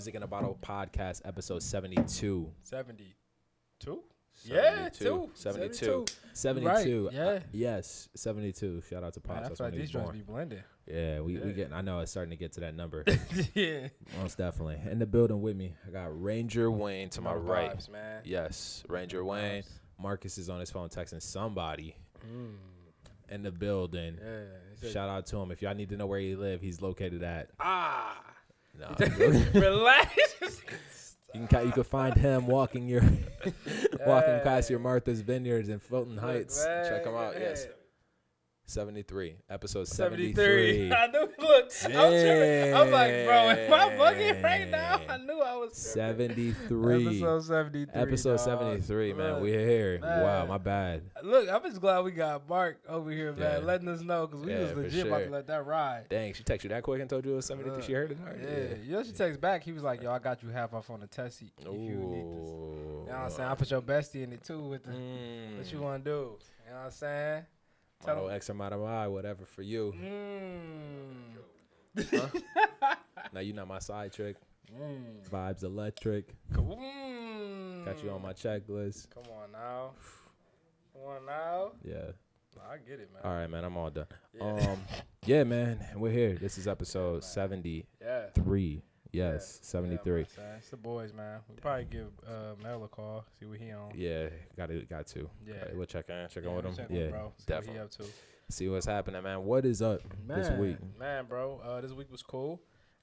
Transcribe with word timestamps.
Music 0.00 0.14
in 0.14 0.22
a 0.22 0.26
Bottle 0.26 0.56
podcast, 0.62 1.20
episode 1.26 1.62
72. 1.62 2.50
72? 2.62 4.02
Yeah, 4.46 4.88
72. 4.88 5.04
two. 5.04 5.30
72. 5.34 5.74
72. 5.74 6.06
72. 6.32 7.06
Right, 7.06 7.18
Uh, 7.18 7.22
yeah. 7.34 7.38
yes, 7.52 8.08
72. 8.16 8.80
Shout 8.88 9.04
out 9.04 9.12
to 9.12 9.20
Pops. 9.20 9.36
I 9.38 9.42
That's 9.42 9.58
feel 9.58 9.64
when 9.66 9.72
like 9.72 9.74
he 9.74 9.80
was 9.82 9.88
these 9.90 9.92
joints 9.92 10.12
be 10.12 10.20
blending. 10.22 10.62
Yeah, 10.86 11.20
we, 11.20 11.36
we 11.36 11.52
getting, 11.52 11.74
I 11.74 11.82
know 11.82 11.98
it's 12.00 12.10
starting 12.10 12.30
to 12.30 12.36
get 12.38 12.52
to 12.54 12.60
that 12.60 12.74
number. 12.74 13.04
yeah. 13.54 13.88
Most 14.22 14.38
definitely. 14.38 14.78
In 14.90 14.98
the 14.98 15.04
building 15.04 15.42
with 15.42 15.54
me, 15.54 15.74
I 15.86 15.90
got 15.90 16.18
Ranger 16.18 16.70
Wayne 16.70 17.10
to 17.10 17.20
my 17.20 17.32
No 17.34 17.36
right. 17.36 17.76
vibes, 17.76 17.90
man. 17.90 18.22
Yes, 18.24 18.82
Ranger 18.88 19.22
Wayne. 19.22 19.64
Marcus 20.00 20.38
is 20.38 20.48
on 20.48 20.60
his 20.60 20.70
phone 20.70 20.88
texting 20.88 21.20
somebody 21.20 21.94
Mm. 22.26 22.54
in 23.28 23.42
the 23.42 23.50
building. 23.50 24.16
Yeah. 24.82 24.90
Shout 24.92 25.10
out 25.10 25.26
to 25.26 25.36
him. 25.36 25.50
If 25.50 25.60
y'all 25.60 25.74
need 25.74 25.90
to 25.90 25.98
know 25.98 26.06
where 26.06 26.20
he 26.20 26.36
live, 26.36 26.62
he's 26.62 26.80
located 26.80 27.22
at. 27.22 27.50
Ah. 27.60 28.16
No, 28.78 28.94
Relax. 29.54 30.18
You 31.32 31.46
can 31.46 31.66
you 31.66 31.70
can 31.72 31.84
find 31.84 32.16
him 32.16 32.48
walking 32.48 32.88
your 32.88 33.02
walking 34.04 34.40
past 34.42 34.68
your 34.68 34.80
Martha's 34.80 35.20
Vineyards 35.20 35.68
in 35.68 35.78
Fulton 35.78 36.16
Heights. 36.16 36.64
Check 36.64 37.06
him 37.06 37.14
out. 37.14 37.34
Yes, 37.38 37.68
man. 38.70 38.84
seventy 38.86 39.02
three, 39.02 39.36
episode 39.48 39.88
seventy 39.88 40.34
73. 40.34 40.92
I 40.96 41.06
knew. 41.08 41.20
Look, 41.38 41.70
I'm, 41.84 41.90
tripping. 41.90 42.74
I'm 42.74 42.90
like, 42.90 43.10
bro, 43.26 43.50
am 43.50 43.72
I 43.72 43.88
bugging 43.96 44.42
right 44.42 44.68
now? 44.68 45.00
I 45.08 45.16
knew 45.18 45.40
I 45.40 45.56
was. 45.56 45.72
tripping. 45.72 46.28
Seventy 46.28 46.52
three. 46.52 47.06
Episode 47.06 47.44
73. 47.44 48.00
Episode 48.02 48.30
dawg. 48.36 48.40
seventy 48.40 48.80
three. 48.82 49.12
Man, 49.12 49.32
Look, 49.34 49.42
we're 49.42 49.66
here. 49.66 49.98
Wow, 50.02 50.46
my 50.46 50.58
bad. 50.58 51.02
Look, 51.22 51.48
I'm 51.50 51.62
just 51.62 51.80
glad 51.80 52.04
we 52.04 52.12
got 52.12 52.48
Mark 52.48 52.78
over 52.88 53.10
here, 53.10 53.32
man, 53.32 53.60
Yeah. 53.60 53.66
letting 53.66 53.88
us 53.88 54.00
know 54.02 54.26
because 54.26 54.44
we 54.44 54.52
Yeah, 54.52 54.60
was 54.60 54.70
for 54.72 54.82
legit 54.82 55.06
about 55.06 55.24
to 55.24 55.30
let 55.30 55.46
that 55.48 55.66
ride. 55.66 56.06
Dang, 56.08 56.32
she 56.34 56.42
texted 56.42 56.64
you 56.64 56.68
that 56.70 56.82
quick 56.82 57.00
and 57.00 57.08
told 57.10 57.24
you 57.24 57.32
it 57.32 57.36
was 57.36 57.46
seventy 57.46 57.68
three. 57.68 57.76
Look, 57.76 57.84
She 57.84 57.92
heard 57.92 58.12
it. 58.12 58.18
All 58.20 58.26
right, 58.32 58.38
Yeah. 58.42 58.74
you 58.84 58.92
know, 58.92 59.02
she 59.02 59.12
texted 59.12 59.40
back. 59.40 59.62
He 59.64 59.72
was 59.72 59.82
like, 59.82 60.02
"Yo, 60.02 60.10
I 60.10 60.18
got 60.18 60.42
you 60.42 60.48
half 60.50 60.72
off 60.74 60.90
on 60.90 61.00
the 61.00 61.06
test 61.06 61.38
seat. 61.38 61.52
If 61.58 61.66
you 61.66 61.72
need 61.72 62.24
this." 62.24 62.48
You 62.50 63.06
know 63.06 63.06
what 63.06 63.24
I'm 63.24 63.30
saying? 63.30 63.48
I 63.48 63.54
put 63.54 63.70
your 63.70 63.82
bestie 63.82 64.22
in 64.22 64.32
it 64.32 64.44
too 64.44 64.60
with 64.60 64.84
the, 64.84 64.92
Mm. 64.92 65.58
what 65.58 65.72
you 65.72 65.80
want 65.80 66.04
to 66.04 66.10
do. 66.10 66.16
You 66.66 66.70
know 66.72 66.76
what 66.78 66.84
I'm 66.86 66.90
saying? 66.92 67.42
Model 68.06 68.28
him- 68.28 68.34
X 68.36 68.50
Model 68.56 68.82
Y, 68.82 69.06
whatever 69.08 69.44
for 69.44 69.62
you. 69.62 69.94
Mm. 69.96 71.36
Now 73.32 73.40
you 73.40 73.52
not 73.52 73.68
my 73.68 73.78
side 73.78 74.12
trick. 74.12 74.36
Mm. 74.76 75.28
Vibes 75.30 75.62
electric. 75.62 76.34
Mm. 76.52 77.84
Got 77.84 78.02
you 78.02 78.10
on 78.10 78.22
my 78.22 78.32
checklist. 78.32 79.08
Come 79.14 79.24
on 79.42 79.52
now. 79.52 79.90
Come 80.92 81.02
on 81.02 81.26
now. 81.26 81.72
Yeah. 81.84 82.12
I 82.68 82.76
get 82.78 83.00
it, 83.00 83.08
man. 83.12 83.22
All 83.24 83.32
right, 83.32 83.48
man. 83.48 83.64
I'm 83.64 83.76
all 83.76 83.90
done. 83.90 84.06
Yeah. 84.34 84.42
Um, 84.42 84.78
yeah, 85.24 85.44
man. 85.44 85.78
We're 85.96 86.10
here. 86.10 86.34
This 86.34 86.58
is 86.58 86.66
episode 86.66 87.14
man. 87.14 87.22
73. 87.22 87.84
yeah. 88.00 88.80
Yes, 89.12 89.58
Yeah, 89.62 89.66
73. 89.66 90.12
man, 90.14 90.26
son. 90.36 90.44
it's 90.58 90.68
the 90.70 90.76
boys, 90.76 91.12
man. 91.12 91.40
We 91.48 91.56
probably 91.56 91.86
give 91.90 92.06
uh, 92.26 92.54
Mel 92.62 92.84
a 92.84 92.88
call, 92.88 93.24
see 93.38 93.46
what 93.46 93.58
he 93.58 93.72
on. 93.72 93.90
Yeah, 93.94 94.28
got 94.56 94.68
to, 94.68 94.82
got 94.82 95.06
to. 95.08 95.28
Yeah. 95.46 95.54
Alright, 95.54 95.76
we'll 95.76 95.86
check 95.86 96.08
in, 96.08 96.28
check 96.28 96.44
Yeah, 96.44 96.50
in 96.50 96.56
with 96.64 96.78
him. 96.78 96.86
Yeah, 96.90 97.06
bro. 97.08 97.32
See 97.38 97.44
definitely. 97.46 97.80
What 97.80 97.94
he 97.96 98.02
up 98.04 98.08
to. 98.08 98.12
see 98.54 98.68
what's 98.68 98.86
happening, 98.86 99.22
man. 99.22 99.44
What 99.44 99.64
is 99.64 99.82
up 99.82 100.00
this 100.28 100.50
week? 100.58 100.76
Man, 100.98 101.24
bro, 101.26 101.60
uh, 101.64 101.80
this 101.80 101.92
week 101.92 102.10
was 102.10 102.22
cool. 102.22 102.60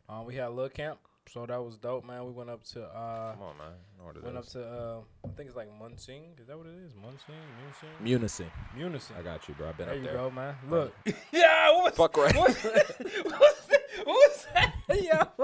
Um, 0.10 0.26
we 0.26 0.36
had 0.36 0.48
a 0.48 0.50
little 0.50 0.70
camp, 0.70 1.00
so 1.32 1.46
that 1.46 1.64
was 1.64 1.78
dope, 1.78 2.06
man. 2.06 2.26
We 2.26 2.32
went 2.32 2.50
up 2.50 2.64
to 2.74 2.84
uh, 2.84 3.34
Come 3.34 3.42
on, 3.44 3.58
man. 3.58 3.68
I 3.68 4.00
know 4.00 4.06
what 4.08 4.16
it 4.18 4.24
went 4.24 4.38
up 4.38 4.46
to 4.50 4.64
uh, 4.66 5.00
I 5.26 5.30
think 5.36 5.48
it's 5.48 5.56
like 5.58 5.70
Munsing. 5.80 6.24
Is 6.42 6.48
that 6.48 6.58
what 6.58 6.68
it 6.68 6.74
is? 6.86 6.94
Munsing, 6.96 7.36
Munsing, 7.64 7.90
Munison. 8.04 8.50
Munison. 8.78 9.18
I 9.20 9.22
got 9.22 9.48
you, 9.48 9.54
bro. 9.56 9.70
I've 9.70 9.78
been 9.78 9.88
There 9.88 9.96
up 9.96 10.02
you 10.02 10.08
there. 10.08 10.18
go, 10.18 10.32
man. 10.32 10.56
Look, 10.70 10.94
yeah, 11.32 11.72
what 11.72 11.84
was, 11.86 11.94
Fuck 11.96 12.18
right. 12.18 12.36
what 12.36 12.48
was, 12.50 12.62
that? 12.64 13.86
What 14.04 14.08
was 14.08 14.46
that? 14.54 14.74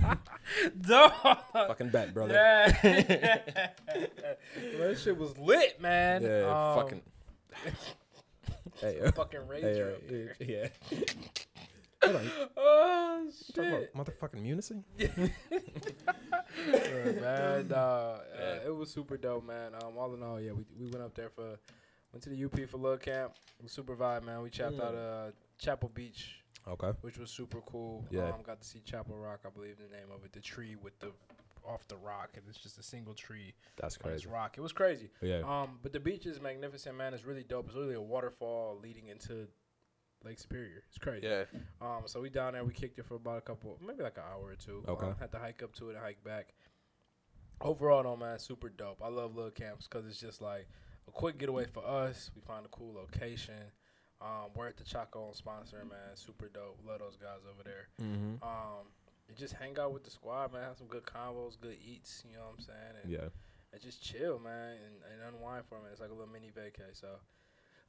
Yo, 0.00 0.16
dog. 0.80 1.38
Fucking 1.52 1.88
bet, 1.90 2.14
brother. 2.14 2.34
Yeah, 2.34 2.68
that 4.78 4.98
shit 5.02 5.16
was 5.16 5.36
lit, 5.38 5.80
man. 5.80 6.22
Yeah, 6.22 6.46
Um, 6.48 6.76
fucking. 6.82 7.02
hey, 8.80 9.00
uh, 9.00 9.12
fucking 9.12 9.40
hey, 9.40 9.62
ranger. 9.62 9.90
uh, 9.90 9.94
up 9.96 10.08
there. 10.08 10.36
yeah. 10.40 10.68
You 12.06 12.20
Oh 12.56 13.28
shit. 13.54 13.58
about 13.58 14.06
motherfucking 14.06 14.42
Munison? 14.42 14.82
Yeah, 16.66 17.12
man, 17.20 17.72
uh, 17.72 18.18
Yeah. 18.38 18.44
uh, 18.64 18.66
it 18.66 18.74
was 18.76 18.90
super 18.90 19.16
dope, 19.16 19.44
man. 19.46 19.72
Um, 19.74 19.96
all 19.98 20.12
in 20.14 20.22
all, 20.22 20.40
yeah, 20.40 20.52
we 20.52 20.64
we 20.78 20.86
went 20.90 21.02
up 21.02 21.14
there 21.14 21.28
for 21.30 21.58
went 22.12 22.22
to 22.24 22.30
the 22.30 22.44
UP 22.44 22.58
for 22.68 22.78
little 22.78 22.96
camp. 22.98 23.32
It 23.58 23.62
was 23.64 23.72
super 23.72 23.94
vibe, 23.96 24.24
man. 24.24 24.42
We 24.42 24.50
chapped 24.50 24.76
Mm. 24.78 24.82
out 24.82 24.94
uh 24.94 25.30
Chapel 25.58 25.90
Beach, 25.94 26.40
Okay. 26.66 26.92
which 27.02 27.18
was 27.18 27.30
super 27.30 27.60
cool. 27.62 28.04
Yeah. 28.10 28.28
um, 28.32 28.42
got 28.42 28.60
to 28.60 28.66
see 28.66 28.80
Chapel 28.80 29.16
Rock, 29.16 29.40
I 29.46 29.50
believe 29.50 29.76
the 29.78 29.94
name 29.94 30.08
of 30.14 30.24
it, 30.24 30.32
the 30.32 30.40
tree 30.40 30.76
with 30.76 30.98
the 31.00 31.12
off 31.66 31.86
the 31.88 31.96
rock, 31.96 32.30
and 32.34 32.42
it's 32.48 32.58
just 32.58 32.78
a 32.78 32.82
single 32.82 33.14
tree 33.14 33.52
That's 33.76 33.96
crazy. 33.96 34.22
crazy. 34.24 34.28
rock. 34.28 34.56
It 34.56 34.62
was 34.62 34.72
crazy. 34.72 35.10
Yeah. 35.20 35.40
Um, 35.44 35.78
but 35.82 35.92
the 35.92 36.00
beach 36.00 36.24
is 36.26 36.40
magnificent, 36.40 36.96
man. 36.96 37.12
It's 37.12 37.24
really 37.26 37.42
dope. 37.44 37.66
It's 37.66 37.76
really 37.76 37.94
a 37.94 38.00
waterfall 38.00 38.78
leading 38.82 39.08
into 39.08 39.48
Lake 40.24 40.38
Superior. 40.38 40.82
It's 40.88 40.98
crazy. 40.98 41.26
Yeah. 41.26 41.44
Um, 41.80 42.02
so 42.06 42.20
we 42.20 42.28
down 42.30 42.52
there. 42.54 42.64
We 42.64 42.72
kicked 42.72 42.98
it 42.98 43.06
for 43.06 43.14
about 43.14 43.38
a 43.38 43.42
couple, 43.42 43.78
maybe 43.86 44.02
like 44.02 44.16
an 44.18 44.24
hour 44.32 44.50
or 44.50 44.54
two. 44.56 44.82
Okay. 44.88 45.06
Um, 45.06 45.14
had 45.18 45.30
to 45.32 45.38
hike 45.38 45.62
up 45.62 45.74
to 45.76 45.90
it 45.90 45.94
and 45.94 46.04
hike 46.04 46.22
back. 46.24 46.54
Overall, 47.60 48.02
though, 48.04 48.16
man, 48.16 48.38
super 48.38 48.68
dope. 48.68 49.02
I 49.04 49.08
love 49.08 49.34
little 49.34 49.50
camps 49.50 49.88
because 49.88 50.06
it's 50.06 50.20
just 50.20 50.40
like 50.40 50.68
a 51.08 51.10
quick 51.10 51.38
getaway 51.38 51.66
for 51.66 51.84
us. 51.84 52.30
We 52.36 52.40
found 52.42 52.66
a 52.66 52.68
cool 52.68 52.94
location. 52.94 53.54
Um, 54.20 54.50
we're 54.54 54.68
at 54.68 54.76
the 54.76 54.84
Chaco 54.84 55.26
on 55.28 55.34
sponsor, 55.34 55.78
man. 55.88 56.14
Super 56.14 56.48
dope. 56.48 56.78
Love 56.86 57.00
those 57.00 57.16
guys 57.16 57.40
over 57.48 57.62
there. 57.64 57.88
Mm-hmm. 58.00 58.42
Um, 58.42 58.86
you 59.28 59.34
just 59.36 59.54
hang 59.54 59.78
out 59.78 59.92
with 59.92 60.04
the 60.04 60.10
squad, 60.10 60.52
man. 60.52 60.62
Have 60.62 60.78
some 60.78 60.86
good 60.88 61.04
combos, 61.04 61.60
good 61.60 61.76
eats. 61.84 62.24
You 62.28 62.36
know 62.36 62.42
what 62.44 62.54
I'm 62.58 62.64
saying? 62.64 62.94
And, 63.02 63.12
Yeah. 63.12 63.28
and 63.72 63.80
just 63.82 64.02
chill, 64.02 64.38
man, 64.38 64.76
and, 64.84 64.94
and 65.26 65.34
unwind 65.34 65.64
for 65.68 65.76
a 65.76 65.78
minute. 65.78 65.92
It's 65.92 66.00
like 66.00 66.10
a 66.10 66.14
little 66.14 66.32
mini 66.32 66.50
vacay. 66.56 66.90
So, 66.92 67.08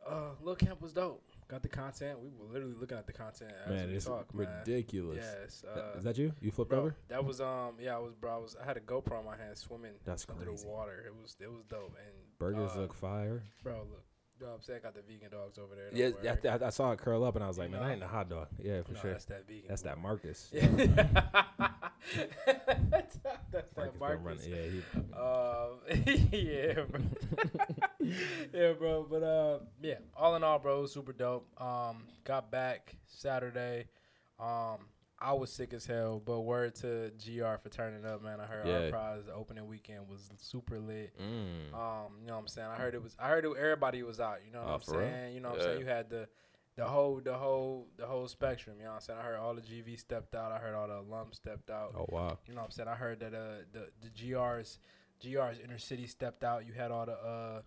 uh, 0.08 0.30
little 0.42 0.56
camp 0.56 0.82
was 0.82 0.94
dope. 0.94 1.24
Got 1.48 1.64
the 1.64 1.68
content. 1.68 2.20
We 2.20 2.30
were 2.30 2.46
literally 2.54 2.76
looking 2.80 2.98
at 2.98 3.08
the 3.08 3.14
content 3.14 3.52
as 3.66 3.72
Man, 3.72 3.88
we 3.90 3.96
it's 3.96 4.06
talk, 4.06 4.32
man. 4.36 4.48
ridiculous. 4.60 5.26
Yes. 5.42 5.62
Th- 5.62 5.74
Uh, 5.84 5.98
Is 5.98 6.04
that 6.04 6.16
you? 6.18 6.32
You 6.42 6.52
flipped 6.52 6.70
bro, 6.70 6.80
over? 6.80 6.96
That 7.08 7.26
was 7.26 7.42
um 7.42 7.74
yeah, 7.82 7.96
I 7.96 8.00
was 8.00 8.14
bro. 8.14 8.36
I 8.36 8.38
was 8.38 8.56
I 8.62 8.66
had 8.66 8.78
a 8.78 8.82
GoPro 8.82 9.20
in 9.20 9.26
my 9.26 9.36
hand 9.36 9.58
swimming 9.58 9.94
That's 10.06 10.28
under 10.30 10.46
crazy. 10.46 10.64
the 10.64 10.70
water. 10.70 11.04
It 11.08 11.14
was 11.20 11.36
it 11.42 11.52
was 11.52 11.64
dope. 11.68 11.96
And 11.98 12.16
Burgers 12.38 12.72
uh, 12.76 12.82
look 12.82 12.94
fire. 12.94 13.42
bro. 13.64 13.78
Look, 13.80 14.04
you 14.40 14.46
know 14.46 14.54
I'm 14.54 14.62
saying? 14.62 14.80
I 14.82 14.84
got 14.84 14.94
the 14.94 15.02
vegan 15.02 15.32
dogs 15.32 15.58
over 15.58 15.74
there. 15.76 15.90
Yeah, 15.92 16.12
yeah, 16.24 16.36
worry. 16.44 16.62
I, 16.64 16.68
I 16.68 16.70
saw 16.70 16.92
it 16.92 17.00
curl 17.00 17.24
up 17.24 17.34
and 17.36 17.44
I 17.44 17.48
was 17.48 17.58
like, 17.58 17.70
You 17.70 17.78
man, 17.78 17.82
know. 17.88 17.94
ain't 17.94 18.04
a 18.04 18.08
hot 18.08 18.30
dog. 18.30 18.48
Yeah, 18.60 18.84
for 18.84 18.94
No, 18.94 19.00
sure. 19.00 19.12
That's 19.14 19.26
that 19.26 19.48
vegan. 19.48 19.66
That's 19.70 19.82
that 19.82 19.98
Marcus. 19.98 20.52
that's 22.90 23.18
that 23.52 23.76
been 23.76 24.00
Marcus. 24.00 24.48
Yeah, 24.48 24.58
he, 24.64 24.82
Um, 25.14 26.28
yeah, 26.32 26.84
bro. 26.90 27.02
yeah, 28.54 28.72
bro. 28.74 29.06
But 29.10 29.24
uh, 29.24 29.60
yeah. 29.82 29.96
All 30.16 30.36
in 30.36 30.44
all, 30.44 30.60
bro, 30.60 30.86
super 30.86 31.14
dope. 31.14 31.48
Um, 31.62 32.04
got 32.24 32.52
back 32.52 32.96
Saturday. 33.08 33.88
Um, 34.40 34.78
I 35.22 35.34
was 35.34 35.52
sick 35.52 35.74
as 35.74 35.86
hell, 35.86 36.22
but 36.24 36.42
word 36.42 36.76
to 36.76 37.12
Gr 37.24 37.56
for 37.62 37.68
turning 37.70 38.06
up, 38.06 38.24
man. 38.24 38.40
I 38.40 38.46
heard 38.46 38.66
Art 38.70 38.90
Prize 38.92 39.26
the 39.26 39.34
opening 39.34 39.68
weekend 39.68 40.08
was 40.08 40.30
super 40.38 40.80
lit. 40.80 41.12
mm. 41.20 41.74
Um, 41.78 42.14
you 42.22 42.28
know 42.28 42.36
what 42.36 42.40
I'm 42.40 42.48
saying? 42.48 42.70
I 42.70 42.76
heard 42.78 42.96
it 42.96 43.04
was. 43.04 43.18
I 43.20 43.28
heard 43.28 43.44
it, 43.44 43.52
everybody 43.60 44.02
was 44.04 44.22
out. 44.22 44.38
You 44.46 44.54
know 44.54 44.60
what 44.60 44.70
Oh, 44.70 44.74
I'm 44.76 44.80
for 44.80 44.98
real? 45.00 45.10
saying? 45.10 45.34
You 45.36 45.42
know 45.42 45.50
what 45.50 45.58
Yeah. 45.60 45.64
I'm 45.66 45.70
saying? 45.72 45.80
You 45.82 45.86
had 45.88 46.10
the. 46.10 46.28
The 46.80 46.86
whole, 46.86 47.20
the 47.24 47.34
whole, 47.34 47.88
the 47.98 48.06
whole 48.06 48.28
spectrum. 48.28 48.78
You 48.80 48.86
know 48.86 48.92
what 48.92 48.96
I'm 48.96 49.02
saying? 49.02 49.20
I 49.20 49.24
heard 49.24 49.38
all 49.38 49.54
the 49.54 49.62
GV 49.62 50.00
stepped 50.00 50.34
out. 50.34 50.52
I 50.52 50.58
heard 50.60 50.74
all 50.76 50.88
the 50.88 50.94
alums 51.04 51.36
stepped 51.36 51.70
out. 51.70 51.94
oh 51.98 52.06
wow. 52.10 52.38
You 52.48 52.54
know 52.54 52.62
what 52.62 52.66
I'm 52.66 52.72
saying? 52.72 52.90
I 52.90 52.96
heard 52.96 53.20
that 53.20 53.34
uh 53.34 53.64
the 53.74 53.90
the 54.02 54.10
GRs 54.10 54.78
GRs 55.24 55.64
inner 55.64 55.78
city 55.78 56.08
stepped 56.08 56.44
out. 56.44 56.66
You 56.66 56.74
had 56.74 56.92
all 56.92 57.06
the 57.06 57.14
uh 57.14 57.62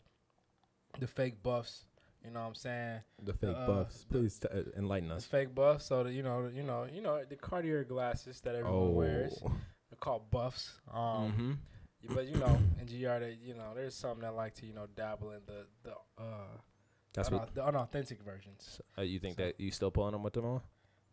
the 0.99 1.07
fake 1.07 1.43
buffs. 1.43 1.85
You 2.25 2.31
know 2.31 2.41
what 2.41 2.47
I'm 2.47 2.55
saying? 2.55 3.01
The 3.23 3.33
fake 3.35 3.57
uh, 3.57 3.67
buffs. 3.67 4.05
Please 4.11 4.39
t- 4.39 4.49
uh, 4.49 4.63
enlighten 4.79 5.09
The 5.09 5.17
us. 5.17 5.27
fake 5.27 5.55
buffs. 5.55 5.87
So 5.87 6.05
the, 6.05 6.13
you 6.13 6.23
know 6.23 6.49
you 6.55 6.63
know 6.63 6.87
you 6.93 7.03
know 7.03 7.21
the 7.29 7.37
Cartier 7.37 7.85
glasses 7.85 8.41
that 8.43 8.55
everyone 8.55 8.95
wears. 8.95 9.39
Oh. 9.45 9.51
They're 9.91 9.99
called 10.01 10.31
buffs. 10.31 10.81
Um, 10.93 11.33
hmm 11.33 11.53
but 12.15 12.27
you 12.27 12.37
know 12.37 12.59
in 12.81 12.87
GR 12.87 13.19
they 13.21 13.37
you 13.41 13.55
know 13.55 13.71
there's 13.77 13.95
some 13.95 14.19
that 14.21 14.35
like 14.35 14.55
to 14.55 14.67
you 14.67 14.73
know 14.75 14.87
dabble 14.97 15.31
in 15.33 15.41
the 15.47 15.67
the 15.85 15.93
uh 16.19 16.57
That's 17.15 17.31
what. 17.31 17.55
the 17.55 17.65
unauthentic 17.65 18.23
versions. 18.23 18.81
Uh, 18.97 19.03
you 19.03 19.19
think 19.19 19.37
So- 19.37 19.45
that 19.45 19.61
you 19.61 19.71
still 19.71 19.91
pulling 19.91 20.13
them 20.13 20.23
with 20.23 20.33
them 20.35 20.45
on? 20.47 20.63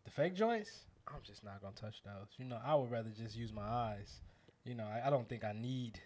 The 0.04 0.10
fake 0.10 0.34
joints. 0.34 0.86
I'm 1.08 1.20
just 1.24 1.42
not 1.44 1.60
gonna 1.60 1.74
touch 1.74 2.02
those. 2.04 2.28
You 2.38 2.44
know, 2.46 2.60
I 2.64 2.74
would 2.74 2.90
rather 2.90 3.10
just 3.10 3.36
use 3.36 3.52
my 3.52 3.66
eyes. 3.68 4.20
You 4.64 4.74
know, 4.74 4.84
I, 4.84 5.06
I 5.08 5.10
don't 5.10 5.28
think 5.28 5.44
I 5.44 5.52
need 5.52 6.00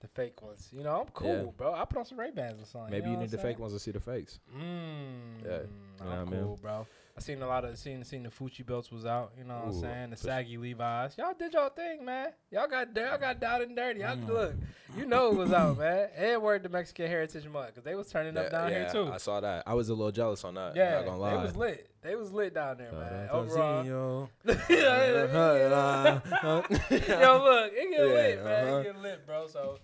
the 0.00 0.08
fake 0.08 0.42
ones. 0.42 0.68
You 0.72 0.82
know, 0.82 1.00
I'm 1.02 1.06
cool, 1.12 1.28
Yeah. 1.44 1.50
bro. 1.56 1.72
I 1.74 1.84
put 1.84 1.98
on 1.98 2.04
some 2.04 2.18
Ray 2.18 2.30
Bans 2.30 2.60
or 2.60 2.64
something. 2.64 2.90
Maybe 2.90 3.06
know 3.06 3.12
you 3.12 3.16
need 3.18 3.30
the 3.30 3.36
I'm 3.38 3.42
fake 3.44 3.58
ones 3.58 3.72
to 3.74 3.78
see 3.78 3.90
the 3.92 4.00
fakes. 4.00 4.40
Mm, 4.56 5.44
Yeah, 5.44 5.50
you 5.50 5.50
know 5.52 5.60
I'm 6.00 6.06
what 6.06 6.18
I 6.18 6.24
mean? 6.24 6.40
cool, 6.44 6.56
bro. 6.60 6.86
I 7.20 7.22
seen 7.22 7.42
a 7.42 7.46
lot 7.46 7.66
of 7.66 7.76
seen 7.76 8.02
seen 8.02 8.22
the 8.22 8.30
Fucci 8.30 8.64
belts 8.64 8.90
was 8.90 9.04
out. 9.04 9.32
You 9.36 9.44
know 9.44 9.54
what 9.56 9.74
I'm 9.74 9.80
saying? 9.80 10.10
The 10.10 10.16
saggy 10.16 10.56
Levi's. 10.56 11.18
Y'all 11.18 11.34
did 11.38 11.52
y'all 11.52 11.68
thing, 11.68 12.02
man. 12.02 12.28
Y'all 12.50 12.66
got 12.66 12.96
y'all 12.96 13.18
got 13.18 13.38
down 13.38 13.60
and 13.60 13.76
dirty. 13.76 14.00
Y'all 14.00 14.16
Mm. 14.16 14.26
look. 14.26 14.54
You 14.96 15.04
know 15.04 15.30
it 15.30 15.36
was 15.36 15.52
out, 15.52 15.76
man. 15.78 16.08
And 16.16 16.42
word 16.42 16.62
the 16.62 16.70
Mexican 16.70 17.08
Heritage 17.08 17.46
Month 17.46 17.68
because 17.68 17.84
they 17.84 17.94
was 17.94 18.08
turning 18.08 18.38
up 18.38 18.50
down 18.50 18.70
yeah, 18.70 18.90
here 18.90 19.04
too. 19.04 19.12
I 19.12 19.18
saw 19.18 19.38
that. 19.40 19.64
I 19.66 19.74
was 19.74 19.90
a 19.90 19.94
little 19.94 20.10
jealous 20.12 20.44
on 20.44 20.54
that. 20.54 20.74
yeah, 20.74 20.94
not 20.96 21.04
gonna 21.04 21.18
lie. 21.18 21.36
they 21.36 21.42
was 21.42 21.56
lit. 21.56 21.86
They 22.02 22.16
was 22.16 22.32
lit 22.32 22.54
down 22.54 22.78
there, 22.78 22.90
man. 22.92 23.28
Overall, 23.28 23.84
yeah, 23.84 24.56
yeah, 24.70 26.20
yeah. 26.30 27.20
Yo, 27.20 27.44
look, 27.44 27.72
it 27.74 27.90
get 27.90 28.00
Yeah, 28.00 28.04
lit, 28.14 28.44
man. 28.44 28.66
uh-huh. 28.68 28.76
It 28.78 28.82
get 28.84 29.02
lit, 29.02 29.26
bro. 29.26 29.46
So, 29.48 29.78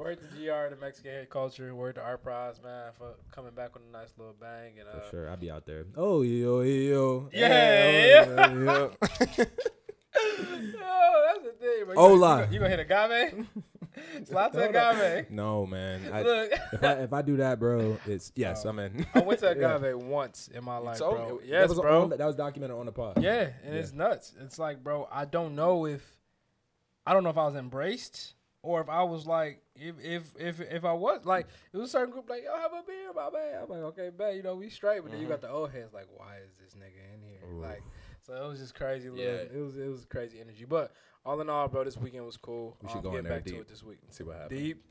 word 0.00 0.18
to 0.18 0.24
GR, 0.36 0.74
the 0.74 0.80
Mexican 0.80 1.10
head 1.12 1.30
culture. 1.30 1.74
Word 1.74 1.96
to 1.96 2.00
Art 2.02 2.22
Prize, 2.22 2.60
man, 2.62 2.90
for 2.96 3.12
coming 3.30 3.52
back 3.52 3.74
with 3.74 3.82
a 3.88 3.92
nice 3.92 4.12
little 4.18 4.34
bang. 4.40 4.72
And 4.78 4.88
uh, 4.88 5.00
For 5.04 5.10
sure, 5.10 5.30
I'll 5.30 5.36
be 5.36 5.50
out 5.50 5.66
there. 5.66 5.84
Oh 5.96 6.22
yo 6.22 6.62
yo. 6.62 7.28
Yeah, 7.32 8.24
oh, 8.26 8.48
yo, 8.52 8.64
yo. 8.64 8.64
Yo, 8.72 8.90
that's 11.26 11.44
the 11.44 11.54
thing, 11.60 11.84
bro. 11.84 11.94
You 11.94 12.00
Hola. 12.00 12.18
gonna- 12.18 12.46
You, 12.46 12.52
you 12.54 12.58
gonna 12.58 12.70
hit 12.70 12.80
agave? 12.80 13.46
Slot 14.26 14.52
to 14.54 14.68
agave. 14.68 15.30
No 15.30 15.66
man. 15.66 16.00
I, 16.12 16.22
Look, 16.22 16.52
if 16.72 16.82
I 16.84 16.92
if 16.94 17.12
I 17.12 17.22
do 17.22 17.36
that, 17.38 17.58
bro, 17.58 17.98
it's 18.06 18.32
yes. 18.34 18.64
Oh. 18.64 18.70
I'm 18.70 18.78
in. 18.78 19.06
I 19.14 19.20
went 19.20 19.40
to 19.40 19.46
Yeah. 19.58 19.76
agave 19.76 19.98
once 20.02 20.48
in 20.48 20.64
my 20.64 20.78
life, 20.78 20.96
So, 20.96 21.10
bro. 21.12 21.38
that 21.38 21.46
Yes, 21.46 21.68
was 21.68 21.78
bro. 21.80 22.02
on- 22.04 22.10
that 22.10 22.20
was 22.20 22.36
documented 22.36 22.76
on 22.76 22.86
the 22.86 22.92
pod. 22.92 23.22
Yeah, 23.22 23.48
and 23.64 23.74
Yeah. 23.74 23.80
it's 23.80 23.92
nuts. 23.92 24.32
It's 24.40 24.58
like, 24.58 24.82
bro, 24.82 25.08
I 25.12 25.24
don't 25.26 25.54
know 25.54 25.86
if 25.86 26.02
I 27.06 27.12
don't 27.12 27.22
know 27.24 27.30
if 27.30 27.38
I 27.38 27.44
was 27.44 27.54
embraced 27.56 28.34
or 28.62 28.80
if 28.80 28.88
I 28.88 29.02
was 29.02 29.26
like, 29.26 29.62
if 29.74 29.94
if 30.02 30.22
if 30.38 30.60
if 30.60 30.84
I 30.84 30.92
was 30.92 31.24
like, 31.24 31.46
it 31.72 31.76
was 31.76 31.88
a 31.88 31.92
certain 31.92 32.12
group 32.12 32.28
like, 32.28 32.42
yo, 32.44 32.54
have 32.56 32.72
a 32.72 32.82
beer, 32.86 33.12
my 33.14 33.30
man. 33.30 33.62
I'm 33.62 33.68
like, 33.70 33.80
okay, 33.98 34.10
bet, 34.10 34.34
you 34.36 34.42
know, 34.42 34.56
we 34.56 34.68
straight. 34.68 35.02
But 35.02 35.12
then 35.12 35.20
you 35.20 35.28
got 35.28 35.40
the 35.40 35.50
old 35.50 35.70
heads 35.70 35.94
like, 35.94 36.06
why 36.14 36.36
is 36.44 36.52
this 36.62 36.74
nigga 36.74 37.14
in 37.14 37.22
here? 37.22 37.40
Ooh. 37.52 37.60
Like, 37.62 37.82
so 38.26 38.34
it 38.34 38.48
was 38.48 38.58
just 38.58 38.74
crazy. 38.74 39.08
Little, 39.08 39.24
Yeah. 39.24 39.40
it 39.42 39.56
was 39.60 39.76
it 39.78 39.88
was 39.88 40.04
crazy 40.04 40.40
energy. 40.40 40.64
But 40.66 40.92
all 41.24 41.40
in 41.40 41.48
all, 41.48 41.68
bro, 41.68 41.84
this 41.84 41.96
weekend 41.96 42.26
was 42.26 42.36
cool. 42.36 42.76
We 42.82 42.88
should 42.88 42.98
Um, 42.98 43.02
go 43.04 43.16
in 43.16 43.22
get 43.24 43.28
back 43.30 43.44
to 43.46 43.60
it 43.60 43.68
this 43.68 43.82
week. 43.82 43.98
See 44.10 44.24
what 44.24 44.36
happens. 44.36 44.60
Deep. 44.60 44.84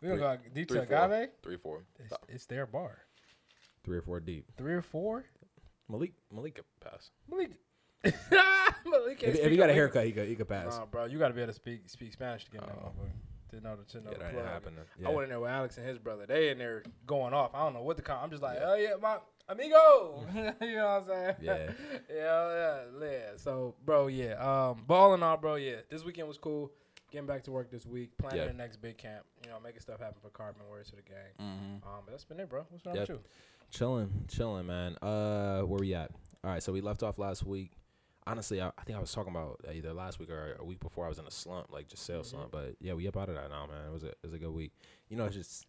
We 0.00 0.08
gonna 0.08 0.20
go 0.20 0.36
deep 0.54 0.68
to 0.68 0.74
three, 0.74 0.86
four. 0.86 0.96
agave. 1.04 1.28
Three, 1.42 1.56
four. 1.56 1.82
It's, 1.98 2.12
it's 2.28 2.46
their 2.46 2.66
bar. 2.66 2.98
Three 3.84 3.96
or 3.98 4.02
four 4.02 4.20
deep. 4.20 4.46
Three 4.56 4.74
or 4.74 4.82
four. 4.82 5.24
Malik 5.88 6.12
Malik 6.32 6.56
could 6.56 6.64
pass. 6.80 7.10
Malik. 7.30 7.52
If, 8.04 8.14
if 9.22 9.50
he 9.50 9.56
got 9.56 9.70
a 9.70 9.74
haircut, 9.74 10.06
he 10.06 10.12
could 10.12 10.28
he 10.28 10.34
could 10.36 10.48
pass. 10.48 10.76
Nah, 10.78 10.86
bro, 10.86 11.04
you 11.06 11.18
got 11.18 11.28
to 11.28 11.34
be 11.34 11.40
able 11.42 11.52
to 11.52 11.56
speak 11.56 11.82
speak 11.88 12.12
Spanish 12.12 12.44
to 12.44 12.50
get 12.50 12.62
in 12.62 12.66
that 12.68 12.76
Oh. 12.80 12.86
motherfucker. 12.88 13.10
To 13.50 13.60
know 13.62 13.76
the 13.76 13.84
to 13.84 14.04
know 14.04 14.10
yeah, 14.10 14.18
the 14.18 14.24
that 14.24 14.32
plug. 14.32 14.44
ain't 14.44 14.52
happening. 14.52 14.80
I 14.80 15.02
Yeah. 15.02 15.08
went 15.08 15.22
in 15.24 15.28
there 15.30 15.40
with 15.40 15.50
Alex 15.50 15.78
and 15.78 15.86
his 15.88 15.98
brother. 15.98 16.26
They 16.26 16.50
in 16.50 16.58
there 16.58 16.82
going 17.06 17.32
off. 17.32 17.54
I 17.54 17.60
don't 17.64 17.72
know 17.74 17.82
what 17.82 17.96
the 17.96 18.02
con. 18.02 18.18
I'm 18.22 18.30
just 18.30 18.42
like, 18.42 18.58
oh 18.62 18.74
yeah, 18.74 18.94
my 19.00 19.16
amigo. 19.48 20.22
you 20.60 20.76
know 20.76 20.84
what 20.84 21.02
I'm 21.02 21.04
saying? 21.06 21.34
Yeah. 21.40 21.70
yeah, 22.14 22.14
yeah, 22.14 22.80
yeah. 23.00 23.18
So, 23.36 23.74
bro, 23.86 24.08
yeah. 24.08 24.34
Um, 24.34 24.84
but 24.86 24.94
all 24.94 25.14
in 25.14 25.22
all, 25.22 25.38
bro, 25.38 25.54
yeah. 25.54 25.76
This 25.88 26.04
weekend 26.04 26.28
was 26.28 26.36
cool. 26.36 26.70
Getting 27.10 27.26
back 27.26 27.42
to 27.44 27.50
work 27.50 27.70
this 27.70 27.86
week. 27.86 28.10
Planning 28.18 28.38
Yeah. 28.40 28.46
the 28.48 28.52
next 28.52 28.76
big 28.82 28.98
camp. 28.98 29.24
You 29.46 29.50
know, 29.50 29.56
making 29.64 29.80
stuff 29.80 29.98
happen 29.98 30.18
for 30.20 30.28
Carbon. 30.28 30.60
Words 30.70 30.90
to 30.90 30.96
the 30.96 31.02
gang. 31.02 31.16
Mm-hmm. 31.40 31.88
Um, 31.88 32.00
but 32.04 32.10
that's 32.10 32.24
been 32.24 32.38
it, 32.40 32.50
bro. 32.50 32.66
What's 32.68 32.84
wrong 32.84 32.96
Yep. 32.96 33.08
with 33.08 33.16
you? 33.18 33.24
Chilling, 33.70 34.24
chilling, 34.28 34.66
man. 34.66 34.96
Uh, 35.00 35.62
where 35.62 35.78
we 35.80 35.94
at? 35.94 36.10
All 36.44 36.50
right, 36.50 36.62
so 36.62 36.70
we 36.70 36.82
left 36.82 37.02
off 37.02 37.18
last 37.18 37.44
week. 37.46 37.72
Honestly, 38.30 38.60
I, 38.60 38.68
I 38.78 38.82
think 38.84 38.96
I 38.96 39.00
was 39.00 39.10
talking 39.12 39.32
about 39.34 39.60
uh, 39.66 39.72
either 39.72 39.92
last 39.94 40.18
week 40.18 40.28
or 40.30 40.56
a 40.58 40.64
week 40.64 40.80
before. 40.80 41.06
I 41.06 41.08
was 41.08 41.18
in 41.18 41.26
a 41.26 41.30
slump, 41.30 41.68
like 41.72 41.88
just 41.88 42.04
sales 42.04 42.26
Mhm. 42.28 42.30
slump. 42.30 42.50
But 42.52 42.76
yeah, 42.80 42.92
we 42.92 43.08
up 43.08 43.16
out 43.16 43.28
of 43.30 43.34
that 43.36 43.48
now, 43.50 43.66
man. 43.66 43.86
It 43.86 43.92
was 43.92 44.04
a 44.04 44.08
it 44.08 44.18
was 44.22 44.34
a 44.34 44.38
good 44.38 44.52
week. 44.52 44.72
You 45.08 45.16
know, 45.16 45.24
it's 45.24 45.34
just 45.36 45.66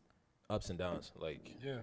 ups 0.50 0.70
and 0.70 0.78
downs, 0.78 1.12
like 1.16 1.40
Yeah. 1.64 1.82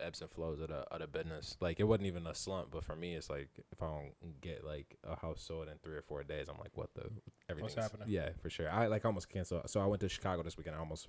ebbs 0.00 0.20
and 0.20 0.30
flows 0.30 0.60
of 0.60 0.68
the 0.68 0.80
of 0.92 1.00
the 1.00 1.06
business. 1.06 1.56
Like 1.60 1.78
it 1.78 1.84
wasn't 1.84 2.06
even 2.08 2.26
a 2.26 2.34
slump, 2.34 2.70
but 2.72 2.84
for 2.84 2.96
me, 2.96 3.14
it's 3.14 3.30
like 3.30 3.48
if 3.70 3.80
I 3.82 3.86
don't 3.86 4.40
get 4.40 4.64
like 4.64 4.96
a 5.04 5.14
house 5.16 5.40
sold 5.40 5.68
in 5.68 5.78
three 5.78 5.96
or 5.96 6.02
four 6.02 6.24
days, 6.24 6.48
I'm 6.48 6.58
like, 6.58 6.76
what 6.76 6.94
the 6.94 7.10
everything's 7.48 7.74
happening? 7.76 8.08
Yeah, 8.08 8.30
for 8.42 8.50
sure. 8.50 8.70
I 8.70 8.86
like 8.88 9.04
almost 9.04 9.28
canceled. 9.28 9.70
So 9.70 9.80
I 9.80 9.86
went 9.86 10.00
to 10.00 10.08
Chicago 10.08 10.42
this 10.42 10.56
weekend. 10.56 10.74
I 10.76 10.80
almost. 10.80 11.08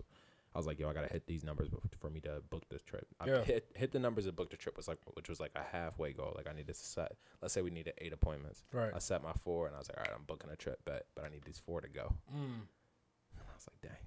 I 0.53 0.57
was 0.57 0.65
like, 0.65 0.79
yo, 0.79 0.89
I 0.89 0.93
gotta 0.93 1.07
hit 1.11 1.27
these 1.27 1.43
numbers 1.43 1.69
for 1.99 2.09
me 2.09 2.19
to 2.21 2.41
book 2.49 2.63
this 2.69 2.81
trip. 2.81 3.07
I 3.19 3.27
Yeah. 3.27 3.43
hit 3.43 3.71
hit 3.75 3.91
the 3.91 3.99
numbers 3.99 4.25
and 4.25 4.35
book 4.35 4.49
the 4.49 4.57
trip 4.57 4.75
was 4.77 4.87
like, 4.87 4.97
which 5.13 5.29
was 5.29 5.39
like 5.39 5.51
a 5.55 5.61
halfway 5.63 6.11
goal. 6.13 6.33
Like 6.35 6.47
I 6.47 6.51
needed 6.53 6.67
to 6.67 6.73
set. 6.73 7.13
Let's 7.41 7.53
say 7.53 7.61
we 7.61 7.69
needed 7.69 7.93
eight 7.99 8.13
appointments. 8.13 8.63
Right. 8.73 8.91
I 8.93 8.99
set 8.99 9.21
my 9.23 9.33
four, 9.43 9.67
and 9.67 9.75
I 9.75 9.79
was 9.79 9.89
like, 9.89 9.97
all 9.97 10.03
right, 10.05 10.13
I'm 10.15 10.23
booking 10.25 10.49
a 10.49 10.55
trip, 10.55 10.83
bet, 10.85 11.05
but 11.15 11.23
I 11.25 11.29
need 11.29 11.43
these 11.45 11.59
four 11.63 11.81
to 11.81 11.87
go. 11.87 12.13
Mm. 12.35 12.61
I 13.37 13.53
was 13.55 13.67
like, 13.71 13.81
dang. 13.81 13.99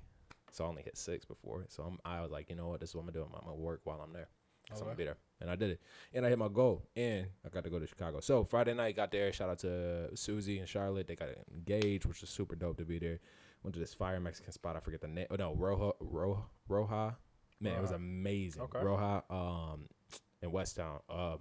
So 0.50 0.64
I 0.64 0.68
only 0.68 0.82
hit 0.82 0.96
six 0.98 1.24
before. 1.24 1.64
So 1.68 1.84
I'm, 1.84 1.98
I 2.04 2.20
was 2.20 2.30
like, 2.30 2.50
you 2.50 2.56
know 2.56 2.68
what? 2.68 2.80
This 2.80 2.90
is 2.90 2.94
what 2.96 3.02
I'm 3.02 3.06
gonna 3.12 3.24
do. 3.26 3.32
I'm 3.34 3.40
gonna 3.44 3.56
work 3.56 3.80
while 3.84 4.00
I'm 4.02 4.12
there. 4.12 4.28
So 4.74 4.78
I'm 4.80 4.84
gonna 4.86 4.96
be 4.96 5.04
there, 5.04 5.18
and 5.40 5.50
I 5.50 5.56
did 5.56 5.70
it, 5.70 5.80
and 6.14 6.24
I 6.24 6.28
hit 6.30 6.38
my 6.38 6.48
goal, 6.48 6.82
and 6.96 7.26
I 7.44 7.48
got 7.50 7.62
to 7.64 7.68
go 7.70 7.78
to 7.78 7.86
Chicago. 7.86 8.20
So 8.20 8.42
Friday 8.44 8.72
night, 8.74 8.96
got 8.96 9.10
there. 9.10 9.30
Shout 9.32 9.50
out 9.50 9.58
to 9.60 10.16
Susie 10.16 10.60
and 10.60 10.68
Charlotte. 10.68 11.06
They 11.08 11.14
got 11.16 11.28
engaged, 11.52 12.06
which 12.06 12.20
was 12.22 12.30
super 12.30 12.54
dope 12.56 12.78
to 12.78 12.84
be 12.84 12.98
there. 12.98 13.18
Went 13.62 13.74
to 13.74 13.80
this 13.80 13.94
fire 13.94 14.18
Mexican 14.20 14.52
spot. 14.52 14.76
I 14.76 14.80
forget 14.80 15.00
the 15.00 15.08
name. 15.08 15.26
Oh 15.30 15.36
no, 15.36 15.54
Roja, 15.54 15.92
Roja, 16.02 16.42
Roja. 16.68 17.16
Man, 17.60 17.74
it 17.76 17.80
was 17.82 17.92
amazing. 17.92 18.62
Okay. 18.62 18.78
Roja, 18.80 19.22
um, 19.30 19.88
in 20.42 20.50
West 20.50 20.76
Town, 20.76 20.98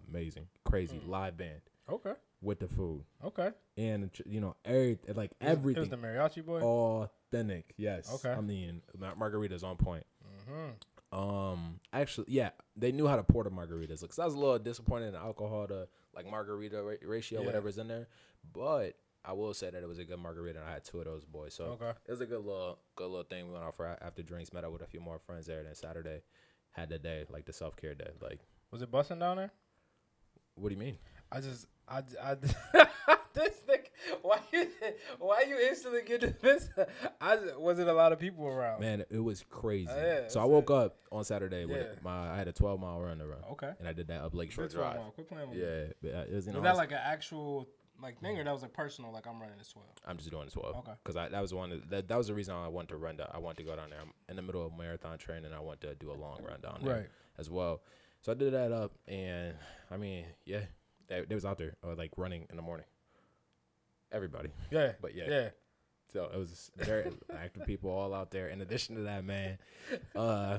amazing, 0.07 0.47
crazy 0.63 0.97
Mm. 0.99 1.07
live 1.09 1.35
band 1.37 1.61
Okay. 1.89 2.13
with 2.41 2.59
the 2.59 2.67
food 2.67 3.03
Okay. 3.23 3.49
and 3.75 4.11
you 4.27 4.39
know 4.39 4.55
every 4.63 4.99
like 5.15 5.31
everything 5.41 5.77
It 5.83 5.89
was 5.89 5.89
the 5.89 5.97
mariachi 5.97 6.45
boy. 6.45 6.61
authentic. 6.61 7.73
Yes. 7.77 8.13
Okay. 8.13 8.31
I 8.31 8.41
mean, 8.41 8.83
margaritas 8.99 9.63
on 9.63 9.77
point. 9.77 10.05
Mm-hmm. 10.47 11.17
Um, 11.19 11.79
actually, 11.91 12.27
yeah, 12.29 12.51
they 12.77 12.91
knew 12.91 13.07
how 13.07 13.15
to 13.17 13.23
pour 13.23 13.43
the 13.43 13.49
margaritas. 13.51 14.01
Cause 14.07 14.19
I 14.19 14.25
was 14.25 14.35
a 14.35 14.39
little 14.39 14.59
disappointed 14.59 15.07
in 15.07 15.13
the 15.13 15.19
alcohol 15.19 15.67
to 15.67 15.87
like 16.13 16.29
margarita 16.29 16.81
ra- 16.83 16.95
ratio, 17.03 17.39
Yeah. 17.41 17.47
whatever's 17.47 17.77
in 17.79 17.87
there. 17.87 18.07
But 18.53 18.95
I 19.23 19.33
will 19.33 19.53
say 19.53 19.69
that 19.69 19.83
it 19.83 19.87
was 19.87 19.99
a 19.99 20.03
good 20.05 20.19
margarita, 20.19 20.59
and 20.59 20.67
I 20.67 20.71
had 20.73 20.83
two 20.83 20.99
of 20.99 21.05
those 21.05 21.25
boys. 21.25 21.53
So 21.53 21.65
Okay. 21.65 21.91
it 22.07 22.11
was 22.11 22.21
a 22.21 22.25
good 22.25 22.43
little, 22.43 22.79
good 22.95 23.07
little 23.07 23.23
thing. 23.23 23.47
We 23.47 23.53
went 23.53 23.63
out 23.65 23.75
for 23.75 23.85
after 24.01 24.23
drinks, 24.23 24.51
met 24.51 24.63
up 24.63 24.71
with 24.73 24.81
a 24.81 24.87
few 24.87 24.99
more 24.99 25.19
friends 25.19 25.45
there. 25.45 25.59
And 25.59 25.67
then 25.67 25.75
Saturday, 25.75 26.21
had 26.71 26.89
the 26.89 26.97
day 26.97 27.25
like 27.29 27.45
the 27.45 27.53
self 27.53 27.75
care 27.75 27.93
day. 27.93 28.11
Like, 28.21 28.39
Was 28.71 28.81
it 28.81 28.89
busting 28.91 29.19
down 29.19 29.37
there? 29.37 29.51
what 30.55 30.69
do 30.69 30.75
you 30.75 30.79
mean? 30.79 30.97
I 31.31 31.39
just, 31.39 31.65
I, 31.87 32.03
I, 32.21 32.35
this 33.33 33.55
thing. 33.65 33.79
Why 34.21 34.39
you, 34.51 34.67
why 35.19 35.45
you 35.47 35.57
instantly 35.57 36.01
get 36.05 36.21
defensive? 36.21 36.87
I 37.21 37.37
wasn't 37.57 37.89
a 37.89 37.93
lot 37.93 38.11
of 38.11 38.19
people 38.19 38.45
around. 38.47 38.81
Man, 38.81 39.05
it 39.09 39.19
was 39.19 39.43
crazy. 39.49 39.89
Oh, 39.91 39.95
yeah, 40.03 40.27
so 40.27 40.41
I 40.41 40.45
woke 40.45 40.69
up 40.71 40.97
on 41.11 41.23
Saturday 41.23 41.65
with 41.65 41.77
Yeah. 41.77 41.99
my 42.03 42.31
I 42.33 42.37
had 42.37 42.47
a 42.47 42.51
12 42.51 42.79
mile 42.79 42.99
run 43.01 43.19
to 43.19 43.27
run, 43.27 43.39
Okay. 43.51 43.71
and 43.79 43.87
I 43.87 43.93
did 43.93 44.07
that 44.07 44.21
up 44.21 44.33
Lakeshore 44.35 44.67
Drive. 44.67 44.97
with- 45.05 45.13
Quit 45.15 45.29
playing 45.29 45.49
with 45.49 45.57
me. 45.59 45.63
Yeah, 45.65 45.83
but, 46.01 46.13
uh, 46.13 46.17
it 46.29 46.33
was 46.33 46.47
you 46.47 46.53
know 46.53 46.59
Was 46.59 46.63
that 46.65 46.71
was- 46.71 46.77
like 46.79 46.91
an 46.91 46.99
actual 47.03 47.69
like 48.01 48.19
thing, 48.19 48.37
that 48.37 48.51
was 48.51 48.61
like 48.61 48.73
personal? 48.73 49.11
Like 49.11 49.27
I'm 49.27 49.39
running 49.39 49.57
this 49.57 49.69
twelve. 49.69 49.87
I'm 50.05 50.17
just 50.17 50.29
doing 50.31 50.45
the 50.45 50.51
12. 50.51 50.75
Okay. 50.77 50.91
Because 51.03 51.15
I 51.17 51.29
that 51.29 51.41
was 51.41 51.53
one 51.53 51.71
of, 51.71 51.89
that 51.89 52.07
that 52.07 52.17
was 52.17 52.27
the 52.27 52.33
reason 52.33 52.53
I 52.55 52.67
wanted 52.67 52.89
to 52.89 52.97
run. 52.97 53.17
Down, 53.17 53.27
I 53.33 53.37
wanted 53.37 53.57
to 53.57 53.63
go 53.63 53.75
down 53.75 53.89
there. 53.91 53.99
I'm 54.01 54.11
in 54.29 54.35
the 54.35 54.41
middle 54.41 54.65
of 54.65 54.75
marathon 54.77 55.17
training. 55.17 55.51
I 55.53 55.59
want 55.59 55.81
to 55.81 55.95
do 55.95 56.11
a 56.11 56.13
long 56.13 56.41
run 56.43 56.59
down 56.61 56.79
there 56.83 57.09
as 57.37 57.49
well. 57.49 57.81
So 58.21 58.31
I 58.31 58.35
did 58.35 58.53
that 58.53 58.71
up, 58.71 58.91
and 59.07 59.53
I 59.89 59.97
mean, 59.97 60.25
yeah, 60.45 60.61
they, 61.07 61.21
they 61.27 61.35
was 61.35 61.45
out 61.45 61.57
there 61.57 61.75
uh, 61.83 61.95
like 61.95 62.11
running 62.17 62.45
in 62.49 62.55
the 62.55 62.61
morning. 62.61 62.85
Everybody, 64.11 64.49
Yeah. 64.69 64.91
but 65.01 65.15
yeah, 65.15 65.23
Yeah. 65.29 65.49
so 66.11 66.29
it 66.33 66.37
was 66.37 66.69
very 66.75 67.11
active 67.37 67.65
people 67.65 67.89
all 67.89 68.13
out 68.13 68.29
there. 68.29 68.49
In 68.49 68.61
addition 68.61 68.95
to 68.95 69.01
that, 69.03 69.23
man, 69.23 69.57
uh, 70.15 70.57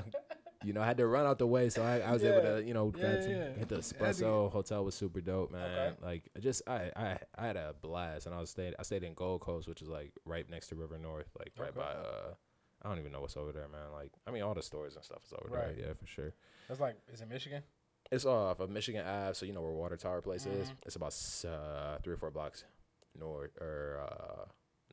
you 0.65 0.73
know, 0.73 0.81
I 0.83 0.87
had 0.87 0.97
to 0.99 1.07
run 1.07 1.27
out 1.27 1.39
the 1.39 1.47
way, 1.47 1.69
so 1.71 1.83
I, 1.83 1.99
I 2.01 2.13
was 2.13 2.23
able 2.25 2.43
to, 2.43 2.63
you 2.65 2.75
know, 2.75 2.93
Yeah, 2.97 3.21
some- 3.21 3.31
yeah. 3.31 3.53
hit 3.55 3.69
the 3.69 3.77
espresso. 3.77 4.51
Hotel 4.51 4.85
was 4.85 4.95
super 4.95 5.21
dope, 5.21 5.51
man. 5.53 5.63
Okay. 5.71 5.97
Like, 6.03 6.23
I 6.37 6.41
just 6.41 6.63
I, 6.69 6.91
I 6.97 7.19
I 7.37 7.47
had 7.47 7.57
a 7.57 7.75
blast, 7.81 8.27
and 8.27 8.35
I 8.35 8.41
was 8.41 8.51
stayed 8.51 8.75
I 8.79 8.83
stayed 8.83 9.03
in 9.05 9.15
Gold 9.15 9.41
Coast, 9.41 9.69
which 9.69 9.83
is 9.83 9.89
like 9.89 10.13
right 10.25 10.49
next 10.49 10.69
to 10.69 10.75
River 10.77 10.99
North, 10.99 11.29
like 11.39 11.53
right 11.59 11.71
Okay. 11.71 11.81
by 11.81 11.93
uh. 11.93 12.35
I 12.85 12.89
don't 12.89 12.99
even 12.99 13.13
know 13.13 13.21
what's 13.21 13.37
over 13.37 13.53
there, 13.53 13.69
man. 13.69 13.93
Like, 13.93 14.11
I 14.27 14.33
mean, 14.33 14.43
all 14.43 14.55
the 14.55 14.63
stores 14.63 14.97
and 14.97 15.05
stuff 15.05 15.23
is 15.25 15.33
over 15.33 15.55
Right. 15.55 15.77
there. 15.77 15.87
Yeah, 15.87 15.93
for 15.95 16.05
sure. 16.09 16.33
That's 16.67 16.81
like, 16.81 16.97
is 17.13 17.21
it 17.21 17.29
Michigan? 17.29 17.63
It's 18.11 18.25
off 18.25 18.59
of 18.59 18.71
Michigan 18.71 19.07
Ave, 19.07 19.35
so 19.35 19.47
you 19.47 19.53
know 19.53 19.63
where 19.63 19.71
Water 19.71 19.97
Tower 19.97 20.21
Place 20.21 20.47
is. 20.47 20.69
Mhm. 20.69 20.75
It's 20.85 20.97
about 20.97 21.15
uh, 21.49 21.99
three 22.03 22.15
or 22.15 22.17
four 22.17 22.33
blocks 22.33 22.65
north 23.17 23.57
or 23.61 24.01
uh, 24.03 24.47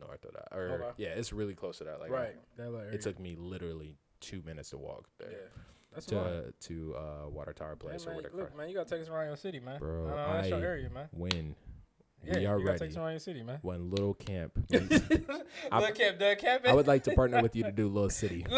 north 0.05 0.23
of 0.23 0.33
that. 0.33 0.55
Or 0.55 0.69
Okay. 0.83 1.03
yeah, 1.03 1.09
it's 1.09 1.33
really 1.33 1.55
close 1.55 1.79
to 1.79 1.83
that. 1.85 1.99
Like, 1.99 2.11
right. 2.11 2.35
That 2.57 2.71
area. 2.71 2.91
It 2.91 3.01
took 3.01 3.19
me 3.19 3.35
literally 3.35 3.97
two 4.21 4.41
minutes 4.45 4.69
to 4.71 4.77
walk 4.77 5.05
Yeah. 5.19 5.27
there 5.27 5.51
That's 5.93 6.11
a 6.11 6.15
lot. 6.15 6.25
to 6.25 6.53
to 6.67 6.95
uh, 6.95 7.29
Water 7.29 7.53
Tower 7.53 7.77
Yeah, 7.81 7.89
Place 7.89 8.05
or 8.05 8.09
man, 8.09 8.15
whatever. 8.17 8.37
look, 8.37 8.57
man, 8.57 8.69
you 8.69 8.75
gotta 8.75 8.89
take 8.89 9.01
us 9.01 9.09
around 9.09 9.27
your 9.27 9.37
city, 9.37 9.59
man. 9.59 9.79
Bro, 9.79 10.07
I 10.07 10.09
know, 10.09 10.33
that's 10.33 10.49
your 10.49 10.59
area, 10.63 10.89
man. 10.89 11.07
When 11.11 11.55
Yeah, 12.25 12.37
we 12.39 12.45
are 12.47 12.59
you 12.59 12.65
gotta 12.65 12.79
take 12.79 12.89
us 12.91 12.97
around 12.97 13.11
your 13.11 13.19
city, 13.19 13.43
man. 13.43 13.59
when 13.61 13.89
Little 13.89 14.13
Camp, 14.13 14.51
meets- 14.69 15.01
I- 15.71 15.79
Look, 15.79 15.95
camp, 15.95 16.19
done 16.19 16.35
camping. 16.37 16.71
I 16.71 16.75
would 16.75 16.87
like 16.87 17.03
to 17.05 17.11
partner 17.15 17.41
with 17.41 17.55
you 17.55 17.63
to 17.63 17.71
do 17.71 17.87
Little 17.95 18.09
City. 18.09 18.45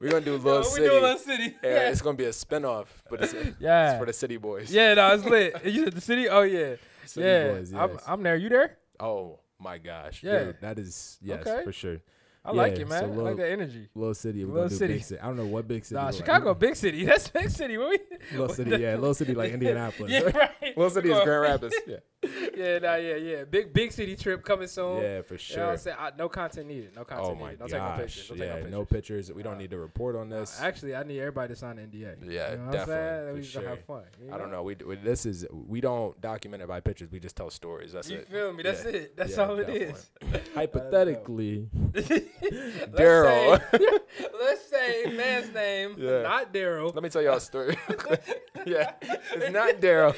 We're 0.00 0.08
gonna 0.10 0.24
do 0.24 0.32
yo, 0.32 0.36
Little 0.38 0.58
we 0.60 0.64
City. 0.64 0.86
doing 0.88 1.02
Little 1.02 1.18
City. 1.18 1.56
Yeah, 1.62 1.70
Yeah, 1.74 1.90
it's 1.90 2.00
gonna 2.00 2.16
be 2.16 2.24
a 2.24 2.30
spinoff, 2.30 2.86
but 3.10 3.22
it's, 3.22 3.34
it's 3.34 3.56
yeah. 3.60 3.98
for 3.98 4.06
the 4.06 4.12
city 4.14 4.38
boys. 4.38 4.72
yeah, 4.72 4.94
no, 4.94 5.12
it's 5.14 5.24
lit. 5.24 5.64
You 5.66 5.84
said 5.84 5.92
the 5.92 6.00
city? 6.00 6.28
Oh 6.28 6.40
yeah, 6.42 6.76
City 7.04 7.26
yeah. 7.26 7.48
boys. 7.52 7.74
I'm. 7.74 7.98
I'm 8.06 8.22
there. 8.22 8.36
You 8.36 8.48
there? 8.48 8.78
Oh 8.98 9.40
my 9.58 9.76
gosh. 9.78 10.22
Yeah. 10.22 10.44
Dude, 10.44 10.56
that 10.62 10.78
is 10.78 11.18
yes, 11.20 11.46
Okay. 11.46 11.64
for 11.64 11.72
sure. 11.72 11.98
I 12.42 12.52
yeah, 12.52 12.56
like 12.56 12.72
it, 12.78 12.88
man. 12.88 13.00
So 13.00 13.06
little, 13.06 13.26
I 13.26 13.28
like 13.30 13.36
the 13.36 13.50
energy. 13.50 13.88
Little 13.94 14.14
city. 14.14 14.44
We're 14.44 14.54
little 14.54 14.70
city. 14.70 15.00
city. 15.00 15.20
I 15.20 15.26
don't 15.26 15.36
know 15.36 15.44
what 15.44 15.68
big 15.68 15.84
city. 15.84 16.00
Nah, 16.00 16.10
Chicago, 16.10 16.48
like. 16.50 16.58
big 16.58 16.76
city. 16.76 17.04
That's 17.06 17.28
big 17.28 17.50
city. 17.50 17.76
What 17.76 17.90
we, 17.90 17.98
little 18.32 18.48
city, 18.54 18.70
yeah. 18.70 18.94
Little 18.94 19.14
city 19.14 19.34
like 19.34 19.52
Indianapolis. 19.52 20.10
yeah, 20.10 20.20
right. 20.20 20.76
little 20.76 20.90
city 20.90 21.10
is 21.10 21.20
Grand 21.22 21.42
Rapids. 21.42 21.74
Yeah. 21.86 21.96
Yeah, 22.22 22.78
nah, 22.80 22.96
yeah, 22.96 23.16
yeah. 23.16 23.44
Big 23.44 23.72
big 23.72 23.92
city 23.92 24.14
trip 24.14 24.44
coming 24.44 24.68
soon. 24.68 25.02
Yeah, 25.02 25.22
for 25.22 25.38
sure. 25.38 25.56
You 25.56 25.62
know 25.62 25.70
I'm 25.70 25.78
saying? 25.78 25.96
I, 25.98 26.10
no 26.18 26.28
content 26.28 26.66
needed. 26.66 26.94
No 26.94 27.04
content 27.04 27.28
oh 27.30 27.34
my 27.34 27.52
needed. 27.52 27.58
Don't 27.60 27.70
gosh. 27.70 27.78
take 27.80 27.96
no 27.96 28.02
pictures. 28.02 28.28
Don't 28.28 28.38
yeah, 28.38 28.44
take 28.44 28.52
no 28.52 28.56
pictures. 28.56 28.72
no 28.72 28.84
pictures. 28.84 29.32
We 29.32 29.42
don't 29.42 29.58
need 29.58 29.70
to 29.70 29.78
report 29.78 30.16
on 30.16 30.28
this. 30.28 30.60
actually, 30.60 30.94
I 30.94 31.02
need 31.02 31.18
everybody 31.18 31.54
to 31.54 31.56
sign 31.58 31.78
an 31.78 31.88
NDA. 31.88 32.30
Yeah, 32.30 32.52
you 32.52 32.58
know 32.58 32.72
definitely. 32.72 33.40
We 33.40 33.46
sure. 33.46 33.66
have 33.66 33.84
fun. 33.84 34.02
I 34.30 34.36
don't 34.36 34.50
know. 34.50 34.62
We, 34.62 34.76
we, 34.86 34.96
this 34.96 35.24
is 35.24 35.46
we 35.50 35.80
don't 35.80 36.20
document 36.20 36.62
it 36.62 36.68
by 36.68 36.80
pictures. 36.80 37.10
We 37.10 37.20
just 37.20 37.36
tell 37.36 37.48
stories. 37.48 37.92
That's 37.92 38.10
you 38.10 38.18
it. 38.18 38.28
You 38.28 38.36
feel 38.36 38.52
me? 38.52 38.62
That's 38.64 38.84
yeah. 38.84 38.90
it. 38.90 39.16
That's 39.16 39.36
yeah, 39.36 39.42
all 39.42 39.58
it 39.58 39.66
definitely. 39.66 39.86
is. 39.86 40.10
Hypothetically, 40.54 41.68
Daryl. 42.92 43.62
Let's 44.38 44.66
say 44.68 45.06
man's 45.06 45.54
name, 45.54 45.94
yeah. 45.96 46.22
not 46.22 46.52
Daryl. 46.52 46.94
Let 46.94 47.02
me 47.02 47.08
tell 47.08 47.22
y'all 47.22 47.36
a 47.36 47.40
story. 47.40 47.78
yeah, 48.66 48.92
it's 49.32 49.52
not 49.52 49.80
Daryl. 49.80 50.14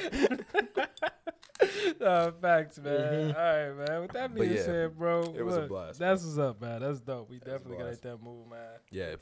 uh, 2.01 2.31
facts, 2.41 2.79
man. 2.79 2.99
Mm-hmm. 2.99 3.37
All 3.37 3.43
right, 3.43 3.89
man. 3.89 4.01
With 4.01 4.11
that 4.11 4.33
being 4.33 4.53
yeah, 4.53 4.63
said, 4.63 4.97
bro, 4.97 5.33
it 5.35 5.43
was 5.43 5.55
look, 5.55 5.65
a 5.65 5.67
blast. 5.67 5.99
That's 5.99 6.23
what's 6.23 6.37
up, 6.37 6.61
man. 6.61 6.81
That's 6.81 6.99
dope. 7.01 7.29
We 7.29 7.39
definitely 7.39 7.77
got 7.77 8.01
that 8.01 8.23
move, 8.23 8.49
man. 8.49 8.59
Yeah. 8.91 9.15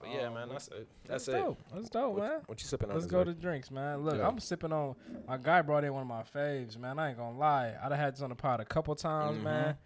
But 0.00 0.10
yeah, 0.10 0.26
um, 0.26 0.34
man, 0.34 0.48
that's 0.50 0.68
it. 0.68 0.88
That's, 1.06 1.26
that's 1.26 1.28
it. 1.28 1.40
Dope. 1.40 1.58
That's 1.74 1.88
dope, 1.88 2.14
what, 2.14 2.22
man. 2.22 2.40
What 2.46 2.60
you 2.60 2.66
sipping 2.66 2.90
on? 2.90 2.96
Let's 2.96 3.06
go 3.06 3.24
to 3.24 3.32
drinks, 3.32 3.70
man. 3.70 4.04
Look, 4.04 4.18
yeah. 4.18 4.28
I'm 4.28 4.38
sipping 4.38 4.72
on. 4.72 4.96
My 5.26 5.36
guy 5.36 5.62
brought 5.62 5.84
in 5.84 5.92
one 5.92 6.02
of 6.02 6.08
my 6.08 6.22
faves, 6.22 6.78
man. 6.78 6.98
I 6.98 7.10
ain't 7.10 7.18
gonna 7.18 7.38
lie. 7.38 7.74
I'd 7.82 7.90
have 7.90 8.00
had 8.00 8.14
this 8.14 8.22
on 8.22 8.30
the 8.30 8.36
pod 8.36 8.60
a 8.60 8.64
couple 8.64 8.94
times, 8.94 9.36
mm-hmm. 9.36 9.44
man. 9.44 9.76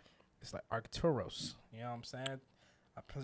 It's 0.40 0.52
like 0.52 0.62
Arcturos. 0.72 1.54
You 1.72 1.80
know 1.80 1.86
what 1.86 1.94
I'm 1.94 2.04
saying? 2.04 2.40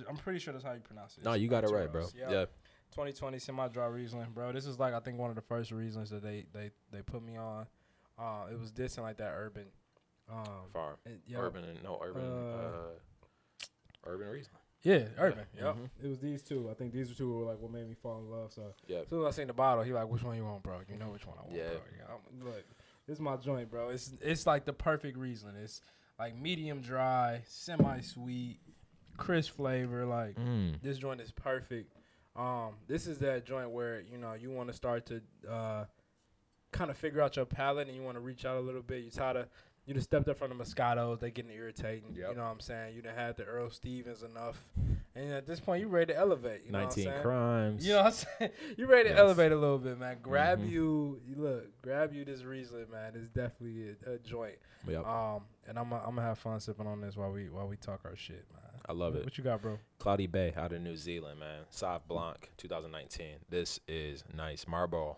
I'm 0.09 0.17
pretty 0.17 0.39
sure 0.39 0.53
that's 0.53 0.65
how 0.65 0.73
you 0.73 0.81
pronounce 0.81 1.17
it. 1.19 1.25
No, 1.25 1.33
you 1.33 1.49
got 1.49 1.65
Arcturos. 1.65 1.71
it 1.71 1.75
right, 1.75 1.93
bro. 1.93 2.07
Yeah. 2.17 2.31
yeah. 2.31 2.45
2020 2.93 3.39
semi-dry 3.41 3.87
Riesling, 3.87 4.29
bro. 4.33 4.53
This 4.53 4.67
is 4.67 4.79
like 4.79 4.95
I 4.95 5.01
think 5.01 5.19
one 5.19 5.31
of 5.31 5.37
the 5.37 5.43
first 5.43 5.73
Rieslings 5.73 6.11
that 6.11 6.23
they 6.23 6.45
they 6.53 6.71
they 6.93 7.03
put 7.03 7.25
me 7.25 7.37
on. 7.37 7.67
Uh, 8.19 8.47
it 8.51 8.59
was 8.59 8.73
this 8.73 8.97
and 8.97 9.07
like 9.07 9.19
that 9.19 9.33
urban. 9.35 9.67
Um, 10.31 10.71
Farm. 10.73 10.97
And, 11.05 11.19
yeah, 11.27 11.39
urban 11.39 11.65
and 11.65 11.83
no 11.83 12.01
urban. 12.03 12.23
Uh, 12.23 12.57
uh, 12.57 13.67
urban 14.07 14.29
Riesling. 14.29 14.59
Yeah, 14.83 15.05
urban. 15.19 15.47
Yeah. 15.57 15.65
Yep. 15.65 15.75
Mm-hmm. 15.75 16.07
It 16.07 16.09
was 16.09 16.19
these 16.21 16.43
two. 16.43 16.69
I 16.71 16.75
think 16.75 16.93
these 16.93 17.17
two 17.17 17.33
were 17.33 17.45
like 17.45 17.59
what 17.59 17.73
made 17.73 17.89
me 17.89 17.95
fall 17.95 18.19
in 18.19 18.31
love. 18.31 18.53
So 18.53 18.75
yeah. 18.87 18.99
As 18.99 19.09
soon 19.09 19.21
as 19.25 19.35
I 19.35 19.37
seen 19.37 19.47
the 19.47 19.55
bottle, 19.55 19.83
he 19.83 19.93
like, 19.93 20.09
which 20.09 20.23
one 20.23 20.37
you 20.37 20.45
want, 20.45 20.63
bro? 20.63 20.81
You 20.89 20.99
know 20.99 21.07
which 21.07 21.27
one 21.27 21.37
I 21.39 21.43
want, 21.43 21.57
yeah. 21.57 21.69
bro. 21.69 21.81
Yeah. 21.99 22.45
look, 22.45 22.65
this 23.07 23.17
is 23.17 23.21
my 23.21 23.37
joint, 23.37 23.71
bro. 23.71 23.89
It's 23.89 24.13
it's 24.21 24.47
like 24.47 24.67
the 24.67 24.75
perfect 24.75 25.17
Riesling. 25.17 25.57
It's 25.57 25.81
like 26.19 26.37
medium 26.37 26.81
dry, 26.81 27.43
semi 27.47 28.01
sweet, 28.01 28.59
crisp 29.17 29.57
flavor. 29.57 30.05
Like 30.05 30.37
mm. 30.37 30.75
this 30.83 30.99
joint 30.99 31.21
is 31.21 31.31
perfect. 31.31 31.95
Um, 32.37 32.75
this 32.87 33.07
is 33.07 33.19
that 33.19 33.47
joint 33.47 33.71
where 33.71 34.03
you 34.03 34.19
know 34.19 34.35
you 34.35 34.51
want 34.51 34.69
to 34.69 34.75
start 34.75 35.07
to 35.07 35.23
uh, 35.51 35.85
kind 36.75 36.91
of 36.91 36.97
figure 36.97 37.23
out 37.23 37.37
your 37.37 37.45
palate 37.47 37.89
and 37.89 37.97
you 37.97 38.03
want 38.03 38.17
to 38.17 38.21
reach 38.21 38.45
out 38.45 38.57
a 38.57 38.61
little 38.61 38.83
bit. 38.83 39.05
You 39.05 39.11
tired 39.11 39.37
of 39.37 39.47
you 39.87 39.93
just 39.93 40.07
stepped 40.07 40.29
up 40.29 40.39
from 40.39 40.49
the 40.49 40.65
Moscatos, 40.65 41.21
they 41.21 41.31
getting 41.31 41.51
irritating. 41.51 42.15
Yep. 42.15 42.31
You 42.31 42.37
know 42.37 42.43
what 42.43 42.51
I'm 42.51 42.61
saying? 42.61 42.97
You 42.97 43.03
done 43.03 43.15
had 43.15 43.37
the 43.37 43.45
Earl 43.45 43.69
Stevens 43.69 44.23
enough. 44.23 44.65
And 45.15 45.31
at 45.33 45.47
this 45.47 45.61
point 45.61 45.81
you 45.83 45.89
ready 45.89 46.13
to 46.13 46.19
elevate. 46.19 46.63
You 46.65 46.73
19 46.73 47.13
crimes. 47.21 47.87
You 47.87 47.93
know 47.93 48.05
what 48.05 48.07
I'm 48.07 48.13
saying? 48.13 48.51
You 48.79 48.87
ready 48.87 49.11
to 49.11 49.15
yes. 49.15 49.19
elevate 49.19 49.53
a 49.53 49.57
little 49.57 49.79
bit, 49.79 50.01
man. 50.01 50.17
Grab 50.23 50.59
mm-hmm. 50.59 50.71
you, 50.71 51.21
you 51.27 51.37
look, 51.37 51.83
grab 51.83 52.13
you 52.15 52.25
this 52.25 52.43
Riesling, 52.43 52.91
man. 52.91 53.13
It's 53.15 53.29
definitely 53.29 53.95
a, 54.07 54.13
a 54.15 54.19
joint. 54.19 54.57
Yep. 54.89 55.07
Um 55.07 55.43
and 55.69 55.79
I'm 55.79 55.93
I'm 55.93 56.17
gonna 56.17 56.23
have 56.23 56.39
fun 56.39 56.59
sipping 56.61 56.87
on 56.87 57.01
this 57.01 57.17
while 57.17 57.31
we 57.31 57.51
while 57.51 57.69
we 57.69 57.77
talk 57.77 58.01
our 58.05 58.17
shit, 58.17 58.45
man. 58.53 58.81
I 58.87 58.93
love 58.93 59.17
it. 59.17 59.25
What 59.25 59.39
you 59.39 59.45
got, 59.45 59.63
bro? 59.63 59.79
Cloudy 59.99 60.27
Bay 60.27 60.53
out 60.57 60.73
of 60.73 60.83
New 60.83 60.97
Zealand, 60.97 61.41
man. 61.41 61.65
Sauv 61.73 62.01
Blanc 62.07 62.51
2019. 62.57 63.37
This 63.49 63.81
is 63.87 64.25
nice. 64.35 64.67
Marlborough. 64.67 65.17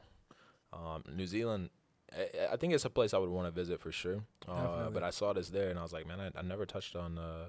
Um, 0.72 1.04
New 1.14 1.26
Zealand 1.26 1.70
I, 2.12 2.52
I 2.52 2.56
think 2.56 2.72
it's 2.72 2.84
a 2.84 2.90
place 2.90 3.14
I 3.14 3.18
would 3.18 3.30
want 3.30 3.46
to 3.46 3.50
visit 3.50 3.80
for 3.80 3.92
sure. 3.92 4.22
Uh, 4.48 4.90
but 4.90 5.02
I 5.02 5.10
saw 5.10 5.32
this 5.32 5.48
there 5.48 5.70
and 5.70 5.78
I 5.78 5.82
was 5.82 5.92
like, 5.92 6.06
man, 6.06 6.20
I, 6.20 6.38
I 6.38 6.42
never 6.42 6.66
touched 6.66 6.96
on 6.96 7.18
uh, 7.18 7.48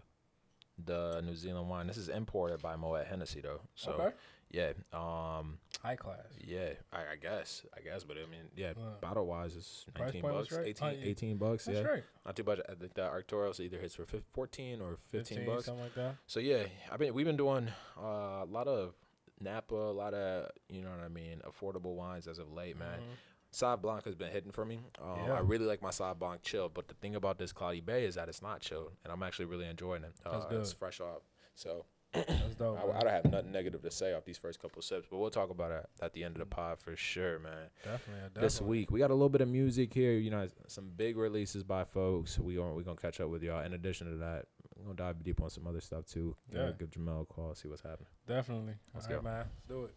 the 0.84 1.22
New 1.26 1.36
Zealand 1.36 1.70
wine. 1.70 1.88
This 1.88 1.98
is 1.98 2.10
imported 2.10 2.62
by 2.62 2.76
Moet 2.76 3.06
Hennessy 3.08 3.42
though. 3.42 3.62
So 3.76 3.92
okay. 3.94 4.16
yeah, 4.52 4.72
um, 4.94 5.60
high 5.82 5.96
class. 5.96 6.18
Yeah, 6.44 6.70
I, 6.92 7.14
I, 7.14 7.16
guess, 7.22 7.66
I 7.76 7.82
guess, 7.82 8.04
but 8.04 8.18
I 8.18 8.30
mean, 8.30 8.50
yeah, 8.56 8.72
uh, 8.78 9.00
bottle 9.02 9.28
wise, 9.28 9.56
it's 9.56 9.86
nineteen 9.98 10.22
bucks, 10.22 10.52
right. 10.52 10.68
18, 10.68 10.88
oh, 10.88 10.92
yeah. 10.92 11.06
18 11.06 11.38
bucks. 11.38 11.66
That's 11.66 11.78
yeah, 11.80 11.84
right. 11.84 12.04
not 12.26 12.36
too 12.36 12.44
much. 12.44 12.60
I 12.68 12.74
think 12.76 12.94
that 12.96 13.12
Arcturos 13.12 13.60
either 13.60 13.78
hits 13.78 13.96
for 13.96 14.06
fourteen 14.34 14.82
or 14.82 14.98
fifteen, 15.10 15.40
15, 15.40 15.54
bucks, 15.54 15.66
something 15.66 15.84
like 15.84 15.96
that. 15.96 16.16
So 16.26 16.40
yeah, 16.40 16.64
I 16.92 16.98
mean, 16.98 17.14
we've 17.14 17.26
been 17.26 17.38
doing 17.38 17.70
uh, 18.00 18.44
a 18.44 18.48
lot 18.50 18.68
of 18.68 18.94
Napa, 19.40 19.76
a 19.76 19.92
lot 19.92 20.14
of 20.14 20.52
you 20.70 20.82
know 20.82 20.90
what 20.90 21.04
I 21.04 21.10
mean, 21.10 21.42
affordable 21.48 21.96
wines 21.96 22.28
as 22.28 22.40
of 22.40 22.52
late, 22.52 22.78
man. 22.78 23.00
Mm-hmm. 23.00 23.12
Sauv 23.54 23.82
Blanc 23.82 24.04
has 24.04 24.16
been 24.16 24.32
hitting 24.32 24.52
for 24.52 24.66
me. 24.66 24.80
Um, 25.02 25.18
yeah. 25.26 25.34
I 25.34 25.40
really 25.40 25.66
like 25.66 25.82
my 25.82 25.90
Sauv 25.90 26.20
Blanc 26.20 26.42
chill, 26.44 26.70
but 26.70 26.88
the 26.88 26.94
thing 26.96 27.16
about 27.16 27.38
this 27.38 27.54
Cloudy 27.54 27.82
Bay 27.82 28.06
is 28.06 28.16
that 28.16 28.28
it's 28.30 28.42
not 28.42 28.60
chilled, 28.60 28.92
and 29.04 29.12
I'm 29.12 29.24
actually 29.24 29.46
really 29.46 29.66
enjoying 29.66 30.04
it. 30.04 30.14
Uh, 30.26 30.32
That's 30.34 30.46
good. 30.46 30.62
It's 30.62 30.74
fresh 30.74 31.00
off. 31.00 31.22
So 31.56 31.86
That's 32.14 32.56
dope. 32.56 32.80
I, 32.80 32.98
I, 32.98 33.02
don't 33.02 33.12
have 33.12 33.32
nothing 33.32 33.52
negative 33.52 33.82
to 33.82 33.92
say 33.92 34.14
off 34.14 34.24
these 34.24 34.38
first 34.38 34.62
couple 34.62 34.82
sips, 34.82 35.08
but 35.10 35.18
we'll 35.18 35.30
talk 35.30 35.50
about 35.50 35.72
it 35.72 35.86
at 36.02 36.14
the 36.14 36.24
end 36.24 36.36
of 36.36 36.40
the 36.40 36.46
pod 36.46 36.80
for 36.80 36.96
sure, 36.96 37.40
man. 37.40 37.52
Definitely, 37.84 38.14
definitely. 38.14 38.42
This 38.42 38.62
week 38.62 38.92
we 38.92 39.00
got 39.00 39.12
a 39.12 39.14
little 39.14 39.30
bit 39.30 39.42
of 39.42 39.50
music 39.50 39.94
here. 39.94 40.14
You 40.14 40.32
know, 40.32 40.48
some 40.68 40.90
big 40.96 41.18
releases 41.18 41.64
by 41.64 41.84
folks. 41.84 42.40
We 42.40 42.58
are 42.58 42.74
we 42.74 42.84
gonna 42.84 42.98
catch 42.98 43.20
up 43.20 43.30
with 43.30 43.44
y'all. 43.44 43.64
In 43.64 43.74
addition 43.74 44.10
to 44.10 44.18
that, 44.18 44.46
we're 44.80 44.94
gonna 44.94 45.14
dive 45.14 45.24
deep 45.24 45.42
on 45.42 45.50
some 45.50 45.68
other 45.68 45.82
stuff 45.82 46.06
too. 46.06 46.36
Yeah. 46.54 46.72
Give 46.78 46.90
Jamel 46.90 47.22
a 47.22 47.26
call, 47.26 47.56
see 47.56 47.68
what's 47.68 47.82
happening. 47.82 48.08
Definitely. 48.28 48.74
Let's 48.94 49.08
All 49.08 49.12
go, 49.12 49.16
right, 49.18 49.24
man. 49.24 49.46
Let's 49.48 49.68
do 49.68 49.86
it. 49.86 49.94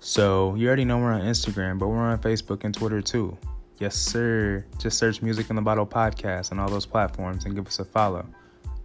So 0.00 0.54
you 0.56 0.66
already 0.66 0.84
know 0.84 0.98
we're 0.98 1.12
on 1.12 1.20
Instagram, 1.20 1.78
but 1.78 1.88
we're 1.88 1.98
on 1.98 2.18
Facebook 2.18 2.64
and 2.64 2.74
Twitter 2.74 3.00
too. 3.00 3.38
Yes, 3.78 3.94
sir. 3.94 4.66
Just 4.78 4.98
search 4.98 5.22
Music 5.22 5.48
in 5.50 5.56
the 5.56 5.62
Bottle 5.62 5.86
podcast 5.86 6.52
on 6.52 6.58
all 6.58 6.68
those 6.68 6.84
platforms 6.84 7.44
and 7.44 7.54
give 7.54 7.66
us 7.66 7.78
a 7.78 7.84
follow. 7.84 8.26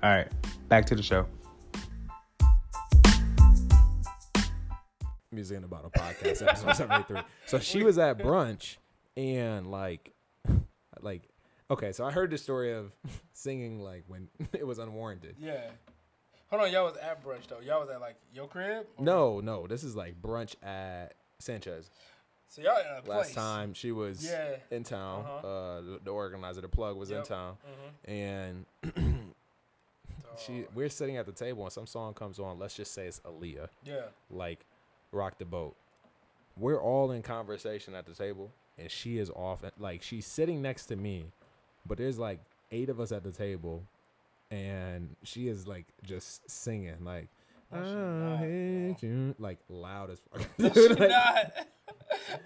All 0.04 0.10
right, 0.10 0.27
back 0.70 0.86
to 0.86 0.96
the 0.96 1.01
show. 1.01 1.25
Music 5.36 5.56
in 5.56 5.62
the 5.62 5.68
Bottle 5.68 5.92
podcast, 5.92 6.48
episode 6.48 6.74
73. 6.75 7.22
So 7.46 7.60
she 7.60 7.84
was 7.84 7.98
at 7.98 8.18
brunch 8.18 8.77
and 9.18 9.70
like, 9.70 10.13
like, 11.01 11.24
okay, 11.70 11.92
so 11.92 12.06
I 12.06 12.12
heard 12.12 12.32
the 12.32 12.38
story 12.38 12.74
of 12.74 12.92
singing 13.34 13.82
like 13.82 14.06
when 14.08 14.30
it 14.54 14.65
was 14.65 14.80
unwarranted. 14.80 15.36
Yeah. 15.38 15.62
Hold 16.50 16.63
on, 16.63 16.72
y'all 16.72 16.86
was 16.86 16.98
at 16.98 17.24
brunch 17.24 17.48
though. 17.48 17.60
Y'all 17.60 17.82
was 17.82 17.89
at 17.89 18.00
like 18.00 18.15
your 18.34 18.48
crib? 18.48 18.86
Or? 18.98 19.04
No, 19.04 19.39
no. 19.42 19.68
This 19.68 19.84
is 19.84 19.96
like 19.96 20.22
brunch 20.22 20.56
at 20.63 21.13
Sanchez. 21.39 21.89
So 22.48 22.62
y'all 22.62 22.77
in 22.77 22.98
a 22.98 23.01
place. 23.01 23.18
Last 23.18 23.34
time 23.34 23.74
she 23.74 23.92
was 23.92 24.25
yeah. 24.25 24.56
in 24.72 24.84
town, 24.84 25.25
uh-huh. 25.25 25.48
uh, 25.48 25.82
the, 25.82 26.00
the, 26.06 26.12
organizer, 26.12 26.62
the 26.62 26.70
plug 26.70 26.96
was 26.96 27.10
yep. 27.10 27.20
in 27.20 27.25
town, 27.25 27.58
mm-hmm. 28.08 28.12
and 28.12 28.65
she 30.38 30.65
we're 30.74 30.89
sitting 30.89 31.18
at 31.18 31.25
the 31.25 31.32
table 31.32 31.63
and 31.63 31.74
some 31.74 31.88
song 31.88 32.13
comes 32.13 32.39
on. 32.39 32.60
Let's 32.60 32.75
just 32.75 32.94
say 32.94 33.08
it's 33.08 33.20
Aaliyah. 33.22 33.68
Yeah. 33.84 34.01
Like, 34.30 34.65
rock 35.12 35.38
the 35.38 35.46
boat. 35.46 35.76
We're 36.58 36.82
all 36.82 37.12
in 37.12 37.22
conversation 37.22 37.96
at 37.96 38.06
the 38.06 38.14
table, 38.14 38.52
and 38.78 38.90
she 38.90 39.18
is 39.18 39.30
off. 39.30 39.64
Like 39.78 40.02
she's 40.02 40.26
sitting 40.26 40.62
next 40.62 40.86
to 40.88 40.96
me, 40.96 41.26
but 41.86 41.98
there's 41.98 42.18
like 42.20 42.40
eight 42.72 42.90
of 42.90 43.00
us 43.00 43.12
at 43.12 43.24
the 43.24 43.32
table 43.32 43.84
and 44.52 45.16
she 45.24 45.48
is 45.48 45.68
like 45.68 45.86
just 46.04 46.50
singing 46.50 47.04
like 47.04 47.28
I 47.84 48.38
hate 48.38 49.03
you 49.03 49.36
like 49.39 49.60
loud 49.70 50.12
as 50.12 50.20
fuck. 50.32 50.48
She 50.74 50.88
like, 50.89 51.10
not. 51.10 51.53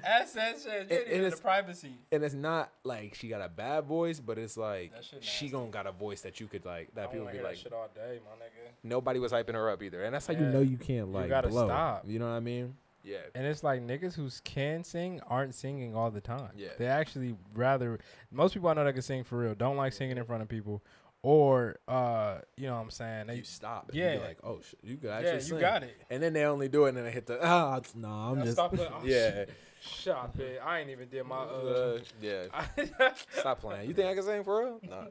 That's 0.02 0.34
that 0.34 0.56
shit. 0.60 0.90
You 0.90 0.98
and, 0.98 1.26
and 1.26 1.34
the 1.34 1.38
privacy. 1.38 1.94
And 2.12 2.24
it's 2.24 2.34
not 2.34 2.72
like 2.84 3.16
she 3.16 3.28
got 3.28 3.42
a 3.42 3.50
bad 3.50 3.86
voice, 3.86 4.20
but 4.20 4.38
it's 4.38 4.58
like 4.58 4.94
she 5.20 5.50
gonna 5.50 5.70
got 5.70 5.88
a 5.88 5.92
voice 5.92 6.22
that 6.22 6.40
you 6.40 6.48
could 6.48 6.66
like 6.66 6.94
that 6.96 7.10
I 7.10 7.12
people 7.12 7.28
be 7.32 7.42
like. 7.42 7.58
shit 7.58 7.74
all 7.74 7.90
day, 7.94 8.20
my 8.24 8.32
nigga. 8.44 8.72
Nobody 8.84 9.20
was 9.20 9.32
hyping 9.32 9.54
her 9.54 9.70
up 9.70 9.84
either, 9.84 10.04
and 10.04 10.14
that's 10.14 10.28
how 10.28 10.34
yeah. 10.34 10.42
you 10.42 10.46
know 10.48 10.62
you 10.62 10.78
can't 10.78 11.12
like 11.12 11.24
you 11.24 11.30
gotta 11.30 11.50
blow. 11.50 11.68
Stop. 11.68 12.06
You 12.08 12.20
know 12.20 12.26
what 12.26 12.34
I 12.34 12.40
mean? 12.40 12.76
Yeah. 13.04 13.18
And 13.34 13.46
it's 13.46 13.64
like 13.64 13.82
niggas 13.82 14.14
who 14.14 14.30
can 14.44 14.84
sing 14.84 15.22
aren't 15.28 15.56
singing 15.56 15.96
all 15.96 16.12
the 16.12 16.22
time. 16.22 16.52
Yeah. 16.56 16.70
They 16.78 16.86
actually 16.86 17.36
rather 17.54 18.00
most 18.32 18.54
people 18.54 18.70
I 18.70 18.74
know 18.74 18.84
that 18.84 18.94
can 18.94 19.02
sing 19.02 19.24
for 19.24 19.38
real 19.40 19.56
don't 19.56 19.78
like 19.78 19.94
singing 19.94 20.18
in 20.18 20.26
front 20.26 20.42
of 20.42 20.50
people 20.50 20.84
or 21.22 21.78
uh, 21.88 22.40
you 22.56 22.68
know 22.68 22.76
what 22.76 22.82
I'm 22.82 22.92
saying? 22.92 23.28
They 23.28 23.36
you 23.38 23.44
stop. 23.44 23.92
yeah. 23.94 24.20
Like, 24.26 24.38
oh, 24.44 24.60
shit, 24.68 24.80
you 24.84 24.96
got 24.96 25.24
yeah, 25.24 25.40
sing. 25.40 25.56
you 25.56 25.62
got 25.62 25.84
it. 25.84 26.02
And 26.10 26.24
then 26.24 26.34
they 26.34 26.46
only 26.46 26.70
do 26.70 26.86
it, 26.86 26.90
and 26.90 26.98
then 26.98 27.06
they 27.06 27.12
hit 27.12 27.28
the 27.28 27.40
ah, 27.42 27.80
oh, 27.80 27.82
no, 27.96 28.08
I'm 28.08 28.42
just 28.42 28.54
stop 28.54 28.74
oh, 28.80 29.02
yeah. 29.04 29.46
Shut 29.82 30.36
it. 30.40 30.62
I 30.64 30.80
ain't 30.80 30.90
even 30.90 31.08
did 31.08 31.26
my 31.26 31.38
uh, 31.38 31.40
uh 31.40 32.00
yeah. 32.22 32.44
stop 33.38 33.62
playing. 33.62 33.88
You 33.88 33.94
think 33.94 34.10
I 34.10 34.14
can 34.14 34.24
sing 34.24 34.44
for 34.44 34.60
real? 34.60 34.80
No. 34.84 35.08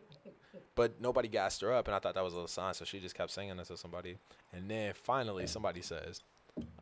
But 0.74 1.00
nobody 1.00 1.28
gassed 1.28 1.60
her 1.62 1.72
up, 1.72 1.88
and 1.88 1.94
I 1.94 1.98
thought 1.98 2.14
that 2.14 2.22
was 2.22 2.34
a 2.34 2.36
little 2.36 2.48
sign, 2.48 2.74
so 2.74 2.84
she 2.84 3.00
just 3.00 3.14
kept 3.14 3.30
singing 3.30 3.58
until 3.58 3.76
somebody. 3.76 4.18
And 4.52 4.70
then 4.70 4.92
finally, 4.94 5.46
somebody 5.46 5.82
says, 5.82 6.22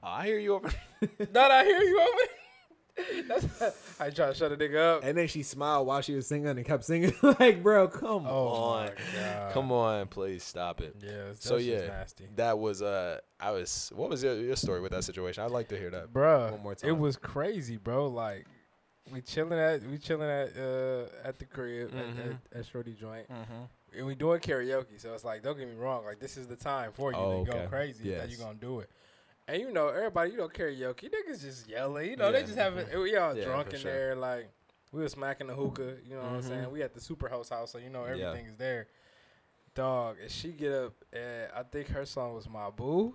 "I 0.03 0.27
hear 0.27 0.39
you 0.39 0.55
over." 0.55 0.69
Not 1.33 1.51
I 1.51 1.65
hear 1.65 1.81
you 1.81 2.01
over. 2.01 2.33
I 4.01 4.11
try 4.11 4.29
to 4.29 4.35
shut 4.35 4.53
a 4.53 4.57
nigga 4.57 4.97
up. 4.97 5.05
And 5.05 5.17
then 5.17 5.29
she 5.29 5.43
smiled 5.43 5.87
while 5.87 6.01
she 6.01 6.15
was 6.15 6.27
singing 6.27 6.49
and 6.49 6.65
kept 6.65 6.85
singing. 6.85 7.13
like, 7.41 7.63
bro, 7.63 7.89
come 7.89 8.27
Oh 8.27 8.49
on. 8.49 8.91
Come 9.53 9.71
on, 9.73 10.07
please 10.09 10.43
stop 10.43 10.81
it. 10.81 10.97
Yeah. 11.03 11.33
So, 11.35 11.57
yeah. 11.57 11.87
nasty. 11.87 12.27
That 12.37 12.59
was 12.59 12.83
uh, 12.83 13.19
I 13.41 13.51
was. 13.51 13.93
What 13.95 14.09
was 14.11 14.23
your, 14.23 14.35
your 14.41 14.57
story 14.57 14.81
with 14.81 14.93
that 14.93 15.05
situation? 15.05 15.45
I'd 15.45 15.51
like 15.51 15.69
to 15.69 15.79
hear 15.79 15.91
that. 15.91 16.13
bro. 16.13 16.53
One 16.53 16.63
more 16.63 16.75
time. 16.75 16.91
it 16.91 16.97
was 16.99 17.17
crazy, 17.17 17.77
bro. 17.77 18.07
Like 18.09 18.47
we 19.13 19.21
chilling 19.21 19.59
at 19.59 19.83
we 19.85 19.99
chilling 19.99 20.29
at 20.29 20.57
uh 20.57 21.05
at 21.25 21.39
the 21.39 21.45
crib 21.45 21.91
at, 21.97 22.05
Mhm. 22.05 22.39
at, 22.53 22.59
at 22.61 22.67
Shorty 22.67 22.93
joint, 22.95 23.29
Mm-hmm. 23.31 23.99
and 23.99 24.07
we 24.07 24.15
doing 24.15 24.41
karaoke. 24.41 24.99
So 24.99 25.13
it's 25.15 25.25
like, 25.25 25.43
don't 25.43 25.57
get 25.59 25.69
me 25.69 25.75
wrong, 25.77 26.05
like 26.05 26.19
this 26.19 26.37
is 26.37 26.47
the 26.47 26.57
time 26.57 26.91
for 26.93 27.13
you 27.13 27.19
Oh, 27.19 27.45
to 27.45 27.51
go 27.51 27.57
okay. 27.59 27.67
crazy. 27.69 28.11
That 28.11 28.29
you 28.31 28.37
Yes. 28.37 28.41
gonna 28.41 28.59
do 28.59 28.81
it. 28.81 28.91
And 29.49 29.61
you 29.63 29.73
know, 29.73 29.89
everybody, 29.89 30.33
you 30.33 30.37
don't 30.39 30.57
know, 30.59 30.65
karaoke 30.65 31.09
niggas 31.11 31.41
just 31.43 31.69
yelling. 31.69 32.11
You 32.11 32.17
know, 32.17 32.33
they 32.33 32.41
Yeah. 32.41 32.47
just 32.47 32.59
having 32.59 32.87
we 33.01 33.17
all 33.17 33.37
Yeah, 33.37 33.45
drunk 33.45 33.73
in 33.73 33.79
sure. 33.81 33.91
there, 33.93 34.17
like 34.17 34.49
we 34.93 35.03
was 35.03 35.13
smacking 35.13 35.47
the 35.47 35.55
hookah. 35.55 35.99
You 36.05 36.17
know 36.17 36.23
what 36.23 36.27
I'm 36.31 36.41
Mhm. 36.43 36.49
saying? 36.49 36.71
We 36.73 36.83
at 36.83 36.95
the 36.95 37.01
super 37.01 37.29
house 37.29 37.49
house, 37.51 37.71
so 37.71 37.79
you 37.79 37.89
know 37.91 38.05
Yeah. 38.07 38.13
everything 38.13 38.47
is 38.47 38.57
there. 38.57 38.89
Dog, 39.75 40.17
and 40.21 40.31
she 40.31 40.53
get 40.53 40.73
up, 40.73 40.95
and 41.13 41.53
I 41.55 41.63
think 41.63 41.89
her 41.89 42.05
song 42.07 42.35
was 42.35 42.49
"My 42.49 42.71
Boo" 42.71 43.15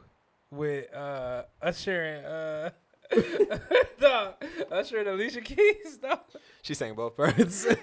with 0.52 0.94
uh 0.94 1.44
Usher 1.62 2.02
and 2.04 2.26
uh. 2.26 2.70
dog, 4.00 4.36
Usher 4.72 5.00
and 5.00 5.10
Alicia 5.10 5.42
Keys, 5.42 5.98
dog. 5.98 6.22
She 6.62 6.74
sang 6.76 6.96
both 6.96 7.18
parts. 7.18 7.66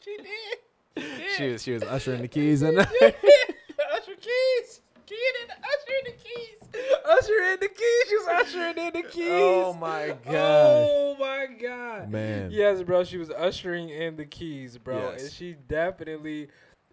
She 0.00 0.16
did. 0.16 1.30
she 1.36 1.52
was 1.52 1.62
she 1.62 1.72
was 1.72 1.82
ushering 1.82 2.22
the 2.22 2.28
keys 2.28 2.62
in. 2.62 2.78
Usher 2.78 2.86
Keys. 4.20 4.80
Keenan, 5.06 5.48
Usher 5.58 5.98
the 6.04 6.12
keys. 6.12 6.57
Usher 7.04 7.40
in 7.52 7.60
the 7.60 7.68
keys. 7.68 8.08
She 8.08 8.16
was 8.16 8.26
ushering 8.28 8.78
in 8.78 8.92
the 8.92 9.08
keys. 9.08 9.28
oh 9.30 9.72
my 9.74 10.10
oh 10.10 10.18
god. 10.24 10.88
Oh 10.90 11.16
my 11.18 11.46
god. 11.60 12.10
Man. 12.10 12.50
Yes, 12.50 12.82
bro. 12.82 13.04
She 13.04 13.18
was 13.18 13.30
ushering 13.30 13.88
in 13.90 14.16
the 14.16 14.24
keys, 14.24 14.78
bro. 14.78 15.10
Yes. 15.12 15.22
And 15.22 15.32
she 15.32 15.56
definitely. 15.68 16.48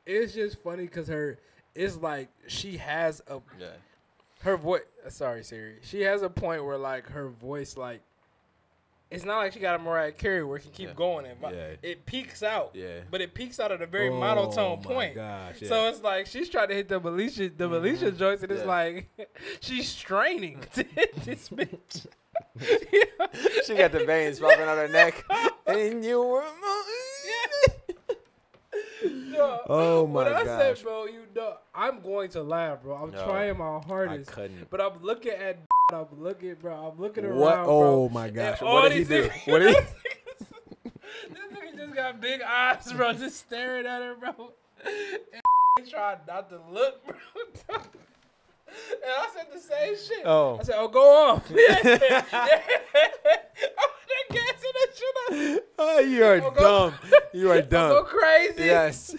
It's 0.06 0.34
just 0.34 0.62
funny 0.64 0.84
because 0.84 1.08
her. 1.08 1.38
It's 1.74 1.98
like 1.98 2.30
she 2.48 2.78
has 2.78 3.22
a 3.28 3.40
Yeah. 3.60 3.68
her 4.42 4.56
voice. 4.58 4.82
Sorry, 5.10 5.44
Siri. 5.44 5.78
She 5.82 6.02
has 6.02 6.22
a 6.22 6.30
point 6.30 6.64
where 6.66 6.78
like 6.78 7.08
her 7.10 7.28
voice 7.30 7.76
like. 7.78 8.02
It's 9.16 9.26
not 9.26 9.38
like 9.38 9.54
she 9.54 9.60
got 9.60 9.80
a 9.80 9.84
Mariah 9.84 10.12
Carey 10.12 10.44
where 10.44 10.58
it 10.58 10.62
can 10.62 10.72
keep 10.72 10.90
Yeah. 10.90 10.94
going 10.96 11.26
and 11.26 11.38
Yeah. 11.42 11.76
it 11.82 12.06
peaks 12.06 12.44
out. 12.44 12.72
Yeah. 12.74 13.00
But 13.10 13.22
it 13.22 13.34
peaks 13.34 13.60
out 13.60 13.72
at 13.72 13.82
a 13.82 13.86
very 13.88 14.10
oh 14.10 14.20
monotone 14.20 14.82
point. 14.82 15.16
Gosh, 15.16 15.62
yeah. 15.62 15.70
So 15.70 15.88
it's 15.88 16.02
like 16.02 16.28
she's 16.28 16.50
trying 16.50 16.68
to 16.70 16.76
hit 16.76 16.90
the 16.90 17.00
Alicia, 17.00 17.50
the 17.50 17.66
mm-hmm. 17.66 17.74
Alicia 17.74 18.12
joints, 18.12 18.44
and 18.44 18.52
it's 18.52 18.66
like 18.66 19.10
she's 19.62 19.88
straining 19.88 20.60
to 20.74 20.84
hit 20.96 21.16
this 21.24 21.50
bitch. 21.50 22.06
she 23.66 23.76
got 23.76 23.92
the 23.92 24.04
veins 24.06 24.40
popping 24.40 24.62
out 24.62 24.78
her 24.78 24.88
neck. 24.88 25.24
and 25.68 26.04
you 26.04 26.22
were 26.22 26.44
Dog, 29.34 29.62
Oh 29.68 30.08
my 30.08 30.24
when 30.24 30.34
I 30.34 30.44
gosh. 30.44 30.78
said, 30.78 30.84
bro, 30.84 31.06
you 31.06 31.24
know, 31.36 31.56
I'm 31.74 32.02
going 32.02 32.30
to 32.32 32.44
laugh, 32.44 32.82
bro. 32.82 32.96
I'm 32.96 33.12
No, 33.12 33.24
trying 33.26 33.58
my 33.58 33.80
hardest, 33.86 34.32
but 34.70 34.82
I'm 34.82 35.02
looking 35.02 35.34
at, 35.34 35.58
I'm 35.94 36.06
looking, 36.18 36.56
bro. 36.56 36.74
I'm 36.92 37.00
looking 37.00 37.26
around, 37.26 37.40
What? 37.40 37.64
bro. 37.66 37.68
Oh 37.68 38.10
my 38.10 38.30
gosh. 38.30 38.60
and 38.62 38.70
What 38.70 38.90
did 38.90 38.98
he 38.98 39.04
do? 39.04 39.30
What 39.46 39.60
did 39.60 39.76
he? 39.76 39.82
this 41.30 41.40
nigga 41.54 41.78
just 41.78 41.94
got 41.96 42.20
big 42.22 42.42
eyes, 42.42 42.92
bro, 42.94 43.14
just 43.14 43.38
staring 43.38 43.86
at 43.86 44.02
her, 44.02 44.16
bro. 44.16 44.52
And 44.84 45.42
he 45.86 45.92
tried 45.92 46.20
not 46.28 46.50
to 46.50 46.60
look, 46.72 47.06
bro. 47.06 47.16
And 48.68 49.04
I 49.06 49.28
said 49.34 49.46
the 49.54 49.60
same 49.60 49.96
shit. 49.96 50.26
Oh. 50.26 50.58
I 50.60 50.64
said, 50.64 50.76
"Oh, 50.78 50.88
go 50.90 51.30
off." 51.30 51.46
yeah. 51.50 51.80
yeah. 51.84 52.24
I'm 52.34 52.50
gassing 54.32 54.72
that 54.74 54.88
shit 54.96 55.58
up. 55.58 55.64
Oh, 55.80 56.00
you 56.00 56.24
are 56.26 56.42
Oh, 56.42 56.52
go- 56.52 56.90
dumb. 56.90 56.94
You 57.34 57.52
are 57.52 57.56
I'll 57.58 57.62
go 57.70 58.04
crazy. 58.04 58.64
Yes. 58.66 59.16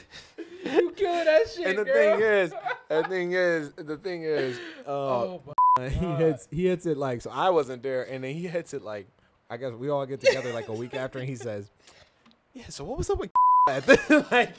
You 0.64 0.90
killing 0.96 1.24
that 1.24 1.48
shit, 1.48 1.66
And 1.68 1.78
the 1.78 1.84
girl. 1.84 2.18
thing 2.18 2.20
is, 2.20 2.52
the 2.88 3.02
thing 3.04 3.32
is, 3.32 3.70
the 3.76 3.96
thing 3.96 4.22
is, 4.24 4.58
uh, 4.86 4.90
oh, 4.90 5.42
my 5.46 5.52
he 5.88 6.06
hits 6.06 6.48
he 6.50 6.66
hits 6.66 6.86
it 6.86 6.96
like 6.96 7.22
so 7.22 7.30
I 7.30 7.50
wasn't 7.50 7.82
there, 7.82 8.02
and 8.02 8.24
then 8.24 8.34
he 8.34 8.46
hits 8.48 8.72
it 8.74 8.82
like 8.82 9.06
I 9.50 9.56
guess 9.56 9.72
we 9.72 9.88
all 9.90 10.04
get 10.06 10.20
together 10.20 10.52
like 10.52 10.68
a 10.68 10.72
week 10.72 10.94
after, 10.94 11.18
and 11.18 11.28
he 11.28 11.36
says, 11.36 11.70
"Yeah, 12.54 12.64
so 12.68 12.84
what 12.84 12.98
was 12.98 13.10
up 13.10 13.18
with 13.18 13.30
that?" 13.66 14.26
like, 14.30 14.54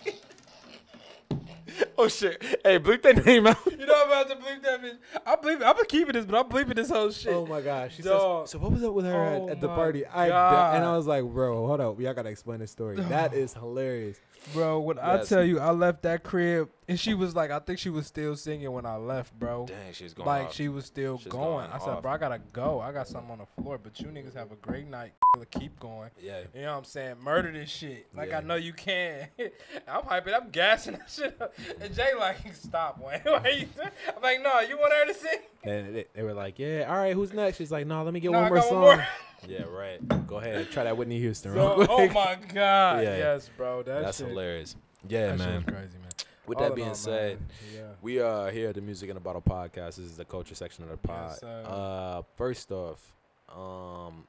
oh 1.98 2.08
shit, 2.08 2.42
hey, 2.64 2.80
bleep 2.80 3.02
that 3.02 3.26
name 3.26 3.48
out. 3.48 3.58
You 3.70 3.86
know 3.86 4.02
I'm 4.04 4.08
about 4.08 4.30
to 4.30 4.36
bleep 4.36 4.62
that 4.64 4.82
bitch. 4.82 4.98
I'm 5.26 5.38
bleeping. 5.40 5.64
I'm 5.66 5.86
keeping 5.88 6.14
this, 6.14 6.26
but 6.26 6.38
I'm 6.40 6.50
bleeping 6.50 6.76
this 6.76 6.90
whole 6.90 7.12
shit. 7.12 7.34
Oh 7.34 7.46
my 7.46 7.62
gosh, 7.62 7.98
he 7.98 8.04
Dog. 8.04 8.48
says, 8.48 8.52
so 8.52 8.60
what 8.60 8.72
was 8.72 8.84
up 8.84 8.94
with 8.94 9.06
her 9.06 9.14
Oh 9.14 9.46
at, 9.46 9.52
at 9.54 9.62
the 9.62 9.70
oh 9.70 9.76
party? 9.76 10.06
I 10.06 10.30
God. 10.30 10.76
and 10.76 10.86
I 10.86 10.96
was 10.96 11.08
like, 11.08 11.24
bro, 11.24 11.66
hold 11.68 11.82
up, 11.82 12.00
y'all 12.00 12.14
gotta 12.14 12.30
explain 12.30 12.60
this 12.60 12.72
story. 12.72 12.96
That 12.98 13.34
is 13.34 13.54
hilarious. 13.54 14.20
Bro, 14.54 14.80
when 14.82 14.98
I 15.00 15.24
tell 15.24 15.44
you 15.44 15.60
I 15.60 15.72
left 15.72 16.04
that 16.04 16.24
crib 16.24 16.70
and 16.88 16.98
she 17.00 17.14
was 17.14 17.36
like, 17.36 17.52
I 17.52 17.60
think 17.60 17.80
she 17.80 17.90
was 17.90 18.08
still 18.08 18.36
singing 18.38 18.72
when 18.72 18.86
I 18.86 18.96
left, 18.96 19.38
bro. 19.38 19.66
Dang, 19.66 19.92
she 19.92 20.06
was 20.06 20.14
going 20.14 20.26
like 20.26 20.46
off. 20.48 20.54
she 20.54 20.70
was 20.70 20.86
still 20.86 21.18
She's 21.18 21.28
going. 21.28 21.44
going 21.44 21.70
I 21.72 21.80
said, 21.80 21.90
off. 21.90 22.02
bro, 22.02 22.12
I 22.14 22.18
gotta 22.18 22.40
go. 22.54 22.80
I 22.80 22.92
got 22.94 23.08
something 23.08 23.30
on 23.32 23.40
the 23.40 23.62
floor, 23.62 23.78
but 23.78 24.00
you 24.00 24.08
niggas 24.08 24.36
have 24.36 24.52
a 24.52 24.56
great 24.56 24.88
night. 24.88 25.12
Keep 25.52 25.80
going. 25.80 26.10
yeah. 26.22 26.40
You 26.56 26.62
know 26.62 26.72
what 26.72 26.78
I'm 26.80 26.84
saying? 26.86 27.16
Murder 27.22 27.52
this 27.52 27.70
shit. 27.70 28.08
Like 28.16 28.30
Yeah. 28.30 28.38
I 28.40 28.42
know 28.42 28.56
you 28.56 28.74
can. 28.74 29.28
I'm 29.88 30.02
hyping. 30.04 30.34
I'm 30.34 30.50
gassing 30.50 30.94
that 30.94 31.10
shit 31.10 31.40
up. 31.42 31.54
And 31.82 31.94
Jay 31.94 32.10
like, 32.18 32.38
stop, 32.56 33.00
Wayne. 33.04 33.22
I'm 33.26 34.22
like, 34.24 34.42
no, 34.42 34.62
you 34.62 34.78
want 34.78 34.94
her 34.94 35.06
to 35.08 35.14
sing? 35.14 35.40
And 35.64 35.96
they, 35.96 36.06
they 36.14 36.24
were 36.24 36.34
like, 36.34 36.58
yeah, 36.58 36.86
all 36.90 36.96
right, 36.96 37.14
who's 37.14 37.34
next? 37.34 37.58
She's 37.58 37.72
like, 37.72 37.86
no, 37.86 38.04
let 38.04 38.14
me 38.14 38.20
get 38.22 38.32
No, 38.32 38.40
one 38.42 38.50
more 38.50 38.62
song. 38.62 38.82
one 38.82 38.98
more. 38.98 39.08
Yeah, 39.46 39.64
right. 39.70 40.28
Go 40.28 40.38
ahead, 40.38 40.72
try 40.72 40.84
that 40.86 40.96
Whitney 40.98 41.20
Houston 41.20 41.54
So, 41.54 41.86
oh 41.90 42.08
my 42.10 42.38
god. 42.54 43.04
Yeah. 43.04 43.18
Yes, 43.18 43.50
bro. 43.58 43.84
That 43.84 44.04
That's 44.04 44.18
shit, 44.20 44.28
hilarious. 44.30 44.76
Yeah, 45.08 45.28
that 45.36 45.38
man. 45.38 45.64
crazy, 45.64 45.98
man. 46.00 46.10
With 46.48 46.60
All 46.60 46.64
that 46.64 46.76
being 46.76 46.88
all, 46.90 46.96
said, 46.96 47.40
yeah. 47.76 47.82
we 48.02 48.20
are 48.20 48.50
here 48.52 48.70
at 48.70 48.76
the 48.76 48.82
Music 48.82 49.10
in 49.10 49.18
a 49.18 49.20
Bottle 49.20 49.42
podcast. 49.42 49.98
This 49.98 50.00
is 50.00 50.16
the 50.18 50.24
culture 50.24 50.56
section 50.56 50.86
of 50.86 50.90
the 50.92 50.98
pod. 50.98 51.32
Yes, 51.42 51.44
uh, 51.44 52.22
first 52.38 52.72
off, 52.72 53.14
um, 53.54 54.24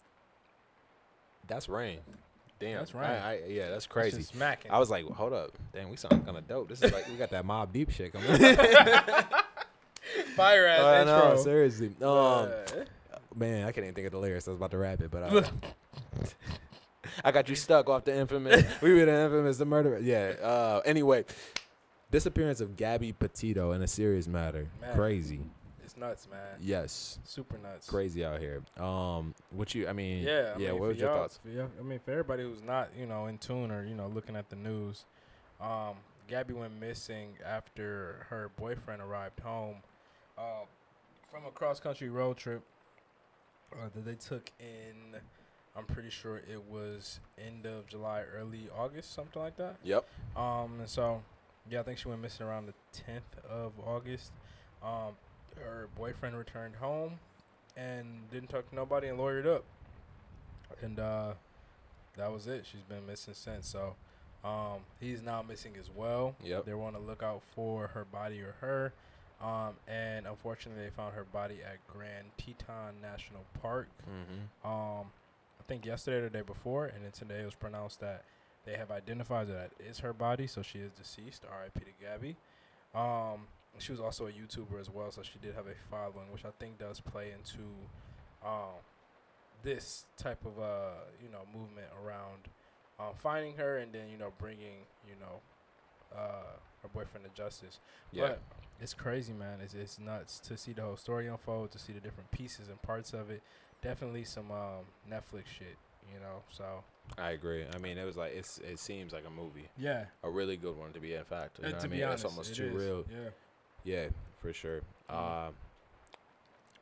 that's 1.47 1.69
rain. 1.69 2.01
Damn, 2.61 2.79
That's 2.79 2.93
rain. 2.93 3.05
I, 3.05 3.35
I, 3.35 3.41
yeah, 3.47 3.71
that's 3.71 3.87
crazy. 3.87 4.21
smacking. 4.23 4.73
I 4.73 4.81
was 4.81 4.91
like, 4.91 5.05
hold 5.05 5.33
up, 5.33 5.57
damn, 5.73 5.91
we 5.91 5.97
sound 5.97 6.25
kind 6.27 6.37
of 6.37 6.49
dope. 6.49 6.69
This 6.69 6.83
is 6.83 6.93
like 6.93 7.07
we 7.09 7.15
got 7.15 7.31
that 7.31 7.45
Mobb 7.47 7.71
Deep 7.73 7.89
shit 7.91 8.13
coming. 8.13 8.27
fire 10.37 10.67
ass 10.67 10.81
Uh, 10.81 11.01
intro. 11.03 11.35
no, 11.37 11.43
seriously. 11.43 11.87
Um, 12.03 12.09
Uh, 12.09 12.49
man, 13.39 13.67
I 13.67 13.73
can't 13.73 13.85
even 13.85 13.95
think 13.95 14.07
of 14.07 14.13
the 14.13 14.19
lyrics. 14.19 14.49
I 14.49 14.51
was 14.53 14.59
about 14.59 14.71
to 14.73 14.79
rap 14.79 15.01
it, 15.01 15.11
but 15.11 15.23
uh, 15.23 15.43
I 17.25 17.33
got 17.33 17.49
you 17.49 17.55
stuck 17.55 17.89
off 17.89 18.05
the 18.05 18.17
infamous. 18.17 18.65
we 18.83 18.95
were 18.95 19.05
the 19.05 19.25
infamous, 19.25 19.59
the 19.59 19.65
murderer. 19.65 19.99
Yeah. 19.99 20.35
Uh, 20.43 20.81
anyway, 20.85 21.25
disappearance 22.11 22.61
of 22.61 22.77
Gabby 22.77 23.13
Petito 23.13 23.73
in 23.73 23.83
a 23.83 23.87
serious 23.89 24.27
matter. 24.27 24.69
Man. 24.81 24.95
Crazy. 24.95 25.41
it's 25.85 25.97
nuts, 25.97 26.29
man. 26.31 26.41
Yes. 26.61 27.19
Super 27.25 27.59
nuts. 27.59 27.89
Crazy 27.89 28.25
out 28.25 28.41
here. 28.41 28.63
Um, 28.79 29.35
what 29.51 29.75
you? 29.75 29.89
I 29.89 29.93
mean, 29.93 30.25
Yeah, 30.25 30.55
I 30.57 30.59
yeah. 30.59 30.71
mean, 30.73 30.81
what 30.81 30.89
was 30.89 30.99
your 30.99 31.09
thoughts? 31.11 31.41
I 31.47 31.83
mean, 31.83 32.01
for 32.05 32.11
everybody 32.11 32.43
who's 32.43 32.63
not, 32.63 32.91
you 32.99 33.07
know, 33.07 33.27
in 33.27 33.39
tune 33.39 33.71
or 33.71 33.85
you 33.85 33.95
know 33.95 34.09
looking 34.09 34.37
at 34.37 34.51
the 34.51 34.57
news, 34.57 35.05
um, 35.61 35.95
Gabby 36.27 36.55
went 36.55 36.79
missing 36.79 37.35
after 37.45 38.27
her 38.29 38.51
boyfriend 38.57 39.01
arrived 39.01 39.41
home 39.41 39.77
uh, 40.37 40.65
from 41.33 41.47
a 41.47 41.51
cross 41.51 41.81
country 41.81 42.11
road 42.11 42.37
trip 42.37 42.63
uh, 43.73 43.89
that 43.95 44.05
they 44.05 44.15
took 44.15 44.51
in. 44.61 45.21
I'm 45.77 45.85
pretty 45.85 46.11
sure 46.11 46.39
it 46.39 46.63
was 46.69 47.21
end 47.39 47.67
of 47.67 47.87
July, 47.87 48.23
early 48.37 48.69
August, 48.77 49.15
something 49.15 49.41
like 49.41 49.57
that. 49.59 49.77
Yep. 49.85 50.05
Um, 50.37 50.81
and 50.81 50.89
so, 50.89 51.23
yeah, 51.71 51.81
I 51.81 51.83
think 51.85 51.99
she 51.99 52.09
went 52.09 52.21
missing 52.21 52.47
around 52.47 52.67
the 52.67 52.75
10th 53.01 53.49
of 53.49 53.73
August. 53.87 54.33
Um, 54.83 55.17
her 55.57 55.89
boyfriend 55.97 56.37
returned 56.37 56.77
home 56.77 57.19
and 57.77 58.29
didn't 58.33 58.49
talk 58.49 58.69
to 58.71 58.75
nobody 58.75 59.09
and 59.09 59.19
lawyered 59.19 59.47
up. 59.47 59.65
And 60.83 60.99
uh, 60.99 61.35
that 62.17 62.33
was 62.33 62.47
it. 62.49 62.67
She's 62.67 62.83
been 62.83 63.07
missing 63.07 63.35
since. 63.35 63.69
So, 63.69 63.95
um, 64.45 64.81
he's 65.01 65.23
now 65.23 65.43
missing 65.43 65.75
as 65.79 65.91
well. 65.95 66.35
Yep. 66.43 66.65
They're 66.65 66.81
on 66.81 66.95
the 66.95 66.99
lookout 66.99 67.43
for 67.55 67.89
her 67.89 68.05
body 68.05 68.41
or 68.41 68.55
her. 68.61 68.93
Um, 69.41 69.75
and 69.87 70.27
unfortunately, 70.27 70.83
they 70.85 70.91
found 70.91 71.15
her 71.15 71.25
body 71.25 71.59
at 71.65 71.79
Grand 71.87 72.27
Teton 72.37 72.95
National 73.01 73.45
Park. 73.63 73.89
Mm-hmm. 74.03 74.69
Um, 74.69 75.07
I 75.61 75.63
think 75.69 75.87
yesterday 75.87 76.17
or 76.19 76.23
the 76.23 76.31
day 76.31 76.43
before, 76.43 76.87
and 76.87 77.05
then 77.05 77.13
today 77.13 77.43
it 77.43 77.45
was 77.45 77.55
pronounced 77.55 78.01
that 78.01 78.25
they 78.65 78.77
have 78.77 78.91
identified 78.91 79.49
that 79.49 79.71
it 79.79 79.87
is 79.91 80.01
her 80.01 80.13
body, 80.13 80.47
so 80.47 80.63
she 80.63 80.79
is 80.79 80.91
deceased. 80.93 81.45
R.I.P. 81.51 81.81
to 81.81 82.05
Gabby. 82.05 82.37
Um, 82.95 83.47
she 83.79 83.93
was 83.93 84.01
also 84.01 84.27
a 84.27 84.33
YouTuber 84.33 84.81
as 84.81 84.91
well, 84.91 85.11
so 85.11 85.23
she 85.23 85.39
did 85.41 85.55
have 85.55 85.67
a 85.67 85.75
following, 85.91 86.33
which 86.33 86.45
I 86.45 86.51
think 86.59 86.79
does 86.79 87.01
play 87.01 87.33
into 87.33 87.63
um, 88.45 88.83
this 89.63 90.07
type 90.17 90.45
of 90.45 90.59
uh, 90.59 90.95
you 91.23 91.31
know 91.31 91.41
movement 91.53 91.87
around 92.05 92.49
um, 92.99 93.15
finding 93.17 93.55
her 93.57 93.79
and 93.79 93.93
then 93.93 94.09
you 94.11 94.19
know 94.19 94.33
bringing 94.39 94.87
you 95.07 95.15
know 95.21 95.41
uh, 96.17 96.57
her 96.83 96.89
boyfriend 96.89 97.27
to 97.27 97.33
justice. 97.35 97.79
Yeah. 98.13 98.23
But 98.29 98.41
it's 98.81 98.95
crazy, 98.95 99.33
man. 99.33 99.61
It's 99.63 99.75
it's 99.75 99.99
nuts 99.99 100.39
to 100.41 100.57
see 100.57 100.73
the 100.73 100.83
whole 100.83 100.97
story 100.97 101.27
unfold, 101.27 101.73
to 101.73 101.79
see 101.79 101.93
the 101.93 102.01
different 102.01 102.31
pieces 102.31 102.69
and 102.69 102.81
parts 102.83 103.13
of 103.13 103.31
it, 103.31 103.43
definitely 103.83 104.25
some 104.25 104.51
um, 104.51 104.85
Netflix 105.11 105.47
shit. 105.47 105.77
You 106.13 106.21
know, 106.21 106.43
so 106.51 106.85
I 107.19 107.31
agree. 107.33 107.67
I 107.75 107.79
mean, 107.79 107.99
it 107.99 108.05
was 108.05 108.17
like 108.17 108.33
it's 108.35 108.59
it 108.59 108.79
seems 108.79 109.13
like 109.13 109.25
a 109.27 109.31
movie, 109.31 109.69
yeah. 109.77 110.07
a 110.25 110.31
really 110.31 110.57
good 110.57 110.77
one 110.79 110.93
to 110.93 111.01
be 111.01 111.15
in 111.15 111.25
fact. 111.25 111.59
You 111.61 111.67
Uh, 111.67 111.71
know 111.73 111.79
to 111.79 111.85
I 111.85 111.89
be 111.89 111.97
mean? 111.97 112.05
honest, 112.05 112.25
it's 112.25 112.33
almost 112.33 112.53
it 112.53 112.55
too 112.55 112.77
is. 112.77 112.83
real. 112.85 113.05
Yeah. 113.11 113.31
Yeah, 113.85 114.09
for 114.41 114.53
sure. 114.55 114.81
Mhm. 115.11 115.49
Uh, 115.49 115.51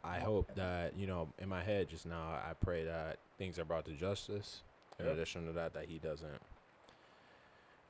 I 0.04 0.20
hope 0.20 0.54
that 0.54 0.96
you 0.96 1.06
know, 1.08 1.28
in 1.40 1.48
my 1.48 1.62
head 1.62 1.88
just 1.88 2.06
now, 2.06 2.28
I 2.28 2.52
pray 2.54 2.84
that 2.84 3.18
things 3.38 3.58
are 3.58 3.64
brought 3.64 3.84
to 3.86 3.92
justice. 3.92 4.62
In 4.98 5.06
Yep. 5.06 5.14
addition 5.14 5.46
to 5.46 5.52
that, 5.52 5.74
that 5.74 5.86
he 5.86 5.98
doesn't, 5.98 6.40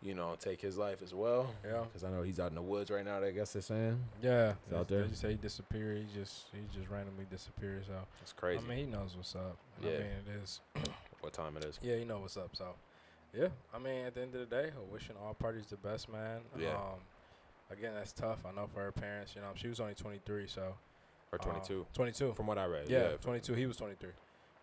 you 0.02 0.14
know, 0.14 0.37
take 0.38 0.61
his 0.61 0.76
life 0.76 1.02
as 1.02 1.14
well. 1.14 1.48
Yeah. 1.64 1.82
Because 1.85 2.04
I 2.04 2.11
know 2.11 2.22
he's 2.22 2.38
out 2.38 2.50
in 2.50 2.54
the 2.54 2.62
woods 2.62 2.90
right 2.90 3.04
now. 3.04 3.22
I 3.22 3.30
guess 3.30 3.52
they're 3.54 3.62
saying 3.62 3.98
Yeah. 4.22 4.54
He's 4.68 4.76
out 4.78 4.88
They 4.88 4.96
there. 4.96 5.06
just 5.06 5.20
say 5.22 5.30
he 5.30 5.35
disappeared. 5.37 5.98
He 6.06 6.18
just 6.20 6.46
he 6.52 6.59
just 6.76 6.88
randomly 6.90 7.24
disappeared. 7.30 7.85
So 7.87 7.94
it's 8.22 8.32
crazy. 8.32 8.62
I 8.64 8.68
mean, 8.68 8.78
he 8.78 8.87
knows 8.87 9.16
what's 9.16 9.35
up. 9.35 9.56
I 9.82 9.87
Yeah. 9.87 9.98
mean, 9.98 10.06
it 10.26 10.42
is. 10.42 10.61
what 11.20 11.32
time 11.32 11.56
it 11.56 11.64
is? 11.64 11.78
Yeah, 11.82 11.96
you 11.96 12.04
know 12.04 12.18
what's 12.20 12.37
up. 12.37 12.54
So, 12.54 12.74
yeah. 13.32 13.48
I 13.74 13.78
mean, 13.78 14.06
at 14.06 14.14
the 14.14 14.22
end 14.22 14.35
of 14.35 14.40
the 14.48 14.54
day, 14.54 14.70
wishing 14.92 15.16
all 15.24 15.35
parties 15.35 15.66
the 15.66 15.76
best, 15.76 16.09
man. 16.11 16.40
Yeah. 16.59 16.74
Um, 16.74 17.00
again, 17.70 17.94
that's 17.94 18.12
tough. 18.12 18.38
I 18.46 18.52
know 18.52 18.68
for 18.72 18.80
her 18.82 18.92
parents. 18.92 19.35
You 19.35 19.40
know, 19.40 19.48
she 19.54 19.68
was 19.68 19.80
only 19.80 19.94
23, 19.94 20.46
so 20.46 20.74
Or 21.32 21.38
um, 21.40 21.44
22, 21.52 21.87
22. 21.94 22.35
from 22.35 22.46
what 22.46 22.59
I 22.59 22.66
read. 22.66 22.88
yeah, 22.88 23.11
Yeah, 23.11 23.16
22. 23.20 23.54
He 23.54 23.66
was 23.66 23.76
23. 23.76 24.11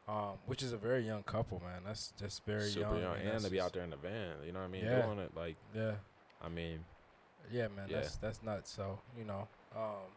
Um, 0.08 0.38
which 0.48 0.62
is 0.64 0.74
a 0.74 0.78
very 0.78 1.06
young 1.06 1.24
couple, 1.24 1.62
man. 1.64 1.82
That's 1.86 2.12
just 2.20 2.44
very 2.46 2.70
super 2.70 2.98
young, 3.00 3.16
and 3.16 3.30
and 3.30 3.44
to 3.46 3.50
be 3.50 3.62
out 3.62 3.72
there 3.74 3.84
in 3.84 3.90
the 3.90 3.96
van. 3.96 4.36
You 4.46 4.52
know 4.52 4.60
what 4.60 4.66
I 4.66 4.70
mean? 4.70 4.84
Yeah. 4.84 5.02
Doing 5.06 5.20
it 5.20 5.32
like, 5.36 5.56
Yeah. 5.74 5.94
I 6.42 6.50
mean, 6.50 6.84
Yeah, 7.52 7.68
man, 7.70 7.88
Yeah. 7.90 8.02
that's 8.02 8.16
that's 8.18 8.44
nuts. 8.44 8.70
So 8.72 9.00
you 9.18 9.24
know, 9.24 9.48
um, 9.76 10.12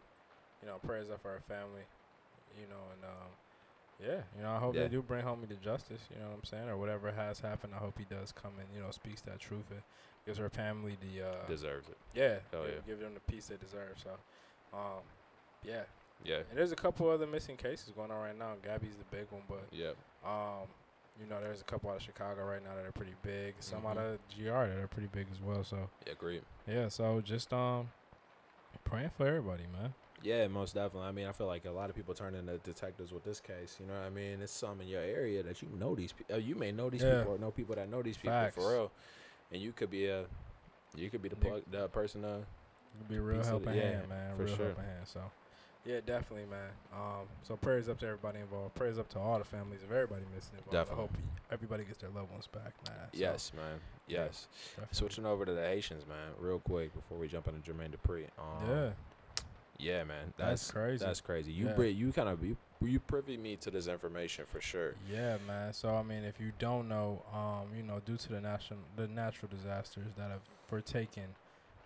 you 0.61 0.67
know, 0.69 0.79
prayers 0.85 1.09
up 1.11 1.23
for 1.23 1.31
our 1.31 1.41
family. 1.41 1.83
You 2.61 2.67
know, 2.69 2.83
and 2.95 3.05
um, 3.05 3.31
yeah, 4.03 4.23
you 4.37 4.43
know, 4.43 4.51
I 4.51 4.59
hope 4.59 4.75
Yeah. 4.75 4.83
they 4.83 4.89
do 4.89 5.03
bring 5.03 5.25
homie 5.25 5.49
to 5.49 5.55
justice. 5.57 6.01
You 6.11 6.19
know 6.21 6.31
what 6.31 6.37
I'm 6.39 6.45
saying, 6.45 6.69
or 6.69 6.77
whatever 6.77 7.13
has 7.13 7.39
happened. 7.39 7.73
I 7.75 7.79
hope 7.79 7.97
he 7.99 8.05
does 8.13 8.33
come 8.33 8.53
and 8.59 8.69
you 8.75 8.81
know 8.83 8.91
speaks 8.91 9.21
that 9.23 9.39
truth 9.39 9.71
and 9.71 9.83
gives 10.25 10.39
her 10.39 10.49
family 10.49 10.97
the 11.01 11.29
uh, 11.29 11.47
deserves 11.47 11.89
it. 11.89 11.97
yeah, 12.13 12.39
Hell 12.51 12.63
give, 12.65 12.75
yeah. 12.75 12.81
give 12.89 12.99
them 13.01 13.15
the 13.15 13.21
peace 13.33 13.47
they 13.47 13.57
deserve. 13.57 13.97
So, 14.03 14.11
um, 14.77 15.03
yeah, 15.63 15.83
Yeah, 16.25 16.37
and 16.49 16.59
there's 16.59 16.73
a 16.73 16.77
couple 16.77 17.09
other 17.09 17.27
missing 17.27 17.57
cases 17.57 17.93
going 17.95 18.11
on 18.11 18.21
right 18.21 18.39
now. 18.39 18.53
Gabby's 18.63 18.97
the 18.97 19.17
big 19.17 19.27
one, 19.31 19.43
but 19.49 19.65
yeah, 19.71 19.91
um, 20.25 20.67
you 21.21 21.27
know, 21.29 21.41
there's 21.41 21.61
a 21.61 21.65
couple 21.65 21.91
out 21.91 21.97
of 21.97 22.03
Chicago 22.03 22.45
right 22.45 22.63
now 22.65 22.75
that 22.75 22.85
are 22.85 22.93
pretty 22.93 23.15
big. 23.23 23.55
Some 23.61 23.87
out 23.87 23.97
Mhm. 23.97 24.15
of 24.15 24.19
GR 24.37 24.67
that 24.69 24.79
are 24.83 24.89
pretty 24.89 25.09
big 25.09 25.27
as 25.31 25.41
well. 25.41 25.63
So. 25.65 25.89
yeah. 26.07 26.15
great. 26.19 26.43
Yeah, 26.67 26.89
so 26.89 27.21
just 27.21 27.53
um 27.53 27.91
praying 28.85 29.11
for 29.11 29.27
everybody, 29.27 29.65
man. 29.73 29.95
Yeah, 30.23 30.49
most 30.49 30.75
definitely. 30.75 31.09
I 31.09 31.13
mean, 31.13 31.27
I 31.27 31.33
feel 31.33 31.47
like 31.47 31.67
a 31.67 31.71
lot 31.71 31.91
of 31.91 31.97
people 31.97 32.15
turn 32.15 32.35
into 32.35 32.57
detectives 32.59 33.13
with 33.13 33.23
this 33.23 33.39
case. 33.39 33.77
You 33.79 33.87
know 33.87 33.93
what 33.95 34.05
I 34.07 34.11
mean? 34.11 34.41
It's 34.41 34.53
some 34.53 34.81
in 34.81 34.89
your 34.89 35.03
area 35.03 35.43
that 35.43 35.63
you 35.63 35.69
know 35.79 35.95
these 35.95 36.13
people. 36.13 36.39
You 36.39 36.55
may 36.55 36.73
know 36.73 36.91
these 36.91 37.03
Yeah. 37.03 37.19
people 37.19 37.35
or 37.35 37.39
know 37.39 37.51
people 37.51 37.75
that 37.77 37.89
know 37.89 38.03
these 38.03 38.17
people 38.17 38.31
Facts. 38.33 38.55
for 38.57 38.69
real. 38.73 38.91
And 39.53 39.61
you 39.63 39.73
could 39.73 39.91
be 39.91 40.07
a, 40.07 40.25
you 40.97 41.11
could 41.11 41.23
be 41.23 41.29
the 41.29 41.37
plug, 41.37 41.63
the 41.71 41.89
person 41.89 42.23
to. 42.23 42.45
It'll 42.99 43.09
be 43.11 43.17
a 43.17 43.21
real 43.21 43.39
Piece 43.39 43.47
helping 43.49 43.73
the- 43.73 43.79
yeah, 43.79 44.07
man. 44.07 44.37
for 44.37 44.45
real 44.45 44.57
sure. 44.57 44.67
helping 44.67 44.85
hand. 44.85 45.07
So 45.07 45.21
yeah, 45.87 46.01
definitely, 46.05 46.47
man. 46.51 46.71
Um 46.93 47.27
so 47.43 47.57
prayers 47.57 47.89
up 47.89 47.99
to 48.01 48.07
everybody 48.07 48.41
involved. 48.41 48.75
Prayers 48.75 48.99
up 48.99 49.09
to 49.11 49.19
all 49.19 49.39
the 49.39 49.45
families 49.45 49.83
of 49.83 49.93
everybody 49.93 50.23
missing 50.35 50.55
involved. 50.59 50.73
Definitely. 50.73 51.05
I 51.05 51.07
hope 51.07 51.11
everybody 51.53 51.85
gets 51.85 51.99
their 51.99 52.11
loved 52.11 52.31
ones 52.33 52.47
back, 52.49 52.73
man. 52.89 52.97
So, 53.13 53.19
yes, 53.19 53.53
man. 53.57 53.79
Yes. 54.09 54.49
definitely. 54.77 54.95
Switching 54.95 55.27
over 55.27 55.45
to 55.45 55.53
the 55.53 55.63
Haitians, 55.63 56.07
man, 56.07 56.29
real 56.41 56.59
quick 56.61 56.95
before 56.95 57.19
we 57.19 57.29
jump 57.29 57.49
into 57.49 57.61
Jermaine 57.73 57.91
Dupri. 57.91 58.25
Um, 58.39 58.69
Yeah, 58.69 58.91
Yeah, 59.79 60.05
man. 60.05 60.33
that's, 60.37 60.63
That's 60.63 60.71
crazy. 60.71 61.05
that's 61.05 61.21
crazy. 61.21 61.53
You 61.53 61.67
Yeah. 61.67 61.73
bri- 61.73 61.91
you 61.91 62.13
kind 62.13 62.29
of 62.29 62.43
you, 62.45 62.57
you 62.83 63.01
privy 63.01 63.37
me 63.37 63.57
to 63.57 63.71
this 63.71 63.87
information 63.89 64.45
for 64.47 64.61
sure. 64.61 64.95
yeah, 65.11 65.39
man. 65.47 65.73
So 65.73 65.95
I 65.95 66.03
mean, 66.03 66.25
if 66.25 66.39
you 66.41 66.53
don't 66.59 66.89
know, 66.89 67.23
um, 67.33 67.75
you 67.77 67.83
know, 67.83 68.01
due 68.05 68.17
to 68.17 68.29
the 68.29 68.41
national 68.41 68.81
the 68.97 69.09
natural 69.09 69.51
disasters 69.51 70.07
that 70.17 70.31
have 70.31 70.43
fortaken 70.69 71.25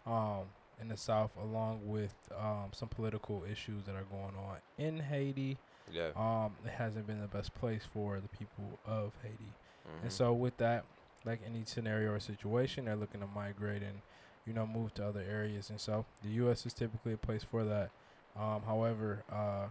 um 0.07 0.45
in 0.81 0.89
the 0.89 0.97
south 0.97 1.31
along 1.41 1.81
with 1.87 2.15
um 2.39 2.71
some 2.73 2.89
political 2.89 3.45
issues 3.51 3.85
that 3.85 3.95
are 3.95 4.05
going 4.05 4.35
on 4.37 4.57
in 4.79 5.01
Haiti, 5.01 5.59
Yeah. 5.91 6.11
um, 6.17 6.57
it 6.65 6.71
hasn't 6.71 7.07
been 7.07 7.21
the 7.21 7.27
best 7.29 7.55
place 7.55 7.83
for 7.93 8.21
the 8.21 8.29
people 8.29 8.79
of 8.87 9.13
Haiti. 9.23 9.53
Mhm. 9.87 10.03
And 10.03 10.13
so 10.13 10.33
with 10.33 10.57
that, 10.59 10.85
like 11.25 11.41
any 11.45 11.65
scenario 11.65 12.13
or 12.13 12.21
situation, 12.21 12.85
they're 12.87 12.97
looking 12.97 13.21
to 13.21 13.27
migrate 13.27 13.83
and, 13.83 14.01
you 14.47 14.53
know, 14.55 14.67
move 14.67 14.95
to 14.95 15.07
other 15.07 15.21
areas. 15.21 15.69
And 15.71 15.81
so 15.81 16.05
the 16.23 16.29
U.S. 16.31 16.65
is 16.65 16.73
typically 16.73 17.13
a 17.13 17.19
place 17.19 17.45
for 17.45 17.65
that. 17.65 17.91
Um, 18.37 18.63
however, 18.63 19.25
uh, 19.31 19.67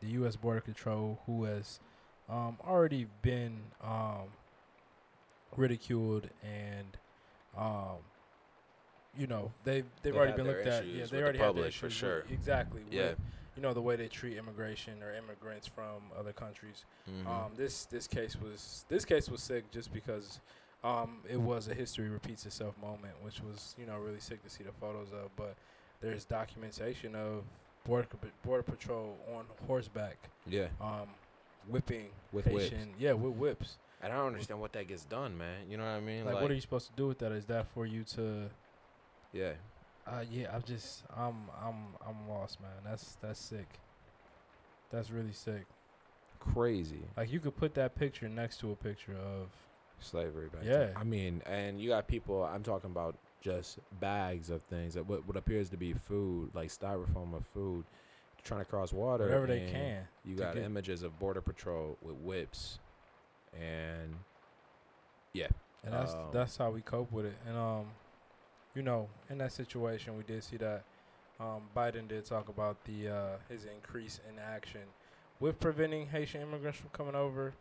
the 0.00 0.08
U.S. 0.18 0.36
Border 0.36 0.60
Control, 0.60 1.18
who 1.26 1.44
has 1.44 1.80
um, 2.28 2.58
already 2.64 3.06
been 3.22 3.72
um, 3.82 4.28
ridiculed 5.56 6.28
and, 6.42 6.96
um, 7.56 7.98
you 9.18 9.26
know, 9.26 9.52
they've 9.64 9.84
they've 10.02 10.12
They 10.12 10.18
already 10.18 10.36
been 10.36 10.46
looked 10.46 10.66
at. 10.66 10.86
Yeah, 10.86 11.02
with 11.02 11.10
they 11.10 11.16
the 11.18 11.22
already 11.22 11.38
had 11.38 11.44
their 11.44 11.52
public, 11.54 11.74
for 11.74 11.90
sure. 11.90 12.22
with- 12.22 12.32
exactly. 12.32 12.82
with, 12.84 12.92
yeah. 12.92 13.12
you 13.56 13.62
know 13.62 13.74
the 13.74 13.82
way 13.82 13.96
they 13.96 14.08
treat 14.08 14.36
immigration 14.36 15.02
or 15.02 15.12
immigrants 15.12 15.66
from 15.66 16.02
other 16.18 16.32
countries. 16.32 16.84
Mhm. 17.10 17.26
Um, 17.26 17.52
this 17.56 17.84
this 17.86 18.06
case 18.06 18.36
was 18.36 18.84
this 18.88 19.04
case 19.04 19.28
was 19.28 19.42
sick 19.42 19.70
just 19.70 19.92
because 19.92 20.40
um, 20.84 21.18
it 21.28 21.40
was 21.40 21.68
a 21.68 21.74
history 21.74 22.08
repeats 22.08 22.46
itself 22.46 22.74
moment, 22.80 23.14
which 23.22 23.40
was 23.40 23.74
you 23.78 23.86
know 23.86 23.98
really 23.98 24.20
sick 24.20 24.42
to 24.44 24.50
see 24.50 24.64
the 24.64 24.72
photos 24.72 25.12
of. 25.12 25.34
But 25.36 25.54
there's 26.00 26.24
documentation 26.24 27.14
of 27.14 27.44
border 27.84 28.08
border 28.42 28.62
patrol 28.62 29.16
on 29.36 29.44
horseback, 29.66 30.16
yeah. 30.46 30.66
um, 30.80 31.08
whipping 31.68 32.06
With 32.32 32.46
whips. 32.46 32.72
Yeah, 32.98 33.12
with 33.12 33.34
whips. 33.34 33.76
And 34.02 34.12
I 34.12 34.16
don't 34.16 34.28
understand 34.28 34.60
what 34.60 34.72
that 34.72 34.88
gets 34.88 35.04
done, 35.04 35.38
man. 35.38 35.70
You 35.70 35.76
know 35.76 35.84
what 35.84 35.90
I 35.90 36.00
mean? 36.00 36.24
Like, 36.24 36.40
what 36.42 36.50
are 36.50 36.54
you 36.54 36.60
supposed 36.60 36.88
to 36.88 36.92
do 36.96 37.06
with 37.06 37.18
that? 37.20 37.30
Is 37.30 37.44
that 37.46 37.68
for 37.72 37.86
you 37.86 38.02
to? 38.14 38.50
Yeah. 39.32 39.52
Uh, 40.06 40.24
yeah, 40.30 40.48
I'm 40.54 40.62
just 40.62 41.04
I'm 41.16 41.48
I'm 41.64 41.76
I'm 42.06 42.28
lost, 42.28 42.60
man. 42.60 42.70
That's 42.84 43.16
that's 43.22 43.40
sick. 43.40 43.68
That's 44.90 45.10
really 45.10 45.32
sick. 45.32 45.64
Crazy. 46.40 47.02
Like 47.16 47.32
you 47.32 47.38
could 47.40 47.56
put 47.56 47.74
that 47.74 47.94
picture 47.94 48.28
next 48.28 48.58
to 48.60 48.72
a 48.72 48.76
picture 48.76 49.14
of 49.16 49.48
Slavery 50.00 50.48
back 50.48 50.62
Yeah. 50.64 50.78
then. 50.78 50.92
I 50.96 51.04
mean, 51.04 51.42
and 51.46 51.80
you 51.80 51.88
got 51.90 52.08
people. 52.08 52.42
I'm 52.42 52.62
talking 52.64 52.90
about 52.90 53.16
just 53.40 53.78
bags 54.00 54.50
of 54.50 54.62
things 54.62 54.94
that 54.94 55.06
what, 55.06 55.26
what 55.26 55.36
appears 55.36 55.68
to 55.70 55.76
be 55.76 55.92
food, 55.92 56.50
like 56.54 56.68
styrofoam 56.68 57.34
of 57.34 57.46
food, 57.54 57.84
trying 58.42 58.60
to 58.60 58.64
cross 58.64 58.92
water. 58.92 59.24
whatever 59.24 59.46
they 59.46 59.68
can. 59.70 60.02
You 60.24 60.34
got 60.34 60.54
get- 60.54 60.64
images 60.64 61.04
of 61.04 61.16
border 61.20 61.40
patrol 61.40 61.96
with 62.02 62.16
whips, 62.16 62.80
and 63.58 64.16
yeah, 65.32 65.46
And 65.84 65.94
that's 65.94 66.12
Um, 66.14 66.30
that's 66.32 66.56
how 66.56 66.70
we 66.70 66.80
cope 66.82 67.10
with 67.12 67.24
it. 67.26 67.36
And 67.46 67.56
um, 67.56 67.86
you 68.74 68.82
know, 68.82 69.08
in 69.28 69.38
that 69.38 69.52
situation, 69.52 70.16
we 70.16 70.24
did 70.24 70.42
see 70.42 70.56
that 70.58 70.84
um, 71.40 71.62
Biden 71.76 72.08
did 72.08 72.24
talk 72.24 72.48
about 72.48 72.82
the 72.84 73.08
uh, 73.08 73.36
his 73.48 73.64
increase 73.64 74.20
in 74.28 74.38
action 74.38 74.82
with 75.40 75.58
preventing 75.60 76.06
Haitian 76.06 76.42
immigrants 76.42 76.78
from 76.78 76.90
coming 76.90 77.14
over. 77.14 77.52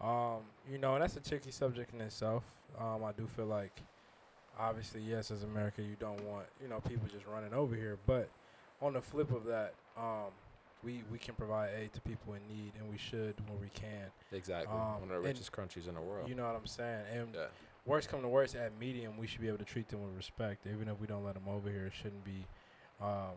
Um, 0.00 0.40
you 0.70 0.78
know, 0.78 0.94
and 0.94 1.02
that's 1.02 1.16
a 1.16 1.20
tricky 1.20 1.50
subject 1.50 1.92
in 1.94 2.00
itself. 2.00 2.44
Um, 2.78 3.04
I 3.04 3.12
do 3.12 3.26
feel 3.26 3.46
like, 3.46 3.82
obviously, 4.58 5.02
yes, 5.02 5.30
as 5.30 5.42
America, 5.42 5.82
you 5.82 5.96
don't 5.98 6.22
want 6.24 6.46
you 6.62 6.68
know 6.68 6.80
people 6.80 7.08
just 7.12 7.26
running 7.26 7.52
over 7.52 7.74
here. 7.74 7.98
But 8.06 8.28
on 8.80 8.92
the 8.94 9.00
flip 9.02 9.30
of 9.32 9.44
that, 9.46 9.74
um, 9.96 10.30
we 10.82 11.02
we 11.10 11.18
can 11.18 11.34
provide 11.34 11.70
aid 11.78 11.92
to 11.94 12.00
people 12.00 12.34
in 12.34 12.40
need, 12.48 12.72
and 12.78 12.90
we 12.90 12.96
should 12.98 13.34
when 13.48 13.60
we 13.60 13.68
can. 13.74 14.06
exactly. 14.32 14.72
Um, 14.72 15.00
One 15.00 15.10
of 15.16 15.22
the 15.22 15.28
richest 15.28 15.52
countries 15.52 15.86
in 15.86 15.94
the 15.94 16.00
world. 16.00 16.28
You 16.28 16.34
know 16.34 16.46
what 16.46 16.56
I'm 16.56 16.66
saying? 16.66 17.04
And 17.14 17.34
yeah. 17.34 17.46
Worst 17.86 18.08
come 18.08 18.22
to 18.22 18.28
worst, 18.28 18.54
at 18.54 18.72
medium, 18.78 19.16
we 19.18 19.26
should 19.26 19.40
be 19.40 19.48
able 19.48 19.58
to 19.58 19.64
treat 19.64 19.88
them 19.88 20.02
with 20.02 20.14
respect, 20.16 20.66
even 20.66 20.88
if 20.88 21.00
we 21.00 21.06
don't 21.06 21.24
let 21.24 21.34
them 21.34 21.48
over 21.48 21.68
here. 21.70 21.86
It 21.86 21.92
shouldn't 21.94 22.24
be 22.24 22.44
um, 23.00 23.36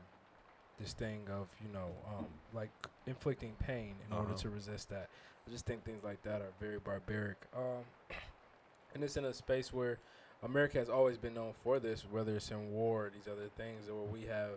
this 0.79 0.93
thing 0.93 1.21
of 1.29 1.47
you 1.65 1.71
know 1.71 1.91
um, 2.08 2.25
like 2.53 2.69
inflicting 3.08 3.53
pain 3.60 3.95
in 4.08 4.15
order 4.15 4.29
Uh-huh. 4.32 4.38
to 4.41 4.49
resist 4.49 4.89
that. 4.89 5.08
I 5.47 5.51
just 5.51 5.65
think 5.65 5.84
things 5.84 6.03
like 6.03 6.21
that 6.23 6.41
are 6.41 6.51
very 6.60 6.79
barbaric, 6.79 7.38
um, 7.56 7.84
and 8.93 9.03
it's 9.03 9.17
in 9.17 9.25
a 9.25 9.34
space 9.34 9.73
where 9.73 9.97
America 10.41 10.77
has 10.77 10.89
always 10.89 11.17
been 11.17 11.34
known 11.34 11.53
for 11.63 11.79
this, 11.79 12.06
whether 12.10 12.36
it's 12.36 12.51
in 12.51 12.71
war 12.71 13.06
or 13.06 13.10
these 13.10 13.27
other 13.32 13.49
things, 13.58 13.89
or 13.89 14.06
we 14.06 14.21
have. 14.23 14.51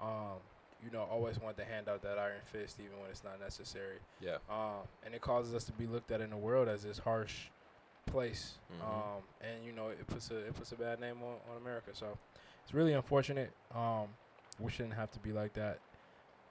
Um, 0.00 0.38
you 0.84 0.90
know, 0.90 1.06
always 1.08 1.38
want 1.38 1.56
to 1.58 1.64
hand 1.64 1.88
out 1.88 2.02
that 2.02 2.18
iron 2.18 2.40
fist 2.50 2.80
even 2.84 2.98
when 3.00 3.08
it's 3.08 3.22
not 3.22 3.38
necessary 3.38 3.98
Yeah. 4.20 4.38
um, 4.50 4.80
and 5.04 5.14
it 5.14 5.20
causes 5.20 5.54
us 5.54 5.62
to 5.66 5.72
be 5.72 5.86
looked 5.86 6.10
at 6.10 6.20
in 6.20 6.30
the 6.30 6.36
world 6.36 6.66
as 6.66 6.82
this 6.82 6.98
harsh 6.98 7.50
place. 8.06 8.54
Mhm. 8.72 8.84
Um, 8.86 9.22
and 9.40 9.64
you 9.64 9.72
know, 9.72 9.88
it 9.88 10.06
puts 10.06 10.30
a 10.30 10.36
it 10.38 10.54
puts 10.54 10.72
a 10.72 10.76
bad 10.76 11.00
name 11.00 11.16
on, 11.22 11.36
on 11.50 11.56
America. 11.60 11.90
So 11.94 12.16
it's 12.64 12.74
really 12.74 12.92
unfortunate. 12.94 13.52
Um, 13.74 14.08
we 14.60 14.70
shouldn't 14.70 14.94
have 14.94 15.10
to 15.12 15.18
be 15.18 15.32
like 15.32 15.52
that. 15.54 15.78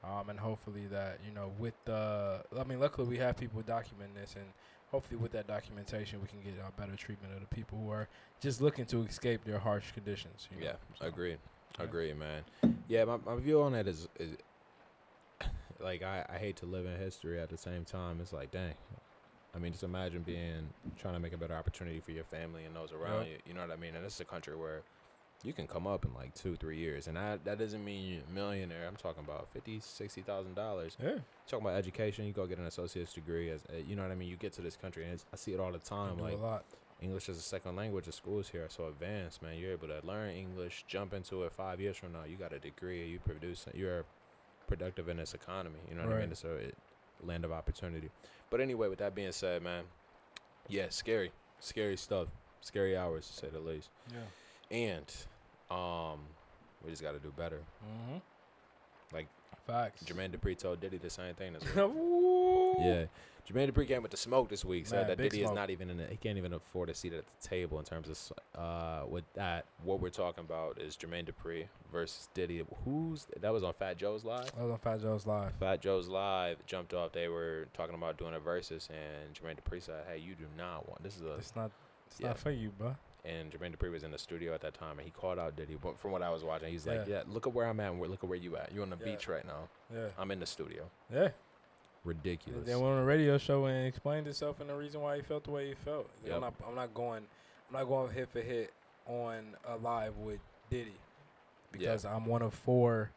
Um, 0.04 0.30
and 0.30 0.40
hopefully 0.40 0.88
that 0.88 1.20
you 1.26 1.32
know, 1.32 1.52
with 1.60 1.76
the, 1.86 2.42
I 2.60 2.64
mean, 2.64 2.80
luckily 2.80 3.08
we 3.08 3.18
have 3.18 3.38
people 3.38 3.62
documenting 3.62 4.16
this, 4.20 4.34
and 4.36 4.46
hopefully 4.90 5.18
with 5.18 5.32
that 5.34 5.46
documentation 5.48 6.20
we 6.22 6.28
can 6.28 6.42
get 6.42 6.54
a 6.68 6.72
better 6.82 6.96
treatment 6.96 7.34
of 7.36 7.40
the 7.40 7.56
people 7.56 7.78
who 7.78 7.92
are 7.92 8.08
just 8.40 8.62
looking 8.62 8.86
to 8.86 9.04
escape 9.04 9.44
their 9.44 9.60
harsh 9.60 9.92
conditions. 9.92 10.48
You 10.52 10.60
know? 10.62 10.66
Yeah, 10.72 10.76
So, 11.00 11.06
agreed. 11.06 11.38
yeah. 11.78 11.84
Agreed, 11.86 12.18
man. 12.18 12.44
Yeah, 12.88 13.06
my, 13.06 13.18
my 13.18 13.36
view 13.36 13.62
on 13.62 13.74
that 13.74 13.88
is, 13.88 14.08
is 14.20 14.36
like 15.80 16.02
I, 16.02 16.26
I 16.28 16.38
hate 16.40 16.56
to 16.58 16.66
live 16.66 16.86
in 16.88 16.98
history 16.98 17.40
at 17.40 17.50
the 17.50 17.58
same 17.58 17.86
time. 17.86 18.20
It's 18.22 18.34
like, 18.34 18.50
dang. 18.50 18.74
I 19.56 19.60
mean, 19.60 19.72
just 19.74 19.84
imagine 19.84 20.22
being 20.22 20.70
trying 20.98 21.14
to 21.14 21.20
make 21.20 21.34
a 21.34 21.38
better 21.38 21.56
opportunity 21.56 22.00
for 22.00 22.12
your 22.12 22.24
family 22.24 22.64
and 22.66 22.76
those 22.76 22.92
around 22.94 23.26
Yep. 23.26 23.28
you. 23.28 23.38
You 23.48 23.54
know 23.54 23.62
what 23.62 23.72
I 23.72 23.76
mean? 23.76 23.96
And 23.96 24.06
this 24.06 24.16
is 24.16 24.22
a 24.22 24.26
country 24.26 24.56
where 24.56 24.82
you 25.44 25.54
can 25.54 25.68
come 25.68 25.88
up 25.88 26.06
in 26.06 26.14
like 26.14 26.34
two, 26.36 26.56
three 26.56 26.78
years, 26.78 27.08
and 27.08 27.18
that 27.18 27.44
that 27.46 27.58
doesn't 27.58 27.84
mean 27.84 28.08
you're 28.14 28.22
a 28.30 28.34
millionaire. 28.34 28.88
I'm 28.88 28.96
talking 28.96 29.24
about 29.24 29.48
fifty, 29.52 29.80
sixty 29.80 30.22
thousand 30.22 30.56
dollars. 30.56 30.96
Yeah. 31.02 31.18
Talking 31.48 31.66
about 31.66 31.78
education, 31.78 32.26
you 32.26 32.32
go 32.34 32.46
get 32.46 32.60
an 32.60 32.68
associate's 32.68 33.14
degree. 33.14 33.50
As 33.50 33.64
uh, 33.70 33.78
you 33.78 33.96
know 33.96 34.04
what 34.04 34.12
I 34.12 34.16
mean? 34.16 34.30
You 34.30 34.36
get 34.38 34.54
to 34.54 34.62
this 34.62 34.76
country, 34.78 35.04
and 35.04 35.14
it's, 35.14 35.26
I 35.34 35.36
see 35.36 35.54
it 35.54 35.60
all 35.60 35.72
the 35.72 35.80
time. 35.80 36.18
Like 36.18 36.34
a 36.34 36.38
lot. 36.38 36.64
English 37.02 37.28
as 37.30 37.38
a 37.38 37.42
second 37.42 37.76
language. 37.76 38.06
The 38.06 38.12
schools 38.12 38.48
here 38.50 38.64
are 38.64 38.70
so 38.70 38.86
advanced, 38.88 39.42
man. 39.42 39.58
You're 39.58 39.72
able 39.72 39.88
to 39.88 40.00
learn 40.06 40.30
English, 40.36 40.86
jump 40.88 41.14
into 41.14 41.44
it 41.44 41.52
five 41.52 41.82
years 41.82 41.98
from 41.98 42.14
now. 42.14 42.26
You 42.30 42.36
got 42.38 42.54
a 42.54 42.60
degree. 42.60 43.08
You 43.08 43.18
produce. 43.20 43.66
You're 43.74 44.06
productive 44.68 45.10
in 45.10 45.18
this 45.18 45.34
economy. 45.34 45.80
You 45.90 45.96
know 45.96 46.04
what 46.04 46.14
I 46.14 46.20
mean? 46.20 46.30
Right. 46.30 46.44
A 46.46 46.56
it, 46.68 46.78
land 47.24 47.46
of 47.46 47.52
opportunity. 47.52 48.10
But 48.50 48.62
anyway, 48.62 48.88
with 48.90 49.00
that 49.00 49.16
being 49.16 49.32
said, 49.32 49.62
man, 49.64 49.84
yeah, 50.68 50.88
scary, 50.90 51.32
scary 51.60 51.98
stuff, 51.98 52.28
scary 52.62 52.98
hours 52.98 53.28
to 53.28 53.34
say 53.34 53.48
the 53.52 53.60
least. 53.60 53.90
Yeah. 54.12 54.78
And 54.78 55.06
um, 55.70 56.20
we 56.84 56.92
just 56.92 57.02
got 57.02 57.12
to 57.14 57.20
do 57.20 57.34
better. 57.36 57.60
Mm-hmm. 57.86 58.18
Like 59.14 59.28
Facts. 59.68 60.04
Jermaine 60.04 60.32
Dupri 60.32 60.58
told 60.58 60.80
Diddy 60.82 60.98
the 60.98 61.10
same 61.10 61.34
thing 61.36 61.54
week. 61.76 61.78
Ooh. 61.78 62.76
Yeah. 62.80 63.06
Jermaine 63.50 63.72
Dupri 63.72 63.88
came 63.88 64.02
with 64.02 64.12
the 64.12 64.18
smoke 64.18 64.50
this 64.50 64.64
week. 64.64 64.88
Said 64.88 65.00
Man, 65.00 65.08
that 65.10 65.18
Diddy 65.18 65.44
is 65.44 65.52
not 65.52 65.70
even 65.70 65.90
in. 65.90 65.98
The, 65.98 66.06
he 66.08 66.16
can't 66.18 66.38
even 66.38 66.54
afford 66.54 66.90
a 66.90 66.94
seat 66.94 67.14
at 67.14 67.24
the 67.26 67.48
table 67.48 67.80
in 67.80 67.86
terms 67.86 68.08
of 68.10 68.60
uh 68.60 69.06
with 69.08 69.24
that. 69.34 69.66
What 69.84 70.00
we're 70.00 70.10
talking 70.10 70.44
about 70.44 70.80
is 70.80 70.96
Jermaine 70.96 71.28
Dupri 71.28 71.66
versus 71.92 72.30
Diddy. 72.34 72.64
Who's 72.86 73.28
that 73.40 73.52
was 73.52 73.64
on 73.64 73.74
Fat 73.74 73.98
Joe's 73.98 74.24
live. 74.24 74.46
That 74.56 74.62
was 74.64 74.72
on 74.72 74.78
Fat 74.80 75.02
Joe's 75.02 75.26
live. 75.26 75.54
Fat 75.60 75.82
Joe's 75.82 76.08
live 76.08 76.66
jumped 76.66 76.94
off. 76.94 77.12
They 77.12 77.28
were 77.28 77.68
talking 77.74 77.96
about 77.96 78.18
doing 78.18 78.34
a 78.36 78.40
versus, 78.40 78.88
and 78.92 79.34
Jermaine 79.34 79.58
Dupri 79.58 79.82
said, 79.82 80.04
"Hey, 80.08 80.18
you 80.20 80.36
do 80.36 80.46
not 80.58 80.88
want 80.88 81.04
this 81.04 81.16
is 81.16 81.24
a." 81.24 81.34
It's 81.36 81.56
not. 81.56 81.72
It's 82.08 82.20
Yeah. 82.20 82.28
not 82.28 82.38
for 82.40 82.52
you, 82.52 82.70
bro. 82.78 82.96
And 83.24 83.52
Jermaine 83.52 83.76
Dupri 83.76 83.92
was 83.92 84.04
in 84.04 84.10
the 84.12 84.18
studio 84.18 84.54
at 84.54 84.62
that 84.62 84.74
time, 84.74 84.98
and 84.98 85.02
he 85.06 85.12
called 85.12 85.38
out 85.38 85.56
Diddy. 85.56 85.78
But 85.82 85.98
from 86.00 86.12
what 86.12 86.22
I 86.24 86.30
was 86.32 86.44
watching, 86.44 86.70
he's 86.70 86.88
like, 86.88 87.08
Yeah. 87.08 87.18
"Yeah, 87.18 87.24
look 87.28 87.46
at 87.48 87.54
where 87.54 87.68
I'm 87.68 87.80
at. 87.80 87.92
And 87.92 88.02
look 88.02 88.24
at 88.24 88.30
where 88.30 88.38
you 88.38 88.58
at. 88.58 88.72
You're 88.74 88.82
on 88.84 88.90
the 88.90 88.98
Yeah. 88.98 89.06
beach 89.06 89.28
right 89.28 89.46
now. 89.46 89.70
Yeah. 89.94 90.08
I'm 90.18 90.32
in 90.32 90.40
the 90.40 90.46
studio. 90.48 90.90
Yeah. 91.14 91.30
Ridiculous." 92.04 92.66
Then 92.66 92.80
went 92.80 92.94
on 92.94 93.00
a 93.00 93.06
radio 93.06 93.38
show 93.38 93.66
and 93.66 93.86
explained 93.88 94.26
himself 94.26 94.60
and 94.60 94.70
the 94.70 94.76
reason 94.76 95.02
why 95.02 95.18
he 95.18 95.22
felt 95.22 95.44
the 95.44 95.52
way 95.52 95.68
he 95.70 95.76
felt. 95.76 96.10
Yep. 96.26 96.36
I'm 96.36 96.42
not. 96.42 96.54
I'm 96.68 96.76
not 96.76 96.94
going. 96.94 97.24
I'm 97.70 97.74
not 97.80 97.88
going 97.88 98.12
hit 98.12 98.30
for 98.30 98.42
hit 98.42 98.74
on 99.08 99.56
a 99.68 99.78
live 99.78 100.18
with 100.18 100.40
Diddy 100.70 100.96
because 101.72 102.06
I'm 102.06 102.26
one 102.26 102.42
of 102.42 102.54
four 102.54 103.12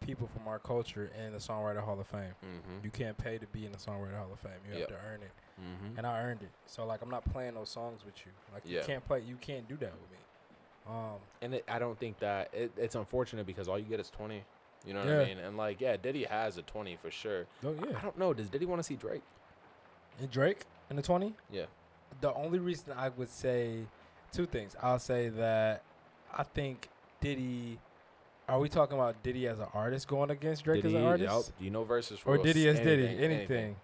people 0.00 0.26
from 0.26 0.48
our 0.48 0.58
culture 0.58 1.10
in 1.24 1.32
the 1.32 1.38
Songwriter 1.38 1.80
Hall 1.80 1.98
of 2.00 2.06
Fame. 2.06 2.34
Mm-hmm. 2.44 2.84
You 2.84 2.90
can't 2.90 3.16
pay 3.16 3.38
to 3.38 3.46
be 3.46 3.64
in 3.66 3.72
the 3.72 3.78
Songwriter 3.78 4.16
Hall 4.16 4.30
of 4.32 4.40
Fame. 4.40 4.52
You 4.66 4.78
Yep. 4.78 4.88
have 4.90 4.98
to 4.98 5.04
earn 5.06 5.20
it, 5.22 5.30
mm-hmm. 5.60 5.98
and 5.98 6.06
I 6.06 6.20
earned 6.22 6.42
it. 6.42 6.50
So 6.66 6.84
like, 6.86 7.02
I'm 7.02 7.10
not 7.10 7.24
playing 7.32 7.54
those 7.54 7.68
songs 7.68 8.04
with 8.04 8.14
you. 8.26 8.32
Like 8.52 8.62
you 8.66 8.80
can't 8.84 9.04
play. 9.06 9.20
You 9.20 9.36
can't 9.40 9.68
do 9.68 9.76
that 9.76 9.92
with 9.92 10.10
me. 10.10 10.18
Um. 10.88 11.20
And 11.40 11.54
it, 11.54 11.64
I 11.68 11.78
don't 11.78 11.98
think 11.98 12.18
that 12.20 12.50
it, 12.52 12.72
it's 12.76 12.94
unfortunate 12.96 13.46
because 13.46 13.68
all 13.68 13.78
you 13.78 13.84
get 13.84 14.00
is 14.00 14.10
twenty. 14.10 14.42
You 14.86 14.94
know 14.94 15.00
what 15.00 15.08
Yeah. 15.08 15.20
I 15.20 15.24
mean? 15.26 15.38
And 15.38 15.56
like, 15.56 15.80
yeah, 15.80 15.96
Diddy 15.96 16.24
has 16.24 16.58
a 16.58 16.62
twenty 16.62 16.96
for 17.00 17.10
sure. 17.10 17.46
Oh 17.64 17.74
yeah. 17.88 17.96
I 17.98 18.02
don't 18.02 18.18
know. 18.18 18.32
Does 18.34 18.48
Diddy 18.48 18.66
want 18.66 18.80
to 18.80 18.82
see 18.84 18.96
Drake? 18.96 19.22
And 20.18 20.30
Drake 20.30 20.64
in 20.90 20.96
the 20.96 21.02
twenty. 21.02 21.34
Yeah. 21.50 21.66
The 22.20 22.32
only 22.34 22.58
reason 22.58 22.92
I 22.96 23.08
would 23.10 23.30
say 23.30 23.84
two 24.32 24.46
things. 24.46 24.76
I'll 24.82 24.98
say 24.98 25.28
that 25.30 25.82
I 26.36 26.42
think 26.42 26.88
Diddy. 27.20 27.78
Are 28.48 28.58
we 28.58 28.68
talking 28.68 28.98
about 28.98 29.22
Diddy 29.22 29.46
as 29.46 29.60
an 29.60 29.68
artist 29.72 30.08
going 30.08 30.30
against 30.30 30.64
Drake 30.64 30.82
Diddy, 30.82 30.96
as 30.96 31.00
an 31.00 31.06
artist, 31.08 31.52
do 31.58 31.64
you 31.64 31.70
know 31.70 31.84
versus 31.84 32.18
or? 32.26 32.36
Diddy 32.38 32.68
as 32.68 32.78
Diddy? 32.80 33.06
Anything, 33.06 33.24
Anything. 33.24 33.76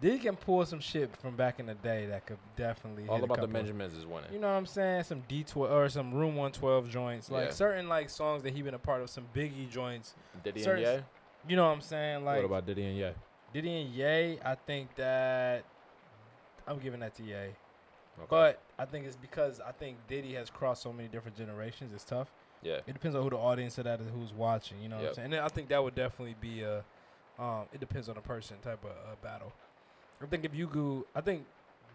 Diddy 0.00 0.18
can 0.18 0.36
pull 0.36 0.64
some 0.64 0.80
shit 0.80 1.14
from 1.16 1.36
back 1.36 1.60
in 1.60 1.66
the 1.66 1.74
day 1.74 2.06
that 2.06 2.24
could 2.26 2.38
definitely 2.56 3.06
All 3.06 3.16
hit 3.16 3.22
a 3.22 3.24
about 3.24 3.34
the 3.36 3.40
couple. 3.42 3.52
Benjamins 3.52 3.94
is 3.94 4.06
winning. 4.06 4.32
You 4.32 4.38
know 4.38 4.46
what 4.48 4.54
I'm 4.54 4.66
saying? 4.66 5.04
Some 5.04 5.22
D 5.28 5.44
twelve 5.44 5.70
or 5.70 5.88
some 5.88 6.14
Room 6.14 6.36
One 6.36 6.52
Twelve 6.52 6.88
joints, 6.88 7.30
like 7.30 7.46
Yeah. 7.46 7.50
certain 7.52 7.88
like 7.88 8.08
songs 8.08 8.42
that 8.44 8.54
he 8.54 8.62
been 8.62 8.74
a 8.74 8.78
part 8.78 9.02
of. 9.02 9.10
Some 9.10 9.26
Biggie 9.34 9.68
joints. 9.70 10.14
Diddy 10.42 10.64
and 10.64 10.80
Ye. 10.80 10.98
You 11.48 11.56
know 11.56 11.66
what 11.66 11.74
I'm 11.74 11.80
saying? 11.82 12.24
Like 12.24 12.36
what 12.36 12.44
about 12.46 12.66
Diddy 12.66 12.84
and 12.84 12.96
Ye? 12.96 13.10
Diddy 13.52 13.82
and 13.82 13.90
Ye. 13.94 14.38
I 14.44 14.54
think 14.66 14.94
that 14.96 15.64
I'm 16.66 16.78
giving 16.78 17.00
that 17.00 17.14
to 17.16 17.22
Ye. 17.22 17.34
Okay. 17.34 18.26
But 18.28 18.60
I 18.78 18.84
think 18.86 19.06
it's 19.06 19.16
because 19.16 19.60
I 19.60 19.72
think 19.72 19.96
Diddy 20.08 20.34
has 20.34 20.50
crossed 20.50 20.82
so 20.82 20.92
many 20.92 21.08
different 21.08 21.36
generations. 21.36 21.92
It's 21.92 22.04
tough. 22.04 22.30
yeah, 22.62 22.78
It 22.86 22.92
depends 22.92 23.16
on 23.16 23.22
who 23.22 23.30
the 23.30 23.36
audience 23.38 23.78
of 23.78 23.84
that 23.84 24.00
is, 24.00 24.06
who's 24.14 24.32
watching. 24.34 24.80
You 24.82 24.88
know 24.90 24.96
what 24.98 25.08
I'm 25.08 25.14
saying? 25.14 25.32
And 25.32 25.42
I 25.42 25.48
think 25.48 25.68
that 25.68 25.82
would 25.82 25.94
definitely 25.94 26.36
be 26.40 26.62
a. 26.62 26.84
Um, 27.38 27.64
it 27.72 27.80
depends 27.80 28.08
on 28.10 28.16
the 28.16 28.20
person 28.20 28.58
type 28.62 28.84
of 28.84 28.90
uh, 28.90 29.14
battle. 29.22 29.52
I 30.22 30.26
think 30.26 30.44
if 30.44 30.54
you 30.54 30.66
go, 30.66 31.06
I 31.14 31.20
think 31.20 31.44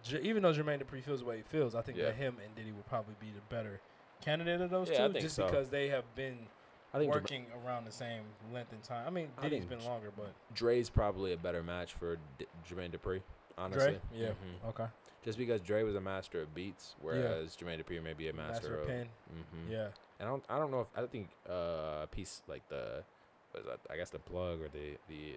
J- 0.03 0.21
even 0.21 0.43
though 0.43 0.53
Jermaine 0.53 0.81
Dupri 0.83 1.01
feels 1.01 1.19
the 1.21 1.25
way 1.25 1.37
he 1.37 1.43
feels, 1.43 1.73
I 1.75 1.81
think 1.81 1.97
Yeah. 1.97 2.05
that 2.05 2.15
him 2.15 2.37
and 2.43 2.55
Diddy 2.55 2.71
would 2.71 2.85
probably 2.85 3.15
be 3.19 3.31
the 3.31 3.41
better 3.53 3.79
candidate 4.21 4.61
of 4.61 4.69
those 4.69 4.89
Yeah, 4.89 5.05
I 5.05 5.07
two, 5.07 5.13
think 5.13 5.23
just 5.23 5.35
so. 5.35 5.45
because 5.47 5.69
they 5.69 5.87
have 5.89 6.03
been 6.15 6.47
I 6.93 6.99
think 6.99 7.11
Jerma- 7.11 7.15
working 7.23 7.45
around 7.65 7.85
the 7.85 7.91
same 7.91 8.23
length 8.53 8.71
and 8.71 8.83
time. 8.83 9.05
I 9.07 9.09
mean, 9.09 9.29
I 9.37 9.41
Diddy's 9.43 9.59
think 9.59 9.69
been 9.69 9.79
J- 9.79 9.87
longer, 9.87 10.11
but 10.15 10.31
Dre's 10.53 10.89
probably 10.89 11.33
a 11.33 11.37
better 11.37 11.61
match 11.63 11.93
for 11.93 12.17
D- 12.37 12.45
Jermaine 12.69 12.91
Dupri. 12.91 13.21
Honestly, 13.57 13.91
Dre, 13.91 14.01
yeah, 14.19 14.29
Mhm. 14.31 14.69
okay, 14.69 14.87
Just 15.23 15.37
because 15.37 15.61
Dre 15.61 15.81
was 15.83 15.95
a 15.95 16.01
master 16.01 16.41
of 16.41 16.53
beats, 16.53 16.95
whereas 17.01 17.55
Jermaine 17.55 17.83
Dupri 17.83 18.01
may 18.03 18.13
be 18.13 18.27
a 18.29 18.33
master, 18.33 18.69
master 18.69 18.79
of. 18.81 18.87
pen, 18.87 19.09
hmm 19.29 19.71
yeah, 19.71 19.87
And 20.19 20.27
I 20.27 20.31
don't, 20.31 20.45
I 20.49 20.57
don't 20.59 20.71
know 20.71 20.81
if 20.81 20.87
I 20.95 20.99
don't 20.99 21.11
think 21.11 21.29
uh, 21.49 22.01
a 22.03 22.07
piece 22.11 22.41
like 22.47 22.67
the, 22.69 23.03
what 23.51 23.61
is 23.61 23.65
that? 23.65 23.79
I 23.89 23.95
guess 23.97 24.09
the 24.11 24.19
plug 24.19 24.61
or 24.61 24.67
the 24.69 24.97
the 25.09 25.35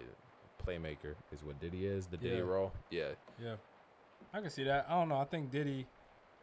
playmaker 0.65 1.15
is 1.31 1.43
what 1.43 1.59
Diddy 1.59 1.85
is. 1.85 2.07
The 2.07 2.17
Diddy 2.17 2.35
Yeah. 2.37 2.41
role. 2.41 2.71
Yeah. 2.89 3.09
yeah. 3.41 3.55
I 4.33 4.41
can 4.41 4.49
see 4.49 4.63
that. 4.65 4.85
I 4.89 4.93
don't 4.93 5.09
know. 5.09 5.17
I 5.17 5.25
think 5.25 5.51
Diddy. 5.51 5.87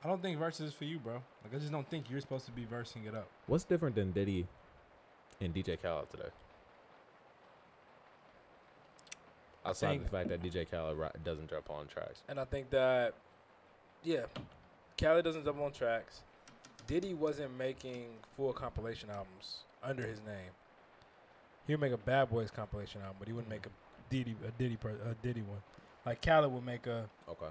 I 0.05 0.09
don't 0.09 0.21
think 0.23 0.39
verses 0.39 0.69
is 0.69 0.75
for 0.75 0.85
you, 0.85 0.99
bro. 0.99 1.15
Like 1.45 1.55
I 1.55 1.59
just 1.59 1.73
don't 1.73 1.89
think 1.89 2.11
you're 2.11 2.21
supposed 2.21 2.45
to 2.47 2.53
be 2.53 2.65
versing 2.65 3.05
it 3.07 3.15
up. 3.15 3.29
What's 3.47 3.65
different 3.65 3.95
than 3.95 4.13
Diddy 4.13 4.47
and 5.41 5.55
DJ 5.55 5.81
Khaled 5.81 6.11
today? 6.11 6.29
Outside 9.65 9.89
think- 9.91 10.05
the 10.05 10.09
fact 10.11 10.29
that 10.29 10.43
DJ 10.43 10.65
Khaled 10.71 11.25
doesn't 11.25 11.51
jump 11.51 11.71
on 11.71 11.87
tracks. 11.89 12.23
And 12.29 12.39
I 12.39 12.45
think 12.45 12.71
that, 12.71 13.15
yeah, 14.05 14.27
Khaled 15.01 15.25
doesn't 15.25 15.45
double 15.45 15.65
on 15.65 15.73
tracks. 15.73 16.23
Diddy 16.87 17.15
wasn't 17.15 17.57
making 17.57 18.11
full 18.37 18.53
compilation 18.53 19.11
albums 19.11 19.61
under 19.83 20.07
his 20.07 20.21
name. 20.21 20.53
He 21.67 21.73
would 21.73 21.81
make 21.81 21.93
a 21.93 21.97
Bad 21.99 22.31
Boys 22.31 22.51
compilation 22.53 23.01
album, 23.01 23.17
but 23.19 23.27
he 23.27 23.35
wouldn't 23.35 23.51
make 23.51 23.67
a 23.67 23.71
Diddy 24.11 24.37
a 24.47 24.51
Diddy 24.53 24.77
per, 24.77 24.91
a 24.91 25.15
Diddy 25.23 25.43
one. 25.43 25.59
Like 26.05 26.23
Khaled 26.25 26.53
would 26.53 26.65
make 26.65 26.87
a 26.87 27.09
Okay. 27.29 27.47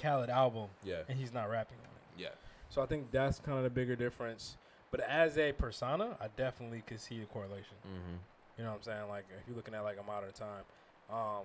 Khaled 0.00 0.30
album, 0.30 0.68
Yeah. 0.82 1.02
and 1.08 1.18
he's 1.18 1.32
not 1.32 1.50
rapping 1.50 1.78
on 1.78 1.84
it. 1.84 2.22
Yeah. 2.22 2.28
So 2.70 2.82
I 2.82 2.86
think 2.86 3.10
that's 3.10 3.38
kind 3.40 3.58
of 3.58 3.64
the 3.64 3.70
bigger 3.70 3.96
difference. 3.96 4.56
But 4.90 5.00
as 5.00 5.38
a 5.38 5.52
persona, 5.52 6.16
I 6.20 6.28
definitely 6.36 6.82
could 6.86 7.00
see 7.00 7.18
the 7.18 7.26
correlation. 7.26 7.76
Mm-hmm. 7.86 8.16
You 8.58 8.64
know 8.64 8.70
what 8.70 8.76
I'm 8.78 8.82
saying? 8.82 9.08
Like 9.08 9.24
if 9.38 9.46
you're 9.46 9.56
looking 9.56 9.74
at 9.74 9.82
like 9.84 9.98
a 9.98 10.02
modern 10.02 10.32
time. 10.32 10.64
Um, 11.10 11.44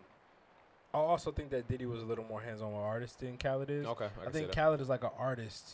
I 0.93 0.97
also 1.00 1.32
think 1.32 1.50
that 1.52 1.67
Diddy 1.67 1.86
was 1.86 2.02
a 2.02 2.06
little 2.06 2.23
more 2.26 2.41
hands-on 2.41 2.71
with 2.71 2.82
artists 2.82 3.17
than 3.17 3.38
Khaled 3.38 3.69
is. 3.69 3.86
Okay. 3.86 4.10
I, 4.23 4.28
I, 4.28 4.32
think 4.32 4.47
see. 4.47 4.54
Khaled 4.54 4.82
is 4.82 4.89
like 4.89 5.04
an 5.04 5.12
artist. 5.17 5.73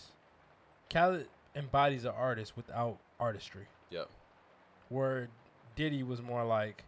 Khaled 0.92 1.28
embodies 1.56 2.06
an 2.06 2.14
artist 2.18 2.56
without 2.58 2.98
artistry. 3.20 3.68
Yep. 3.92 4.10
Where 4.90 5.30
Diddy 5.76 6.04
was 6.04 6.22
more 6.22 6.44
like, 6.44 6.84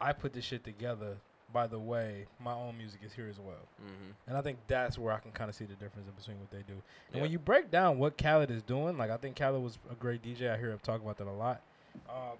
I 0.00 0.12
put 0.12 0.32
this 0.32 0.44
shit 0.44 0.64
together. 0.64 1.16
By 1.50 1.66
the 1.66 1.78
way, 1.78 2.26
my 2.38 2.52
own 2.52 2.76
music 2.76 3.00
is 3.02 3.14
here 3.14 3.26
as 3.26 3.40
well, 3.40 3.66
Mm-hmm. 3.82 4.10
and 4.26 4.36
I 4.36 4.42
think 4.42 4.58
that's 4.66 4.98
where 4.98 5.14
I 5.14 5.18
can 5.18 5.32
kind 5.32 5.48
of 5.48 5.56
see 5.56 5.64
the 5.64 5.72
difference 5.76 6.06
in 6.06 6.12
between 6.14 6.38
what 6.40 6.50
they 6.50 6.58
do. 6.58 6.74
And 6.74 7.16
Yeah. 7.16 7.22
when 7.22 7.30
you 7.30 7.38
break 7.38 7.70
down 7.70 7.98
what 7.98 8.18
Khaled 8.18 8.50
is 8.50 8.62
doing, 8.62 8.98
like 8.98 9.10
I 9.10 9.16
think 9.16 9.36
Khaled 9.38 9.62
was 9.62 9.78
a 9.90 9.94
great 9.94 10.20
DJ. 10.22 10.52
I 10.52 10.58
hear 10.58 10.68
him 10.70 10.78
talk 10.82 11.00
about 11.00 11.16
that 11.16 11.26
a 11.26 11.32
lot. 11.32 11.62
Um, 12.06 12.36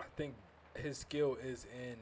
I 0.00 0.04
think 0.16 0.34
his 0.74 0.98
skill 0.98 1.36
is 1.40 1.64
in 1.72 1.94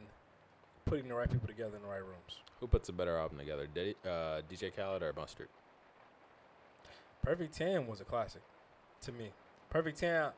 putting 0.86 1.06
the 1.06 1.14
right 1.14 1.30
people 1.30 1.46
together 1.48 1.76
in 1.76 1.82
the 1.82 1.88
right 1.88 1.98
rooms. 2.02 2.38
Who 2.60 2.66
puts 2.66 2.88
a 2.88 2.92
better 2.94 3.18
album 3.18 3.36
together, 3.36 3.66
Diddy, 3.66 3.96
uh, 4.06 4.40
DJ 4.50 4.74
Khaled 4.74 5.02
or 5.02 5.12
Mustard? 5.12 5.48
Perfect 7.22 7.54
Ten 7.54 7.86
was 7.86 8.00
a 8.00 8.04
classic 8.04 8.40
to 9.02 9.12
me. 9.12 9.32
Perfect 9.68 9.98
Ten, 9.98 10.30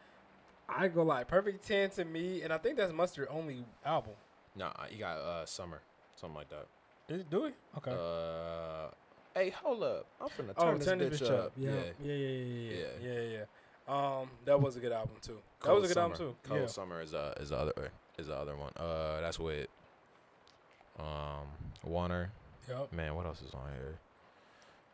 I 0.68 0.88
go 0.88 1.02
like 1.02 1.28
Perfect 1.28 1.66
Ten 1.66 1.90
to 1.90 2.04
me, 2.04 2.42
and 2.42 2.52
I 2.52 2.58
think 2.58 2.76
that's 2.76 2.92
Mustard 2.92 3.28
only 3.30 3.64
album. 3.84 4.14
Nah, 4.56 4.72
you 4.90 4.98
got 4.98 5.18
uh 5.18 5.46
Summer, 5.46 5.80
something 6.16 6.36
like 6.36 6.48
that. 6.50 6.66
Is, 7.08 7.24
do 7.24 7.42
we? 7.42 7.50
Okay. 7.78 7.90
Uh, 7.90 8.88
hey, 9.34 9.50
hold 9.50 9.82
up! 9.82 10.06
I'm 10.20 10.28
finna 10.28 10.54
oh, 10.56 10.64
turn, 10.64 10.74
oh, 10.74 10.78
this, 10.78 10.86
turn 10.86 10.98
this 10.98 11.20
bitch, 11.20 11.30
up. 11.30 11.46
up. 11.46 11.52
Yeah. 11.56 11.70
Yeah. 11.70 11.82
Yeah, 12.02 12.14
yeah, 12.14 12.28
yeah, 12.28 12.86
yeah, 13.02 13.10
yeah, 13.12 13.38
yeah, 13.88 14.20
Um, 14.20 14.30
that 14.44 14.60
was 14.60 14.76
a 14.76 14.80
good 14.80 14.92
album 14.92 15.16
too. 15.20 15.38
Cold 15.58 15.78
that 15.78 15.80
was 15.82 15.90
a 15.90 15.94
good 15.94 16.00
album 16.00 16.18
too. 16.18 16.36
Cold 16.44 16.60
yeah. 16.60 16.66
Summer 16.66 17.00
is 17.02 17.14
uh 17.14 17.34
is 17.40 17.50
the 17.50 17.56
other 17.56 17.90
is 18.18 18.26
the 18.28 18.36
other 18.36 18.56
one. 18.56 18.72
Uh, 18.76 19.20
that's 19.20 19.38
with 19.38 19.66
um 20.98 21.46
Warner. 21.84 22.30
Yep. 22.68 22.92
Man, 22.92 23.14
what 23.14 23.26
else 23.26 23.42
is 23.42 23.52
on 23.54 23.68
here? 23.72 23.98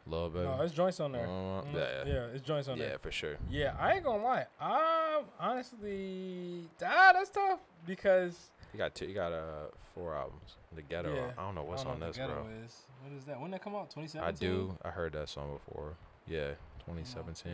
Lil 0.08 0.30
Baby. 0.30 0.44
No, 0.46 0.60
it's 0.62 0.74
joints 0.74 1.00
on 1.00 1.12
there. 1.12 1.26
Uh, 1.26 1.62
Mhm. 1.62 1.74
yeah, 1.74 2.04
yeah, 2.06 2.26
it's 2.34 2.42
joints 2.46 2.68
on 2.68 2.76
yeah, 2.76 2.84
there. 2.84 2.92
Yeah, 2.92 2.98
for 2.98 3.10
sure. 3.10 3.36
Yeah, 3.50 3.76
I 3.78 3.94
ain't 3.94 4.04
gonna 4.04 4.22
lie. 4.22 4.46
I'm 4.60 5.24
honestly, 5.38 6.68
ah, 6.84 7.10
that's 7.12 7.30
tough 7.30 7.60
because 7.86 8.50
you 8.72 8.78
got 8.78 8.94
two. 8.94 9.06
He 9.06 9.14
got 9.14 9.32
uh 9.32 9.68
four 9.94 10.14
albums. 10.14 10.56
The 10.74 10.82
Ghetto. 10.82 11.14
Yeah. 11.14 11.32
I 11.36 11.42
don't 11.42 11.54
know 11.54 11.62
what's 11.62 11.82
don't 11.82 11.94
on 11.94 12.00
know 12.00 12.06
what 12.06 12.14
this, 12.14 12.26
bro. 12.26 12.46
Is. 12.64 12.82
What 13.02 13.12
is 13.16 13.24
that? 13.24 13.40
When 13.40 13.50
that 13.50 13.62
come 13.62 13.74
out? 13.74 13.90
2017. 13.90 14.22
I 14.22 14.32
do. 14.32 14.78
I 14.84 14.90
heard 14.90 15.12
that 15.12 15.28
song 15.28 15.58
before. 15.64 15.94
Yeah, 16.26 16.52
2017. 16.86 17.52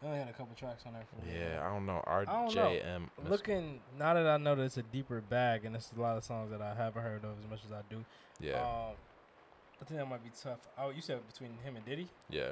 I 0.00 0.06
only 0.06 0.18
had 0.18 0.28
a 0.28 0.32
couple 0.32 0.54
tracks 0.54 0.84
on 0.86 0.92
there 0.92 1.02
for 1.10 1.26
me. 1.26 1.32
Yeah, 1.40 1.66
I 1.66 1.72
don't 1.72 1.84
know. 1.84 2.02
RJM. 2.06 3.08
Looking 3.28 3.80
now 3.98 4.14
that 4.14 4.26
I 4.26 4.36
know 4.36 4.54
that 4.54 4.62
it's 4.62 4.76
a 4.76 4.82
deeper 4.82 5.20
bag 5.20 5.64
and 5.64 5.74
there's 5.74 5.90
a 5.96 6.00
lot 6.00 6.16
of 6.16 6.22
songs 6.24 6.50
that 6.52 6.62
I 6.62 6.74
haven't 6.74 7.02
heard 7.02 7.24
of 7.24 7.30
as 7.42 7.50
much 7.50 7.60
as 7.66 7.72
I 7.72 7.80
do. 7.90 8.04
Yeah, 8.40 8.60
Um, 8.60 8.94
I 9.80 9.84
think 9.84 10.00
that 10.00 10.08
might 10.08 10.22
be 10.24 10.30
tough. 10.42 10.58
Oh, 10.78 10.90
you 10.90 11.00
said 11.00 11.26
between 11.26 11.50
him 11.64 11.76
and 11.76 11.84
Diddy? 11.84 12.08
yeah. 12.30 12.50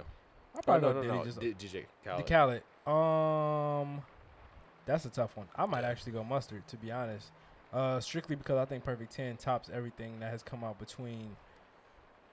I 0.54 0.58
Oh, 0.58 0.62
probably 0.62 0.88
no, 0.88 0.92
know 0.94 1.02
no, 1.02 1.02
Diddy 1.02 1.18
no. 1.18 1.24
just 1.24 1.40
D- 1.40 1.54
DJ 1.68 1.84
the 2.16 2.22
Khaled. 2.24 2.62
Khaled. 2.86 3.82
Um, 3.86 4.02
that's 4.86 5.04
a 5.04 5.10
tough 5.10 5.36
one. 5.36 5.48
I 5.54 5.66
might 5.66 5.84
actually 5.84 6.12
go 6.12 6.24
mustard 6.24 6.66
to 6.68 6.76
be 6.76 6.90
honest. 6.90 7.30
Uh, 7.72 8.00
strictly 8.00 8.36
because 8.36 8.56
I 8.56 8.64
think 8.64 8.84
Perfect 8.84 9.12
Ten 9.12 9.36
tops 9.36 9.68
everything 9.72 10.20
that 10.20 10.30
has 10.30 10.42
come 10.42 10.64
out 10.64 10.78
between 10.78 11.36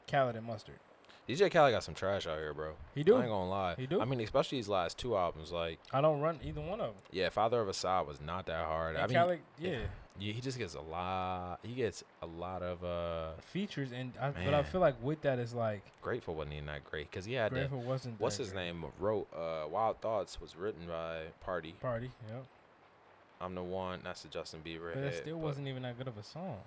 Khaled 0.10 0.36
and 0.38 0.46
Mustard. 0.46 0.80
DJ 1.28 1.50
Khaled 1.52 1.72
got 1.72 1.84
some 1.84 1.94
trash 1.94 2.28
out 2.28 2.38
here, 2.38 2.54
bro. 2.54 2.74
He 2.94 3.04
do. 3.04 3.16
I 3.16 3.22
ain't 3.22 3.30
gonna 3.30 3.50
lie. 3.50 3.76
He 3.78 3.88
do? 3.88 4.02
I 4.02 4.06
mean, 4.06 4.20
especially 4.20 4.58
his 4.58 4.68
last 4.68 4.98
two 4.98 5.16
albums. 5.16 5.52
Like, 5.52 5.80
I 5.92 6.02
don't 6.02 6.20
run 6.20 6.40
either 6.44 6.62
one 6.62 6.82
of 6.82 6.88
them. 6.88 7.04
yeah, 7.12 7.30
Father 7.30 7.62
of 7.62 7.68
Asahd 7.70 8.08
was 8.08 8.20
not 8.20 8.46
that 8.48 8.66
hard. 8.66 8.96
And 8.96 9.04
I 9.04 9.08
mean, 9.08 9.16
Khaled, 9.16 9.40
yeah, 9.58 9.80
yeah, 10.20 10.34
he 10.34 10.42
just 10.42 10.58
gets 10.58 10.76
a 10.76 10.82
lot. 10.82 11.60
He 11.64 11.74
gets 11.74 12.04
a 12.22 12.26
lot 12.26 12.62
of 12.62 12.84
uh. 12.84 13.40
features 13.42 13.92
and 13.92 14.14
I, 14.22 14.32
but 14.32 14.54
I 14.54 14.64
feel 14.64 14.82
like 14.82 15.02
with 15.02 15.22
that 15.22 15.40
is 15.40 15.54
like 15.54 15.82
Grateful 16.02 16.36
wasn't 16.36 16.54
even 16.54 16.68
that 16.68 16.84
great 16.84 17.10
because 17.10 17.26
he 17.26 17.34
had 17.34 17.52
Grateful 17.52 17.82
wasn't. 17.82 18.20
what's 18.20 18.38
his 18.38 18.52
great. 18.52 18.66
name 18.66 18.86
wrote 19.00 19.28
uh 19.34 19.68
Wild 19.68 20.02
Thoughts 20.02 20.40
was 20.40 20.56
written 20.56 20.86
by 20.88 21.22
Party. 21.42 21.76
Party, 21.82 22.12
yeah, 22.30 22.42
I'm 23.42 23.56
the 23.56 23.64
one. 23.64 24.02
That's 24.04 24.22
the 24.22 24.28
Justin 24.28 24.62
Bieber. 24.64 24.94
but 24.94 25.04
it 25.04 25.16
still 25.16 25.38
but 25.38 25.46
wasn't 25.46 25.68
even 25.68 25.84
that 25.84 25.98
good 25.98 26.08
of 26.08 26.18
a 26.18 26.24
song. 26.24 26.58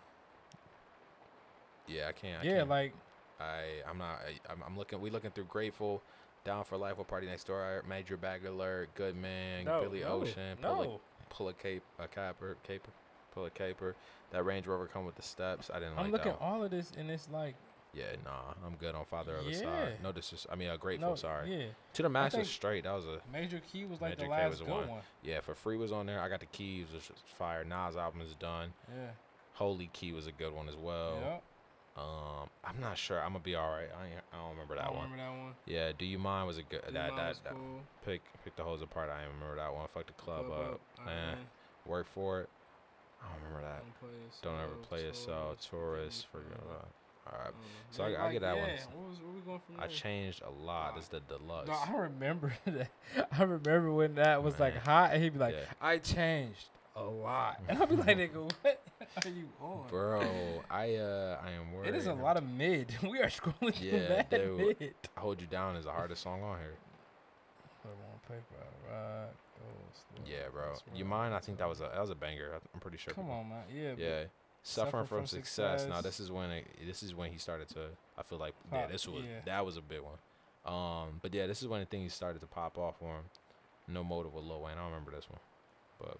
Yeah, 1.86 2.08
I 2.08 2.12
can't. 2.12 2.42
I 2.42 2.44
yeah, 2.44 2.56
can't. 2.58 2.68
like 2.68 2.94
I 3.40 3.88
I'm 3.88 3.98
not 3.98 4.20
I, 4.26 4.52
I'm, 4.52 4.62
I'm 4.66 4.76
looking 4.76 5.00
we 5.00 5.10
looking 5.10 5.30
through 5.30 5.44
Grateful, 5.44 6.02
Down 6.44 6.64
for 6.64 6.76
Life 6.76 6.98
with 6.98 7.08
Party 7.08 7.26
Next 7.26 7.44
Door, 7.44 7.84
Major 7.88 8.16
Bag 8.16 8.44
Alert, 8.44 8.90
Good 8.94 9.16
Man, 9.16 9.64
no, 9.64 9.80
Billy 9.82 10.00
no, 10.00 10.08
Ocean, 10.08 10.56
pull 10.60 10.82
a 10.82 11.34
pull 11.34 11.48
a 11.48 11.52
cape 11.52 11.82
a 11.98 12.08
caper 12.08 12.56
caper, 12.66 12.90
pull 13.34 13.44
a 13.46 13.50
caper. 13.50 13.94
That 14.32 14.44
Range 14.44 14.66
Rover 14.66 14.86
come 14.86 15.04
with 15.06 15.14
the 15.16 15.22
steps. 15.22 15.70
I 15.72 15.78
didn't 15.78 15.96
like. 15.96 16.04
I'm 16.06 16.12
like 16.12 16.24
looking 16.24 16.32
that. 16.38 16.44
all 16.44 16.64
of 16.64 16.70
this 16.70 16.90
and 16.98 17.08
it's 17.10 17.28
like 17.30 17.54
Yeah, 17.94 18.04
nah, 18.24 18.54
I'm 18.66 18.74
good 18.74 18.94
on 18.94 19.04
Father 19.04 19.36
of 19.36 19.46
a 19.46 19.50
Yeah. 19.50 19.58
Side. 19.58 19.96
No, 20.02 20.10
this 20.12 20.32
is 20.32 20.46
I 20.50 20.56
mean 20.56 20.68
uh, 20.68 20.76
Grateful. 20.76 21.10
no, 21.10 21.14
sorry. 21.14 21.54
yeah. 21.54 21.66
To 21.94 22.02
the 22.02 22.08
Max 22.08 22.36
was 22.36 22.48
straight. 22.50 22.84
That 22.84 22.92
was 22.94 23.04
a 23.06 23.20
Major 23.32 23.60
Key 23.72 23.84
was 23.84 24.00
like 24.00 24.18
Major 24.18 24.24
the 24.24 24.30
last 24.30 24.58
good 24.60 24.68
one. 24.68 24.88
one. 24.88 25.00
yeah. 25.22 25.40
For 25.40 25.54
free 25.54 25.76
was 25.76 25.92
on 25.92 26.06
there. 26.06 26.20
I 26.20 26.28
got 26.28 26.40
the 26.40 26.46
keys, 26.46 26.86
which 26.92 27.08
was 27.08 27.18
fire. 27.38 27.64
Nas 27.64 27.96
album 27.96 28.20
is 28.20 28.34
done. 28.34 28.72
Yeah, 28.88 29.10
Holy 29.54 29.88
Key 29.92 30.12
was 30.12 30.26
a 30.26 30.32
good 30.32 30.52
one 30.52 30.68
as 30.68 30.76
well. 30.76 31.18
yeah. 31.20 31.36
Um, 31.96 32.48
I'm 32.64 32.78
not 32.80 32.98
sure. 32.98 33.18
I'm 33.20 33.28
gonna 33.32 33.38
be 33.40 33.54
all 33.54 33.70
right. 33.70 33.88
I 33.98 34.04
I 34.36 34.40
don't 34.40 34.50
remember 34.50 34.74
I 34.74 34.78
that 34.78 34.86
don't 34.88 34.96
one. 34.96 35.10
remember 35.12 35.32
that 35.32 35.42
one. 35.44 35.52
Yeah, 35.64 35.92
Do 35.96 36.04
You 36.04 36.18
Mind 36.18 36.46
was 36.46 36.58
a 36.58 36.62
good. 36.62 36.82
Blue 36.82 36.92
that 36.92 37.16
that, 37.16 37.36
that 37.44 37.52
cool. 37.52 37.80
pick 38.04 38.20
pick 38.44 38.54
the 38.56 38.62
hose 38.62 38.82
apart. 38.82 39.08
I 39.10 39.22
remember 39.24 39.56
that 39.56 39.72
one. 39.72 39.86
Fuck 39.94 40.06
the 40.06 40.12
club 40.12 40.46
Club 40.46 40.60
up. 40.60 40.80
Up, 40.98 41.06
Man, 41.06 41.28
uh-uh. 41.34 41.90
work 41.90 42.06
for 42.14 42.40
it. 42.42 42.48
I 43.22 43.32
don't 43.32 43.42
remember 43.48 43.66
that. 43.66 43.80
Don't 43.82 44.00
play 44.00 44.18
Don't 44.42 44.60
ever 44.60 44.74
play 44.82 45.12
so 45.12 45.56
tourist, 45.58 45.70
tourist. 45.70 46.26
forget 46.30 46.48
Forget 46.52 46.64
me 46.64 46.70
about. 46.70 46.88
All 47.32 47.38
right. 47.44 47.54
So 47.90 48.04
I- 48.04 48.08
Yeah, 48.10 48.24
I 48.24 48.32
get 48.32 48.42
that 48.42 48.56
one. 48.56 48.68
What 48.68 49.08
was, 49.08 49.18
we 49.34 49.40
going 49.40 49.60
from 49.66 49.80
I 49.80 49.86
changed 49.88 50.42
a 50.42 50.50
lot. 50.64 50.92
Nah. 50.92 50.98
It's 50.98 51.08
the 51.08 51.20
deluxe. 51.20 51.68
No, 51.68 51.74
I 51.74 51.96
remember 52.02 52.52
that. 52.66 52.90
I 53.32 53.42
remember 53.42 53.90
when 53.90 54.16
that 54.16 54.42
was 54.42 54.60
like 54.60 54.76
hot, 54.76 55.12
and 55.14 55.22
he'd 55.22 55.32
be 55.32 55.38
like, 55.38 55.54
Yeah. 55.54 55.64
"I 55.80 55.96
changed 55.98 56.66
a 56.96 57.02
lot," 57.04 57.60
and 57.68 57.78
I'd 57.82 57.88
be 57.88 57.96
like, 57.96 58.16
"Nigga, 58.16 58.42
what 58.62 58.80
are 59.24 59.28
you 59.30 59.48
on?" 59.60 59.86
Bro, 59.88 60.62
I 60.70 60.96
uh 60.96 61.38
I 61.44 61.50
am 61.52 61.72
worried. 61.72 61.88
It 61.88 61.94
is 61.94 62.06
a 62.06 62.14
lot 62.14 62.36
of 62.36 62.44
mid. 62.48 62.94
We 63.02 63.20
are 63.20 63.26
scrolling 63.28 63.74
through 63.74 63.88
Yeah, 63.88 64.08
mad 64.08 64.30
dude. 64.30 64.80
mid. 64.80 64.94
Hold 65.16 65.40
You 65.40 65.46
Down 65.46 65.76
is 65.76 65.84
the 65.84 65.92
hardest 65.92 66.22
song 66.22 66.42
on 66.42 66.58
here. 66.58 66.74
Put 67.82 67.90
on 67.90 68.18
paper, 68.28 68.64
right? 68.90 69.28
Slow, 69.92 70.24
Yeah, 70.26 70.48
bro. 70.52 70.74
You 70.94 71.04
mind? 71.04 71.34
I 71.34 71.38
think 71.38 71.58
that 71.58 71.68
was 71.68 71.80
a 71.80 71.90
that 71.92 72.00
was 72.00 72.10
a 72.10 72.14
banger. 72.14 72.50
I'm 72.74 72.80
pretty 72.80 72.96
sure. 72.98 73.14
Come 73.14 73.24
people- 73.24 73.38
on, 73.38 73.48
man. 73.48 73.64
Yeah. 73.72 73.94
Yeah. 73.96 74.24
Suffering 74.62 74.90
Suffer 75.04 75.04
from, 75.06 75.18
from 75.18 75.26
success. 75.26 75.86
Now 75.88 76.00
this 76.00 76.18
is 76.18 76.30
when 76.32 76.50
it, 76.50 76.66
this 76.86 77.02
is 77.04 77.14
when 77.14 77.30
he 77.30 77.38
started 77.38 77.68
to. 77.68 77.90
I 78.18 78.22
feel 78.24 78.38
like 78.38 78.54
yeah, 78.72 78.86
this 78.88 79.06
was 79.06 79.22
yeah. 79.22 79.40
that 79.46 79.64
was 79.64 79.76
a 79.76 79.80
big 79.80 80.00
one. 80.00 80.18
Um, 80.66 81.20
but 81.22 81.32
yeah, 81.32 81.46
this 81.46 81.62
is 81.62 81.68
when 81.68 81.78
the 81.80 81.86
things 81.86 82.12
started 82.12 82.40
to 82.40 82.46
pop 82.48 82.76
off 82.76 82.98
for 82.98 83.14
him. 83.18 83.24
No 83.86 84.02
motive 84.02 84.34
with 84.34 84.42
Lil 84.42 84.60
Wayne. 84.62 84.72
I 84.76 84.78
don't 84.78 84.86
remember 84.90 85.12
this 85.12 85.28
one, 85.30 85.38
but 86.00 86.18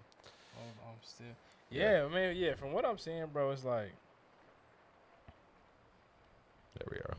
I'm, 0.57 0.89
I'm 0.89 0.95
still. 1.01 1.27
Yeah. 1.69 1.99
Yeah, 1.99 2.05
I 2.05 2.07
mean, 2.07 2.37
yeah. 2.37 2.55
From 2.55 2.71
what 2.71 2.85
I'm 2.85 2.97
seeing, 2.97 3.25
bro, 3.27 3.51
it's 3.51 3.63
like 3.63 3.91
there 6.75 6.87
we 6.91 6.97
are. 6.97 7.17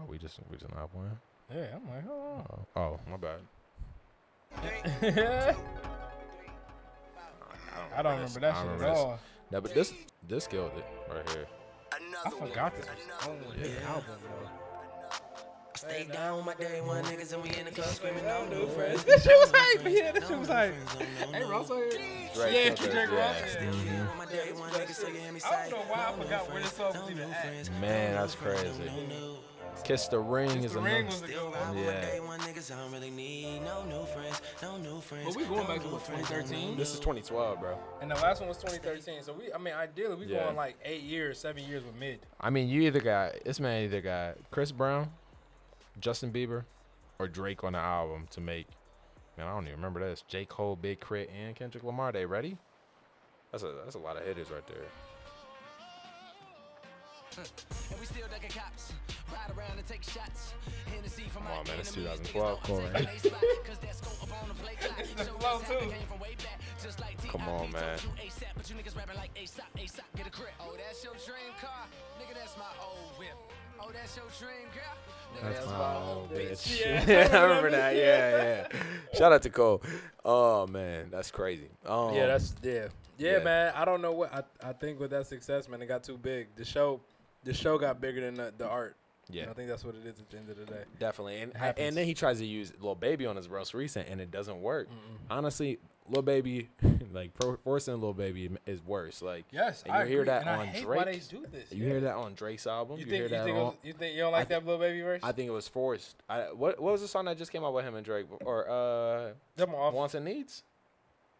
Oh, 0.00 0.04
we 0.08 0.18
just 0.18 0.38
we 0.50 0.56
just 0.56 0.74
not 0.74 0.90
playing. 0.92 1.18
Yeah, 1.54 1.76
I'm 1.76 1.88
like, 1.88 2.06
hold 2.06 2.66
Oh, 2.76 2.80
oh, 2.80 3.00
my 3.10 3.16
bad. 3.16 3.40
on. 4.54 5.56
I 7.96 8.02
don't 8.02 8.14
remember 8.14 8.40
that 8.40 8.54
I 8.54 8.62
shit 8.62 8.82
at 8.82 8.88
all. 8.88 9.18
No, 9.50 9.60
but 9.60 9.74
this 9.74 9.92
this 10.28 10.46
killed 10.46 10.72
it 10.76 10.84
right 11.12 11.28
here. 11.30 11.46
I 12.24 12.30
forgot 12.30 12.74
this 12.76 12.86
was 12.86 13.28
on 13.28 13.58
his 13.58 13.82
album, 13.82 14.16
bro. 14.22 14.48
Stay 15.82 16.04
down 16.12 16.36
with 16.36 16.46
my 16.46 16.54
day 16.54 16.80
one 16.80 17.02
niggas 17.04 17.32
and 17.32 17.42
we 17.42 17.48
in 17.58 17.64
the 17.64 17.72
club 17.72 17.88
screaming 17.88 18.24
no 18.24 18.46
new 18.46 18.68
friends. 18.68 19.02
friends. 19.02 19.04
This 19.04 19.24
shit 19.24 19.32
was 19.40 19.52
hype, 19.52 19.84
yeah. 19.84 20.12
This 20.12 20.28
shit 20.28 20.38
was 20.38 20.48
hype. 20.48 20.74
Hey, 21.32 21.42
Ross 21.44 21.68
here. 21.68 21.90
Drake 21.90 22.54
Yeah, 22.54 22.64
killed 22.66 22.78
this, 22.78 22.86
Drake 22.92 23.10
Ross. 23.10 23.36
yeah. 23.56 23.62
Yeah. 23.64 23.72
Here 23.72 24.06
with 24.08 24.16
my 24.18 24.26
day 24.26 24.52
one 24.52 24.70
niggas 24.70 24.94
so 24.94 25.08
you 25.08 25.14
hear 25.14 25.32
me 25.32 25.40
say 25.40 25.48
I 25.48 25.68
don't 25.70 25.80
know 25.80 25.92
why 25.92 26.06
I 26.06 26.10
no 26.12 26.16
new 26.18 26.22
forgot 26.22 26.50
where 26.52 26.62
this 26.62 26.70
friends, 26.70 26.94
song 26.94 27.02
was 27.02 27.10
no 27.10 27.22
even 27.22 27.32
at. 27.32 27.80
Man, 27.80 28.14
that's 28.14 28.40
new 28.40 28.48
crazy. 28.48 28.90
Kiss 29.84 30.06
the 30.06 30.18
ring 30.20 30.48
Kiss 30.50 30.64
is 30.66 30.72
the 30.74 30.78
a 30.78 30.82
Ring 30.82 30.94
number. 30.94 31.10
was 31.10 31.20
the 31.22 31.26
good 31.28 31.42
one. 31.42 31.78
Yeah. 31.78 32.00
day 32.02 32.20
one 32.20 32.38
niggas 32.40 32.72
I 32.72 32.78
don't 32.80 32.92
really 32.92 33.10
need 33.10 33.62
no 33.64 33.84
new 33.84 34.04
friends, 34.06 34.40
no 34.62 34.76
new 34.76 35.00
friends. 35.00 35.24
But 35.26 35.36
we 35.36 35.44
going 35.44 35.66
back 35.66 35.80
to 35.80 35.88
what, 35.88 36.04
2013? 36.06 36.76
This 36.76 36.92
is 36.94 37.00
2012, 37.00 37.58
bro. 37.58 37.76
And 38.00 38.08
the 38.10 38.14
last 38.16 38.38
one 38.40 38.48
was 38.48 38.58
2013. 38.58 39.22
So 39.24 39.32
we, 39.32 39.52
I 39.52 39.58
mean, 39.58 39.74
ideally, 39.74 40.14
we 40.14 40.26
Yeah. 40.26 40.44
going 40.44 40.54
like 40.56 40.76
eight 40.84 41.02
years, 41.02 41.40
seven 41.40 41.64
years 41.64 41.82
with 41.82 41.96
mid. 41.96 42.20
I 42.40 42.50
mean, 42.50 42.68
you 42.68 42.82
either 42.82 43.00
got 43.00 43.32
this 43.44 43.58
man 43.58 43.82
either 43.82 44.00
got 44.00 44.36
Chris 44.52 44.70
Brown, 44.70 45.10
Justin 46.00 46.32
Bieber, 46.32 46.64
or 47.18 47.28
Drake 47.28 47.64
on 47.64 47.72
the 47.74 47.78
album 47.78 48.26
to 48.30 48.40
make. 48.40 48.66
Man, 49.38 49.46
I 49.46 49.50
don't 49.54 49.64
even 49.64 49.76
remember 49.76 50.00
this. 50.00 50.24
J. 50.28 50.44
Cole, 50.44 50.76
Big 50.76 51.00
K.R.I.T., 51.00 51.30
and 51.32 51.54
Kendrick 51.56 51.84
Lamar. 51.84 52.12
They 52.12 52.26
ready? 52.26 52.56
That's 53.50 53.64
a 53.64 53.72
that's 53.84 53.94
a 53.96 53.98
lot 53.98 54.16
of 54.16 54.24
hitters 54.24 54.50
right 54.50 54.66
there. 54.66 54.76
And 57.90 58.00
we 58.00 58.04
still 58.06 58.26
ducking 58.28 58.50
cops. 58.50 58.92
Ride 59.32 59.56
around 59.56 59.78
and 59.78 59.86
take 59.86 60.02
shots. 60.02 60.52
Hennessy 60.92 61.24
from 61.32 61.44
Come 61.44 61.52
my 61.52 61.58
on, 61.60 61.66
man, 61.66 61.80
it's 61.80 61.96
enemies. 61.96 62.20
2012. 62.28 62.58
Niggas 62.60 62.64
Cool, 62.66 62.76
don't 62.76 62.92
right? 62.92 63.06
take 63.08 63.24
a 63.24 63.28
spot, 63.28 63.42
'cause 63.64 63.78
that 63.78 63.94
scope 63.96 64.22
up 64.22 64.42
on 64.42 64.48
the 64.48 64.54
plate 64.54 64.80
clock. 64.80 64.98
It's 65.00 65.14
the 65.14 65.24
Show 65.24 65.32
flow, 65.38 65.56
us 65.56 65.66
too. 65.68 65.72
how 65.74 65.80
we 65.80 65.92
came 65.92 66.06
from 66.06 66.20
way 66.20 66.34
back, 66.44 66.60
just 66.82 67.00
like 67.00 67.16
Come 67.28 67.40
T.I.P. 67.40 67.64
on, 67.64 67.70
man. 67.72 67.98
Told 73.82 73.94
you 73.94 74.00
ASAP, 74.00 74.16
but 74.16 74.16
you 74.16 74.16
niggas 74.16 74.16
rapping 74.16 74.16
like 74.16 74.16
ASAP, 74.16 74.16
ASAP, 74.16 74.16
get 74.16 74.16
a 74.16 74.16
grip. 74.16 74.16
Oh, 74.16 74.16
that's 74.16 74.16
your 74.16 74.26
dream 74.38 74.68
car? 74.72 74.96
Nigga, 75.36 75.54
that's 75.54 75.66
my 75.66 75.94
old 75.96 76.30
whip. 76.30 76.42
Oh, 76.42 76.48
that's 76.48 76.80
your 76.80 76.88
dream 76.88 77.06
girl? 77.06 77.18
That's, 77.18 77.32
my 77.32 77.32
old 77.32 77.32
bitch. 77.32 77.32
Yeah. 77.32 77.38
I 77.38 77.42
remember 77.42 77.70
that. 77.70 77.96
Yeah, 77.96 78.42
yeah. 78.42 78.82
Shout 79.18 79.32
out 79.32 79.42
to 79.42 79.50
Cole. 79.50 79.82
Oh 80.24 80.66
man, 80.66 81.08
that's 81.10 81.30
crazy. 81.30 81.70
Um, 81.86 82.14
yeah, 82.14 82.26
that's 82.26 82.54
yeah. 82.62 82.88
yeah, 83.18 83.38
yeah. 83.38 83.44
man. 83.44 83.72
I 83.76 83.84
don't 83.84 84.02
know 84.02 84.12
what 84.12 84.32
I, 84.34 84.68
I 84.68 84.72
think 84.72 85.00
with 85.00 85.10
that 85.10 85.26
success, 85.26 85.68
man, 85.68 85.82
it 85.82 85.86
got 85.86 86.04
too 86.04 86.18
big. 86.18 86.48
The 86.56 86.64
show, 86.64 87.00
the 87.44 87.54
show 87.54 87.78
got 87.78 88.00
bigger 88.00 88.20
than 88.20 88.34
the, 88.34 88.52
the 88.56 88.68
art. 88.68 88.96
yeah. 89.30 89.42
And 89.42 89.50
I 89.50 89.54
think 89.54 89.68
that's 89.68 89.84
what 89.84 89.94
it 89.94 90.06
is 90.06 90.20
at 90.20 90.30
the 90.30 90.36
end 90.36 90.50
of 90.50 90.56
the 90.58 90.64
day. 90.66 90.84
Definitely, 90.98 91.40
and 91.40 91.52
and 91.78 91.96
then 91.96 92.06
he 92.06 92.14
tries 92.14 92.38
to 92.38 92.46
use 92.46 92.72
little 92.78 92.94
Baby 92.94 93.26
on 93.26 93.36
his 93.36 93.48
most 93.48 93.74
recent, 93.74 94.08
and 94.08 94.20
it 94.20 94.30
doesn't 94.30 94.60
work. 94.60 94.88
Mm-mm. 94.88 95.16
Honestly, 95.30 95.78
Lil 96.08 96.22
Baby, 96.22 96.68
like 97.12 97.30
forcing 97.64 97.94
little 97.94 98.12
Baby 98.12 98.50
is 98.66 98.84
worse. 98.84 99.22
Like 99.22 99.44
Yes, 99.50 99.82
And 99.84 99.92
I 99.92 100.02
you 100.02 100.08
hear 100.08 100.20
agree, 100.22 100.26
that 100.32 100.40
and 100.42 100.50
I 100.50 100.56
on 100.56 100.66
hate 100.66 100.86
Why 100.88 101.04
they 101.04 101.12
Drake? 101.12 101.28
do 101.28 101.46
this? 101.50 101.72
you 101.72 101.84
yeah. 101.84 101.90
hear 101.90 102.00
that 102.00 102.14
on 102.14 102.34
Drake's 102.34 102.66
album. 102.66 102.98
You 102.98 103.04
You, 103.06 103.10
think 103.10 103.14
hear 103.14 103.22
you 103.24 103.28
that 103.30 103.44
think, 103.44 103.56
on. 103.56 103.64
was, 103.64 103.74
you 103.84 103.92
think 103.92 104.14
you 104.14 104.20
don't 104.22 104.32
like 104.32 104.46
I 104.46 104.54
that 104.54 104.64
little 104.66 104.80
baby 104.80 105.00
verse? 105.02 105.20
I 105.22 105.32
think 105.32 105.48
it 105.48 105.52
was 105.52 105.68
forced. 105.68 106.16
I, 106.28 106.40
what 106.52 106.80
what 106.80 106.92
was 106.92 107.00
the 107.02 107.08
song 107.08 107.24
that 107.26 107.38
just 107.38 107.52
came 107.52 107.64
out 107.64 107.72
with 107.74 107.84
him 107.84 107.94
and 107.94 108.04
Drake 108.04 108.26
or 108.44 108.68
uh 108.68 109.32
Them 109.56 109.74
off. 109.74 109.94
Wants 109.94 110.14
and 110.14 110.24
Needs? 110.24 110.64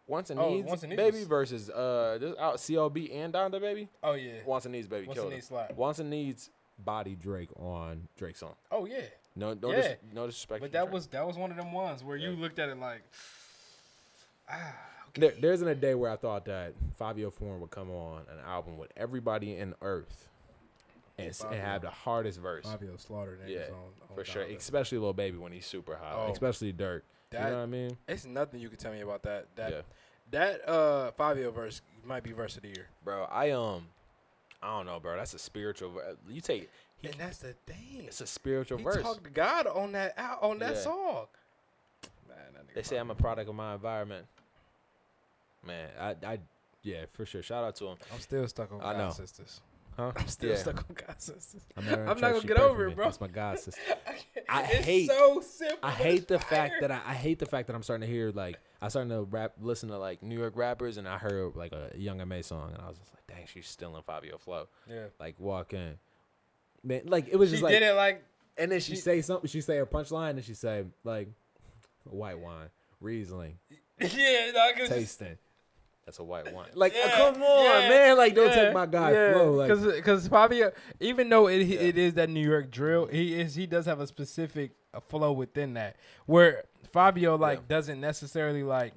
Wants 0.07 0.29
and 0.31 0.39
Oh, 0.39 0.49
Needs, 0.49 0.67
Wants 0.67 0.83
and 0.83 0.89
Needs 0.91 1.01
Baby 1.01 1.23
versus 1.25 1.69
uh 1.69 2.17
this 2.19 2.35
out 2.39 2.55
CLB 2.57 3.13
and 3.15 3.33
Donda 3.33 3.59
Baby. 3.61 3.89
Oh 4.03 4.13
yeah. 4.13 4.33
Wants 4.45 4.65
and 4.65 4.73
Needs 4.73 4.87
Baby 4.87 5.07
What's 5.07 5.17
killed 5.17 5.27
the 5.27 5.35
him. 5.35 5.37
need 5.37 5.43
slap? 5.43 5.75
Wants 5.75 5.99
and 5.99 6.09
Needs 6.09 6.49
body 6.83 7.15
Drake 7.15 7.49
on 7.57 8.07
Drake's 8.17 8.39
song. 8.39 8.53
Oh 8.71 8.85
yeah. 8.85 9.01
No, 9.35 9.53
no, 9.59 9.71
Yeah. 9.71 9.75
dis- 9.81 9.97
no 10.13 10.25
disrespect. 10.27 10.61
But 10.61 10.71
that 10.73 10.81
Drake. 10.83 10.93
was 10.93 11.07
that 11.07 11.25
was 11.25 11.37
one 11.37 11.51
of 11.51 11.57
them 11.57 11.71
ones 11.71 12.03
where 12.03 12.17
you 12.17 12.31
looked 12.31 12.59
at 12.59 12.69
it 12.69 12.77
like, 12.79 13.01
ah, 14.53 14.75
There, 15.15 15.33
there 15.39 15.53
isn't 15.53 15.67
a 15.67 15.75
day 15.75 15.95
where 15.95 16.11
I 16.11 16.15
thought 16.15 16.45
that 16.45 16.73
Fivio 16.99 17.31
Foreign 17.33 17.59
would 17.61 17.71
come 17.71 17.89
on 17.91 18.21
an 18.31 18.39
album 18.45 18.77
with 18.77 18.91
everybody 18.97 19.55
in 19.57 19.73
Earth 19.81 20.27
and, 21.17 21.35
and 21.51 21.55
have 21.61 21.81
the 21.83 21.89
hardest 21.89 22.39
verse. 22.39 22.65
Fivio 22.65 22.99
slaughtered 22.99 23.39
niggas 23.41 23.49
Yeah, 23.49 23.67
on, 23.73 24.09
on 24.09 24.15
For 24.15 24.25
sure, 24.25 24.41
especially 24.43 24.97
little 24.97 25.13
Baby 25.13 25.37
when 25.37 25.51
he's 25.51 25.65
super 25.65 25.95
high, 25.95 26.13
Oh. 26.15 26.31
especially 26.31 26.71
Dirk. 26.71 27.03
you 27.31 27.39
know 27.39 27.45
what 27.45 27.53
I 27.55 27.65
mean? 27.67 27.97
It's 28.07 28.25
nothing 28.25 28.59
you 28.59 28.69
can 28.69 28.77
tell 28.77 28.91
me 28.91 29.01
about 29.01 29.23
that. 29.23 29.47
That 29.55 29.71
yeah, 29.71 29.81
That 30.31 30.67
uh 30.69 31.11
Fabio 31.11 31.51
verse 31.51 31.81
might 32.05 32.23
be 32.23 32.31
verse 32.31 32.55
of 32.57 32.63
the 32.63 32.69
year. 32.69 32.87
bro. 33.03 33.25
I 33.31 33.51
um, 33.51 33.87
I 34.61 34.77
don't 34.77 34.85
know, 34.85 34.99
bro. 34.99 35.15
That's 35.17 35.33
a 35.33 35.39
spiritual. 35.39 35.93
You 36.29 36.41
take 36.41 36.69
he, 37.01 37.07
and 37.09 37.17
that's 37.17 37.39
the 37.39 37.53
thing. 37.67 38.05
it's 38.07 38.21
a 38.21 38.27
spiritual 38.27 38.77
He 38.77 38.83
verse. 38.83 39.01
talked 39.03 39.23
to 39.25 39.29
God 39.29 39.67
on 39.67 39.91
that 39.91 40.17
on 40.41 40.59
that 40.59 40.75
Yeah. 40.75 40.79
song. 40.81 41.25
Man, 42.27 42.37
that 42.55 42.73
They 42.73 42.81
say 42.83 42.97
I'm 42.97 43.11
a 43.11 43.15
product 43.15 43.49
of 43.49 43.55
my 43.55 43.73
environment. 43.73 44.25
Man, 45.65 45.89
I, 45.99 46.15
I, 46.25 46.39
yeah, 46.81 47.05
for 47.13 47.25
sure. 47.25 47.41
Shout 47.41 47.63
out 47.63 47.75
to 47.77 47.87
him. 47.87 47.97
I'm 48.13 48.19
still 48.19 48.47
stuck 48.47 48.71
on 48.71 48.81
I 48.81 48.93
God 48.93 48.97
know. 48.97 49.09
sisters. 49.11 49.61
Huh? 49.95 50.11
I'm 50.15 50.27
still 50.27 50.49
Yeah. 50.49 50.55
stuck 50.57 50.77
on 50.89 50.95
God 50.95 51.21
sisters. 51.21 51.61
I'm, 51.77 51.87
I'm 51.87 52.05
not 52.19 52.33
gonna 52.33 52.41
get 52.41 52.57
over 52.57 52.85
it, 52.85 52.89
me. 52.89 52.95
bro. 52.95 53.05
That's 53.05 53.21
my 53.21 53.27
God 53.27 53.59
sister. 53.59 53.79
I 54.49 54.63
it's 54.63 54.85
hate- 54.85 55.07
so 55.09 55.39
simple. 55.41 55.77
I 55.83 55.91
hate 55.91 56.17
it's 56.17 56.25
the 56.25 56.39
fact 56.39 56.75
that 56.81 56.91
I, 56.91 56.99
I 57.05 57.13
hate 57.13 57.37
the 57.39 57.45
fact 57.45 57.67
that 57.67 57.75
I'm 57.75 57.83
starting 57.83 58.05
to 58.07 58.11
hear 58.11 58.31
like 58.31 58.59
I 58.81 58.87
starting 58.89 59.11
to 59.11 59.21
rap, 59.21 59.53
listen 59.61 59.89
to 59.89 59.97
like 59.99 60.21
New 60.23 60.37
York 60.37 60.53
rappers, 60.57 60.97
and 60.97 61.07
I 61.07 61.17
heard 61.19 61.55
like 61.55 61.71
a 61.73 61.91
Young 61.95 62.19
M.A. 62.21 62.41
song, 62.43 62.71
and 62.73 62.81
I 62.81 62.87
was 62.89 62.97
just 62.97 63.13
like, 63.13 63.25
dang, 63.37 63.45
she's 63.45 63.67
still 63.67 63.95
in 63.95 64.01
Fivio 64.03 64.39
flow. 64.39 64.67
yeah. 64.89 65.05
Like 65.19 65.39
walk 65.39 65.73
in, 65.73 65.93
man. 66.83 67.03
Like 67.05 67.27
it 67.29 67.35
was 67.37 67.49
She 67.49 67.53
just 67.53 67.63
like, 67.63 67.73
did 67.73 67.83
it 67.83 67.93
like 67.93 68.23
and 68.57 68.71
then 68.71 68.79
she, 68.79 68.95
she- 68.95 69.01
say 69.01 69.21
something. 69.21 69.47
She 69.47 69.61
say 69.61 69.77
a 69.77 69.85
punchline, 69.85 70.31
and 70.31 70.43
she 70.43 70.55
say 70.55 70.85
like, 71.03 71.29
white 72.05 72.39
wine, 72.39 72.69
Riesling, 72.99 73.59
yeah, 74.01 74.07
like 74.55 74.77
it's 74.79 74.79
just- 74.79 74.91
tasting. 74.91 75.37
That's 76.05 76.19
a 76.19 76.23
white 76.23 76.53
wine. 76.53 76.67
Like, 76.73 76.93
Yeah, 76.93 77.11
come 77.11 77.41
on, 77.41 77.63
yeah, 77.83 77.89
man. 77.89 78.17
Like, 78.17 78.35
don't 78.35 78.49
yeah, 78.49 78.55
take 78.65 78.73
my 78.73 78.85
guy 78.85 79.11
yeah. 79.11 79.33
flow. 79.33 79.53
Like, 79.53 79.69
Cause, 79.69 80.01
cause 80.01 80.27
Fivio, 80.29 80.73
even 80.99 81.29
though 81.29 81.47
it 81.47 81.61
Yeah. 81.65 81.79
it 81.79 81.97
is 81.97 82.15
that 82.15 82.29
New 82.29 82.45
York 82.45 82.69
drill, 82.71 83.07
he 83.07 83.39
is 83.39 83.55
he 83.55 83.65
does 83.65 83.85
have 83.85 83.99
a 84.01 84.07
specific 84.07 84.71
uh, 84.93 84.99
flow 84.99 85.31
within 85.31 85.75
that. 85.75 85.95
Where 86.25 86.63
Fivio 86.93 87.39
like 87.39 87.59
Yeah. 87.59 87.65
doesn't 87.69 88.01
necessarily 88.01 88.63
like. 88.63 88.93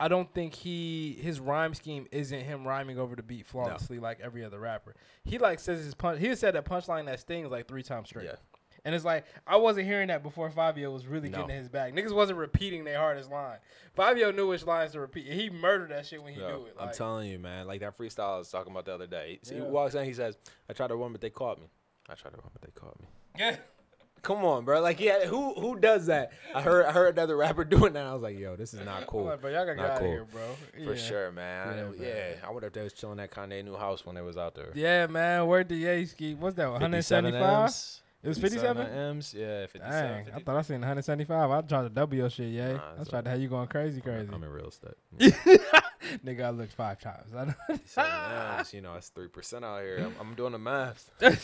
I 0.00 0.06
don't 0.06 0.32
think 0.32 0.54
he 0.54 1.18
his 1.20 1.40
rhyme 1.40 1.74
scheme 1.74 2.06
isn't 2.12 2.42
him 2.42 2.64
rhyming 2.64 3.00
over 3.00 3.16
the 3.16 3.22
beat 3.24 3.46
flawlessly 3.46 3.98
like 3.98 4.20
every 4.20 4.44
other 4.44 4.60
rapper. 4.60 4.94
He 5.24 5.38
like 5.38 5.58
says 5.58 5.84
his 5.84 5.94
punch. 5.94 6.20
He 6.20 6.32
said 6.36 6.54
that 6.54 6.64
punchline 6.64 7.06
that 7.06 7.18
stings 7.18 7.50
like 7.50 7.66
three 7.66 7.82
times 7.82 8.08
straight. 8.10 8.26
yeah. 8.26 8.36
And 8.84 8.94
it's 8.94 9.04
like 9.04 9.24
I 9.46 9.56
wasn't 9.56 9.86
hearing 9.86 10.08
that 10.08 10.22
before 10.22 10.50
Fivio 10.50 10.92
was 10.92 11.06
really 11.06 11.28
No. 11.28 11.38
getting 11.38 11.50
in 11.56 11.58
his 11.58 11.68
back. 11.68 11.92
Niggas 11.94 12.12
wasn't 12.14 12.38
repeating 12.38 12.84
their 12.84 12.98
hardest 12.98 13.30
line. 13.30 13.58
Fivio 13.96 14.34
knew 14.34 14.48
which 14.48 14.64
lines 14.66 14.92
to 14.92 15.00
repeat. 15.00 15.26
He 15.26 15.50
murdered 15.50 15.90
that 15.90 16.06
shit 16.06 16.22
when 16.22 16.32
he 16.34 16.40
Yo, 16.40 16.48
knew 16.48 16.66
it. 16.66 16.76
I'm 16.78 16.92
telling 16.92 17.28
you, 17.28 17.38
man. 17.38 17.66
Like 17.66 17.80
that 17.80 17.98
freestyle 17.98 18.34
I 18.34 18.38
was 18.38 18.50
talking 18.50 18.70
about 18.72 18.84
the 18.84 18.94
other 18.94 19.06
day. 19.06 19.40
He, 19.44 19.54
he 19.54 19.60
Yeah. 19.60 19.66
walks 19.66 19.94
in, 19.94 20.04
he 20.04 20.12
says, 20.14 20.38
"I 20.68 20.72
tried 20.72 20.88
to 20.88 20.96
run, 20.96 21.12
but 21.12 21.20
they 21.20 21.30
caught 21.30 21.58
me. 21.60 21.66
I 22.08 22.14
tried 22.14 22.30
to 22.32 22.36
run, 22.38 22.50
but 22.52 22.62
they 22.62 22.70
caught 22.80 22.98
me." 23.00 23.06
yeah. 23.38 23.56
Come 24.22 24.44
on, 24.44 24.64
bro. 24.64 24.80
Like, 24.80 24.98
yeah, 24.98 25.26
who 25.26 25.54
who 25.54 25.78
does 25.78 26.06
that? 26.06 26.32
I 26.52 26.60
heard 26.60 26.86
I 26.86 26.90
heard 26.92 27.14
another 27.16 27.36
rapper 27.36 27.62
doing 27.76 27.92
that. 27.92 28.04
I 28.04 28.12
was 28.12 28.22
like, 28.22 28.36
yo, 28.36 28.56
this 28.56 28.74
is 28.74 28.84
not 28.84 29.06
cool. 29.06 29.24
like, 29.26 29.40
bro, 29.40 29.48
y'all 29.50 29.64
gotta 29.64 29.76
get 29.76 29.84
out 29.90 29.98
cool. 30.00 30.06
of 30.08 30.12
here, 30.12 30.24
bro. 30.24 30.84
For 30.84 30.96
sure, 30.96 31.30
man. 31.30 31.94
Yeah, 32.00 32.04
yeah, 32.06 32.24
I 32.44 32.50
wonder 32.50 32.66
if 32.66 32.72
they 32.72 32.82
was 32.82 32.92
chilling 32.92 33.20
at 33.20 33.30
Kanye 33.30 33.64
new 33.64 33.76
house 33.76 34.04
when 34.04 34.16
they 34.16 34.20
was 34.22 34.36
out 34.36 34.56
there. 34.56 34.72
Yeah, 34.74 35.06
man. 35.06 35.46
Where 35.46 35.62
did 35.62 35.80
Yeski? 35.80 36.36
What's 36.36 36.56
that? 36.56 36.68
175? 36.68 37.62
M's. 37.64 38.02
It 38.20 38.28
was 38.28 38.38
57? 38.38 38.84
M's. 38.86 39.32
Yeah, 39.32 39.66
57. 39.66 39.90
Dang, 39.90 40.26
I 40.34 40.40
thought 40.40 40.56
I 40.56 40.62
seen 40.62 40.80
175. 40.80 41.50
I 41.50 41.60
tried 41.62 41.82
to 41.82 41.88
double 41.88 42.16
your 42.16 42.28
shit, 42.28 42.52
yeah. 42.52 42.72
Nah, 42.72 42.80
I 42.98 43.00
it's 43.00 43.10
tried 43.10 43.24
to 43.24 43.30
have 43.30 43.40
you 43.40 43.48
going 43.48 43.68
crazy, 43.68 44.00
crazy. 44.00 44.28
I'm 44.32 44.42
in 44.42 44.50
real 44.50 44.68
estate. 44.68 44.94
Nigga, 46.24 46.44
I 46.44 46.50
looked 46.50 46.72
five 46.72 46.98
times. 47.00 47.32
I 47.32 47.54
M's, 48.58 48.72
you 48.74 48.80
know, 48.80 48.94
it's 48.94 49.08
three 49.10 49.28
percent 49.28 49.64
out 49.64 49.82
here. 49.82 49.98
I'm, 50.04 50.14
I'm 50.20 50.34
doing 50.34 50.50
the 50.52 50.58
math. 50.58 51.10
I'm 51.22 51.36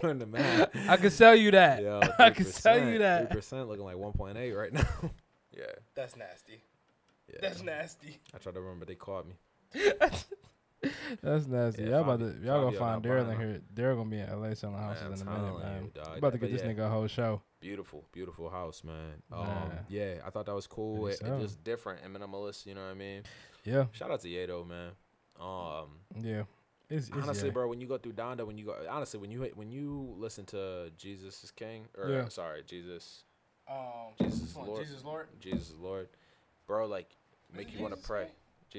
doing 0.00 0.18
the 0.18 0.26
math. 0.26 0.70
I 0.88 0.96
can 0.96 1.10
sell 1.10 1.36
you 1.36 1.52
that. 1.52 1.82
Yo, 1.82 2.00
I 2.18 2.30
can 2.30 2.50
tell 2.50 2.78
you 2.78 2.98
that. 2.98 3.30
Three 3.30 3.36
percent 3.36 3.68
looking 3.68 3.84
like 3.84 3.96
1.8 3.96 4.56
right 4.56 4.72
now. 4.72 4.88
yeah, 5.56 5.64
That's 5.94 6.16
nasty. 6.16 6.60
yeah. 7.32 7.38
That's 7.40 7.62
nasty. 7.62 8.18
I 8.34 8.38
tried 8.38 8.56
to 8.56 8.60
remember, 8.60 8.84
they 8.84 8.96
caught 8.96 9.26
me. 9.28 9.34
That's 11.22 11.46
nasty. 11.46 11.82
Yeah, 11.82 11.88
y'all 11.90 12.02
about 12.02 12.18
to 12.20 12.34
y'all 12.44 12.64
gonna 12.64 12.78
find 12.78 13.02
Darryl 13.02 13.32
in 13.32 13.38
here. 13.38 13.60
Darryl 13.74 13.96
gonna 13.96 14.10
be 14.10 14.18
in 14.20 14.40
LA 14.40 14.54
selling 14.54 14.76
houses 14.78 15.02
I'm 15.04 15.12
in 15.12 15.34
a 15.34 15.38
minute, 15.40 15.58
man. 15.62 15.82
you, 15.84 15.90
dog. 15.94 16.18
about 16.18 16.32
to 16.32 16.38
But 16.38 16.40
get 16.40 16.52
this 16.52 16.62
yeah. 16.62 16.72
nigga 16.72 16.86
a 16.86 16.88
whole 16.90 17.06
show. 17.06 17.42
Beautiful, 17.60 18.04
beautiful 18.12 18.50
house, 18.50 18.84
man. 18.84 19.22
Um, 19.32 19.46
Man. 19.46 19.78
yeah, 19.88 20.14
I 20.26 20.30
thought 20.30 20.46
that 20.46 20.54
was 20.54 20.66
cool. 20.66 21.06
Think 21.08 21.20
It, 21.20 21.26
so. 21.26 21.36
it 21.36 21.40
just 21.40 21.64
different 21.64 22.00
and 22.04 22.14
minimalist. 22.16 22.66
You 22.66 22.74
know 22.74 22.82
what 22.82 22.90
I 22.90 22.94
mean? 22.94 23.22
Yeah, 23.64 23.86
Shout 23.92 24.10
out 24.10 24.20
to 24.20 24.28
Yedo, 24.28 24.66
man. 24.66 24.90
Um, 25.40 25.98
yeah. 26.22 26.42
It's, 26.88 27.08
it's 27.08 27.16
honestly, 27.16 27.48
yeah. 27.48 27.52
bro, 27.52 27.66
when 27.68 27.80
you 27.80 27.88
go 27.88 27.98
through 27.98 28.12
Donda, 28.12 28.46
when 28.46 28.56
you 28.56 28.66
go, 28.66 28.76
honestly, 28.88 29.18
when 29.18 29.30
you 29.32 29.50
when 29.56 29.70
you 29.72 30.14
listen 30.18 30.44
to 30.46 30.92
Jesus 30.96 31.42
is 31.42 31.50
King, 31.50 31.86
or 31.98 32.08
Yeah. 32.08 32.28
sorry, 32.28 32.62
Jesus, 32.64 33.24
Um, 33.68 34.12
Jesus 34.20 34.54
which? 34.54 34.66
Lord. 34.68 34.84
Jesus 34.86 35.04
Lord. 35.04 35.26
Jesus 35.40 35.74
Lord, 35.80 36.08
bro, 36.68 36.86
like 36.86 37.16
make 37.52 37.68
it 37.68 37.74
you 37.74 37.82
want 37.82 37.96
to 37.96 38.00
pray. 38.00 38.24
King? 38.26 38.32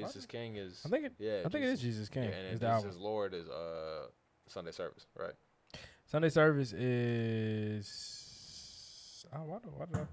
Jesus 0.06 0.26
King 0.26 0.56
is, 0.56 0.82
I 0.86 0.90
think 0.90 1.06
it. 1.06 1.14
yeah, 1.20 1.42
I 1.46 1.50
think 1.50 1.66
it 1.66 1.70
is 1.70 1.82
Jesus 1.82 2.10
King. 2.10 2.24
Yeah, 2.24 2.30
and 2.52 2.60
then 2.60 2.72
album. 2.72 2.92
Lord 3.00 3.34
is 3.34 3.48
uh 3.48 4.08
Sunday 4.48 4.72
service, 4.72 5.06
right? 5.18 5.34
Sunday 6.06 6.30
service 6.30 6.74
is. 6.74 9.26
Oh, 9.34 9.44
why 9.44 9.58
do, 9.62 9.70
why 9.76 9.86
do 9.92 10.00
I, 10.00 10.04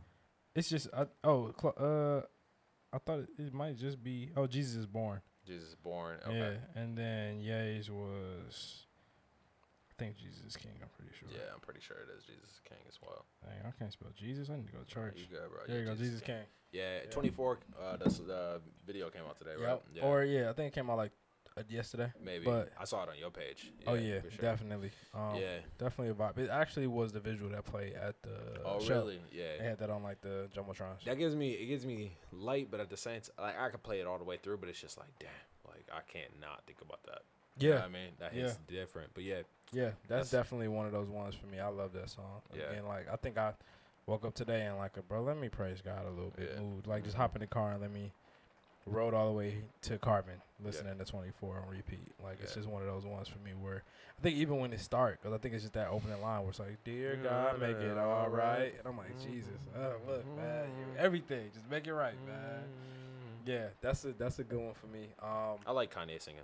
It's 0.55 0.69
just 0.69 0.89
I, 0.93 1.07
oh 1.23 1.53
uh, 1.65 2.23
I 2.93 2.99
thought 2.99 3.21
it, 3.21 3.29
it 3.39 3.55
might 3.55 3.77
just 3.77 4.03
be 4.03 4.31
oh 4.37 4.47
Jesus 4.47 4.77
is 4.77 4.87
born. 4.87 5.21
Jesus 5.47 5.71
is 5.71 5.75
born. 5.77 6.17
Okay. 6.27 6.37
Yeah, 6.37 6.81
and 6.81 6.97
then 6.97 7.41
Ye's 7.41 7.91
was. 7.91 8.87
I 9.91 10.03
think 10.03 10.17
Jesus 10.17 10.43
is 10.45 10.57
King. 10.57 10.73
I'm 10.83 10.89
pretty 10.97 11.13
sure. 11.17 11.29
Yeah, 11.31 11.53
I'm 11.55 11.61
pretty 11.61 11.81
sure 11.81 11.97
it 11.97 12.09
is 12.19 12.25
Jesus 12.25 12.51
is 12.51 12.61
King 12.69 12.79
as 12.89 12.99
well. 13.01 13.25
Dang, 13.45 13.61
I 13.65 13.71
can't 13.79 13.93
spell 13.93 14.11
Jesus. 14.17 14.51
I 14.51 14.57
need 14.57 14.67
to 14.67 14.73
go 14.73 14.81
to 14.81 14.87
church. 14.87 15.15
You 15.19 15.27
good, 15.31 15.49
bro? 15.49 15.61
There 15.69 15.77
Yeah, 15.77 15.83
you 15.83 15.87
go, 15.87 15.95
Jesus 15.95 16.21
King. 16.21 16.43
Yeah, 16.75 16.99
Yeah. 17.05 17.11
24. 17.11 17.59
Uh, 17.81 17.97
the 17.97 18.09
the 18.11 18.61
video 18.87 19.09
came 19.11 19.23
out 19.29 19.37
today, 19.39 19.53
right? 19.59 19.69
Yep. 19.69 19.83
Yeah. 19.95 20.03
Or 20.05 20.25
yeah, 20.25 20.51
I 20.51 20.53
think 20.53 20.73
it 20.73 20.75
came 20.75 20.91
out 20.91 20.97
like 20.97 21.13
uh, 21.57 21.63
yesterday. 21.69 22.13
maybe. 22.21 22.45
but- 22.45 22.73
I 22.79 22.85
saw 22.85 23.05
it 23.05 23.09
on 23.11 23.17
your 23.19 23.31
page. 23.31 23.71
oh 23.87 23.95
yeah, 23.95 24.21
sure. 24.23 24.31
definitely. 24.41 24.91
Um, 25.15 25.37
yeah. 25.37 25.59
definitely 25.79 26.11
a 26.11 26.15
vibe. 26.15 26.37
It 26.39 26.51
actually 26.51 26.89
was 26.89 27.13
the 27.13 27.21
visual 27.21 27.49
that 27.53 27.65
played 27.65 27.95
at 27.95 28.21
the 28.23 28.61
Oh 28.65 28.81
show. 28.81 28.95
really? 28.97 29.21
Yeah. 29.33 29.57
They 29.59 29.65
had 29.65 29.79
that 29.79 29.89
on 29.91 30.03
like 30.03 30.21
the 30.21 30.49
jumbotrons. 30.55 31.05
That 31.05 31.17
gives 31.17 31.37
me 31.37 31.53
it 31.53 31.67
gives 31.67 31.87
me 31.87 32.17
light, 32.33 32.69
but 32.73 32.81
at 32.81 32.91
the 32.91 32.97
same 32.97 33.21
time, 33.21 33.33
like 33.39 33.59
I 33.59 33.69
could 33.71 33.83
play 33.85 34.01
it 34.01 34.07
all 34.09 34.19
the 34.19 34.25
way 34.25 34.37
through, 34.37 34.57
but 34.59 34.69
it's 34.69 34.81
just 34.81 34.99
like 34.99 35.11
damn, 35.21 35.29
like 35.69 35.87
I 35.93 36.01
can't 36.13 36.41
not 36.41 36.63
think 36.67 36.81
about 36.83 37.03
that. 37.05 37.23
You 37.57 37.71
know 37.71 37.77
yeah, 37.77 37.85
I 37.85 37.89
mean 37.89 38.11
that 38.19 38.33
hits 38.33 38.59
different, 38.67 39.11
but 39.15 39.23
yeah, 39.23 39.43
yeah, 39.73 39.91
that's, 40.09 40.29
That's- 40.29 40.31
definitely 40.33 40.67
one 40.67 40.87
of 40.87 40.93
those 40.93 41.09
ones 41.09 41.37
for 41.37 41.47
me. 41.47 41.61
I 41.61 41.69
love 41.69 41.93
that 41.93 42.11
song. 42.11 42.43
Yeah. 42.53 42.71
Again, 42.71 42.87
like 42.89 43.07
I 43.09 43.15
think 43.15 43.39
I 43.39 43.53
woke 44.07 44.25
up 44.25 44.35
today 44.35 44.63
and 44.67 44.77
like, 44.79 44.97
a, 44.97 45.03
bro, 45.03 45.23
let 45.23 45.37
me 45.39 45.49
praise 45.49 45.81
God 45.81 46.05
a 46.07 46.11
little 46.11 46.33
bit. 46.37 46.51
Yeah. 46.55 46.61
Mood 46.61 46.87
like 46.87 47.05
just 47.05 47.17
Mhm. 47.17 47.21
hop 47.21 47.35
in 47.37 47.41
the 47.41 47.47
car 47.47 47.73
and 47.73 47.81
let 47.81 47.91
me 47.91 48.13
rode 48.87 49.15
all 49.15 49.29
the 49.29 49.33
way 49.33 49.63
to 49.81 49.99
Carbon, 49.99 50.35
listening 50.63 50.99
to 50.99 51.05
24 51.07 51.59
on 51.61 51.69
repeat. 51.69 52.13
Like 52.23 52.39
it's 52.43 52.55
just 52.55 52.69
one 52.69 52.83
of 52.83 52.89
those 52.89 53.07
ones 53.07 53.29
for 53.29 53.39
me 53.39 53.53
where 53.55 53.83
I 54.19 54.23
think 54.23 54.37
even 54.37 54.59
when 54.59 54.73
it 54.75 54.81
start, 54.81 55.21
because 55.23 55.35
I 55.35 55.39
think 55.39 55.55
it's 55.55 55.63
just 55.65 55.73
that 55.75 55.89
opening 55.89 56.21
line 56.21 56.41
where 56.43 56.51
it's 56.51 56.59
like, 56.59 56.83
"Dear 56.85 57.17
God, 57.17 57.59
make 57.61 57.77
it 57.79 57.97
all 57.97 58.29
right," 58.29 58.75
and 58.79 58.87
I'm 58.87 58.97
like, 58.99 59.19
Jesus, 59.23 59.59
oh 59.77 59.95
look, 60.07 60.27
man, 60.37 60.69
you, 60.79 60.99
everything, 60.99 61.51
just 61.55 61.69
make 61.71 61.87
it 61.87 61.95
right, 61.95 62.15
man. 62.27 62.65
Yeah, 63.47 63.69
that's 63.81 64.05
a 64.05 64.13
that's 64.13 64.39
a 64.39 64.45
good 64.45 64.61
one 64.61 64.75
for 64.75 64.87
me. 64.87 65.09
Um, 65.23 65.59
I 65.67 65.73
like 65.73 65.93
Kanye 65.93 66.21
singing. 66.21 66.43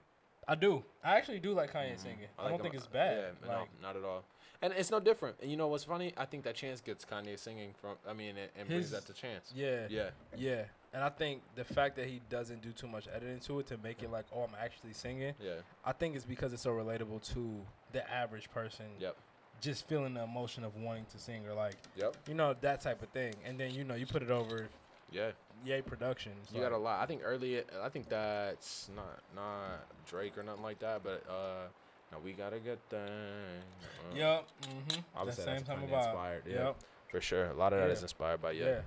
I 0.51 0.57
do. 0.57 0.83
I 1.05 1.17
actually 1.17 1.39
do 1.39 1.53
like 1.53 1.73
Kanye 1.73 1.93
Mhm. 1.95 1.99
singing. 1.99 2.29
I, 2.39 2.43
like 2.43 2.51
don't 2.51 2.59
him. 2.61 2.63
think 2.65 2.75
it's 2.75 2.87
bad. 2.89 3.35
Yeah, 3.43 3.49
like 3.49 3.69
no, 3.81 3.89
not 3.89 3.97
at 3.97 4.05
all. 4.05 4.25
And 4.63 4.75
it's 4.75 4.91
no 4.91 5.01
different. 5.01 5.37
And 5.41 5.51
you 5.51 5.57
know 5.57 5.69
what's 5.69 5.85
funny? 5.85 6.13
I 6.17 6.25
think 6.27 6.43
that 6.45 6.55
Chance 6.57 6.81
gets 6.83 7.05
Kanye 7.05 7.39
singing 7.39 7.73
from. 7.81 7.97
I 8.07 8.13
mean, 8.13 8.37
and, 8.37 8.51
and 8.59 8.69
brings 8.69 8.91
His- 8.91 8.91
that 8.91 9.07
to 9.07 9.13
Chance. 9.13 9.53
yeah, 9.55 9.87
Yeah. 9.89 10.11
yeah. 10.37 10.65
And 10.93 11.05
I 11.05 11.09
think 11.09 11.43
the 11.55 11.63
fact 11.65 11.95
that 11.97 12.09
he 12.09 12.21
doesn't 12.29 12.63
do 12.63 12.73
too 12.73 12.89
much 12.89 13.07
editing 13.15 13.39
to 13.41 13.61
it 13.61 13.67
to 13.69 13.79
make 13.79 14.03
it 14.03 14.11
like, 14.11 14.27
oh, 14.35 14.43
I'm 14.43 14.57
actually 14.61 14.93
singing. 14.93 15.35
Yeah. 15.39 15.61
I 15.85 15.93
think 15.93 16.17
it's 16.17 16.25
because 16.27 16.53
it's 16.53 16.63
so 16.63 16.73
relatable 16.73 17.23
to 17.35 17.65
the 17.93 18.03
average 18.11 18.51
person. 18.51 18.87
Yep. 18.99 19.17
Just 19.61 19.87
feeling 19.87 20.15
the 20.15 20.25
emotion 20.25 20.65
of 20.65 20.75
wanting 20.77 21.05
to 21.13 21.19
sing 21.19 21.47
or 21.47 21.55
like, 21.55 21.77
Yep. 21.97 22.17
you 22.27 22.35
know, 22.35 22.55
that 22.61 22.81
type 22.81 23.03
of 23.03 23.09
thing. 23.11 23.35
And 23.45 23.59
then 23.59 23.71
you 23.73 23.85
know, 23.85 23.95
you 23.95 24.05
put 24.07 24.23
it 24.23 24.31
over 24.33 24.69
Yeah. 25.13 25.31
Yay 25.65 25.83
Productions. 25.83 26.49
You 26.55 26.61
got 26.61 26.73
a 26.73 26.77
lot. 26.79 27.01
I 27.03 27.07
think 27.07 27.23
early. 27.25 27.63
I 27.83 27.89
think 27.89 28.09
that's 28.09 28.89
not 28.95 29.19
not 29.35 29.87
Drake 30.07 30.37
or 30.39 30.43
nothing 30.43 30.63
like 30.63 30.79
that. 30.81 31.03
But 31.03 31.23
uh, 31.29 31.67
no, 32.13 32.19
we 32.25 32.33
got 32.33 32.53
a 32.53 32.59
good 32.59 32.79
thing. 32.89 33.01
Uh, 33.01 34.17
Yep. 34.17 34.45
Mm-hmm. 34.63 35.19
Would 35.21 35.29
That 35.29 35.35
same 35.35 35.47
that's 35.47 35.63
time 35.69 35.79
Kanye 35.81 35.89
about. 35.89 36.05
inspired. 36.07 36.43
Yeah, 36.47 36.55
Yep. 36.67 36.77
for 37.09 37.21
sure. 37.21 37.47
A 37.47 37.55
lot 37.55 37.73
of 37.73 37.81
that 37.81 37.87
Yeah. 37.87 37.93
is 37.93 38.03
inspired 38.03 38.41
by 38.43 38.53
Yeah. 38.53 38.65
yeah. 38.67 38.81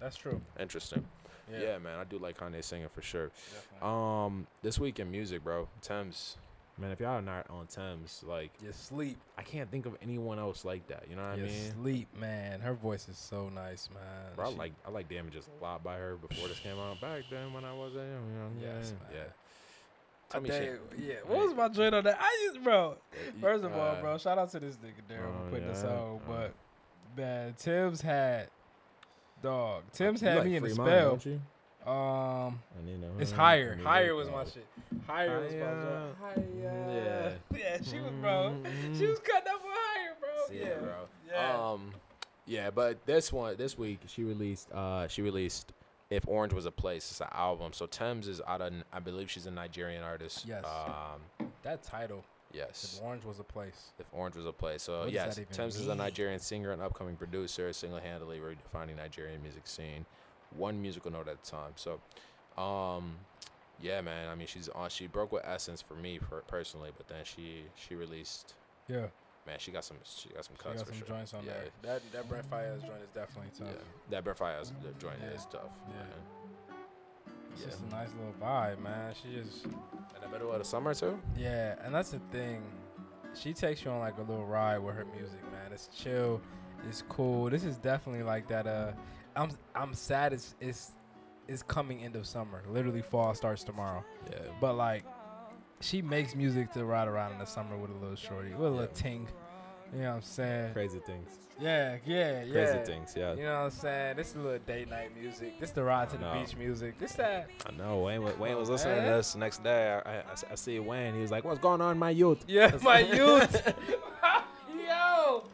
That's 0.00 0.16
true. 0.16 0.40
Interesting. 0.58 1.06
Yeah. 1.50 1.60
Yeah. 1.60 1.78
man, 1.78 1.98
I 1.98 2.04
do 2.04 2.18
like 2.18 2.38
Kanye 2.38 2.62
singing 2.64 2.88
for 2.88 3.02
sure. 3.02 3.28
Definitely. 3.52 3.88
Um, 3.88 4.46
this 4.62 4.78
week 4.80 4.98
in 4.98 5.10
music, 5.10 5.44
bro, 5.44 5.68
Tems. 5.80 6.36
Man, 6.78 6.90
if 6.90 7.00
y'all 7.00 7.18
are 7.18 7.22
not 7.22 7.46
on 7.48 7.66
Tems, 7.68 8.22
like 8.26 8.50
you 8.62 8.70
sleep. 8.72 9.16
I 9.38 9.42
can't 9.42 9.70
think 9.70 9.86
of 9.86 9.96
anyone 10.02 10.38
else 10.38 10.62
like 10.62 10.86
that. 10.88 11.04
You 11.08 11.16
know 11.16 11.22
what 11.22 11.38
you 11.38 11.44
I 11.44 11.46
mean? 11.48 11.72
sleep, 11.82 12.08
man. 12.20 12.60
Her 12.60 12.74
voice 12.74 13.08
is 13.08 13.16
so 13.16 13.48
nice, 13.48 13.88
man. 13.94 14.02
Bro, 14.36 14.46
I 14.48 14.50
She- 14.50 14.56
like 14.58 14.72
I 14.86 14.90
like 14.90 15.08
damages 15.08 15.48
a 15.58 15.62
lot 15.64 15.82
by 15.82 15.96
her 15.96 16.16
before 16.16 16.48
this 16.48 16.58
came 16.58 16.78
out. 16.78 17.00
Back 17.00 17.22
then 17.30 17.54
when 17.54 17.64
I 17.64 17.72
was 17.72 17.94
a 17.94 17.98
young, 18.00 18.06
young 18.34 18.56
Yes, 18.60 18.92
yeah, 18.92 19.08
man. 19.08 19.14
yeah. 19.14 19.32
Tell 20.28 20.40
me 20.42 20.50
shit. 20.50 20.80
yeah. 20.98 21.14
What 21.24 21.46
was 21.46 21.54
my 21.54 21.68
joint 21.68 21.94
on 21.94 22.04
that? 22.04 22.18
I 22.20 22.48
just, 22.52 22.62
bro. 22.62 22.96
First 23.40 23.64
of 23.64 23.72
all, 23.72 23.80
Uh, 23.96 24.00
bro, 24.02 24.18
shout 24.18 24.36
out 24.38 24.50
to 24.50 24.60
this 24.60 24.76
nigga 24.76 25.00
Darryl 25.10 25.32
oh, 25.34 25.44
for 25.44 25.50
putting 25.50 25.68
this 25.68 25.82
on. 25.84 25.90
uh. 26.16 26.18
But 26.26 26.54
man, 27.16 27.54
Tems 27.54 28.02
had 28.02 28.48
dog. 29.42 29.84
Tems 29.92 30.20
had 30.20 30.38
like 30.38 30.46
me 30.46 30.56
in 30.56 30.64
a 30.66 30.70
spell. 30.70 31.18
Don't 31.86 31.94
you? 31.94 32.00
Um, 32.02 32.62
And, 32.78 32.88
you 32.88 32.98
know, 32.98 33.12
it's 33.18 33.30
higher. 33.32 33.72
and 33.72 33.82
Higher 33.82 34.14
was 34.14 34.28
my 34.28 34.44
shit. 34.44 34.66
Higher 35.06 35.40
was 35.40 35.52
my 35.54 35.58
Higher. 35.60 35.82
joint. 35.82 36.16
Higher. 36.20 37.34
Yeah. 37.52 37.58
Yeah, 37.58 37.78
she 37.82 38.00
was 38.00 38.12
bro. 38.20 38.56
She 38.98 39.06
was 39.06 39.18
cutting 39.20 39.52
up 39.52 39.60
for 39.62 39.68
higher, 39.70 40.14
bro. 40.20 40.28
See 40.48 40.58
yeah, 40.58 40.66
it, 40.66 40.82
bro. 40.82 40.94
Yeah. 41.28 41.70
Um, 41.70 41.92
yeah, 42.46 42.70
but 42.70 43.04
this 43.06 43.32
one, 43.32 43.56
this 43.56 43.76
week, 43.78 44.00
She 44.06 44.22
released. 44.24 44.70
Uh, 44.72 45.08
she 45.08 45.22
released. 45.22 45.72
if 46.10 46.26
Orange 46.28 46.52
was 46.52 46.66
a 46.66 46.70
place, 46.70 47.10
it's 47.10 47.20
an 47.20 47.28
album. 47.32 47.72
So 47.72 47.86
Tems 47.86 48.28
is 48.28 48.40
out 48.46 48.60
of, 48.60 48.72
I 48.92 49.00
believe 49.00 49.28
she's 49.30 49.46
a 49.46 49.50
Nigerian 49.50 50.02
artist. 50.04 50.44
Yes. 50.46 50.64
Um, 50.64 51.48
that 51.64 51.82
title, 51.82 52.24
yes. 52.52 52.96
if 52.98 53.04
Orange 53.04 53.24
was 53.24 53.40
a 53.40 53.44
place. 53.44 53.90
If 53.98 54.06
Orange 54.12 54.36
was 54.36 54.46
a 54.46 54.52
place. 54.52 54.82
So 54.82 55.00
What 55.00 55.12
yes, 55.12 55.34
that 55.34 55.42
even 55.42 55.52
Tems 55.52 55.76
is 55.76 55.88
a? 55.88 55.94
Nigerian 55.96 56.38
singer 56.38 56.70
and 56.70 56.80
upcoming 56.80 57.16
producer, 57.16 57.72
single-handedly 57.72 58.38
redefining 58.38 58.96
Nigerian 58.96 59.42
music 59.42 59.66
scene, 59.66 60.06
one 60.54 60.80
musical 60.80 61.10
note 61.10 61.28
at 61.28 61.34
a 61.42 61.50
time. 61.50 61.72
So, 61.76 62.00
um, 62.60 63.16
yeah, 63.80 64.00
man. 64.00 64.28
I 64.28 64.34
mean, 64.34 64.46
she's 64.46 64.68
on. 64.68 64.90
She 64.90 65.06
broke 65.06 65.32
with 65.32 65.44
Essence 65.44 65.82
for 65.82 65.94
me 65.94 66.18
per- 66.18 66.42
personally, 66.42 66.90
but 66.96 67.08
then 67.08 67.24
she 67.24 67.64
she 67.74 67.94
released. 67.94 68.54
Yeah, 68.88 69.06
Man, 69.46 69.56
she 69.58 69.70
got 69.70 69.84
some 69.84 69.96
she 70.04 70.28
got 70.30 70.44
some 70.44 70.56
she 70.56 70.62
cuts 70.62 70.78
got 70.82 70.88
for 70.88 70.94
some 70.94 71.06
sure. 71.06 71.16
joints 71.16 71.34
on 71.34 71.44
yeah. 71.44 71.52
there. 71.52 71.64
That 71.82 72.12
that 72.12 72.28
Brent 72.28 72.50
Faiyaz 72.50 72.80
joint 72.80 73.02
is 73.02 73.10
definitely 73.14 73.50
tough. 73.56 73.68
Yeah, 73.70 73.82
that 74.10 74.24
Brent 74.24 74.38
Faiyaz 74.38 74.72
joint 74.98 75.16
Yeah. 75.22 75.28
is 75.30 75.46
tough. 75.46 75.70
Yeah. 75.88 75.94
man. 75.94 76.76
It's 77.52 77.60
Yeah. 77.62 77.66
just 77.68 77.82
a 77.82 77.86
nice 77.88 78.08
little 78.18 78.34
vibe, 78.40 78.80
man. 78.80 79.14
She 79.14 79.40
just 79.40 79.64
In 79.64 79.72
the 80.20 80.28
middle 80.28 80.52
of 80.52 80.58
the 80.58 80.64
summer 80.64 80.94
too. 80.94 81.18
yeah, 81.36 81.76
and 81.84 81.94
that's 81.94 82.10
the 82.10 82.18
thing. 82.32 82.62
She 83.34 83.52
takes 83.52 83.84
you 83.84 83.90
on 83.90 84.00
like 84.00 84.16
a 84.18 84.22
little 84.22 84.46
ride 84.46 84.78
with 84.78 84.94
her 84.96 85.04
music, 85.04 85.42
man. 85.52 85.72
It's 85.72 85.88
chill, 85.88 86.40
it's 86.88 87.02
cool. 87.08 87.48
This 87.50 87.64
is 87.64 87.76
definitely 87.76 88.22
like 88.24 88.48
that. 88.48 88.66
Uh, 88.66 88.92
I'm 89.36 89.50
I'm 89.74 89.94
sad. 89.94 90.32
It's 90.32 90.54
it's 90.60 90.92
it's 91.48 91.62
coming 91.62 92.02
end 92.02 92.16
of 92.16 92.26
summer. 92.26 92.62
Literally, 92.68 93.02
fall 93.02 93.34
starts 93.34 93.62
tomorrow. 93.64 94.04
Yeah. 94.30 94.38
But 94.60 94.74
like, 94.76 95.04
she 95.80 96.02
makes 96.02 96.34
music 96.34 96.72
to 96.72 96.84
ride 96.84 97.08
around 97.08 97.32
in 97.32 97.38
the 97.38 97.44
summer 97.44 97.76
with 97.76 97.90
a 97.90 97.94
little 97.94 98.16
shorty, 98.16 98.50
with 98.50 98.60
a 98.66 98.70
little 98.70 98.80
Yeah. 98.82 98.86
ting. 99.02 99.28
You 99.92 100.00
know 100.02 100.08
what 100.08 100.14
I'm 100.16 100.22
saying? 100.22 100.72
Crazy 100.72 100.98
things. 101.06 101.28
Yeah, 101.60 101.96
yeah, 102.04 102.42
yeah. 102.42 102.52
Crazy 102.52 102.84
things. 102.84 103.14
Yeah. 103.16 103.34
You 103.34 103.44
know 103.44 103.52
what 103.54 103.58
I'm 103.66 103.70
saying? 103.70 104.16
This 104.16 104.30
is 104.30 104.34
a 104.34 104.38
little 104.40 104.58
date 104.66 104.90
night 104.90 105.16
music. 105.16 105.60
This 105.60 105.70
the 105.70 105.84
ride 105.84 106.10
to 106.10 106.18
the 106.18 106.28
beach 106.32 106.56
music. 106.56 106.98
This 106.98 107.12
that. 107.12 107.48
I 107.64 107.72
know 107.72 108.00
Wayne. 108.00 108.22
Wayne 108.38 108.56
was 108.58 108.68
listening 108.68 108.96
to 109.04 109.10
this 109.10 109.36
next 109.36 109.62
day. 109.62 110.00
I, 110.04 110.16
I, 110.18 110.22
I 110.50 110.54
see 110.56 110.78
Wayne. 110.80 111.14
He 111.14 111.20
was 111.20 111.30
like, 111.30 111.44
"What's 111.44 111.60
going 111.60 111.80
on, 111.80 111.98
my 111.98 112.10
youth?" 112.10 112.44
Yeah, 112.48 112.76
my 112.82 112.98
youth. 112.98 113.62
yo, 114.86 115.44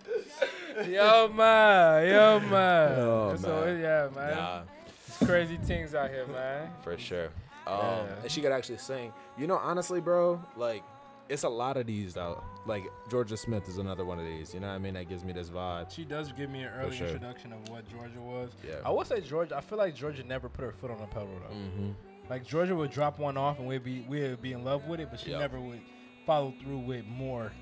yo, 0.89 1.28
man, 1.28 2.09
yo, 2.09 2.41
man. 2.41 2.99
Oh, 2.99 3.37
so 3.41 3.64
man. 3.64 3.80
yeah, 3.80 4.09
man. 4.14 4.37
Nah, 4.37 4.62
It's 5.07 5.18
crazy 5.26 5.57
things 5.59 5.95
out 5.95 6.11
here, 6.11 6.26
man. 6.26 6.70
for 6.83 6.97
sure. 6.99 7.26
Um, 7.66 7.78
Yeah. 7.78 8.07
And 8.22 8.30
she 8.30 8.41
could 8.41 8.53
actually 8.53 8.78
sing. 8.78 9.12
You 9.39 9.47
know, 9.47 9.57
honestly, 9.57 10.01
bro, 10.01 10.43
like 10.57 10.83
it's 11.28 11.45
a 11.45 11.49
lot 11.49 11.76
of 11.76 11.87
these 11.87 12.14
though. 12.14 12.43
Like 12.66 12.83
Jorja 13.09 13.39
Smith 13.39 13.68
is 13.68 13.78
another 13.78 14.05
one 14.05 14.18
of 14.18 14.24
these. 14.26 14.53
You 14.55 14.61
know 14.61 14.68
what 14.68 14.74
I 14.74 14.78
mean? 14.78 14.95
That 14.95 15.09
gives 15.09 15.24
me 15.24 15.33
this 15.33 15.49
vibe. 15.49 15.91
She 15.91 16.05
does 16.05 16.33
give 16.33 16.51
me 16.51 16.62
an 16.62 16.70
early 16.80 16.97
sure. 16.97 17.07
introduction 17.07 17.53
of 17.53 17.68
what 17.68 17.85
Jorja 17.89 18.18
was. 18.18 18.51
Yeah. 18.66 18.74
I 18.85 18.91
will 18.91 19.05
say 19.05 19.20
Jorja. 19.20 19.53
I 19.53 19.61
feel 19.61 19.78
like 19.78 19.97
Jorja 19.97 20.24
never 20.26 20.49
put 20.49 20.64
her 20.64 20.72
foot 20.72 20.91
on 20.91 21.01
a 21.01 21.07
pedal 21.07 21.28
though. 21.49 21.55
Mm-hmm. 21.55 21.91
Like 22.30 22.45
Jorja 22.47 22.76
would 22.76 22.91
drop 22.91 23.18
one 23.18 23.37
off 23.37 23.59
and 23.59 23.66
we'd 23.68 23.85
be 23.85 24.05
we'd 24.09 24.41
be 24.43 24.53
in 24.53 24.64
love 24.64 24.87
with 24.87 25.01
it, 25.01 25.09
but 25.11 25.20
she 25.20 25.30
Yep. 25.30 25.41
never 25.41 25.61
would 25.61 25.80
follow 26.26 26.53
through 26.62 26.78
with 26.80 27.05
more. 27.07 27.53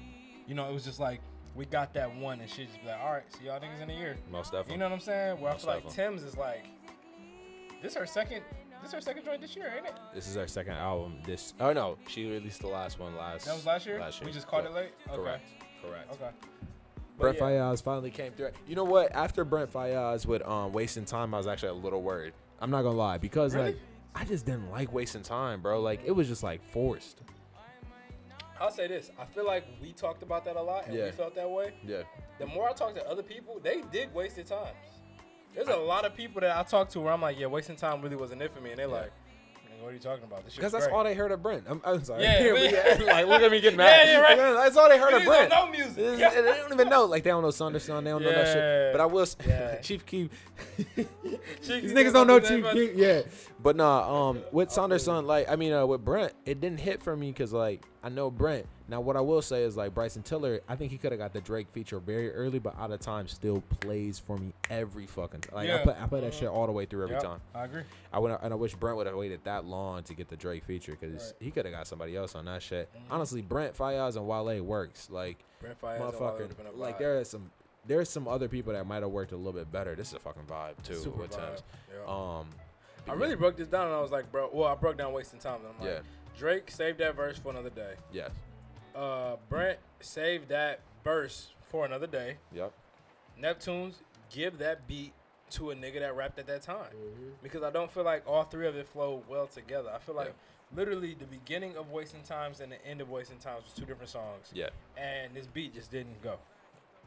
You 0.46 0.54
know, 0.54 0.68
it 0.68 0.72
was 0.72 0.84
just 0.84 0.98
like 1.00 1.20
we 1.54 1.64
got 1.66 1.92
that 1.94 2.14
one 2.16 2.40
and 2.40 2.48
she 2.48 2.64
just 2.64 2.80
be 2.80 2.86
like, 2.88 3.00
all 3.00 3.12
right, 3.12 3.24
see 3.32 3.46
y'all 3.46 3.60
niggas 3.60 3.80
in 3.82 3.88
the 3.88 3.94
year. 3.94 4.16
Most 4.30 4.52
definitely. 4.52 4.74
You 4.74 4.78
know 4.78 4.86
what 4.86 4.92
I'm 4.94 5.00
saying? 5.00 5.40
Where 5.40 5.52
Most 5.52 5.66
I 5.68 5.74
feel 5.80 5.84
like. 5.86 5.94
Tems 5.94 6.22
is 6.22 6.36
like, 6.36 6.64
this 7.82 7.94
her 7.94 8.06
second, 8.06 8.42
this 8.82 8.92
her 8.92 9.00
second 9.00 9.24
joint 9.24 9.40
this 9.40 9.56
year, 9.56 9.72
ain't 9.76 9.86
it? 9.86 9.94
this 10.14 10.28
is 10.28 10.36
our 10.36 10.46
second 10.46 10.74
album. 10.74 11.16
This 11.24 11.54
Oh 11.60 11.72
no, 11.72 11.96
she 12.08 12.30
released 12.30 12.60
the 12.60 12.68
last 12.68 12.98
one 12.98 13.16
last. 13.16 13.46
That 13.46 13.54
was 13.54 13.66
last 13.66 13.86
year. 13.86 13.98
Last 14.00 14.20
year. 14.20 14.26
We 14.26 14.32
just 14.32 14.46
caught 14.46 14.64
Yeah. 14.64 14.70
it 14.70 14.74
late. 14.74 14.92
Okay. 15.08 15.16
Correct. 15.16 15.44
Correct. 15.82 16.12
Okay. 16.12 16.30
Brent 17.18 17.38
But 17.38 17.46
yeah. 17.46 17.60
Faiyaz 17.60 17.82
finally 17.82 18.10
came 18.10 18.32
through. 18.32 18.50
You 18.66 18.76
know 18.76 18.84
what? 18.84 19.12
After 19.14 19.44
Brent 19.44 19.72
Faiyaz 19.72 20.24
with 20.26 20.42
um 20.46 20.72
wasting 20.72 21.04
time, 21.04 21.34
I 21.34 21.38
was 21.38 21.46
actually 21.46 21.70
a 21.70 21.74
little 21.74 22.02
worried. 22.02 22.32
I'm 22.60 22.70
not 22.70 22.82
gonna 22.82 22.96
lie 22.96 23.18
because 23.18 23.54
Really? 23.54 23.72
like 23.72 23.78
I 24.14 24.24
just 24.24 24.44
didn't 24.46 24.70
like 24.70 24.92
wasting 24.92 25.22
time, 25.22 25.60
bro. 25.62 25.80
Like 25.80 26.00
it 26.04 26.12
was 26.12 26.28
just 26.28 26.42
like 26.42 26.62
forced. 26.70 27.20
I'll 28.60 28.70
say 28.70 28.86
this. 28.86 29.10
I 29.18 29.24
feel 29.24 29.46
like 29.46 29.64
we 29.80 29.92
talked 29.92 30.22
about 30.22 30.44
that 30.44 30.56
a 30.56 30.62
lot 30.62 30.86
and 30.86 30.94
we 30.94 31.10
felt 31.12 31.34
that 31.34 31.50
way. 31.50 31.72
Yeah. 31.86 32.02
The 32.38 32.46
more 32.46 32.68
I 32.68 32.72
talk 32.72 32.94
to 32.94 33.06
other 33.08 33.22
people, 33.22 33.58
they 33.62 33.82
did 33.90 34.12
wasted 34.14 34.46
times. 34.46 34.76
There's 35.54 35.68
a 35.68 35.76
lot 35.76 36.04
of 36.04 36.14
people 36.14 36.40
that 36.42 36.56
I 36.56 36.62
talk 36.62 36.88
to 36.90 37.00
where 37.00 37.12
I'm 37.12 37.22
like, 37.22 37.38
yeah, 37.38 37.46
wasting 37.46 37.76
time 37.76 38.02
really 38.02 38.16
wasn't 38.16 38.42
it 38.42 38.52
for 38.52 38.60
me, 38.60 38.70
and 38.70 38.78
they're 38.78 38.86
Yeah. 38.88 38.92
like, 38.94 39.06
"Nigga, 39.06 39.10
what 39.80 39.90
are 39.90 39.92
you 39.92 39.98
talking 39.98 40.24
about? 40.24 40.44
Because 40.44 40.72
that's 40.72 40.86
great. 40.86 40.94
all 40.94 41.04
they 41.04 41.14
heard 41.14 41.32
of 41.32 41.42
Brent. 41.42 41.64
I'm, 41.68 41.80
I'm 41.84 42.04
sorry. 42.04 42.22
Yeah, 42.22 42.54
yeah. 42.98 43.04
like 43.06 43.26
look 43.26 43.42
at 43.42 43.50
me 43.50 43.60
getting 43.60 43.76
mad. 43.78 44.06
Yeah, 44.06 44.12
you're 44.12 44.22
right. 44.22 44.36
That's 44.36 44.76
all 44.76 44.88
they 44.88 44.98
heard 44.98 45.14
of 45.14 45.24
Brent. 45.24 45.50
don't 45.50 45.72
know 45.72 45.78
music. 45.78 46.18
Yeah. 46.18 46.30
They 46.30 46.42
don't 46.42 46.72
even 46.72 46.88
know. 46.88 47.04
Like 47.06 47.22
they 47.22 47.30
don't 47.30 47.42
know 47.42 47.48
Sonder 47.48 47.80
Son. 47.80 48.04
They 48.04 48.10
don't 48.10 48.22
know 48.22 48.32
that 48.32 48.46
shit. 48.46 48.92
But 48.92 49.00
I 49.00 49.06
will. 49.06 49.26
Yeah. 49.46 49.76
Chief 49.76 50.04
Keef. 50.06 50.30
These 50.96 51.92
niggas 51.92 52.12
don't 52.12 52.26
know 52.26 52.40
Chief. 52.40 52.64
Keef. 52.72 52.94
Yeah. 52.94 53.22
But 53.62 53.76
nah. 53.76 54.30
Um. 54.30 54.42
With 54.52 54.68
Sonder 54.68 55.00
Son, 55.00 55.26
like 55.26 55.48
I 55.50 55.56
mean, 55.56 55.72
uh, 55.72 55.86
with 55.86 56.04
Brent, 56.04 56.32
it 56.44 56.60
didn't 56.60 56.80
hit 56.80 57.02
for 57.02 57.16
me 57.16 57.30
because 57.30 57.52
like 57.52 57.84
I 58.02 58.08
know 58.08 58.30
Brent. 58.30 58.66
Now 58.90 59.00
what 59.00 59.16
I 59.16 59.20
will 59.20 59.40
say 59.40 59.62
is 59.62 59.76
like 59.76 59.94
Bryson 59.94 60.22
Tiller. 60.24 60.60
I 60.68 60.74
think 60.74 60.90
he 60.90 60.98
could 60.98 61.12
have 61.12 61.20
got 61.20 61.32
the 61.32 61.40
Drake 61.40 61.68
feature 61.70 62.00
very 62.00 62.32
early, 62.34 62.58
but 62.58 62.76
out 62.76 62.90
of 62.90 62.98
time 62.98 63.28
still 63.28 63.62
plays 63.80 64.18
for 64.18 64.36
me 64.36 64.52
every 64.68 65.06
fucking 65.06 65.42
time. 65.42 65.54
Like 65.54 65.70
I 65.70 65.72
Yeah. 65.76 65.82
play, 65.84 65.96
I 66.02 66.06
play 66.08 66.20
that 66.22 66.34
shit 66.34 66.48
all 66.48 66.66
the 66.66 66.72
way 66.72 66.86
through 66.86 67.04
every 67.04 67.14
Yep, 67.14 67.22
time. 67.22 67.40
I 67.54 67.64
agree. 67.66 67.82
I 68.12 68.18
would, 68.18 68.36
and 68.42 68.52
I 68.52 68.56
wish 68.56 68.74
Brent 68.74 68.96
would 68.96 69.06
have 69.06 69.14
waited 69.14 69.44
that 69.44 69.64
long 69.64 70.02
to 70.02 70.14
get 70.14 70.28
the 70.28 70.36
Drake 70.36 70.64
feature 70.64 70.96
because 71.00 71.26
Right. 71.40 71.42
he 71.44 71.50
could 71.52 71.66
have 71.66 71.72
got 71.74 71.86
somebody 71.86 72.16
else 72.16 72.34
on 72.34 72.46
that 72.46 72.62
shit. 72.62 72.92
Mhm. 72.92 73.00
Honestly, 73.12 73.42
Brent 73.42 73.76
Faiyaz 73.76 74.16
and 74.16 74.26
Wale 74.26 74.60
works 74.60 75.08
like 75.08 75.38
Brent 75.60 75.80
Wale 75.80 76.00
motherfucker. 76.00 76.40
would've 76.40 76.56
been 76.56 76.66
a 76.66 76.72
Like 76.72 76.98
there 76.98 77.20
are 77.20 77.24
some, 77.24 77.48
there's 77.86 78.08
some 78.10 78.26
other 78.26 78.48
people 78.48 78.72
that 78.72 78.84
might 78.88 79.02
have 79.04 79.12
worked 79.12 79.30
a 79.30 79.36
little 79.36 79.52
bit 79.52 79.70
better. 79.70 79.94
This 79.94 80.08
is 80.08 80.14
a 80.14 80.18
fucking 80.18 80.46
vibe 80.46 80.82
too 80.82 80.96
Super 80.96 81.20
with 81.20 81.30
vibe. 81.30 81.46
Tems. 81.46 81.62
Yeah. 81.94 82.12
Um, 82.40 82.48
I 83.08 83.12
really 83.14 83.36
broke 83.36 83.56
this 83.56 83.68
down 83.68 83.86
and 83.86 83.94
I 83.94 84.00
was 84.00 84.10
like, 84.10 84.32
bro. 84.32 84.50
Well, 84.52 84.66
I 84.66 84.74
broke 84.74 84.96
down 84.98 85.12
wasting 85.12 85.38
time. 85.38 85.60
And 85.60 85.68
I'm 85.68 85.80
like, 85.80 85.88
yeah, 85.98 86.00
Drake 86.36 86.70
saved 86.72 86.98
that 86.98 87.14
verse 87.14 87.38
for 87.38 87.50
another 87.50 87.70
day. 87.70 87.94
yes, 88.12 88.30
Uh, 89.00 89.36
Brent 89.48 89.78
saved 90.00 90.48
that 90.50 90.80
verse 91.02 91.50
for 91.70 91.84
another 91.86 92.06
day. 92.06 92.36
yep. 92.52 92.72
Neptunes 93.40 93.94
give 94.30 94.58
that 94.58 94.86
beat 94.86 95.12
to 95.50 95.70
a 95.70 95.74
nigga 95.74 96.00
that 96.00 96.14
rapped 96.14 96.38
at 96.38 96.46
that 96.46 96.62
time 96.62 96.92
Mm-hmm. 96.94 97.30
because 97.42 97.62
I 97.62 97.70
don't 97.70 97.90
feel 97.90 98.04
like 98.04 98.22
all 98.28 98.44
three 98.44 98.66
of 98.68 98.76
it 98.76 98.86
flow 98.86 99.22
well 99.28 99.46
together. 99.46 99.90
I 99.94 99.98
feel 99.98 100.14
like 100.14 100.28
Yeah. 100.28 100.76
literally 100.78 101.14
the 101.14 101.24
beginning 101.24 101.76
of 101.76 101.90
Wasting 101.90 102.22
Times 102.22 102.60
and 102.60 102.70
the 102.70 102.84
end 102.86 103.00
of 103.00 103.08
Wasting 103.10 103.38
Times 103.38 103.64
was 103.64 103.72
two 103.72 103.84
different 103.86 104.10
songs, 104.10 104.50
Yeah, 104.52 104.68
and 104.96 105.34
this 105.34 105.46
beat 105.46 105.74
just 105.74 105.90
didn't 105.90 106.22
go. 106.22 106.36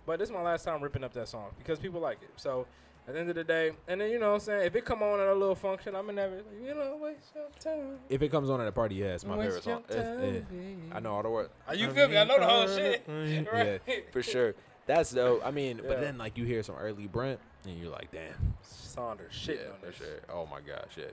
But 0.05 0.19
this 0.19 0.29
is 0.29 0.33
my 0.33 0.41
last 0.41 0.63
time 0.65 0.81
ripping 0.81 1.03
up 1.03 1.13
that 1.13 1.27
song 1.29 1.51
because 1.57 1.79
people 1.79 2.01
like 2.01 2.21
it. 2.23 2.29
So 2.35 2.65
at 3.07 3.13
the 3.13 3.19
end 3.19 3.29
of 3.29 3.35
the 3.35 3.43
day, 3.43 3.71
and 3.87 3.99
then 3.99 4.09
you 4.11 4.19
know 4.19 4.29
what 4.29 4.33
I'm 4.35 4.39
saying, 4.41 4.65
if 4.67 4.75
it 4.75 4.85
come 4.85 5.01
on 5.03 5.19
at 5.19 5.27
a 5.27 5.33
little 5.33 5.55
function, 5.55 5.95
I'm 5.95 6.07
never 6.13 6.41
you 6.61 6.73
know 6.73 6.97
waste 7.01 7.31
your 7.35 7.45
time. 7.59 7.97
if 8.09 8.21
it 8.21 8.29
comes 8.29 8.49
on 8.49 8.61
at 8.61 8.67
a 8.67 8.71
party, 8.71 8.95
yeah, 8.95 9.13
it's 9.15 9.25
my 9.25 9.35
favorite 9.37 9.53
Waste 9.55 9.65
your 9.67 9.75
song. 9.75 9.83
It's- 9.89 10.05
time, 10.49 10.87
yeah. 10.89 10.95
I 10.95 10.99
know 10.99 11.13
all 11.15 11.23
the 11.23 11.29
words. 11.29 11.49
Are 11.67 11.75
you 11.75 11.89
feel 11.91 12.07
me? 12.07 12.17
I 12.17 12.23
know 12.23 12.39
the 12.39 12.45
whole 12.47 12.67
shit. 12.67 13.03
Yeah, 13.07 13.77
for 14.11 14.23
sure. 14.23 14.55
That's 14.85 15.11
dope. 15.11 15.45
I 15.45 15.51
mean, 15.51 15.77
Yeah. 15.77 15.83
but 15.87 16.01
then 16.01 16.17
like 16.17 16.37
you 16.37 16.45
hear 16.45 16.61
some 16.63 16.75
early 16.75 17.07
Brent, 17.07 17.39
and 17.65 17.77
you're 17.77 17.91
like, 17.91 18.11
damn. 18.11 18.53
Saunders, 18.61 19.33
shit 19.33 19.59
yeah, 19.63 19.71
on 19.73 19.79
for 19.79 19.85
this. 19.87 19.95
sure. 19.95 20.19
Oh 20.29 20.45
my 20.45 20.59
gosh, 20.61 20.97
yeah, 20.97 21.05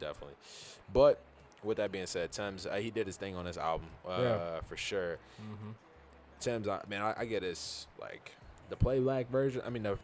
definitely. 0.00 0.34
But 0.92 1.20
with 1.62 1.76
that 1.78 1.92
being 1.92 2.06
said, 2.06 2.32
Tems, 2.32 2.66
uh, 2.66 2.74
he 2.76 2.90
did 2.90 3.06
his 3.06 3.16
thing 3.16 3.36
on 3.36 3.44
this 3.44 3.56
album, 3.56 3.86
uh, 4.08 4.16
Yeah. 4.20 4.60
for 4.66 4.76
sure. 4.76 5.18
Mm-hmm. 5.40 5.70
Tems, 6.40 6.68
I, 6.68 6.80
man, 6.88 7.02
I, 7.02 7.14
I 7.18 7.24
get 7.24 7.42
his 7.42 7.86
like 8.00 8.32
The 8.70 8.76
playback 8.76 9.30
version. 9.30 9.62
I 9.66 9.70
mean, 9.70 9.82
the 9.82 9.98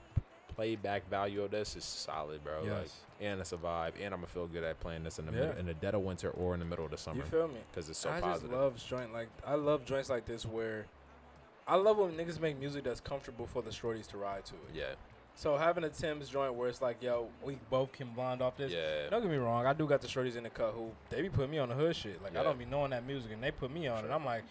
playback 0.57 1.09
value 1.09 1.43
of 1.43 1.51
this 1.51 1.77
is 1.77 1.85
solid, 1.85 2.43
bro. 2.45 2.63
Like, 2.63 2.89
and 3.21 3.41
it's 3.41 3.53
a 3.53 3.57
vibe, 3.57 3.93
and 3.97 4.13
I'm 4.13 4.21
gonna 4.21 4.27
feel 4.27 4.47
good 4.47 4.65
at 4.65 4.81
playing 4.81 5.05
this 5.05 5.19
in 5.19 5.27
the 5.27 5.33
Yeah. 5.33 5.41
middle, 5.41 5.57
in 5.59 5.67
the 5.67 5.75
dead 5.75 5.95
of 5.95 6.03
winter 6.03 6.31
or 6.31 6.55
in 6.55 6.61
the 6.61 6.67
middle 6.67 6.85
of 6.85 6.91
the 6.91 6.99
summer 6.99 7.19
You 7.23 7.31
feel 7.31 7.49
me? 7.49 7.61
because 7.71 7.89
it's 7.89 7.99
so 7.99 8.11
I 8.11 8.21
positive. 8.21 8.51
just 8.51 8.61
love 8.61 8.77
joint 8.87 9.13
like 9.13 9.29
I 9.47 9.55
love 9.55 9.85
joints 9.85 10.11
like 10.11 10.27
this 10.27 10.45
where 10.45 10.87
I 11.67 11.77
love 11.77 11.97
when 11.99 12.13
niggas 12.13 12.41
make 12.41 12.59
music 12.59 12.85
that's 12.85 13.01
comfortable 13.01 13.47
for 13.47 13.63
the 13.63 13.71
shorties 13.71 14.07
to 14.09 14.19
ride 14.19 14.45
to 14.47 14.55
it. 14.55 14.75
yeah, 14.75 14.95
So 15.35 15.57
having 15.57 15.83
a 15.85 15.89
Tems 15.89 16.29
joint 16.29 16.55
where 16.55 16.69
it's 16.69 16.83
like, 16.83 17.03
yo, 17.03 17.29
we 17.43 17.57
both 17.71 17.91
can 17.93 18.09
bond 18.15 18.43
off 18.43 18.57
this. 18.59 18.71
yeah, 18.71 19.09
Don't 19.09 19.23
get 19.23 19.31
me 19.31 19.39
wrong, 19.39 19.65
I 19.67 19.73
do 19.73 19.87
got 19.87 20.01
the 20.03 20.07
shorties 20.09 20.37
in 20.37 20.43
the 20.45 20.51
cut 20.51 20.73
who 20.75 20.91
they 21.09 21.23
be 21.23 21.31
putting 21.31 21.51
me 21.51 21.59
on 21.59 21.71
the 21.71 21.75
hood 21.75 21.97
shit. 21.97 22.23
Like 22.23 22.37
I 22.37 22.43
don't 22.43 22.59
be 22.59 22.67
knowing 22.67 22.91
that 22.91 23.07
music 23.07 23.33
and 23.33 23.43
they 23.43 23.51
put 23.51 23.71
me 23.71 23.87
on 23.89 24.05
it. 24.05 24.11
I'm 24.11 24.25
like, 24.25 24.45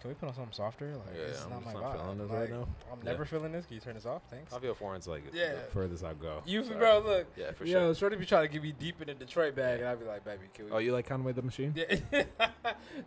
can 0.00 0.08
we 0.10 0.14
put 0.14 0.28
on 0.28 0.34
something 0.34 0.52
softer? 0.52 0.86
Like 0.96 1.16
Yeah, 1.16 1.26
this 1.26 1.38
is 1.38 1.44
I'm 1.44 1.50
not 1.50 1.64
my 1.64 1.72
just 1.72 1.76
vibe. 1.76 1.82
not 1.94 2.00
feeling 2.02 2.18
this 2.18 2.30
Like, 2.30 2.38
right 2.40 2.50
now. 2.50 2.68
I'm 2.92 2.98
Yeah. 2.98 3.10
never 3.12 3.24
feeling 3.24 3.52
this. 3.52 3.66
Can 3.66 3.74
you 3.74 3.80
turn 3.80 3.94
this 3.94 4.06
off? 4.06 4.22
Thanks. 4.30 4.52
I 4.52 4.58
feel 4.60 4.74
foreign's 4.74 5.08
like 5.08 5.22
Yeah. 5.32 5.54
The 5.54 5.60
furthest 5.72 6.04
I 6.04 6.14
go. 6.14 6.42
You 6.46 6.62
Sorry. 6.64 6.76
bro, 6.78 6.98
look. 7.00 7.26
yeah, 7.36 7.52
for 7.52 7.64
Yo, 7.64 7.78
sure. 7.88 7.94
shorty 7.94 8.16
be 8.16 8.26
trying 8.26 8.46
to 8.46 8.52
get 8.52 8.62
me 8.62 8.72
deep 8.72 9.00
in 9.00 9.08
the 9.08 9.14
Detroit 9.14 9.54
bag, 9.54 9.80
and 9.80 9.88
I'd 9.88 9.98
be 9.98 10.04
like, 10.06 10.24
baby, 10.24 10.42
can 10.54 10.66
we? 10.66 10.70
Oh, 10.70 10.78
you 10.78 10.92
like 10.92 11.06
Conway 11.06 11.32
the 11.32 11.42
Machine? 11.42 11.74
Yeah. 11.74 12.24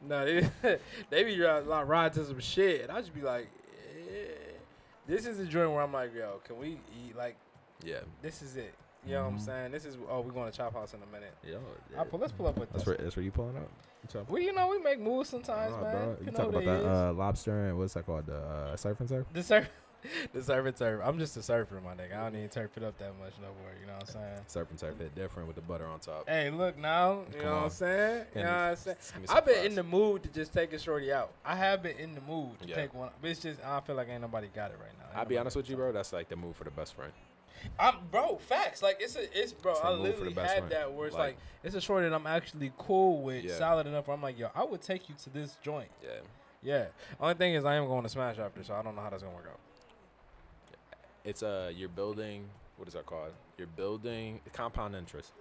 no, 0.08 0.26
they, 0.26 0.50
they 1.10 1.24
be 1.24 1.39
ri- 1.39 1.48
like 1.62 1.88
ride 1.88 2.14
to 2.14 2.26
some 2.26 2.39
shit, 2.39 2.82
and 2.84 2.92
I 2.92 3.00
just 3.00 3.14
be 3.14 3.22
like, 3.22 3.48
eh. 4.10 4.52
this 5.08 5.26
is 5.26 5.39
a 5.39 5.46
joint 5.46 5.72
where 5.72 5.82
I'm 5.82 5.94
like, 5.94 6.14
yo, 6.16 6.39
can 6.44 6.58
we 6.58 6.80
eat? 7.06 7.16
Like, 7.16 7.36
Yeah, 7.84 8.00
this 8.22 8.42
is 8.42 8.58
it. 8.58 8.74
You 9.06 9.14
know 9.14 9.22
what 9.24 9.28
I'm 9.30 9.38
Mhm. 9.38 9.45
saying? 9.45 9.72
This 9.72 9.86
is 9.86 9.97
oh, 10.10 10.22
we're 10.22 10.32
going 10.32 10.52
to 10.52 10.56
Chop 10.56 10.74
House 10.74 10.93
in 10.93 11.02
a 11.02 11.06
minute. 11.08 11.34
Yo, 11.43 11.60
I'll 11.97 12.06
pull, 12.06 12.20
let's 12.20 12.32
pull 12.32 12.47
up 12.47 12.58
with 12.60 12.72
that's 12.72 12.84
this. 12.86 12.88
where 12.88 12.97
that's 13.04 13.16
where 13.16 13.24
you 13.24 13.32
pulling 13.32 13.58
up. 13.58 13.70
We, 14.30 14.45
you 14.45 14.54
know, 14.54 14.68
we 14.68 14.80
make 14.80 14.99
moves 14.99 15.30
sometimes, 15.30 15.74
man. 15.74 15.91
bro. 15.91 16.18
You 16.20 16.32
know 16.32 16.38
talk 16.38 16.49
about 16.49 16.66
that 16.66 16.84
uh, 16.84 17.14
lobster 17.14 17.68
and 17.68 17.78
what's 17.78 17.93
that 17.93 18.06
called? 18.06 18.26
The 18.26 18.38
uh, 18.38 18.76
surf 18.76 18.99
and 18.99 19.10
surf. 19.10 19.28
The 19.32 19.43
surf, 19.43 19.70
the 20.34 20.43
surf 20.43 20.66
and 20.66 20.78
surf. 20.78 21.02
I'm 21.04 21.18
just 21.20 21.38
a 21.38 21.43
surfer, 21.43 21.80
my 21.82 21.93
nigga. 21.93 22.18
I 22.18 22.24
don't 22.24 22.36
even 22.36 22.49
turf 22.49 22.72
it 22.78 22.84
up 22.84 22.97
that 22.97 23.14
much 23.20 23.34
no 23.39 23.47
more. 23.47 23.72
You 23.80 23.88
know 23.88 23.93
what 23.93 24.02
I'm 24.10 24.14
saying? 24.14 24.39
Surf 24.47 24.70
and 24.72 24.80
surf 24.80 24.97
hit 24.97 25.16
different 25.16 25.47
with 25.47 25.56
the 25.56 25.62
butter 25.62 25.86
on 25.86 25.99
top. 25.99 26.28
Hey, 26.28 26.49
look 26.49 26.78
now. 26.78 27.22
You 27.32 27.39
Come 27.41 27.49
know 27.52 27.56
what. 27.58 27.64
I'm 27.66 27.70
saying? 27.70 28.26
You 28.36 28.41
know 28.41 28.47
what 28.49 28.56
I'm 28.58 28.76
saying? 28.76 28.97
Just 28.99 29.14
give 29.14 29.22
me 29.22 29.28
some 29.28 29.38
I've 29.38 29.45
been 29.45 29.66
in 29.66 29.76
the 29.76 29.84
mood 29.84 30.24
to 30.24 30.30
just 30.30 30.52
take 30.54 30.74
a 30.74 30.80
shorty 30.80 31.12
out. 31.14 31.32
I 31.45 31.56
have 31.56 31.82
been 31.84 31.97
in 31.97 32.14
the 32.16 32.22
mood 32.22 32.60
to 32.62 32.68
Yeah. 32.68 32.76
take 32.76 32.93
one. 32.93 33.10
But 33.22 33.30
it's 33.32 33.39
just 33.41 33.64
I 33.64 33.80
feel 33.82 33.95
like 33.95 34.10
ain't 34.10 34.22
nobody 34.22 34.47
got 34.54 34.72
it 34.72 34.78
right 34.80 34.91
now. 34.99 35.06
Ain't 35.10 35.18
I'll 35.20 35.26
be 35.26 35.38
honest 35.38 35.56
with 35.56 35.70
you, 35.70 35.76
bro. 35.76 35.91
That's 35.91 36.12
like 36.14 36.28
the 36.30 36.36
move 36.36 36.56
for 36.56 36.64
the 36.66 36.72
best 36.72 36.95
friend. 36.95 37.12
I'm 37.80 37.95
bro, 38.12 38.38
facts. 38.38 38.82
Like 38.82 38.97
it's 38.99 39.16
a 39.16 39.24
it's 39.39 39.53
bro. 39.53 39.72
It's 39.74 39.82
I 39.84 39.95
move 39.95 40.16
for 40.16 40.24
the 40.26 40.30
literally 40.32 40.47
had 40.49 40.70
that 40.70 40.91
where 40.93 41.07
it's 41.07 41.16
Like- 41.16 41.36
like, 41.36 41.38
it's 41.64 41.76
a 41.76 41.82
shorty 41.82 42.09
that 42.09 42.16
I'm 42.16 42.26
actually 42.28 42.72
cool 42.78 43.22
with, 43.22 43.43
Yeah. 43.43 43.57
solid 43.57 43.86
enough. 43.88 44.07
Where 44.07 44.16
I'm 44.16 44.22
like, 44.24 44.38
yo, 44.39 44.49
I 44.55 44.64
would 44.64 44.82
take 44.82 45.09
you 45.09 45.16
to 45.24 45.30
this 45.30 45.57
joint. 45.62 45.89
Yeah. 46.03 46.09
Yeah. 46.64 46.86
Only 47.20 47.34
thing 47.36 47.53
is, 47.55 47.66
I 47.66 47.76
am 47.76 47.86
going 47.88 48.03
to 48.03 48.09
Smash 48.09 48.38
after, 48.39 48.64
so 48.64 48.74
I 48.76 48.82
don't 48.82 48.95
know 48.95 49.01
how 49.01 49.09
that's 49.09 49.24
gonna 49.24 49.36
work 49.36 49.47
out. 49.51 49.59
It's 51.24 51.43
uh, 51.43 51.72
you're 51.76 51.89
building. 51.89 52.49
What 52.78 52.88
is 52.88 52.93
that 52.95 53.05
called? 53.05 53.34
You're 53.57 53.68
building 53.68 54.41
compound 54.53 54.95
interest. 54.95 55.34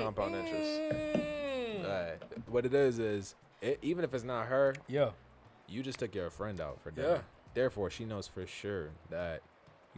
Compound 0.00 0.34
interest. 0.34 0.80
Mm. 0.80 1.84
Uh, 1.84 2.24
what 2.46 2.66
it 2.66 2.74
is 2.74 2.98
is, 2.98 3.34
it, 3.62 3.78
even 3.82 4.04
if 4.04 4.12
it's 4.14 4.24
not 4.24 4.46
her, 4.46 4.74
Yeah. 4.88 5.10
you 5.68 5.82
just 5.82 5.98
took 6.00 6.12
your 6.14 6.28
friend 6.30 6.60
out 6.60 6.80
for 6.80 6.90
dinner. 6.90 7.08
Yeah. 7.08 7.20
Therefore, 7.54 7.88
she 7.90 8.04
knows 8.04 8.26
for 8.26 8.46
sure 8.46 8.90
that 9.10 9.42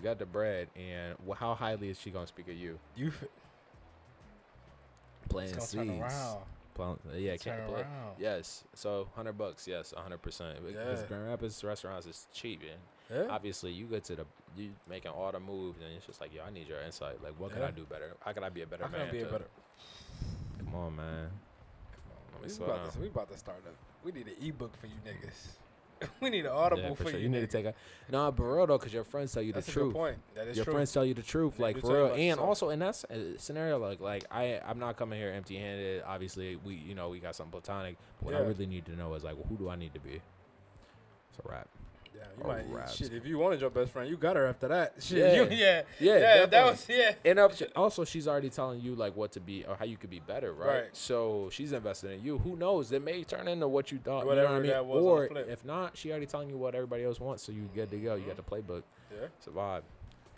you 0.01 0.05
got 0.09 0.18
the 0.18 0.26
bread, 0.26 0.68
and 0.76 1.14
wh- 1.28 1.36
how 1.36 1.55
highly 1.55 1.90
is 1.90 2.01
she 2.01 2.11
gonna 2.11 2.26
speak 2.26 2.48
of 2.48 2.55
you? 2.55 2.78
You. 2.96 3.09
F- 3.09 3.24
Playing 5.28 5.51
it's 5.55 5.74
gonna 5.74 5.86
turn 5.86 6.01
seeds. 6.01 6.14
around. 6.14 6.38
Plant- 6.74 7.01
uh, 7.12 7.16
yeah, 7.16 7.36
Turn 7.36 7.57
can't 7.59 7.68
play. 7.68 7.80
around. 7.82 8.14
Yes. 8.18 8.64
So 8.74 9.09
hundred 9.14 9.34
bucks. 9.38 9.68
Yes, 9.68 9.92
hundred 9.96 10.22
percent. 10.22 10.64
Because 10.66 11.01
Yeah. 11.03 11.07
Grand 11.07 11.26
Rapids 11.28 11.62
restaurants 11.62 12.07
is 12.07 12.26
cheap, 12.32 12.62
and 12.62 12.80
Yeah. 13.26 13.32
obviously 13.32 13.72
you 13.72 13.86
go 13.86 13.98
to 13.98 14.16
the 14.16 14.26
you 14.57 14.72
making 14.88 15.11
all 15.12 15.30
the 15.30 15.38
moves, 15.40 15.78
and 15.80 15.92
it's 15.94 16.07
just 16.07 16.20
like, 16.20 16.32
yo, 16.34 16.42
I 16.42 16.51
need 16.51 16.66
your 16.66 16.80
insight. 16.80 17.22
Like, 17.22 17.38
what 17.38 17.53
can 17.53 17.61
Yeah. 17.61 17.68
I 17.68 17.70
do 17.70 17.84
better? 17.84 18.16
How 18.20 18.32
can 18.32 18.42
I 18.42 18.48
be 18.48 18.62
a 18.62 18.66
better 18.66 18.82
How 18.84 18.88
can 18.90 18.98
man? 18.98 19.09
I 19.09 19.12
be 19.12 19.20
a 19.20 19.26
to- 19.26 19.30
better? 19.32 19.46
Come 20.59 20.74
on, 20.74 20.96
man. 20.96 21.30
Let 22.32 22.40
me 22.40 22.46
We 22.46 22.48
slow 22.48 22.66
about, 22.66 22.76
down. 22.84 22.90
to, 22.92 22.98
we 23.01 23.07
about 23.09 23.30
to 23.30 23.38
start 23.38 23.59
up. 23.66 23.74
We 24.03 24.11
need 24.12 24.26
an 24.26 24.34
ebook 24.40 24.76
for 24.76 24.86
you 24.86 24.94
niggas. 25.07 25.57
we 26.20 26.30
need 26.30 26.46
an 26.46 26.53
audible 26.53 26.82
Yeah, 26.82 26.88
for, 26.94 27.05
for 27.05 27.11
sure. 27.11 27.18
you. 27.18 27.24
You 27.24 27.28
need 27.28 27.40
to 27.40 27.46
take 27.46 27.66
a 27.66 27.74
no, 28.11 28.30
but 28.32 28.42
real 28.44 28.66
though, 28.66 28.78
because 28.78 28.92
your 28.92 29.05
friends 29.05 29.32
tell 29.32 29.42
you 29.42 29.53
That's 29.53 29.66
the 29.66 29.72
truth. 29.72 29.92
point. 29.92 30.16
That 30.34 30.48
is 30.48 30.57
your 30.57 30.64
true. 30.64 30.74
friends 30.74 30.92
tell 30.92 31.05
you 31.05 31.14
the 31.14 31.22
truth, 31.22 31.57
They 31.57 31.62
like 31.64 31.78
for 31.80 31.92
real. 31.94 32.07
And 32.14 32.22
yourself. 32.22 32.48
also 32.48 32.70
in 32.70 32.78
that 32.80 32.88
s- 32.88 33.05
uh, 33.05 33.36
scenario, 33.38 33.78
like 33.78 34.01
like 34.01 34.24
I 34.30 34.61
I'm 34.66 34.78
not 34.78 34.96
coming 34.96 35.18
here 35.18 35.30
empty 35.32 35.57
handed. 35.59 36.03
Obviously, 36.07 36.57
we 36.57 36.74
you 36.74 36.94
know 36.94 37.09
we 37.11 37.20
got 37.20 37.34
something 37.36 37.53
platonic. 37.53 37.96
But 38.20 38.26
what 38.32 38.34
I 38.34 38.40
really 38.46 38.66
need 38.66 38.86
to 38.86 38.92
know 38.96 39.12
is 39.14 39.24
like, 39.24 39.36
who 39.48 39.57
do 39.57 39.68
I 39.68 39.76
need 39.76 39.92
to 39.94 40.01
be? 40.01 40.14
It's 41.30 41.38
a 41.44 41.48
wrap. 41.48 41.68
Yeah, 42.21 42.27
you 42.39 42.47
might 42.49 42.71
raps. 42.71 42.97
shit. 42.97 43.12
If 43.14 43.25
you 43.27 43.39
wanted 43.39 43.61
your 43.62 43.71
best 43.71 43.93
friend, 43.93 44.09
you 44.11 44.16
got 44.16 44.37
her 44.37 44.47
after 44.47 44.68
that. 44.68 44.93
Shit, 45.01 45.18
Yeah. 45.18 45.35
you, 45.35 45.49
yeah, 45.51 45.83
Yeah, 45.99 46.18
yeah. 46.41 46.47
That 46.47 46.64
was 46.71 46.87
yeah. 46.89 47.14
And 47.25 47.39
up- 47.39 47.53
also, 47.75 48.05
she's 48.05 48.29
already 48.29 48.51
telling 48.51 48.81
you 48.81 48.95
like 48.95 49.16
what 49.16 49.33
to 49.33 49.41
be 49.41 49.64
or 49.66 49.75
how 49.77 49.87
you 49.87 49.97
could 49.97 50.11
be 50.11 50.21
better, 50.21 50.53
right? 50.53 50.68
Right. 50.68 50.85
So 50.93 51.49
she's 51.51 51.73
invested 51.73 52.12
in 52.12 52.23
you. 52.23 52.39
Who 52.39 52.57
knows? 52.57 52.93
It 52.93 53.03
may 53.03 53.25
turn 53.25 53.49
into 53.49 53.66
what 53.68 53.91
you 53.91 53.99
thought. 53.99 54.27
Whatever 54.27 54.43
you 54.43 54.49
know 54.49 54.53
what 54.53 54.59
I 54.59 54.61
mean? 54.62 54.71
that 54.71 54.87
was 54.87 54.97
on 54.99 55.03
the 55.05 55.11
or 55.11 55.29
flip. 55.29 55.49
if 55.51 55.64
not, 55.64 55.97
she 55.97 56.11
already 56.11 56.27
telling 56.27 56.51
you 56.51 56.59
what 56.59 56.75
everybody 56.75 57.05
else 57.05 57.18
wants, 57.18 57.43
so 57.43 57.53
you 57.53 57.68
good 57.75 57.91
to 57.91 57.97
go. 57.97 58.14
You 58.16 58.27
got 58.27 58.37
the 58.37 58.43
playbook. 58.43 58.83
Yeah. 59.11 59.27
It's 59.39 59.47
a 59.47 59.51
vibe. 59.51 59.83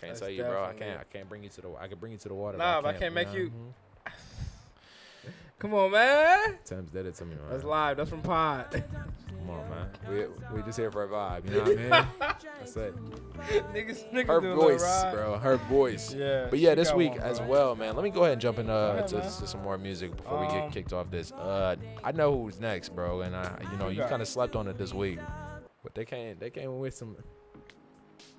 Can't 0.01 0.15
That's 0.15 0.21
tell 0.21 0.31
you, 0.31 0.43
bro. 0.43 0.65
I 0.65 0.73
can't. 0.75 1.01
I 1.01 1.05
can't 1.05 1.29
bring 1.29 1.43
you 1.45 1.49
to 1.51 1.61
the. 1.61 1.69
I 1.81 1.87
can 1.89 1.99
bring 1.99 2.13
you 2.13 2.19
to 2.19 2.29
the 2.29 2.35
water. 2.35 2.59
Nah, 2.59 2.77
but 2.81 2.83
but 2.83 2.97
I 2.97 2.99
can't 2.99 3.15
make 3.15 3.29
know? 3.29 3.35
you- 3.35 3.51
Mhm. 3.51 3.73
Come 5.63 5.75
on, 5.75 5.93
man. 5.93 6.55
It 6.55 6.65
to 6.67 6.75
me, 7.25 7.37
man. 7.37 7.45
That's 7.49 7.63
live. 7.63 7.97
That's 7.97 8.11
from 8.11 8.21
Pod. 8.21 8.67
Come 8.73 9.49
on, 9.49 9.71
man. 9.71 9.87
We 10.11 10.57
we 10.57 10.63
just 10.65 10.77
here 10.77 10.91
for 10.91 11.05
a 11.05 11.09
vibe. 11.09 11.45
You 11.45 11.51
know 11.53 11.61
what 11.61 11.71
I 11.71 11.75
mean? 11.77 11.89
That's 12.59 12.77
it. 12.77 12.97
niggas, 13.73 14.13
niggas 14.13 14.27
Her 14.27 14.41
voice, 14.57 15.05
bro. 15.13 15.39
Her 15.39 15.59
voice. 15.59 16.13
Yeah. 16.13 16.49
But 16.51 16.59
yeah, 16.59 16.75
this 16.75 16.93
week 16.93 17.13
one, 17.13 17.21
as 17.21 17.41
well, 17.43 17.77
man. 17.77 17.95
Let 17.95 18.03
me 18.03 18.11
go 18.11 18.23
ahead 18.23 18.33
and 18.33 18.43
jump 18.43 18.59
into 18.59 18.73
ahead, 18.73 19.07
to, 19.07 19.21
to 19.21 19.47
some 19.47 19.63
more 19.63 19.79
music 19.79 20.17
before 20.17 20.41
we 20.41 20.47
Um, 20.47 20.53
get 20.53 20.73
kicked 20.73 20.93
off 20.93 21.13
this. 21.13 21.31
Uh, 21.31 21.77
I 22.03 22.11
know 22.11 22.43
who's 22.43 22.59
next, 22.59 22.89
bro, 22.89 23.21
and 23.21 23.37
I, 23.37 23.57
you 23.71 23.79
know, 23.79 23.89
you 23.89 24.03
kind 24.03 24.21
of 24.21 24.27
slept 24.27 24.57
on 24.57 24.67
it 24.67 24.77
this 24.77 24.93
week, 24.93 25.21
but 25.85 25.95
they 25.95 26.05
came, 26.05 26.39
they 26.41 26.51
came 26.51 26.77
with 26.81 26.95
some. 26.95 27.15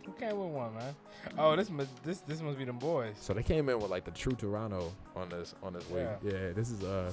Who 0.06 0.12
came 0.14 0.38
with 0.38 0.50
one, 0.50 0.74
man? 0.76 0.96
Oh, 1.38 1.56
this 1.56 1.70
must 1.70 2.04
this 2.04 2.20
this 2.22 2.42
must 2.42 2.58
be 2.58 2.66
them 2.66 2.78
boys. 2.78 3.16
So 3.20 3.34
they 3.34 3.44
came 3.44 3.70
in 3.70 3.80
with 3.80 3.90
like 3.90 4.04
the 4.04 4.12
true 4.12 4.34
Toronto 4.34 4.92
on 5.16 5.30
this 5.30 5.56
on 5.64 5.74
this 5.74 5.90
week. 5.90 6.06
Yeah. 6.24 6.52
This 6.54 6.70
is 6.72 6.84
uh, 6.84 7.12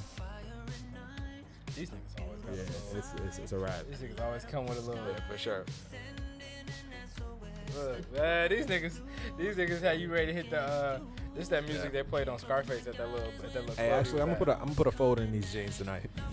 These 1.77 1.91
niggas 1.91 2.21
always 2.21 2.41
got 2.43 2.55
yeah, 2.55 2.63
a 2.95 2.99
it's 2.99 3.15
it's, 3.27 3.39
it's 3.39 3.53
a 3.53 3.59
rap. 3.59 3.85
These 3.89 3.99
niggas 4.01 4.21
always 4.25 4.45
come 4.45 4.67
with 4.67 4.79
a 4.79 4.81
little. 4.81 5.05
Yeah, 5.07 5.21
for 5.31 5.39
sure. 5.39 5.65
Look, 7.77 8.13
man, 8.13 8.51
these 8.51 8.67
niggas, 8.67 8.99
these 9.39 9.55
niggas 9.55 9.81
had 9.81 10.01
you 10.01 10.13
ready 10.13 10.27
to 10.27 10.33
hit 10.33 10.51
the. 10.51 10.61
uh 10.61 10.99
This 11.37 11.47
that 11.49 11.65
music 11.65 11.93
Yeah. 11.95 12.03
they 12.03 12.09
played 12.09 12.29
on 12.29 12.41
Scarface 12.41 12.89
at 12.89 12.97
that 12.97 13.09
little. 13.13 13.29
At 13.45 13.53
that 13.53 13.61
little 13.61 13.77
Hey, 13.77 13.91
actually, 13.91 14.23
I'm 14.23 14.27
gonna 14.27 14.39
put 14.41 14.49
a 14.49 14.55
I'm 14.55 14.65
gonna 14.65 14.75
put 14.75 14.87
a 14.89 14.91
fold 14.91 15.21
in 15.21 15.31
these 15.31 15.53
jeans 15.53 15.79
tonight. 15.79 16.03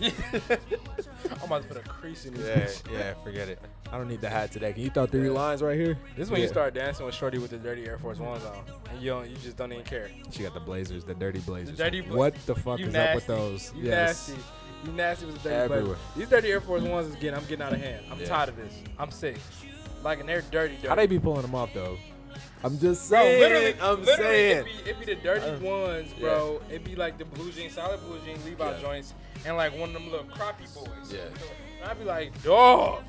I'm 1.50 1.52
about 1.56 1.68
to 1.68 1.74
put 1.74 1.84
a 1.84 1.88
crease 1.88 2.26
in 2.26 2.34
these. 2.34 2.46
Yeah, 2.46 2.68
yeah, 2.92 3.14
forget 3.24 3.48
it. 3.48 3.58
I 3.90 3.96
don't 3.96 4.06
need 4.08 4.20
the 4.20 4.28
hat 4.28 4.52
today. 4.52 4.74
Can 4.74 4.82
you 4.82 4.90
throw 4.90 5.06
three 5.06 5.30
lines 5.30 5.62
right 5.62 5.78
here? 5.78 5.96
This 6.14 6.26
is 6.26 6.30
when 6.30 6.42
you 6.42 6.48
start 6.48 6.74
dancing 6.74 7.06
with 7.06 7.14
Shorty 7.14 7.38
with 7.38 7.50
the 7.50 7.56
dirty 7.56 7.86
Air 7.86 7.96
Force 7.98 8.18
Ones 8.18 8.44
on, 8.44 8.58
and 8.90 9.00
you 9.00 9.08
don't, 9.10 9.30
you 9.30 9.36
just 9.36 9.56
don't 9.56 9.72
even 9.72 9.84
care. 9.84 10.10
She 10.30 10.42
got 10.42 10.52
the 10.52 10.60
blazers, 10.60 11.04
the 11.04 11.14
dirty 11.14 11.38
blazers. 11.38 11.78
dirty 11.78 12.02
bla- 12.02 12.16
what 12.18 12.34
the 12.44 12.54
fuck 12.54 12.78
you 12.78 12.88
is 12.88 12.92
nasty. 12.92 13.08
up 13.08 13.14
with 13.14 13.26
those? 13.26 13.72
You 13.74 13.84
yes. 13.84 14.28
nasty. 14.28 14.42
You 14.84 14.92
nasty 14.92 15.24
with 15.26 15.42
the 15.42 15.48
dirty 15.48 15.68
blazers. 15.68 15.98
These 16.16 16.28
dirty 16.28 16.48
Air 16.50 16.60
Force 16.60 16.82
Ones 16.82 17.08
is 17.08 17.14
getting. 17.14 17.34
I'm 17.34 17.44
getting 17.46 17.62
out 17.62 17.72
of 17.72 17.80
hand. 17.80 18.04
I'm 18.12 18.20
Yeah. 18.20 18.26
tired 18.26 18.50
of 18.50 18.56
this. 18.56 18.74
I'm 18.98 19.10
sick. 19.10 19.38
Like, 20.04 20.20
and 20.20 20.28
they're 20.28 20.42
dirty, 20.42 20.74
dirty. 20.76 20.88
How 20.88 20.94
they 20.96 21.06
be 21.06 21.18
pulling 21.18 21.42
them 21.42 21.54
off 21.54 21.70
though? 21.72 21.96
I'm 22.62 22.78
just 22.78 23.08
saying. 23.08 23.40
literally, 23.40 23.74
I'm 23.80 24.04
literally 24.04 24.32
saying. 24.32 24.66
It 24.66 24.84
be, 24.84 24.90
it 24.90 25.00
be 25.00 25.06
the 25.06 25.14
dirty 25.22 25.46
Uh, 25.46 25.58
ones, 25.70 26.12
bro. 26.20 26.60
It'd 26.68 26.84
be 26.84 26.94
like 26.94 27.16
the 27.16 27.24
blue 27.24 27.50
jeans, 27.52 27.72
solid 27.74 28.00
blue 28.00 28.18
jeans, 28.24 28.44
Levi 28.44 28.70
Yeah. 28.70 28.80
joints, 28.80 29.14
and 29.46 29.56
like 29.56 29.72
one 29.72 29.88
of 29.90 29.92
them 29.94 30.10
little 30.10 30.26
crappie 30.26 30.72
boys. 30.74 31.12
Yeah. 31.12 31.20
And 31.80 31.90
I'd 31.90 31.98
be 31.98 32.04
like, 32.04 32.42
dog. 32.42 33.02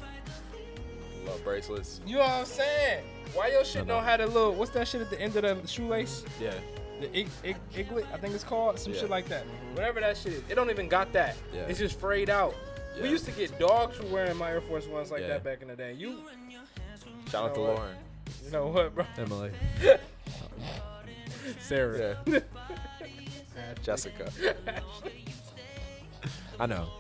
Love 1.26 1.44
bracelets. 1.44 2.02
You 2.08 2.16
know 2.16 2.22
what 2.22 2.30
I'm 2.32 2.46
saying? 2.46 3.04
Why 3.34 3.48
your 3.50 3.64
shit 3.66 3.86
No, 3.86 3.96
no. 3.96 4.00
don't 4.00 4.04
have 4.10 4.20
a 4.22 4.26
little? 4.26 4.54
What's 4.54 4.72
that 4.72 4.88
shit 4.88 5.02
at 5.02 5.10
the 5.10 5.20
end 5.22 5.36
of 5.36 5.62
the 5.62 5.68
shoelace? 5.68 6.24
Yeah. 6.42 6.54
The 7.00 7.18
ig, 7.18 7.28
ig, 7.44 7.56
iglet, 7.74 8.06
I 8.14 8.18
think 8.18 8.34
it's 8.34 8.44
called 8.44 8.80
some 8.80 8.94
Yeah. 8.94 9.00
shit 9.02 9.10
like 9.10 9.28
that. 9.30 9.46
Whatever 9.74 10.00
that 10.02 10.18
shit 10.18 10.34
is, 10.34 10.44
it 10.50 10.56
don't 10.56 10.70
even 10.70 10.88
got 10.90 11.14
that. 11.14 11.36
Yeah. 11.54 11.62
It's 11.68 11.80
just 11.80 12.00
frayed 12.00 12.30
out. 12.30 12.56
Yeah. 12.96 13.04
We 13.04 13.10
used 13.10 13.26
to 13.26 13.32
get 13.32 13.58
dogs 13.60 13.98
for 13.98 14.06
wearing 14.08 14.36
my 14.38 14.50
Air 14.52 14.62
Force 14.62 14.88
Ones 14.88 15.12
like 15.12 15.22
Yeah. 15.22 15.28
that 15.30 15.44
back 15.44 15.62
in 15.62 15.68
the 15.68 15.76
day. 15.76 15.94
You, 15.94 16.24
Shout 17.30 17.50
out 17.50 17.56
to 17.56 17.62
what? 17.62 17.76
Lauren. 17.76 17.96
you 18.44 18.52
know 18.52 18.68
what, 18.68 18.96
bro? 18.96 19.06
Emily. 19.18 19.52
Sarah. 21.60 22.18
Jessica. 23.84 24.32
I 26.62 26.66
know. 26.66 26.99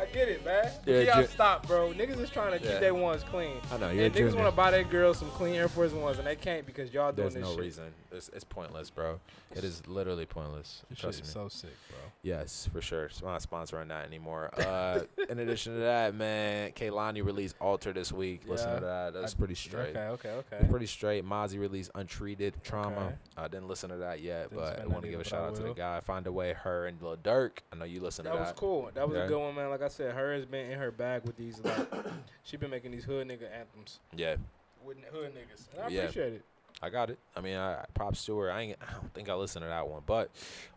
I 0.00 0.06
get 0.06 0.28
it, 0.28 0.44
man. 0.44 0.70
But 0.84 0.90
Yeah, 0.92 1.00
yeah, 1.00 1.22
Ju- 1.22 1.28
stop, 1.28 1.66
bro. 1.66 1.92
Niggas 1.92 2.20
is 2.20 2.30
trying 2.30 2.58
to 2.58 2.64
Yeah. 2.64 2.72
keep 2.72 2.80
their 2.80 2.94
ones 2.94 3.22
clean. 3.24 3.60
I 3.72 3.76
know. 3.78 3.88
And 3.88 3.96
You're 3.98 4.06
a 4.06 4.10
niggas 4.10 4.34
want 4.34 4.46
to 4.48 4.56
buy 4.56 4.70
their 4.70 4.84
girls 4.84 5.18
some 5.18 5.30
clean 5.30 5.54
Air 5.54 5.68
Force 5.68 5.92
Ones, 5.92 6.18
and 6.18 6.26
they 6.26 6.36
can't 6.36 6.66
because 6.66 6.92
y'all 6.92 7.12
doing 7.12 7.28
There's 7.30 7.34
this 7.34 7.42
no 7.42 7.50
shit. 7.52 7.60
reason. 7.60 7.84
It's, 8.12 8.28
it's 8.30 8.44
pointless, 8.44 8.90
bro. 8.90 9.20
It 9.54 9.64
is 9.64 9.86
literally 9.86 10.26
pointless. 10.26 10.82
This 10.90 10.98
Trust 10.98 11.20
is 11.22 11.26
me. 11.28 11.32
so 11.32 11.48
sick, 11.48 11.70
bro. 11.88 11.98
Yes, 12.22 12.68
for 12.72 12.80
sure. 12.80 13.04
It's 13.06 13.22
not 13.22 13.40
sponsoring 13.42 13.88
that 13.88 14.04
anymore. 14.06 14.50
Uh, 14.58 15.00
in 15.28 15.38
addition 15.38 15.74
to 15.74 15.78
that, 15.80 16.14
man, 16.14 16.72
Kehlani 16.72 17.24
released 17.24 17.56
Alter 17.60 17.92
this 17.92 18.12
week. 18.12 18.42
Listen 18.46 18.70
Yeah. 18.70 18.78
to 18.80 18.84
that. 18.84 19.12
That's 19.14 19.34
I- 19.34 19.38
pretty 19.38 19.54
straight. 19.54 19.90
Okay, 19.96 20.06
okay, 20.08 20.30
okay. 20.30 20.56
It's 20.60 20.70
pretty 20.70 20.86
straight. 20.86 21.24
Mozzy 21.24 21.58
released 21.58 21.90
Untreated 21.94 22.54
Trauma. 22.64 22.96
Okay. 23.06 23.14
I 23.36 23.48
didn't 23.48 23.68
listen 23.68 23.90
to 23.90 23.96
that 23.96 24.20
yet, 24.20 24.50
Didn't 24.50 24.62
but 24.62 24.80
I 24.80 24.86
want 24.86 25.02
to 25.04 25.08
give 25.10 25.20
a 25.20 25.24
shout 25.24 25.42
out 25.44 25.54
to 25.56 25.62
the 25.62 25.72
guy. 25.74 26.00
Find 26.00 26.26
a 26.26 26.32
way, 26.32 26.52
her 26.54 26.86
and 26.86 27.00
Lil 27.00 27.16
Durk. 27.18 27.58
I 27.72 27.76
know 27.76 27.84
you 27.84 28.00
listen 28.00 28.24
That 28.24 28.32
to 28.32 28.38
that. 28.38 28.44
that. 28.44 28.50
Was 28.54 28.58
cool. 28.60 28.90
That 28.94 29.08
was 29.08 29.16
Yeah. 29.16 29.24
a 29.24 29.28
good 29.28 29.38
one, 29.38 29.54
man. 29.56 29.70
Like 29.70 29.82
I 29.82 29.88
said, 29.88 30.14
her 30.14 30.34
has 30.34 30.44
been 30.44 30.70
in 30.70 30.78
her 30.78 30.90
bag 30.90 31.22
with 31.24 31.36
these. 31.36 31.60
Like, 31.64 31.88
she 32.44 32.56
been 32.56 32.70
making 32.70 32.92
these 32.92 33.04
hood 33.04 33.26
nigga 33.26 33.50
anthems 33.52 34.00
Yeah, 34.16 34.36
with 34.84 34.98
hood 35.12 35.32
niggas, 35.34 35.68
and 35.72 35.80
I 35.84 35.88
Yeah. 35.88 36.02
appreciate 36.02 36.34
it. 36.34 36.44
I 36.82 36.90
got 36.90 37.08
it. 37.08 37.18
I 37.34 37.40
mean, 37.40 37.56
I 37.56 37.86
props 37.94 38.24
to 38.26 38.38
her. 38.38 38.52
I 38.52 38.60
ain't. 38.60 38.78
I 38.86 38.92
don't 38.92 39.12
think 39.14 39.30
I 39.30 39.34
listened 39.34 39.62
to 39.64 39.68
that 39.68 39.88
one, 39.88 40.02
but 40.04 40.30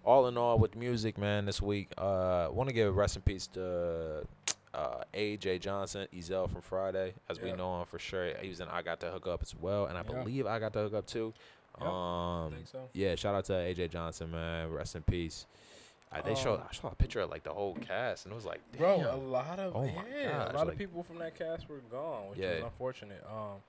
all 0.05 0.27
in 0.27 0.37
all, 0.37 0.57
with 0.57 0.75
music, 0.77 1.17
man, 1.17 1.45
this 1.45 1.61
week, 1.61 1.89
uh, 1.97 2.47
want 2.51 2.69
to 2.69 2.73
give 2.73 2.87
a 2.87 2.91
rest 2.91 3.17
in 3.17 3.21
peace 3.21 3.47
to 3.47 4.23
uh, 4.73 5.03
AJ 5.13 5.59
Johnson, 5.59 6.07
Ezal 6.15 6.49
from 6.49 6.61
Friday, 6.61 7.13
as 7.29 7.41
we 7.41 7.51
know 7.51 7.81
him 7.81 7.85
for 7.85 7.99
sure. 7.99 8.31
He 8.41 8.47
was 8.47 8.61
in 8.61 8.69
I 8.69 8.81
Got 8.81 9.01
to 9.01 9.11
Hook 9.11 9.27
Up 9.27 9.41
as 9.41 9.53
well, 9.53 9.87
and 9.87 9.97
I 9.97 10.01
Yeah. 10.07 10.23
believe 10.23 10.45
I 10.47 10.57
Got 10.59 10.71
to 10.73 10.79
Hook 10.79 10.93
Up 10.93 11.05
too. 11.05 11.33
I 11.81 11.85
Um, 11.85 12.53
so. 12.65 12.89
yeah, 12.93 13.15
shout 13.15 13.35
out 13.35 13.45
to 13.45 13.53
AJ 13.53 13.89
Johnson, 13.91 14.31
man. 14.31 14.69
Rest 14.71 14.95
in 14.95 15.01
peace. 15.03 15.45
Uh, 16.11 16.21
they 16.23 16.33
showed 16.35 16.59
Um, 16.61 16.67
I 16.69 16.73
saw 16.73 16.87
a 16.89 16.95
picture 16.95 17.19
of 17.21 17.29
like 17.29 17.43
the 17.43 17.53
whole 17.53 17.75
cast, 17.75 18.25
and 18.25 18.31
it 18.31 18.35
was 18.35 18.45
like, 18.45 18.61
damn. 18.71 18.79
Bro, 18.81 19.13
a 19.13 19.15
lot 19.15 19.59
of 19.59 19.75
Oh 19.75 19.83
yeah, 19.83 19.93
gosh, 20.31 20.53
a 20.53 20.57
lot 20.57 20.65
like- 20.65 20.73
of 20.73 20.77
people 20.77 21.03
from 21.03 21.19
that 21.19 21.35
cast 21.35 21.69
were 21.69 21.77
gone, 21.91 22.29
which 22.31 22.39
Yeah. 22.39 22.55
was 22.55 22.63
unfortunate. 22.63 23.23
Um, 23.29 23.61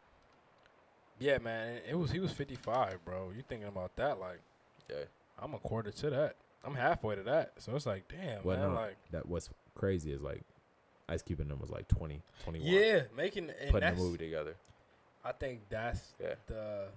yeah, 1.18 1.36
man, 1.38 1.82
it 1.86 1.94
was 1.94 2.10
he 2.10 2.18
was 2.18 2.32
55, 2.32 3.04
bro. 3.04 3.30
You 3.36 3.42
thinking 3.42 3.68
about 3.68 3.94
that? 3.96 4.18
Like, 4.18 4.40
Yeah. 4.88 5.04
I'm 5.38 5.52
a 5.54 5.58
quarter 5.58 5.90
to 5.90 6.10
that. 6.10 6.36
I'm 6.64 6.74
halfway 6.74 7.14
to 7.16 7.22
that. 7.24 7.52
So 7.58 7.74
it's 7.76 7.86
like, 7.86 8.08
damn, 8.08 8.42
Well, 8.42 8.56
man. 8.58 8.68
no, 8.70 8.74
Like, 8.74 8.96
that 9.10 9.26
what's 9.26 9.50
crazy 9.74 10.12
is 10.12 10.20
like 10.22 10.42
Ice 11.08 11.22
Cube 11.22 11.40
and 11.40 11.50
them 11.50 11.58
was 11.60 11.70
like 11.70 11.88
20, 11.88 12.22
21. 12.44 12.70
yeah, 12.70 13.02
making 13.14 13.50
and 13.50 13.70
Putting 13.70 13.94
the 13.94 14.00
movie 14.00 14.18
together. 14.18 14.56
I 15.24 15.32
think 15.32 15.68
that's 15.68 16.14
Yeah. 16.18 16.36
the 16.46 16.88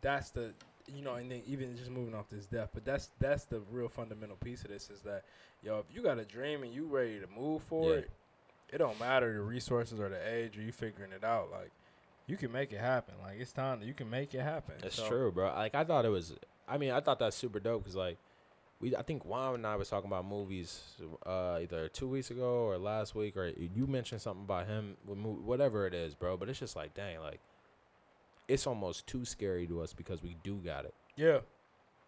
that's 0.00 0.30
the 0.30 0.54
you 0.88 1.02
know, 1.02 1.14
and 1.14 1.30
then 1.30 1.42
even 1.46 1.76
just 1.76 1.90
moving 1.90 2.14
off 2.14 2.28
this 2.30 2.46
death, 2.46 2.70
but 2.74 2.84
that's 2.84 3.10
that's 3.18 3.44
the 3.44 3.60
real 3.70 3.88
fundamental 3.88 4.36
piece 4.36 4.62
of 4.64 4.70
this 4.70 4.90
is 4.90 5.00
that 5.02 5.24
yo, 5.62 5.78
if 5.78 5.86
you 5.94 6.02
got 6.02 6.18
a 6.18 6.24
dream 6.24 6.62
and 6.62 6.72
you 6.72 6.86
ready 6.86 7.20
to 7.20 7.26
move 7.26 7.62
for 7.62 7.90
Yeah. 7.92 7.98
it, 7.98 8.10
it 8.72 8.78
don't 8.78 8.98
matter 8.98 9.32
the 9.32 9.40
resources 9.40 9.98
or 10.00 10.08
the 10.08 10.28
age 10.34 10.56
or 10.58 10.62
you 10.62 10.72
figuring 10.72 11.12
it 11.12 11.24
out. 11.24 11.50
Like 11.50 11.70
you 12.26 12.36
can 12.36 12.52
make 12.52 12.72
it 12.72 12.80
happen. 12.80 13.14
Like 13.22 13.38
it's 13.40 13.52
time 13.52 13.80
that 13.80 13.86
you 13.86 13.94
can 13.94 14.10
make 14.10 14.34
it 14.34 14.40
happen. 14.42 14.74
It's 14.82 14.96
So, 14.96 15.08
true, 15.08 15.32
bro. 15.32 15.46
Like 15.54 15.74
I 15.74 15.84
thought 15.84 16.04
it 16.04 16.10
was. 16.10 16.34
I 16.68 16.76
mean, 16.78 16.90
I 16.90 17.00
thought 17.00 17.18
that's 17.18 17.36
super 17.36 17.60
dope 17.60 17.82
because 17.84 17.96
like 17.96 18.18
we. 18.80 18.94
I 18.94 19.02
think 19.02 19.24
Juan 19.24 19.54
and 19.54 19.66
I 19.66 19.76
was 19.76 19.88
talking 19.88 20.08
about 20.08 20.26
movies 20.26 20.82
uh, 21.24 21.58
either 21.62 21.88
two 21.88 22.06
weeks 22.08 22.30
ago 22.30 22.66
or 22.66 22.76
last 22.78 23.14
week, 23.14 23.36
or 23.36 23.48
you 23.48 23.86
mentioned 23.86 24.20
something 24.20 24.44
about 24.44 24.66
him 24.66 24.96
with 25.06 25.18
whatever 25.18 25.86
it 25.86 25.94
is, 25.94 26.14
bro. 26.14 26.36
But 26.36 26.48
it's 26.50 26.58
just 26.58 26.76
like, 26.76 26.92
dang, 26.94 27.20
like 27.20 27.40
it's 28.48 28.66
almost 28.66 29.06
too 29.06 29.24
scary 29.24 29.66
to 29.66 29.80
us 29.82 29.92
because 29.92 30.22
we 30.22 30.36
do 30.42 30.56
got 30.56 30.84
it. 30.86 30.94
Yeah, 31.16 31.40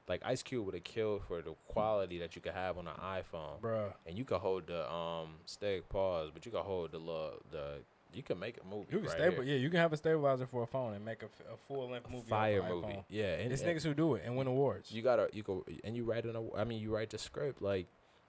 Like 0.09 0.22
Ice 0.24 0.43
Cube 0.43 0.64
would 0.66 0.74
have 0.74 0.84
killed 0.84 1.22
for 1.28 1.43
the 1.43 1.55
quality 1.68 2.18
that 2.18 2.34
you 2.34 2.43
could 2.43 2.53
have 2.55 2.78
on 2.78 2.86
an 2.88 2.95
iPhone, 3.03 3.61
bruh. 3.61 3.93
and 4.07 4.16
you 4.18 4.24
could 4.24 4.38
hold 4.38 4.66
the 4.66 4.91
um 4.93 5.34
stay 5.47 5.80
pause, 5.88 6.30
but 6.32 6.45
you 6.47 6.53
could 6.53 6.62
hold 6.62 6.93
the 6.93 6.99
little 6.99 7.34
the. 7.53 7.78
You 8.12 8.24
can 8.24 8.41
make 8.41 8.57
a 8.61 8.66
movie. 8.66 8.86
You 8.91 8.99
can 8.99 9.07
right 9.07 9.16
stable, 9.18 9.43
here. 9.45 9.55
yeah. 9.55 9.61
You 9.61 9.70
can 9.70 9.78
have 9.78 9.93
a 9.93 9.97
stabilizer 9.97 10.45
for 10.45 10.64
a 10.64 10.66
phone 10.66 10.95
and 10.95 11.05
make 11.05 11.22
a, 11.22 11.26
f- 11.26 11.55
a 11.55 11.57
full 11.68 11.88
length 11.91 12.11
movie. 12.11 12.28
fire 12.28 12.61
movie. 12.61 12.88
iPhone. 12.88 13.05
Yeah, 13.09 13.34
and, 13.34 13.53
It's 13.53 13.62
and- 13.62 13.70
niggas 13.78 13.84
who 13.84 13.95
do 13.95 14.14
it 14.16 14.22
and 14.26 14.36
win 14.36 14.49
awards. 14.49 14.91
you 14.91 15.01
gotta 15.01 15.28
you 15.32 15.45
go 15.45 15.64
and 15.84 15.95
you 15.97 16.03
write 16.03 16.24
an 16.24 16.34
I 16.57 16.64
mean 16.64 16.80
you 16.82 16.93
write 16.93 17.11
the 17.11 17.18
script 17.18 17.62
like 17.62 17.86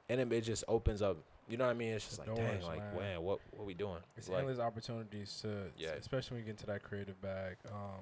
and 0.08 0.22
it, 0.22 0.32
it 0.32 0.42
just 0.42 0.64
opens 0.68 1.02
up 1.02 1.18
you 1.50 1.58
know 1.58 1.66
what 1.66 1.72
I 1.72 1.74
mean 1.74 1.94
it's 1.94 2.06
just 2.08 2.20
like 2.20 2.34
dang 2.36 2.62
like 2.62 2.80
man. 2.80 2.96
man 2.98 3.22
what 3.22 3.40
what 3.52 3.66
we 3.66 3.74
doing 3.74 3.98
It's 4.18 4.30
like, 4.30 4.40
endless 4.40 4.60
opportunities 4.60 5.40
to, 5.42 5.72
Yeah. 5.78 5.90
especially 6.00 6.36
when 6.36 6.40
you 6.42 6.46
get 6.46 6.52
into 6.52 6.66
that 6.68 6.84
creative 6.84 7.22
bag. 7.22 7.58
Um, 7.68 8.00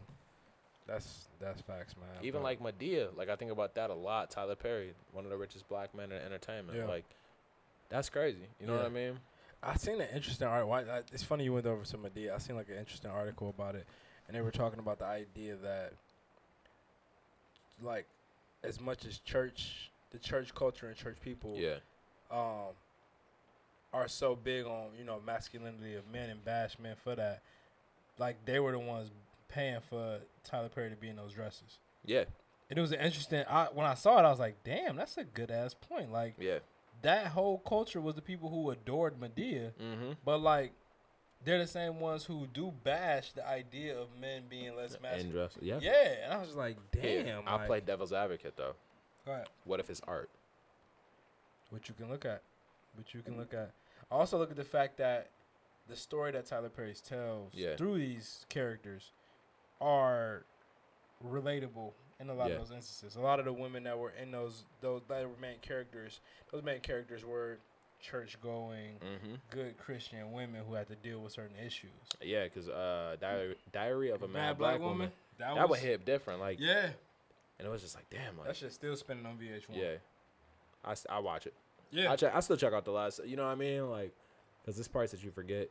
that's 0.86 1.28
that's 1.40 1.62
facts, 1.62 1.96
man. 1.98 2.24
even 2.24 2.42
But 2.42 2.60
like 2.62 2.62
Madea 2.80 3.16
like 3.16 3.30
I 3.30 3.36
think 3.36 3.52
about 3.52 3.76
that 3.76 3.90
a 3.90 3.94
lot 3.96 4.30
Tyler 4.32 4.56
Perry 4.56 4.94
one 5.14 5.24
of 5.24 5.32
the 5.32 5.38
richest 5.38 5.68
black 5.70 5.94
men 5.96 6.12
in 6.12 6.22
entertainment 6.22 6.78
Yeah. 6.78 6.86
like 6.86 7.06
that's 7.90 8.10
crazy 8.10 8.48
you 8.60 8.68
know 8.68 8.76
what 8.76 8.86
I 8.86 8.90
mean 8.90 9.20
I 9.62 9.76
seen 9.76 10.00
an 10.00 10.08
interesting 10.16 10.48
art. 10.48 10.66
Why, 10.68 10.84
it's 11.12 11.22
funny 11.24 11.44
you 11.44 11.52
went 11.52 11.66
over 11.66 11.84
to 11.84 11.98
Madea. 11.98 12.34
I 12.34 12.38
seen 12.38 12.56
like 12.56 12.70
an 12.70 12.78
interesting 12.78 13.12
article 13.12 13.50
about 13.50 13.76
it, 13.76 13.86
and 14.28 14.38
they 14.38 14.40
were 14.40 14.52
talking 14.52 14.80
about 14.80 15.00
the 15.00 15.06
idea 15.06 15.58
that, 15.58 15.92
like, 17.82 18.06
as 18.64 18.80
much 18.80 19.06
as 19.06 19.18
church, 19.20 19.92
the 20.12 20.18
church 20.18 20.56
culture 20.56 20.88
and 20.88 20.96
church 20.96 21.18
people, 21.22 21.56
yeah 21.58 21.76
um, 22.32 22.72
are 23.94 24.08
so 24.08 24.36
big 24.36 24.66
on 24.66 24.88
you 24.98 25.04
know 25.04 25.20
masculinity 25.26 25.96
of 25.96 26.04
men 26.12 26.30
and 26.30 26.44
bash 26.46 26.78
men 26.80 26.96
for 27.04 27.16
that. 27.16 27.42
Like 28.18 28.44
they 28.46 28.60
were 28.60 28.72
the 28.72 28.80
ones 28.80 29.10
paying 29.48 29.80
for 29.90 30.20
Tyler 30.44 30.70
Perry 30.70 30.90
to 30.90 30.96
be 30.96 31.10
in 31.10 31.16
those 31.16 31.34
dresses. 31.34 31.80
yeah 32.06 32.26
And 32.70 32.78
it 32.78 32.82
was 32.82 32.92
an 32.92 33.00
interesting. 33.00 33.44
I 33.50 33.68
when 33.74 33.86
I 33.86 33.94
saw 33.96 34.20
it, 34.20 34.26
I 34.26 34.30
was 34.30 34.40
like, 34.40 34.64
"Damn, 34.64 34.96
that's 34.96 35.18
a 35.18 35.24
good 35.24 35.50
ass 35.52 35.74
point." 35.74 36.12
Like 36.12 36.36
yeah 36.40 36.60
that 37.02 37.28
whole 37.28 37.60
culture 37.60 38.02
was 38.02 38.16
the 38.16 38.22
people 38.22 38.50
who 38.50 38.70
adored 38.72 39.16
Madea, 39.20 39.72
mm-hmm 39.82 40.12
but 40.26 40.40
like 40.42 40.74
they're 41.46 41.58
the 41.60 41.66
same 41.68 42.02
ones 42.02 42.26
who 42.26 42.46
do 42.54 42.74
bash 42.84 43.32
the 43.32 43.48
idea 43.48 43.98
of 43.98 44.10
men 44.20 44.44
being 44.50 44.76
less 44.76 44.94
and 44.96 45.02
masculine. 45.04 45.32
dress 45.32 45.58
yeah 45.62 45.80
Yeah, 45.82 46.14
and 46.26 46.34
I 46.34 46.38
was 46.40 46.48
just 46.50 46.58
like, 46.58 46.76
Yeah. 46.94 47.24
"Damn." 47.24 47.48
I'll 47.48 47.58
like, 47.60 47.68
play 47.68 47.80
devil's 47.80 48.12
advocate 48.12 48.56
though 48.58 48.74
what 49.64 49.80
if 49.80 49.90
it's 49.90 50.02
art 50.08 50.30
What 51.70 51.88
you 51.88 51.94
can 51.96 52.10
look 52.10 52.26
at, 52.26 52.42
what 53.00 53.14
you 53.14 53.22
can 53.22 53.38
look 53.38 53.54
at. 53.54 53.72
I 54.12 54.16
also 54.16 54.38
look 54.38 54.52
at 54.52 54.58
the 54.58 54.64
fact 54.64 54.98
that 54.98 55.30
the 55.88 55.96
story 55.96 56.32
that 56.32 56.46
Tyler 56.46 56.70
Perry 56.70 56.94
tells 56.94 57.54
Yeah. 57.54 57.76
through 57.76 57.98
these 58.00 58.46
characters 58.50 59.12
are 59.82 60.44
relatable 61.26 61.94
in 62.20 62.30
a 62.30 62.34
lot 62.34 62.50
Yeah. 62.50 62.56
of 62.56 62.62
those 62.68 62.72
instances. 62.76 63.16
A 63.16 63.22
lot 63.22 63.40
of 63.40 63.46
the 63.46 63.54
women 63.54 63.84
that 63.84 63.98
were 63.98 64.12
in 64.12 64.32
those 64.32 64.64
those 64.82 65.02
that 65.08 65.28
were 65.28 65.36
main 65.38 65.60
characters, 65.60 66.20
those 66.52 66.64
main 66.64 66.82
characters 66.82 67.24
were 67.26 67.60
church 68.02 68.40
going, 68.42 68.98
mm-hmm 69.00 69.36
good 69.50 69.78
Christian 69.78 70.32
women 70.32 70.64
who 70.66 70.74
had 70.74 70.88
to 70.88 70.96
deal 70.96 71.20
with 71.20 71.34
certain 71.34 71.58
issues. 71.58 71.90
yeah 72.22 72.44
because 72.46 72.70
uh 72.70 73.16
diary, 73.20 73.56
diary 73.72 74.10
of 74.12 74.22
a 74.24 74.28
mad, 74.28 74.58
black, 74.58 74.80
woman, 74.80 75.12
That, 75.38 75.56
that, 75.56 75.70
was 75.70 75.82
would 75.82 75.88
hit 75.90 76.06
different 76.06 76.40
like 76.40 76.60
Yeah, 76.60 76.92
and 77.58 77.68
it 77.68 77.70
was 77.70 77.82
just 77.82 77.96
like 77.96 78.10
damn 78.10 78.38
like 78.38 78.48
that 78.48 78.56
shit's 78.56 78.76
still 78.76 78.96
spinning 78.96 79.26
on 79.26 79.38
VH1. 79.38 79.76
yeah 79.76 79.96
I 80.86 80.96
I 81.10 81.20
watch 81.20 81.46
it 81.46 81.54
yeah. 81.92 82.12
I 82.12 82.16
check. 82.16 82.34
I 82.36 82.40
still 82.42 82.58
check 82.58 82.74
out 82.74 82.86
the 82.86 82.92
last. 82.92 83.22
You 83.26 83.36
know 83.38 83.46
what 83.46 83.52
I 83.52 83.56
mean? 83.56 83.90
Like, 83.90 84.14
cause 84.66 84.76
this 84.78 84.88
parts 84.88 85.12
that 85.12 85.24
you 85.24 85.32
forget. 85.32 85.70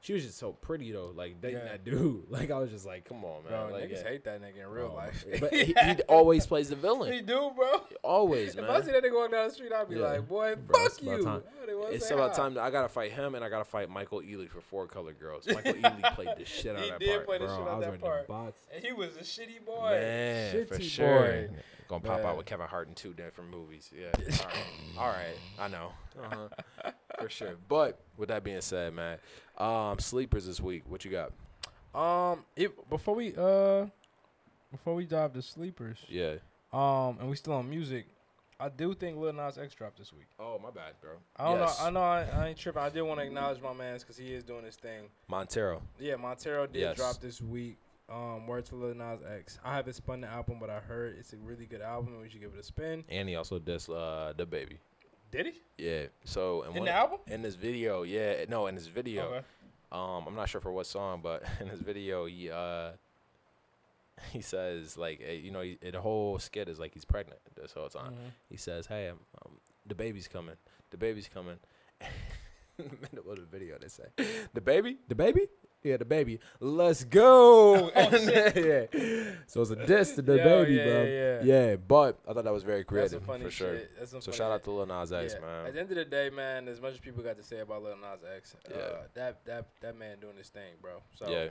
She 0.00 0.12
was 0.12 0.22
just 0.22 0.36
so 0.36 0.52
pretty 0.52 0.92
though. 0.92 1.12
Like 1.16 1.40
dating 1.40 1.60
Yeah. 1.60 1.64
that 1.64 1.84
dude. 1.84 2.24
Like 2.30 2.50
I 2.50 2.58
was 2.58 2.70
just 2.70 2.84
like, 2.84 3.06
come 3.08 3.24
on, 3.24 3.42
man. 3.44 3.52
Bro, 3.68 3.72
like, 3.72 3.84
niggas 3.88 4.02
yeah. 4.04 4.08
hate 4.10 4.24
that 4.24 4.42
nigga 4.42 4.62
in 4.62 4.68
real 4.68 4.90
Oh, 4.92 4.96
life. 4.96 5.24
But 5.40 5.50
he, 5.54 5.64
he 5.72 6.02
always 6.08 6.46
plays 6.46 6.68
the 6.68 6.76
villain. 6.76 7.10
he 7.10 7.22
do, 7.22 7.50
bro. 7.56 7.80
Always, 8.02 8.54
man. 8.54 8.66
If 8.66 8.70
I 8.70 8.80
see 8.82 8.92
that 8.92 9.02
nigga 9.02 9.14
walk 9.14 9.30
down 9.30 9.48
the 9.48 9.54
street, 9.54 9.72
I'd 9.72 9.88
be 9.88 9.94
Yeah. 9.96 10.02
like, 10.08 10.28
boy, 10.28 10.56
Bro, 10.56 10.76
fuck 10.78 10.86
it's 10.92 11.00
about 11.00 11.16
you. 11.18 11.24
time. 11.24 11.42
I 11.66 11.92
It's 11.94 12.10
about 12.10 12.30
hi. 12.32 12.36
time. 12.36 12.58
I 12.58 12.68
gotta 12.70 12.88
fight 12.90 13.12
him, 13.12 13.34
and 13.34 13.42
I 13.42 13.48
gotta 13.48 13.64
fight 13.64 13.88
Michael 13.88 14.20
Ealy 14.20 14.50
for 14.50 14.60
Four 14.60 14.86
Color 14.86 15.14
Girls. 15.14 15.46
Michael 15.46 15.72
Ealy 15.72 16.02
played 16.14 16.28
the 16.36 16.44
shit 16.44 16.76
out 16.76 16.82
of 16.82 16.82
that 16.82 16.90
part. 16.90 17.00
He 17.02 17.06
did 17.08 17.14
part, 17.16 17.26
play 17.26 17.38
the 17.38 17.44
bro. 17.46 17.56
shit 17.56 17.62
out 17.66 17.68
of 17.68 17.76
was 17.78 17.84
that 17.86 17.90
ready 17.92 18.02
part. 18.02 18.22
to 18.26 18.28
box. 18.28 18.60
And 18.74 18.84
he 18.84 18.92
was 18.92 19.16
a 19.16 19.20
shitty 19.20 19.64
boy. 19.64 19.90
Man, 19.90 20.66
for 20.66 20.74
Shitty 20.78 20.82
sure. 20.82 21.06
boy. 21.08 21.48
Gonna 21.88 22.00
pop 22.02 22.18
Man. 22.18 22.26
out 22.26 22.36
with 22.36 22.46
Kevin 22.46 22.66
Hart 22.66 22.88
in 22.88 22.94
two 22.94 23.12
different 23.12 23.50
movies. 23.50 23.90
Yeah. 23.94 24.12
All 24.16 24.46
right. 24.46 24.98
All 24.98 25.08
right. 25.08 25.36
I 25.58 25.68
know. 25.68 25.92
Uh-huh. 26.22 26.90
For 27.20 27.28
sure. 27.28 27.56
But 27.68 28.00
with 28.16 28.28
that 28.30 28.42
being 28.42 28.60
said, 28.60 28.94
man, 28.94 29.18
um, 29.58 29.98
sleepers 29.98 30.46
this 30.46 30.60
week. 30.60 30.82
What 30.88 31.04
you 31.04 31.10
got? 31.10 31.32
Um, 31.94 32.44
it, 32.56 32.88
before 32.90 33.14
we 33.14 33.34
uh, 33.36 33.86
before 34.72 34.94
we 34.94 35.04
dive 35.04 35.32
to 35.34 35.42
sleepers, 35.42 35.98
Yeah. 36.08 36.34
um, 36.72 37.18
and 37.20 37.30
we 37.30 37.36
still 37.36 37.52
on 37.52 37.70
music, 37.70 38.06
I 38.58 38.68
do 38.68 38.94
think 38.94 39.16
Lil 39.16 39.32
Nas 39.32 39.58
X 39.58 39.74
dropped 39.74 39.98
this 39.98 40.12
week. 40.12 40.26
Oh, 40.40 40.58
my 40.60 40.70
bad, 40.70 40.94
bro. 41.00 41.12
I 41.36 41.44
don't 41.50 41.60
Yes. 41.60 41.78
know. 41.80 41.86
I 41.86 41.90
know. 41.90 42.00
I, 42.00 42.22
I 42.44 42.48
ain't 42.48 42.58
tripping. 42.58 42.82
I 42.82 42.88
did 42.88 43.02
want 43.02 43.20
to 43.20 43.26
acknowledge 43.26 43.60
my 43.62 43.72
man's 43.72 44.02
because 44.02 44.16
he 44.16 44.32
is 44.34 44.42
doing 44.42 44.64
his 44.64 44.74
thing. 44.76 45.04
Montero. 45.28 45.82
Yeah, 46.00 46.16
Montero 46.16 46.66
did 46.66 46.80
Yes. 46.80 46.96
drop 46.96 47.20
this 47.20 47.40
week. 47.40 47.76
Um, 48.08 48.46
Words 48.46 48.68
to 48.68 48.76
Lil 48.76 48.94
Nas 48.94 49.20
X. 49.26 49.58
I 49.64 49.76
haven't 49.76 49.94
spun 49.94 50.20
the 50.20 50.28
album, 50.28 50.58
but 50.60 50.68
I 50.68 50.78
heard 50.80 51.16
it's 51.18 51.32
a 51.32 51.38
really 51.38 51.64
good 51.66 51.80
album, 51.80 52.12
and 52.12 52.22
we 52.22 52.28
should 52.28 52.40
give 52.40 52.52
it 52.52 52.60
a 52.60 52.62
spin. 52.62 53.04
And 53.08 53.28
he 53.28 53.34
also 53.36 53.58
does 53.58 53.88
uh, 53.88 54.34
the 54.36 54.44
baby. 54.44 54.78
Did 55.30 55.46
he? 55.46 55.62
Yeah. 55.78 56.06
So 56.24 56.62
in, 56.62 56.68
In 56.72 56.74
one, 56.76 56.84
the 56.84 56.92
album? 56.92 57.18
in 57.26 57.42
this 57.42 57.54
video, 57.54 58.02
yeah, 58.02 58.44
no, 58.48 58.66
in 58.66 58.74
this 58.74 58.86
video, 58.88 59.24
Okay. 59.24 59.44
um, 59.90 60.24
I'm 60.28 60.34
not 60.36 60.48
sure 60.50 60.60
for 60.60 60.70
what 60.70 60.86
song, 60.86 61.20
but 61.22 61.42
in 61.60 61.68
this 61.68 61.80
video, 61.80 62.26
he 62.26 62.50
uh, 62.50 62.90
he 64.32 64.42
says 64.42 64.96
like, 64.98 65.20
eh, 65.26 65.32
you 65.32 65.50
know, 65.50 65.62
he, 65.62 65.78
the 65.90 66.00
whole 66.00 66.38
skit 66.38 66.68
is 66.68 66.78
like 66.78 66.92
he's 66.92 67.04
pregnant 67.06 67.40
this 67.60 67.72
whole 67.72 67.88
time. 67.88 68.12
Mhm. 68.12 68.30
He 68.50 68.56
says, 68.58 68.86
"Hey, 68.86 69.08
um, 69.08 69.18
um, 69.44 69.52
the 69.86 69.94
baby's 69.94 70.28
coming. 70.28 70.56
The 70.90 70.98
baby's 70.98 71.28
coming." 71.32 71.56
In 72.78 72.88
the 72.90 72.96
middle 73.16 73.30
of 73.32 73.38
the 73.38 73.46
video, 73.46 73.78
they 73.80 73.88
say, 73.88 74.04
"The 74.52 74.60
baby, 74.60 74.98
the 75.08 75.14
baby, 75.14 75.46
yeah, 75.84 75.96
the 75.98 76.04
baby. 76.04 76.40
Let's 76.60 77.04
go." 77.04 77.90
Then- 77.94 78.52
yeah. 78.56 79.30
So 79.46 79.60
it's 79.62 79.70
a 79.70 79.76
diss 79.86 80.16
to 80.16 80.22
the 80.22 80.36
Yo, 80.36 80.44
baby, 80.44 80.74
yeah, 80.74 80.84
bro. 80.84 81.04
yeah. 81.04 81.40
Yeah, 81.70 81.76
but 81.76 82.18
I 82.28 82.32
thought 82.32 82.44
that 82.44 82.52
was 82.52 82.62
very 82.64 82.82
creative 82.84 83.22
for 83.22 83.38
sure. 83.50 83.78
shit. 83.78 83.92
So 84.22 84.32
shout 84.32 84.50
out 84.50 84.64
to 84.64 84.70
Lil 84.72 84.86
Nas 84.86 85.12
X, 85.12 85.36
Yeah. 85.40 85.64
At 85.66 85.74
the 85.74 85.80
end 85.80 85.90
of 85.90 85.96
the 85.96 86.04
day, 86.04 86.30
man, 86.30 86.66
as 86.68 86.80
much 86.80 86.94
as 86.94 86.98
people 87.00 87.22
got 87.22 87.36
to 87.36 87.42
say 87.42 87.60
about 87.60 87.82
Lil 87.82 87.96
Nas 87.96 88.20
X, 88.36 88.56
uh, 88.68 88.74
Yeah. 88.76 88.88
that 89.14 89.44
that 89.44 89.66
that 89.80 89.96
man 89.98 90.18
doing 90.20 90.36
his 90.36 90.48
thing, 90.48 90.72
bro. 90.80 91.02
So 91.14 91.28
yeah, 91.30 91.48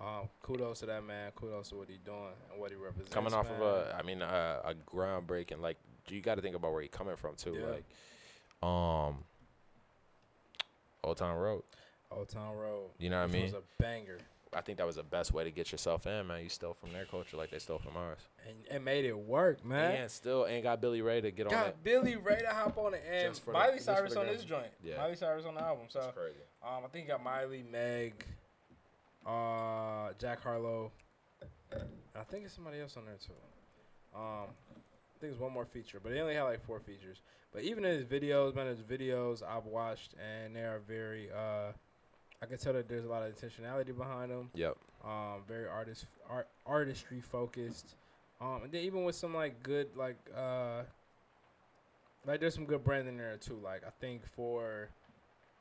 um, 0.00 0.28
kudos 0.42 0.80
to 0.80 0.86
that 0.86 1.04
man. 1.04 1.32
Kudos 1.32 1.68
to 1.70 1.74
what 1.76 1.88
he's 1.88 2.00
doing 2.00 2.32
and 2.50 2.60
what 2.60 2.70
he 2.70 2.76
represents. 2.76 3.12
coming 3.12 3.34
off 3.34 3.50
man. 3.50 3.60
of 3.60 3.62
a, 3.62 3.96
I 3.98 4.02
mean, 4.02 4.22
a, 4.22 4.60
a 4.64 4.74
groundbreaking. 4.74 5.60
Like 5.60 5.76
you 6.08 6.20
got 6.20 6.36
to 6.36 6.42
think 6.42 6.56
about 6.56 6.72
where 6.72 6.82
he's 6.82 6.90
coming 6.90 7.16
from 7.16 7.34
too. 7.36 7.56
Yeah. 7.60 7.66
Like, 7.66 7.84
um, 8.62 9.24
Old 11.04 11.16
Town 11.16 11.36
Road. 11.36 11.62
Old 12.16 12.28
Town 12.28 12.56
Road. 12.56 12.90
You 12.98 13.10
know 13.10 13.20
what 13.20 13.30
I 13.30 13.32
mean? 13.32 13.44
Was 13.44 13.54
a 13.54 13.62
banger 13.82 14.18
I 14.54 14.60
think 14.60 14.76
that 14.78 14.86
was 14.86 14.96
the 14.96 15.02
best 15.02 15.32
way 15.32 15.44
to 15.44 15.50
get 15.50 15.72
yourself 15.72 16.06
in, 16.06 16.26
man. 16.26 16.42
You 16.42 16.50
stole 16.50 16.74
from 16.74 16.92
their 16.92 17.06
culture 17.06 17.38
like 17.38 17.50
they 17.50 17.58
stole 17.58 17.78
from 17.78 17.96
ours. 17.96 18.20
and 18.46 18.54
it 18.70 18.82
made 18.82 19.06
it 19.06 19.16
work, 19.16 19.64
man. 19.64 20.02
And 20.02 20.10
still 20.10 20.46
ain't 20.46 20.64
got 20.64 20.80
Billy 20.80 21.00
Ray 21.00 21.22
to 21.22 21.30
get 21.30 21.46
on 21.46 21.52
it. 21.52 21.56
Got. 21.56 21.82
Billy 21.84 22.16
Ray 22.16 22.40
to 22.40 22.48
hop 22.48 22.76
on 22.76 22.92
it, 22.92 23.02
and 23.10 23.34
the- 23.34 23.52
Miley 23.52 23.74
just 23.74 23.86
Cyrus 23.86 24.14
on 24.14 24.26
this 24.26 24.44
joint. 24.44 24.66
Yeah. 24.84 24.98
Miley 24.98 25.16
Cyrus 25.16 25.46
on 25.46 25.54
the 25.54 25.62
album. 25.62 25.86
So 25.88 26.00
That's 26.00 26.16
crazy. 26.16 26.36
um, 26.62 26.84
I 26.84 26.88
think 26.88 27.06
you 27.06 27.12
got 27.12 27.24
Miley, 27.24 27.64
Meg, 27.70 28.26
uh, 29.26 30.10
Jack 30.18 30.42
Harlow. 30.42 30.92
I 32.14 32.24
think 32.24 32.44
it's 32.44 32.52
somebody 32.54 32.78
else 32.80 32.96
on 32.98 33.06
there 33.06 33.16
too. 33.24 33.32
Um, 34.14 34.48
I 35.16 35.18
think 35.18 35.32
it's 35.32 35.40
one 35.40 35.52
more 35.52 35.64
feature, 35.64 35.98
but 36.02 36.12
he 36.12 36.20
only 36.20 36.34
had 36.34 36.42
like 36.42 36.62
four 36.66 36.78
features. 36.80 37.22
But 37.54 37.62
even 37.62 37.86
in 37.86 37.92
his 37.94 38.04
videos, 38.04 38.54
man, 38.54 38.66
his 38.66 38.82
videos 38.82 39.42
I've 39.42 39.64
watched, 39.64 40.14
and 40.14 40.54
they 40.54 40.60
are 40.60 40.80
very. 40.86 41.30
Uh, 41.30 41.72
I 42.42 42.46
can 42.46 42.58
tell 42.58 42.72
that 42.72 42.88
there's 42.88 43.04
a 43.04 43.08
lot 43.08 43.22
of 43.22 43.34
intentionality 43.36 43.96
behind 43.96 44.30
them. 44.32 44.50
Yep. 44.54 44.76
Um, 45.04 45.42
very 45.46 45.66
artist 45.68 46.06
art 46.28 46.48
artistry 46.66 47.20
focused. 47.20 47.94
Um, 48.40 48.62
and 48.64 48.72
then 48.72 48.82
even 48.82 49.04
with 49.04 49.14
some 49.14 49.32
like 49.34 49.62
good 49.62 49.88
like 49.96 50.16
uh, 50.36 50.82
like 52.26 52.40
there's 52.40 52.54
some 52.54 52.64
good 52.66 52.84
branding 52.84 53.16
there 53.16 53.36
too. 53.36 53.58
Like 53.62 53.82
I 53.86 53.90
think 54.00 54.26
for 54.34 54.88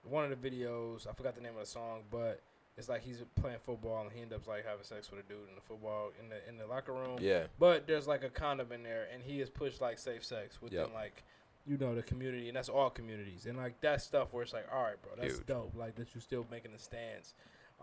one 0.04 0.32
of 0.32 0.42
the 0.42 0.50
videos, 0.50 1.08
I 1.08 1.14
forgot 1.14 1.36
the 1.36 1.42
name 1.42 1.54
of 1.54 1.60
the 1.60 1.66
song, 1.66 2.02
but 2.10 2.42
it's 2.78 2.90
like 2.90 3.04
he's 3.04 3.22
playing 3.40 3.58
football 3.64 4.02
and 4.02 4.12
he 4.12 4.22
ends 4.22 4.34
up 4.34 4.48
like 4.48 4.66
having 4.66 4.84
sex 4.84 5.12
with 5.12 5.20
a 5.20 5.24
dude 5.24 5.48
in 5.50 5.56
the 5.56 5.62
football 5.62 6.12
in 6.20 6.30
the 6.30 6.38
in 6.50 6.58
the 6.58 6.66
locker 6.66 6.94
room. 6.94 7.18
Yeah. 7.20 7.44
But 7.60 7.86
there's 7.86 8.08
like 8.08 8.24
a 8.24 8.30
condom 8.30 8.72
in 8.72 8.82
there, 8.84 9.08
and 9.14 9.22
he 9.24 9.40
has 9.40 9.50
pushed 9.50 9.82
like 9.82 10.00
safe 10.00 10.24
sex 10.26 10.62
within 10.62 10.80
Yep. 10.80 10.94
like 10.94 11.24
you 11.68 11.78
know 11.78 11.94
the 11.96 12.02
community, 12.04 12.48
and 12.48 12.56
that's 12.58 12.70
all 12.70 12.90
communities, 12.90 13.46
and 13.46 13.58
like 13.58 13.80
that 13.82 14.02
stuff 14.02 14.30
where 14.34 14.44
it's 14.44 14.54
like, 14.54 14.66
all 14.74 14.84
right, 14.84 15.02
bro, 15.02 15.12
that's 15.20 15.36
Huge. 15.36 15.46
dope. 15.46 15.74
Like 15.76 15.96
that 15.96 16.14
you're 16.14 16.22
still 16.22 16.46
making 16.52 16.72
the 16.74 16.80
stands, 16.80 17.34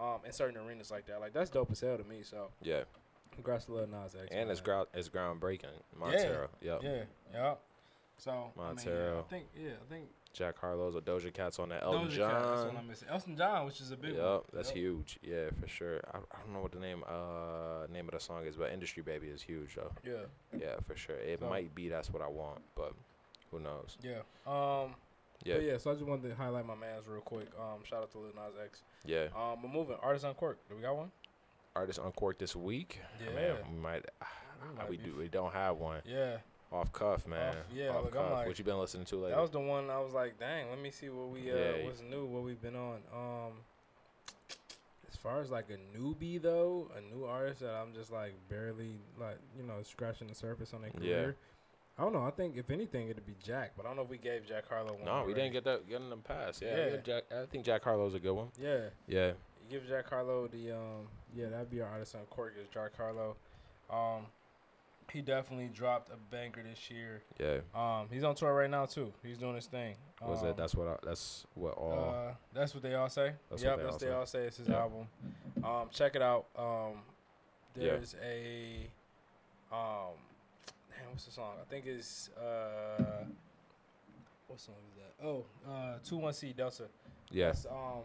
um, 0.00 0.18
in 0.26 0.32
certain 0.32 0.56
arenas 0.56 0.90
like 0.90 1.06
that. 1.06 1.20
Like 1.20 1.32
that's 1.32 1.50
dope 1.50 1.70
as 1.70 1.80
hell 1.80 1.96
to 1.96 2.04
me. 2.04 2.22
So 2.22 2.48
Yeah. 2.62 2.82
congrats 3.32 3.66
to 3.66 3.72
Lil 3.74 3.86
Nas 3.86 4.14
X. 4.14 4.28
And 4.32 4.50
it's 4.50 4.60
ground 4.60 4.88
it's 4.94 5.08
groundbreaking. 5.08 5.66
Montero. 5.98 6.48
Yep. 6.60 6.80
Yeah, 6.82 7.02
yeah. 7.32 7.54
So 8.16 8.30
I 8.30 8.34
mean, 8.34 8.44
yeah, 8.56 8.62
Montero. 8.64 9.18
I 9.20 9.30
think 9.30 9.46
yeah, 9.56 9.70
I 9.70 9.92
think 9.92 10.08
Jack 10.32 10.58
Harlow's 10.58 10.94
or 10.94 11.00
Doja 11.00 11.32
Cat's 11.32 11.58
on 11.58 11.68
that. 11.70 11.82
Elton 11.82 12.08
Doja 12.08 12.16
Cat, 12.28 12.42
that's 12.42 12.60
what 12.62 12.66
John. 12.72 12.76
I'm 12.76 12.86
missing. 12.88 13.08
Elton 13.08 13.36
John, 13.36 13.66
which 13.66 13.80
is 13.80 13.90
a 13.92 13.96
big 13.96 14.14
Yep, 14.14 14.22
one. 14.24 14.40
that's 14.52 14.68
Yep. 14.68 14.76
huge. 14.76 15.18
Yeah, 15.22 15.50
for 15.60 15.68
sure. 15.68 16.00
I, 16.12 16.18
I 16.18 16.40
don't 16.44 16.52
know 16.52 16.60
what 16.60 16.72
the 16.72 16.80
name 16.80 17.02
uh 17.08 17.86
name 17.90 18.06
of 18.08 18.12
the 18.14 18.20
song 18.20 18.44
is, 18.46 18.56
but 18.56 18.72
Industry 18.72 19.02
Baby 19.04 19.28
is 19.28 19.40
huge 19.42 19.76
though. 19.76 19.92
Yeah, 20.04 20.26
Yeah, 20.58 20.76
for 20.86 20.96
sure. 20.96 21.16
It 21.16 21.38
So- 21.40 21.48
might 21.48 21.74
be 21.74 21.88
that's 21.88 22.10
what 22.10 22.20
I 22.22 22.26
want, 22.28 22.60
but 22.74 22.92
who 23.50 23.60
knows? 23.60 23.96
yeah. 24.02 24.20
Um, 24.46 24.94
Yeah, 25.44 25.58
yeah, 25.58 25.76
so 25.78 25.90
I 25.92 25.94
just 25.94 26.04
wanted 26.06 26.28
to 26.28 26.34
highlight 26.34 26.66
my 26.66 26.74
man's 26.74 27.06
real 27.06 27.20
quick. 27.20 27.48
Um, 27.58 27.84
shout 27.84 28.02
out 28.02 28.10
to 28.12 28.18
Lil 28.18 28.32
Nas 28.34 28.54
X. 28.62 28.82
yeah. 29.04 29.26
Um, 29.36 29.62
we're 29.62 29.68
moving. 29.70 29.96
Artist 30.02 30.24
Uncorked. 30.24 30.68
Do 30.68 30.74
we 30.76 30.82
got 30.82 30.96
one? 30.96 31.10
Artist 31.76 32.00
Uncorked 32.02 32.40
this 32.40 32.56
week. 32.56 33.00
Yeah. 33.24 33.34
Man, 33.34 33.56
we 33.72 33.78
might. 33.78 34.04
might 34.76 34.90
we 34.90 34.96
do. 34.96 35.14
We 35.16 35.28
don't 35.28 35.52
have 35.52 35.76
one. 35.76 36.00
Yeah. 36.04 36.38
Off 36.72 36.92
cuff, 36.92 37.26
man. 37.26 37.54
yeah, 37.72 37.88
Off 37.90 38.04
look, 38.04 38.12
cuff. 38.14 38.32
like- 38.32 38.46
what 38.46 38.58
you 38.58 38.64
been 38.64 38.78
listening 38.78 39.06
to 39.06 39.14
lately? 39.16 39.30
That 39.30 39.40
was 39.40 39.50
the 39.50 39.60
one 39.60 39.88
I 39.90 40.00
was 40.00 40.12
like, 40.12 40.38
dang, 40.38 40.68
let 40.70 40.78
me 40.80 40.90
see 40.90 41.08
what 41.08 41.30
we 41.30 41.50
uh 41.50 41.54
Yeah. 41.56 41.84
what's 41.86 42.02
new, 42.02 42.26
what 42.26 42.42
we've 42.42 42.60
been 42.60 42.76
on. 42.76 42.98
Um 43.14 43.52
as 45.10 45.16
far 45.16 45.40
as 45.40 45.50
like 45.50 45.66
a 45.70 45.98
newbie 45.98 46.40
though, 46.42 46.90
a 46.96 47.00
new 47.14 47.24
artist 47.24 47.60
that 47.60 47.70
I'm 47.74 47.94
just 47.94 48.12
like 48.12 48.34
barely 48.50 48.98
like, 49.18 49.38
you 49.56 49.62
know, 49.62 49.76
scratching 49.82 50.26
the 50.26 50.34
surface 50.34 50.74
on 50.74 50.82
their 50.82 50.90
career. 50.90 51.26
Yeah. 51.28 51.32
I 51.98 52.02
don't 52.02 52.12
know. 52.12 52.22
I 52.24 52.30
think 52.30 52.56
if 52.56 52.70
anything 52.70 53.08
it'd 53.08 53.26
be 53.26 53.34
Jack, 53.42 53.72
but 53.76 53.84
I 53.84 53.88
don't 53.88 53.96
know 53.96 54.02
if 54.02 54.08
we 54.10 54.18
gave 54.18 54.46
Jack 54.46 54.68
Harlow 54.68 54.94
one. 54.94 55.04
no, 55.04 55.24
we 55.26 55.34
didn't 55.34 55.52
get 55.52 55.64
that. 55.64 55.88
Getting 55.88 56.10
them 56.10 56.20
passed. 56.22 56.62
Yeah, 56.62 56.76
Yeah. 56.76 56.86
yeah. 56.90 56.96
Jack, 57.02 57.24
I 57.32 57.46
think 57.46 57.64
Jack 57.64 57.82
Harlow's 57.82 58.14
a 58.14 58.20
good 58.20 58.32
one. 58.34 58.48
Yeah. 58.60 58.90
Yeah, 59.08 59.26
You 59.28 59.34
give 59.80 59.88
Jack 59.88 60.08
Harlow 60.08 60.46
the 60.46 60.72
um 60.72 61.08
yeah, 61.34 61.48
that'd 61.48 61.70
be 61.70 61.80
our 61.80 61.88
artist 61.90 62.14
on 62.14 62.22
Cork 62.30 62.54
is 62.60 62.68
Jack 62.72 62.96
Harlow. 62.96 63.36
Um 63.90 64.26
he 65.10 65.22
definitely 65.22 65.70
dropped 65.72 66.10
a 66.10 66.16
banger 66.30 66.62
this 66.68 66.90
year. 66.90 67.22
yeah. 67.40 67.58
Um 67.74 68.06
he's 68.12 68.22
on 68.22 68.34
tour 68.36 68.54
right 68.54 68.70
now 68.70 68.86
too. 68.86 69.12
He's 69.24 69.38
doing 69.38 69.56
his 69.56 69.66
thing. 69.66 69.96
Was 70.24 70.42
um, 70.42 70.48
it? 70.50 70.56
That's 70.56 70.74
what. 70.74 70.86
I, 70.88 70.96
that's 71.04 71.46
what 71.54 71.74
all. 71.74 72.14
Uh, 72.28 72.34
that's 72.54 72.74
what 72.74 72.82
they 72.82 72.94
all 72.94 73.08
say. 73.08 73.32
That's 73.50 73.62
yep, 73.62 73.72
what 73.72 73.78
they 73.78 73.82
that's 73.84 74.02
all 74.02 74.08
they 74.08 74.14
all 74.14 74.26
say. 74.26 74.38
It's 74.46 74.56
his 74.58 74.68
Yeah. 74.68 74.80
album. 74.80 75.06
Um, 75.64 75.88
check 75.92 76.14
it 76.16 76.22
out. 76.22 76.46
Um, 76.56 77.02
Yeah. 77.76 77.92
there's 77.92 78.14
a 78.22 78.90
um, 79.72 80.14
what's 81.18 81.26
the 81.26 81.32
song? 81.32 81.54
I 81.60 81.64
think 81.68 81.84
it's 81.84 82.30
uh, 82.40 83.24
what 84.46 84.60
song 84.60 84.76
is 84.88 84.94
that? 84.94 85.26
Oh, 85.26 85.44
uh, 85.68 85.98
two 86.04 86.16
one 86.16 86.32
C 86.32 86.52
Delta. 86.56 86.84
yeah, 87.32 87.46
That's, 87.46 87.66
um, 87.66 88.04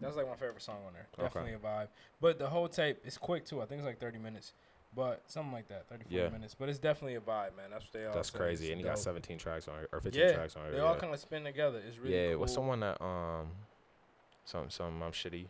that's 0.00 0.14
like 0.14 0.28
my 0.28 0.36
favorite 0.36 0.62
song 0.62 0.76
on 0.86 0.92
there. 0.92 1.08
Okay. 1.18 1.24
Definitely 1.24 1.54
a 1.54 1.58
vibe. 1.58 1.88
But 2.20 2.38
the 2.38 2.46
whole 2.46 2.68
tape 2.68 2.98
is 3.04 3.18
quick 3.18 3.44
too. 3.44 3.60
I 3.60 3.66
think 3.66 3.80
it's 3.80 3.86
like 3.86 3.98
30 3.98 4.18
minutes. 4.18 4.52
But 4.94 5.24
something 5.26 5.52
like 5.52 5.66
that, 5.66 5.88
30, 5.88 6.04
40 6.04 6.14
Yeah. 6.14 6.28
minutes. 6.28 6.54
But 6.54 6.68
it's 6.68 6.78
definitely 6.78 7.16
a 7.16 7.20
vibe, 7.20 7.56
man. 7.56 7.70
That's 7.72 7.86
what 7.86 7.92
they 7.92 8.06
all 8.06 8.14
that's 8.14 8.30
crazy. 8.30 8.70
And 8.70 8.80
he 8.80 8.86
got 8.86 9.00
17 9.00 9.36
tracks 9.36 9.66
on 9.66 9.80
it, 9.80 9.88
or 9.92 10.00
15 10.00 10.20
Yeah, 10.22 10.32
tracks 10.34 10.54
on 10.54 10.66
it. 10.66 10.70
They 10.70 10.76
yeah. 10.76 10.84
all 10.84 10.94
kind 10.94 11.12
of 11.12 11.18
spin 11.18 11.42
together. 11.42 11.82
It's 11.84 11.98
really 11.98 12.14
yeah, 12.14 12.30
cool. 12.34 12.42
was 12.42 12.54
someone 12.54 12.78
that 12.80 13.02
um, 13.02 13.48
some 14.44 14.70
some 14.70 15.02
I'm 15.02 15.10
shitty. 15.10 15.46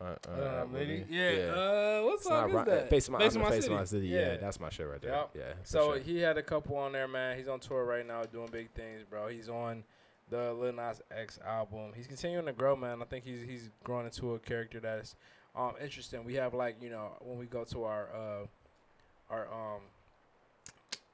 Uh, 0.00 0.04
uh, 0.28 0.30
Uh, 0.30 0.64
lady? 0.72 1.04
Yeah. 1.08 1.22
Uh, 1.22 2.02
what 2.04 2.14
It's 2.14 2.24
song 2.24 2.32
not 2.40 2.48
is 2.50 2.54
right. 2.54 2.66
that? 2.66 2.90
Face 2.90 3.06
of 3.08 3.12
my, 3.12 3.18
Face 3.20 3.34
of 3.36 3.42
My 3.42 3.50
face 3.50 3.66
of 3.66 3.72
my 3.72 3.84
City. 3.84 4.06
city. 4.08 4.14
Yeah. 4.14 4.36
that's 4.36 4.60
my 4.60 4.68
shit 4.68 4.86
right 4.88 5.00
there. 5.00 5.12
Yep. 5.12 5.30
Yeah. 5.34 5.42
So 5.64 5.92
sure. 5.94 5.98
he 6.00 6.18
had 6.18 6.36
a 6.36 6.42
couple 6.42 6.76
on 6.76 6.92
there, 6.92 7.08
man. 7.08 7.38
He's 7.38 7.48
on 7.48 7.60
tour 7.60 7.84
right 7.84 8.06
now, 8.06 8.24
doing 8.24 8.48
big 8.52 8.70
things, 8.72 9.02
bro. 9.08 9.28
He's 9.28 9.48
on 9.48 9.84
the 10.28 10.52
Lil 10.52 10.72
Nas 10.74 11.00
X 11.10 11.38
album. 11.46 11.92
He's 11.94 12.06
continuing 12.06 12.44
to 12.46 12.52
grow, 12.52 12.76
man. 12.76 13.00
I 13.00 13.04
think 13.06 13.24
he's 13.24 13.40
he's 13.42 13.70
growing 13.84 14.04
into 14.06 14.34
a 14.34 14.38
character 14.38 14.80
that's 14.80 15.14
um 15.54 15.72
interesting. 15.82 16.24
We 16.24 16.34
have 16.34 16.52
like 16.52 16.76
you 16.82 16.90
know 16.90 17.12
when 17.20 17.38
we 17.38 17.46
go 17.46 17.64
to 17.64 17.84
our 17.84 18.08
uh 18.14 18.46
our 19.30 19.46
um 19.52 19.80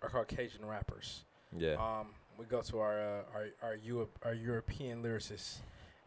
our 0.02 0.08
Caucasian 0.08 0.64
rappers. 0.66 1.24
yeah. 1.56 1.74
Um, 1.74 2.08
we 2.38 2.46
go 2.46 2.62
to 2.62 2.78
our 2.80 2.98
uh, 3.00 3.22
our 3.34 3.46
our, 3.62 3.74
Europe, 3.76 4.18
our 4.24 4.34
European 4.34 5.02
lyricists. 5.02 5.58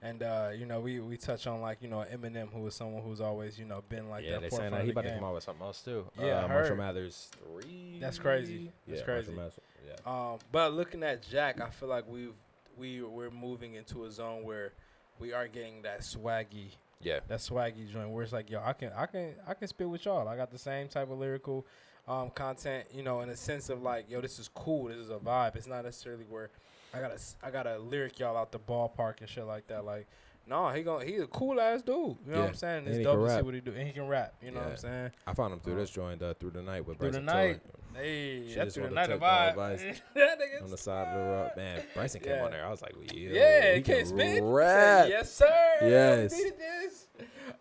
And 0.01 0.21
uh, 0.21 0.49
you 0.55 0.65
know, 0.65 0.79
we, 0.81 0.99
we 0.99 1.17
touch 1.17 1.47
on 1.47 1.61
like 1.61 1.81
you 1.81 1.87
know 1.87 2.05
Eminem, 2.13 2.49
who 2.53 2.65
is 2.67 2.75
someone 2.75 3.01
who's 3.01 3.21
always 3.21 3.57
you 3.57 3.65
know 3.65 3.83
been 3.89 4.09
like 4.09 4.23
yeah, 4.23 4.33
that 4.33 4.41
they 4.41 4.49
saying 4.49 4.71
that 4.71 4.81
he 4.81 4.87
the 4.87 4.91
about 4.91 5.03
to 5.05 5.15
come 5.15 5.23
out 5.23 5.33
with 5.33 5.43
something 5.43 5.65
else 5.65 5.81
too. 5.81 6.05
Yeah, 6.19 6.43
uh, 6.43 6.47
Marshall. 6.47 6.75
Mathers 6.75 7.29
three. 7.43 7.97
That's 7.99 8.19
crazy. 8.19 8.71
That's 8.87 8.99
yeah, 8.99 9.05
crazy. 9.05 9.31
Mathers, 9.31 9.59
yeah. 9.87 9.95
Um, 10.05 10.39
but 10.51 10.73
looking 10.73 11.01
at 11.03 11.27
Jack, 11.27 11.61
I 11.61 11.69
feel 11.69 11.89
like 11.89 12.07
we've 12.07 12.33
we 12.77 13.01
we're 13.01 13.31
moving 13.31 13.75
into 13.75 14.05
a 14.05 14.11
zone 14.11 14.43
where 14.43 14.73
we 15.19 15.33
are 15.33 15.47
getting 15.47 15.81
that 15.83 16.01
swaggy, 16.01 16.71
Yeah. 17.01 17.19
that 17.27 17.39
swaggy 17.39 17.91
joint 17.91 18.09
where 18.09 18.23
it's 18.23 18.33
like, 18.33 18.49
yo, 18.49 18.61
I 18.63 18.73
can 18.73 18.91
I 18.95 19.05
can 19.05 19.33
I 19.47 19.53
can 19.53 19.67
spit 19.67 19.89
with 19.89 20.05
y'all. 20.05 20.27
I 20.27 20.35
got 20.35 20.51
the 20.51 20.57
same 20.57 20.87
type 20.87 21.09
of 21.09 21.17
lyrical 21.17 21.65
um 22.07 22.29
content, 22.31 22.85
you 22.93 23.01
know, 23.01 23.21
in 23.21 23.29
a 23.29 23.35
sense 23.35 23.69
of 23.69 23.81
like, 23.81 24.09
yo, 24.09 24.21
this 24.21 24.39
is 24.39 24.49
cool. 24.53 24.89
This 24.89 24.97
is 24.97 25.09
a 25.09 25.17
vibe. 25.17 25.55
It's 25.55 25.67
not 25.67 25.85
necessarily 25.85 26.25
where 26.29 26.49
I 26.95 27.01
gotta 27.01 27.13
s- 27.15 27.35
I 27.43 27.51
gotta 27.51 27.77
lyric 27.79 28.19
y'all 28.19 28.37
out 28.37 28.51
the 28.51 28.59
ballpark 28.59 29.19
and 29.21 29.29
shit 29.29 29.45
like 29.45 29.67
that. 29.67 29.85
Like, 29.85 30.07
no, 30.47 30.69
he 30.69 30.83
going 30.83 31.07
he's 31.07 31.21
a 31.21 31.27
cool 31.27 31.59
ass 31.59 31.81
dude. 31.81 31.95
You 31.95 32.17
know 32.33 32.41
what 32.41 32.49
I'm 32.49 32.55
saying? 32.55 32.77
And 32.79 32.87
It's 32.89 32.97
he 32.97 33.03
dope 33.03 33.15
can 33.15 33.23
to 33.23 33.29
see 33.29 33.35
rap. 33.37 33.45
what 33.45 33.53
he 33.55 33.61
do, 33.61 33.71
and 33.73 33.87
he 33.87 33.93
can 33.93 34.07
rap. 34.07 34.33
You 34.43 34.51
know 34.51 34.59
what 34.59 34.69
I'm 34.69 34.77
saying? 34.77 35.11
I 35.25 35.33
found 35.33 35.53
him 35.53 35.59
through 35.59 35.73
Um, 35.73 35.79
this 35.79 35.89
joint 35.89 36.21
uh, 36.21 36.33
through 36.35 36.51
the 36.51 36.61
night 36.61 36.85
with 36.85 36.97
Through 36.99 37.09
Bryson 37.11 37.25
the 37.25 37.33
night, 37.33 37.61
Tiller 37.93 38.03
hey, 38.03 38.47
She 38.49 38.55
that's 38.55 38.75
through 38.75 38.89
the 38.89 38.93
night 38.95 39.09
of 39.09 39.19
vibe. 39.21 39.55
that 40.13 40.39
nigga 40.39 40.63
on 40.63 40.69
the 40.71 40.77
side 40.77 41.07
of 41.07 41.13
the 41.15 41.19
road. 41.31 41.51
Man, 41.57 41.83
Bryson 41.95 42.21
came 42.21 42.33
Yeah. 42.35 42.43
on 42.45 42.51
there. 42.51 42.65
I 42.65 42.69
was 42.69 42.81
like, 42.81 42.93
yeah, 43.13 43.29
Yeah, 43.31 43.69
he 43.71 43.75
he 43.77 43.81
can't 43.81 43.97
can 43.99 44.05
spit. 44.07 44.27
He 44.27 44.39
said. 44.39 45.09
Yes, 45.09 45.33
sir. 45.33 45.77
Yes. 45.81 46.31
We 46.35 46.43
did 46.43 46.57
this. 46.59 47.07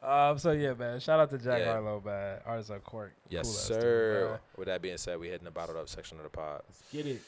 Um. 0.03 0.39
So 0.39 0.53
yeah, 0.53 0.74
man. 0.74 1.01
Shout 1.01 1.20
out 1.20 1.30
to 1.30 1.39
Jack 1.39 1.61
Yeah. 1.61 1.72
Harlow, 1.72 2.03
man. 2.05 2.41
Artists 2.45 2.70
on 2.70 2.80
court. 2.80 3.14
Yes, 3.30 3.47
Cool 3.47 3.55
ass 3.55 3.68
dude, 3.68 3.80
sir. 3.80 4.41
With 4.57 4.66
that 4.66 4.82
being 4.82 4.99
said, 4.99 5.18
we 5.18 5.28
hitting 5.28 5.45
the 5.47 5.51
bottled 5.51 5.78
up 5.78 5.89
section 5.89 6.18
of 6.18 6.24
the 6.24 6.30
pod. 6.30 6.62
Get 6.93 7.07
it. 7.07 7.22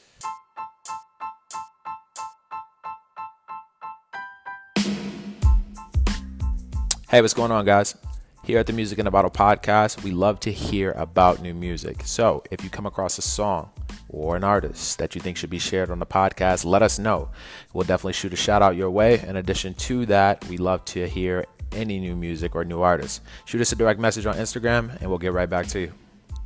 Hey, 7.09 7.21
what's 7.21 7.33
going 7.33 7.51
on, 7.51 7.63
guys? 7.63 7.95
Here 8.43 8.59
at 8.59 8.67
the 8.67 8.73
Music 8.73 8.99
in 8.99 9.07
a 9.07 9.11
Bottle 9.11 9.31
podcast, 9.31 10.03
we 10.03 10.11
love 10.11 10.41
to 10.41 10.51
hear 10.51 10.91
about 10.91 11.41
new 11.41 11.53
music. 11.53 12.01
So 12.03 12.43
if 12.51 12.65
you 12.65 12.69
come 12.69 12.85
across 12.85 13.17
a 13.17 13.21
song 13.21 13.69
or 14.09 14.35
an 14.35 14.43
artist 14.43 14.97
that 14.97 15.15
you 15.15 15.21
think 15.21 15.37
should 15.37 15.49
be 15.49 15.57
shared 15.57 15.89
on 15.89 15.99
the 15.99 16.05
podcast, 16.05 16.65
let 16.65 16.81
us 16.81 16.99
know. 16.99 17.29
We'll 17.73 17.85
definitely 17.85 18.11
shoot 18.11 18.33
a 18.33 18.35
shout 18.35 18.61
out 18.61 18.75
your 18.75 18.91
way. 18.91 19.21
In 19.21 19.37
addition 19.37 19.73
to 19.75 20.05
that, 20.07 20.45
we 20.49 20.57
love 20.57 20.83
to 20.83 21.07
hear 21.07 21.45
any 21.71 21.97
new 21.97 22.17
music 22.17 22.57
or 22.57 22.65
new 22.65 22.81
artists. 22.81 23.21
Shoot 23.45 23.61
us 23.61 23.71
a 23.71 23.77
direct 23.77 24.01
message 24.01 24.25
on 24.25 24.35
Instagram 24.35 24.99
and 24.99 25.09
we'll 25.09 25.17
get 25.17 25.31
right 25.31 25.49
back 25.49 25.67
to 25.67 25.79
you. 25.79 25.93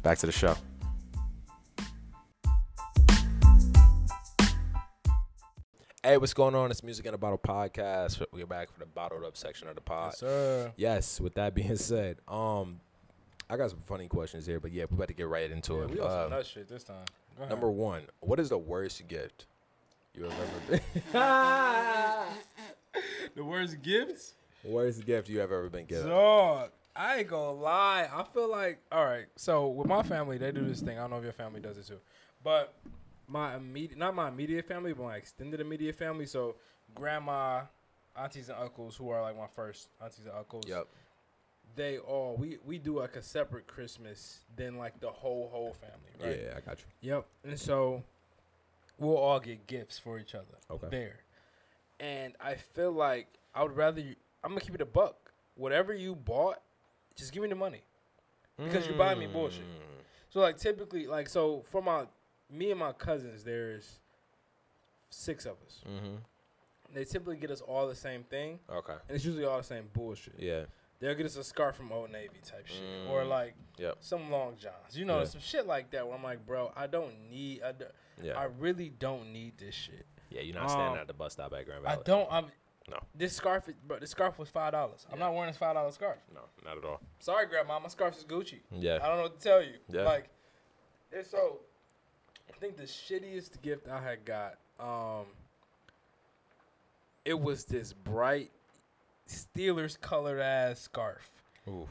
Back 0.03 0.19
to 0.19 0.27
the 0.27 0.31
show. 0.31 0.55
Hey, 6.03 6.17
what's 6.17 6.33
going 6.33 6.55
on? 6.55 6.71
It's 6.71 6.81
Music 6.81 7.05
in 7.05 7.13
a 7.13 7.17
Bottle 7.17 7.37
podcast. 7.37 8.25
We're 8.31 8.47
back 8.47 8.71
for 8.73 8.79
the 8.79 8.87
bottled 8.87 9.23
up 9.23 9.37
section 9.37 9.67
of 9.67 9.75
the 9.75 9.81
pod. 9.81 10.07
Yes, 10.13 10.19
sir. 10.19 10.71
Yes, 10.75 11.21
with 11.21 11.35
that 11.35 11.53
being 11.53 11.75
said, 11.75 12.17
um, 12.27 12.79
I 13.47 13.55
got 13.57 13.69
some 13.69 13.81
funny 13.81 14.07
questions 14.07 14.47
here, 14.47 14.59
but 14.59 14.71
yeah, 14.71 14.85
we're 14.89 14.95
about 14.95 15.09
to 15.09 15.13
get 15.13 15.27
right 15.27 15.51
into 15.51 15.75
Yeah, 15.75 15.81
it. 15.83 15.91
we 15.91 15.99
on 15.99 16.09
some 16.09 16.19
Um, 16.23 16.29
nut 16.31 16.45
shit 16.47 16.67
this 16.67 16.83
time. 16.83 17.05
Go 17.37 17.43
ahead. 17.43 17.51
number 17.51 17.69
one, 17.69 18.03
what 18.19 18.39
is 18.39 18.49
the 18.49 18.57
worst 18.57 19.07
gift 19.07 19.45
you 20.15 20.23
have 20.23 20.33
ever 20.33 20.59
been? 20.71 20.81
the 23.35 23.43
worst 23.43 23.79
gifts. 23.83 24.33
worst 24.63 25.05
gift 25.05 25.29
you 25.29 25.37
have 25.39 25.51
ever 25.51 25.69
been 25.69 25.85
given? 25.85 26.07
Dog, 26.09 26.71
I 26.95 27.19
ain't 27.19 27.27
gonna 27.27 27.51
lie. 27.51 28.09
I 28.11 28.23
feel 28.33 28.49
like 28.49 28.79
all 28.91 29.05
right. 29.05 29.25
So 29.35 29.67
with 29.67 29.85
my 29.87 30.01
family, 30.01 30.39
they 30.39 30.51
do 30.51 30.65
this 30.65 30.81
thing. 30.81 30.97
I 30.97 31.01
don't 31.01 31.11
know 31.11 31.17
if 31.17 31.23
your 31.23 31.31
family 31.33 31.59
does 31.59 31.77
it 31.77 31.85
too, 31.85 31.99
but 32.43 32.73
my 33.31 33.55
immediate, 33.55 33.97
not 33.97 34.13
my 34.13 34.27
immediate 34.27 34.65
family, 34.65 34.93
but 34.93 35.03
my 35.03 35.15
extended 35.15 35.61
immediate 35.61 35.95
family. 35.95 36.25
So 36.25 36.55
grandma, 36.93 37.61
aunties 38.15 38.49
and 38.49 38.59
uncles, 38.59 38.95
who 38.95 39.09
are 39.09 39.21
like 39.21 39.37
my 39.37 39.47
first 39.47 39.89
aunties 40.01 40.25
and 40.25 40.35
uncles. 40.35 40.65
Yep. 40.67 40.87
They 41.75 41.97
all 41.97 42.35
we 42.37 42.57
we 42.65 42.77
do 42.77 42.99
like 42.99 43.15
a 43.15 43.21
separate 43.21 43.65
Christmas 43.65 44.39
than 44.55 44.77
like 44.77 44.99
the 44.99 45.09
whole 45.09 45.49
whole 45.51 45.73
family. 45.73 46.11
Right. 46.21 46.41
Yeah, 46.43 46.57
I 46.57 46.59
got 46.59 46.79
you. 46.79 47.13
Yep. 47.13 47.25
And 47.45 47.59
so 47.59 48.03
we'll 48.99 49.17
all 49.17 49.39
get 49.39 49.65
gifts 49.67 49.97
for 49.97 50.19
each 50.19 50.35
other. 50.35 50.57
Okay. 50.69 50.87
There. 50.91 51.19
And 52.01 52.35
I 52.41 52.55
feel 52.55 52.91
like 52.91 53.27
I 53.55 53.63
would 53.63 53.77
rather 53.77 54.01
you 54.01 54.15
I'm 54.43 54.51
gonna 54.51 54.61
keep 54.61 54.75
it 54.75 54.81
a 54.81 54.85
buck. 54.85 55.31
Whatever 55.55 55.93
you 55.93 56.15
bought, 56.15 56.59
just 57.15 57.31
give 57.31 57.43
me 57.43 57.49
the 57.49 57.55
money. 57.55 57.83
Because 58.57 58.85
you 58.87 58.93
buy 58.93 59.15
me 59.15 59.27
bullshit. 59.27 59.63
Mm. 59.63 60.03
So 60.29 60.39
like 60.39 60.57
typically, 60.57 61.07
like 61.07 61.29
so 61.29 61.63
for 61.69 61.81
my 61.81 62.05
me 62.51 62.71
and 62.71 62.79
my 62.79 62.91
cousins, 62.91 63.43
there's 63.43 63.99
six 65.09 65.45
of 65.45 65.55
us. 65.65 65.81
Mm-hmm. 65.87 66.15
They 66.93 67.05
typically 67.05 67.37
get 67.37 67.51
us 67.51 67.61
all 67.61 67.87
the 67.87 67.95
same 67.95 68.23
thing, 68.23 68.59
Okay. 68.69 68.93
and 69.07 69.15
it's 69.15 69.23
usually 69.23 69.45
all 69.45 69.57
the 69.57 69.63
same 69.63 69.85
bullshit. 69.93 70.35
Yeah. 70.37 70.63
They'll 70.99 71.15
get 71.15 71.25
us 71.25 71.35
a 71.37 71.43
scarf 71.43 71.75
from 71.77 71.91
Old 71.91 72.11
Navy 72.11 72.39
type 72.45 72.67
shit, 72.67 72.83
or 73.09 73.23
Mm. 73.23 73.29
like 73.29 73.55
Yep. 73.77 73.97
some 74.01 74.29
long 74.29 74.55
johns. 74.57 74.95
You 74.97 75.05
know, 75.05 75.19
Yeah. 75.19 75.25
some 75.25 75.41
shit 75.41 75.65
like 75.65 75.89
that. 75.91 76.05
Where 76.05 76.15
I'm 76.15 76.23
like, 76.23 76.45
bro, 76.45 76.71
I 76.75 76.85
don't 76.87 77.29
need. 77.29 77.63
I, 77.63 77.71
do, 77.71 77.85
Yeah. 78.21 78.37
I 78.39 78.43
really 78.45 78.89
don't 78.89 79.31
need 79.33 79.57
this 79.57 79.73
shit. 79.73 80.05
yeah. 80.29 80.41
You're 80.41 80.55
not 80.55 80.69
standing 80.69 80.93
um, 80.93 80.97
at 80.99 81.07
the 81.07 81.13
bus 81.13 81.33
stop 81.33 81.53
at 81.53 81.65
Grand 81.65 81.81
Valley. 81.83 81.97
I 81.99 82.03
don't. 82.03 82.27
I'm. 82.31 82.51
No. 82.87 82.99
This 83.15 83.35
scarf, 83.35 83.67
is, 83.69 83.75
bro. 83.83 83.99
This 83.99 84.11
scarf 84.11 84.37
was 84.37 84.49
five 84.49 84.73
dollars. 84.73 85.07
I'm 85.11 85.17
not 85.17 85.33
wearing 85.33 85.47
this 85.49 85.57
five 85.57 85.73
dollar 85.75 85.91
scarf. 85.91 86.19
No, 86.33 86.41
not 86.63 86.77
at 86.77 86.83
all. 86.83 86.99
Sorry, 87.19 87.45
grandma. 87.47 87.79
My 87.79 87.87
scarf 87.87 88.17
is 88.17 88.23
Gucci. 88.25 88.59
Yeah. 88.71 88.99
I 89.01 89.07
don't 89.07 89.17
know 89.17 89.23
what 89.23 89.39
to 89.39 89.43
tell 89.43 89.63
you. 89.63 89.77
Yeah. 89.87 90.01
Like, 90.03 90.29
and 91.11 91.25
so, 91.25 91.61
I 92.53 92.57
think 92.59 92.77
the 92.77 92.83
shittiest 92.83 93.61
gift 93.61 93.87
I 93.87 94.01
had 94.01 94.25
got, 94.25 94.55
um, 94.79 95.25
it 97.25 97.39
was 97.39 97.65
this 97.65 97.93
bright 97.93 98.51
Steelers 99.27 99.99
colored 99.99 100.39
ass 100.39 100.79
scarf. 100.79 101.31
Oof. 101.67 101.87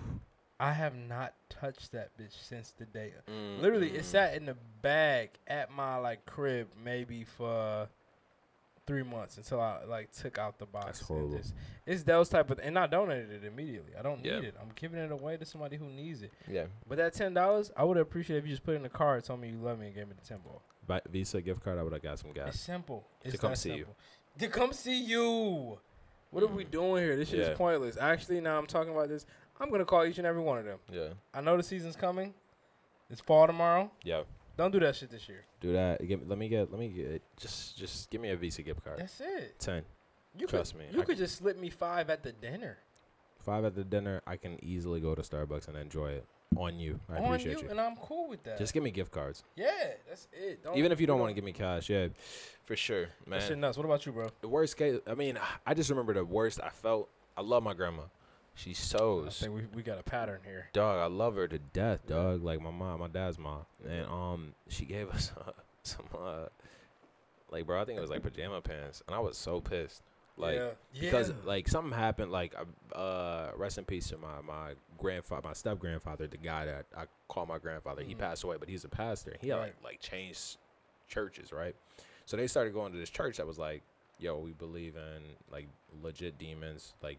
I 0.58 0.72
have 0.72 0.94
not 0.94 1.32
touched 1.48 1.92
that 1.92 2.11
bitch 2.18 2.34
since 2.42 2.74
the 2.78 2.84
day. 2.84 3.12
Mm, 3.30 3.62
Literally, 3.62 3.92
it 3.92 4.04
sat 4.04 4.34
in 4.34 4.44
the 4.44 4.56
bag 4.82 5.30
at 5.46 5.70
my 5.72 5.96
like 5.96 6.26
crib 6.26 6.68
maybe 6.84 7.24
for 7.24 7.88
three 8.91 9.03
months 9.05 9.36
until 9.36 9.61
I 9.61 9.84
like 9.84 10.11
took 10.11 10.36
out 10.36 10.59
the 10.59 10.66
box. 10.66 10.86
That's 10.86 10.99
and 11.01 11.07
horrible. 11.09 11.36
just- 11.38 11.55
it's 11.86 12.03
those 12.03 12.28
type 12.28 12.51
of, 12.51 12.59
and 12.59 12.76
I 12.76 12.88
donated 12.88 13.30
it 13.30 13.45
immediately. 13.47 13.93
I 13.97 14.03
don't 14.03 14.24
Yeah. 14.24 14.41
need 14.41 14.49
it. 14.49 14.57
I'm 14.61 14.70
giving 14.74 14.99
it 14.99 15.12
away 15.12 15.36
to 15.36 15.45
somebody 15.45 15.76
who 15.76 15.84
needs 15.86 16.22
it. 16.22 16.32
Yeah. 16.49 16.66
But 16.88 16.99
that 16.99 17.12
ten 17.12 17.32
dollars, 17.34 17.70
I 17.76 17.84
would 17.84 17.97
appreciate 17.99 18.38
if 18.38 18.45
you 18.45 18.51
just 18.51 18.64
put 18.64 18.72
it 18.72 18.78
in 18.78 18.82
the 18.82 18.88
card, 18.88 19.22
told 19.22 19.41
me 19.41 19.49
you 19.51 19.59
love 19.59 19.78
me, 19.78 19.86
and 19.86 19.95
gave 19.95 20.09
me 20.09 20.14
the 20.20 20.26
ten 20.26 20.38
ball. 20.38 20.62
By 20.86 21.01
Visa 21.09 21.41
gift 21.41 21.62
card, 21.62 21.78
I 21.78 21.84
would 21.84 21.93
have 21.93 22.03
got 22.03 22.18
some 22.18 22.32
guys. 22.32 22.49
It's 22.49 22.57
gas. 22.57 22.62
simple. 22.66 23.05
It's 23.22 23.36
come 23.38 23.51
that 23.53 23.57
see 23.57 23.74
you. 23.74 23.86
To 24.38 24.49
come 24.49 24.72
see 24.72 25.01
you. 25.01 25.78
What 26.30 26.43
are 26.43 26.49
we 26.49 26.64
Mm. 26.64 26.70
doing 26.72 27.05
here? 27.05 27.14
This 27.16 27.28
shit 27.28 27.38
Yeah. 27.41 27.51
is 27.53 27.57
pointless. 27.59 27.97
Actually, 27.97 28.41
now 28.41 28.59
I'm 28.59 28.66
talking 28.66 28.93
about 28.93 29.09
this. 29.09 29.24
I'm 29.61 29.70
gonna 29.70 29.84
call 29.84 30.05
each 30.05 30.18
and 30.18 30.26
every 30.26 30.43
one 30.43 30.59
of 30.59 30.64
them. 30.64 30.78
Yeah. 30.91 31.11
I 31.32 31.41
know 31.41 31.57
the 31.57 31.62
season's 31.62 31.95
coming. 31.97 32.34
It's 33.09 33.20
fall 33.20 33.47
tomorrow. 33.47 33.91
Yeah. 34.03 34.22
Don't 34.57 34.70
do 34.70 34.80
that 34.80 34.96
shit 34.96 35.11
this 35.11 35.28
year. 35.28 35.44
Do 35.61 35.72
that. 35.72 36.07
Give, 36.07 36.28
let 36.28 36.38
me 36.38 36.48
get. 36.48 36.70
Let 36.70 36.80
me 36.80 36.88
get. 36.88 37.22
Just, 37.36 37.78
just 37.78 38.11
give 38.11 38.20
me 38.20 38.30
a 38.30 38.36
Visa 38.36 38.62
gift 38.62 38.84
card. 38.84 38.98
That's 38.98 39.20
it. 39.20 39.59
Ten. 39.59 39.82
You 40.38 40.46
Trust 40.46 40.72
could, 40.72 40.80
me, 40.80 40.86
You 40.92 41.03
I 41.03 41.05
could 41.05 41.18
just 41.18 41.38
slip 41.38 41.59
me 41.59 41.70
five 41.70 42.09
at 42.09 42.22
the 42.22 42.32
dinner. 42.32 42.78
Five 43.40 43.64
at 43.64 43.74
the 43.74 43.84
dinner. 43.84 44.20
I 44.26 44.36
can 44.36 44.62
easily 44.62 45.01
go 45.01 45.14
to 45.14 45.22
Starbucks 45.22 45.66
and 45.68 45.76
enjoy 45.76 46.11
it 46.11 46.24
on 46.57 46.78
you. 46.78 47.01
I 47.09 47.16
on 47.18 47.24
appreciate 47.24 47.59
you, 47.59 47.64
you. 47.64 47.70
and 47.70 47.80
I'm 47.80 47.96
cool 47.96 48.28
with 48.28 48.42
that. 48.44 48.59
Just 48.59 48.74
give 48.74 48.82
me 48.82 48.90
gift 48.90 49.12
cards. 49.12 49.44
yeah, 49.57 49.70
that's 50.09 50.28
it. 50.32 50.62
Don't, 50.62 50.76
Even 50.76 50.92
if 50.92 51.01
you 51.01 51.07
don't 51.07 51.18
want 51.18 51.30
to 51.30 51.34
give 51.34 51.44
me 51.44 51.53
cash, 51.53 51.88
yeah, 51.88 52.09
for 52.64 52.76
sure, 52.76 53.09
man. 53.26 53.40
That 53.40 53.48
shit 53.48 53.59
nuts. 53.59 53.76
What 53.76 53.86
about 53.86 54.05
you, 54.07 54.12
bro? 54.12 54.28
The 54.40 54.48
worst 54.48 54.76
case. 54.76 55.01
I 55.07 55.14
mean, 55.14 55.38
I 55.66 55.74
just 55.74 55.90
remember 55.90 56.14
the 56.14 56.24
worst 56.24 56.61
I 56.62 56.68
felt. 56.68 57.09
I 57.36 57.42
love 57.42 57.62
my 57.62 57.74
grandma. 57.74 58.03
She 58.55 58.74
sews. 58.74 59.26
I 59.42 59.46
think 59.46 59.55
we, 59.55 59.62
we 59.74 59.82
got 59.82 59.98
a 59.98 60.03
pattern 60.03 60.40
here. 60.44 60.68
Dog, 60.72 60.98
I 60.98 61.07
love 61.07 61.36
her 61.36 61.48
to 61.48 61.59
death, 61.59 62.07
dog. 62.07 62.42
Like 62.42 62.61
my 62.61 62.70
mom, 62.70 63.01
my 63.01 63.09
dad's 63.09 63.38
mom, 63.38 63.64
and 63.88 64.07
um, 64.07 64.55
she 64.68 64.84
gave 64.84 65.09
us 65.11 65.32
uh, 65.46 65.53
some 65.82 66.07
uh, 66.18 66.46
like 67.51 67.66
bro, 67.66 67.80
I 67.80 67.84
think 67.84 67.98
it 67.98 68.03
was 68.03 68.11
like 68.11 68.22
pajama 68.22 68.61
pants, 68.61 69.03
and 69.07 69.14
I 69.14 69.18
was 69.20 69.36
so 69.38 69.61
pissed, 69.61 70.03
like 70.36 70.57
yeah. 70.57 70.70
because 71.01 71.30
yeah. 71.30 71.34
like 71.44 71.68
something 71.68 71.96
happened. 71.96 72.32
Like 72.32 72.55
uh, 72.94 73.51
rest 73.57 73.78
in 73.78 73.84
peace 73.84 74.09
to 74.09 74.18
my 74.18 74.40
my 74.46 74.72
grandfather, 74.98 75.48
my 75.48 75.55
step 75.55 75.78
grandfather, 75.78 76.26
the 76.26 76.36
guy 76.36 76.66
that 76.66 76.86
I 76.96 77.05
call 77.28 77.46
my 77.46 77.59
grandfather. 77.59 78.03
He 78.03 78.14
Mhm. 78.14 78.18
passed 78.18 78.44
away, 78.44 78.57
but 78.59 78.68
he's 78.68 78.84
a 78.84 78.88
pastor. 78.88 79.36
He 79.40 79.48
had 79.48 79.57
Right. 79.57 79.62
like 79.82 79.84
like 79.84 80.01
changed 80.01 80.59
churches, 81.09 81.53
right? 81.53 81.74
So 82.26 82.36
they 82.36 82.46
started 82.46 82.74
going 82.74 82.92
to 82.92 82.98
this 82.98 83.11
church 83.11 83.38
that 83.38 83.46
was 83.46 83.59
like, 83.59 83.82
yo, 84.18 84.38
we 84.38 84.53
believe 84.53 84.96
in 84.96 85.22
like 85.51 85.66
legit 86.03 86.38
demons, 86.38 86.94
like 87.03 87.18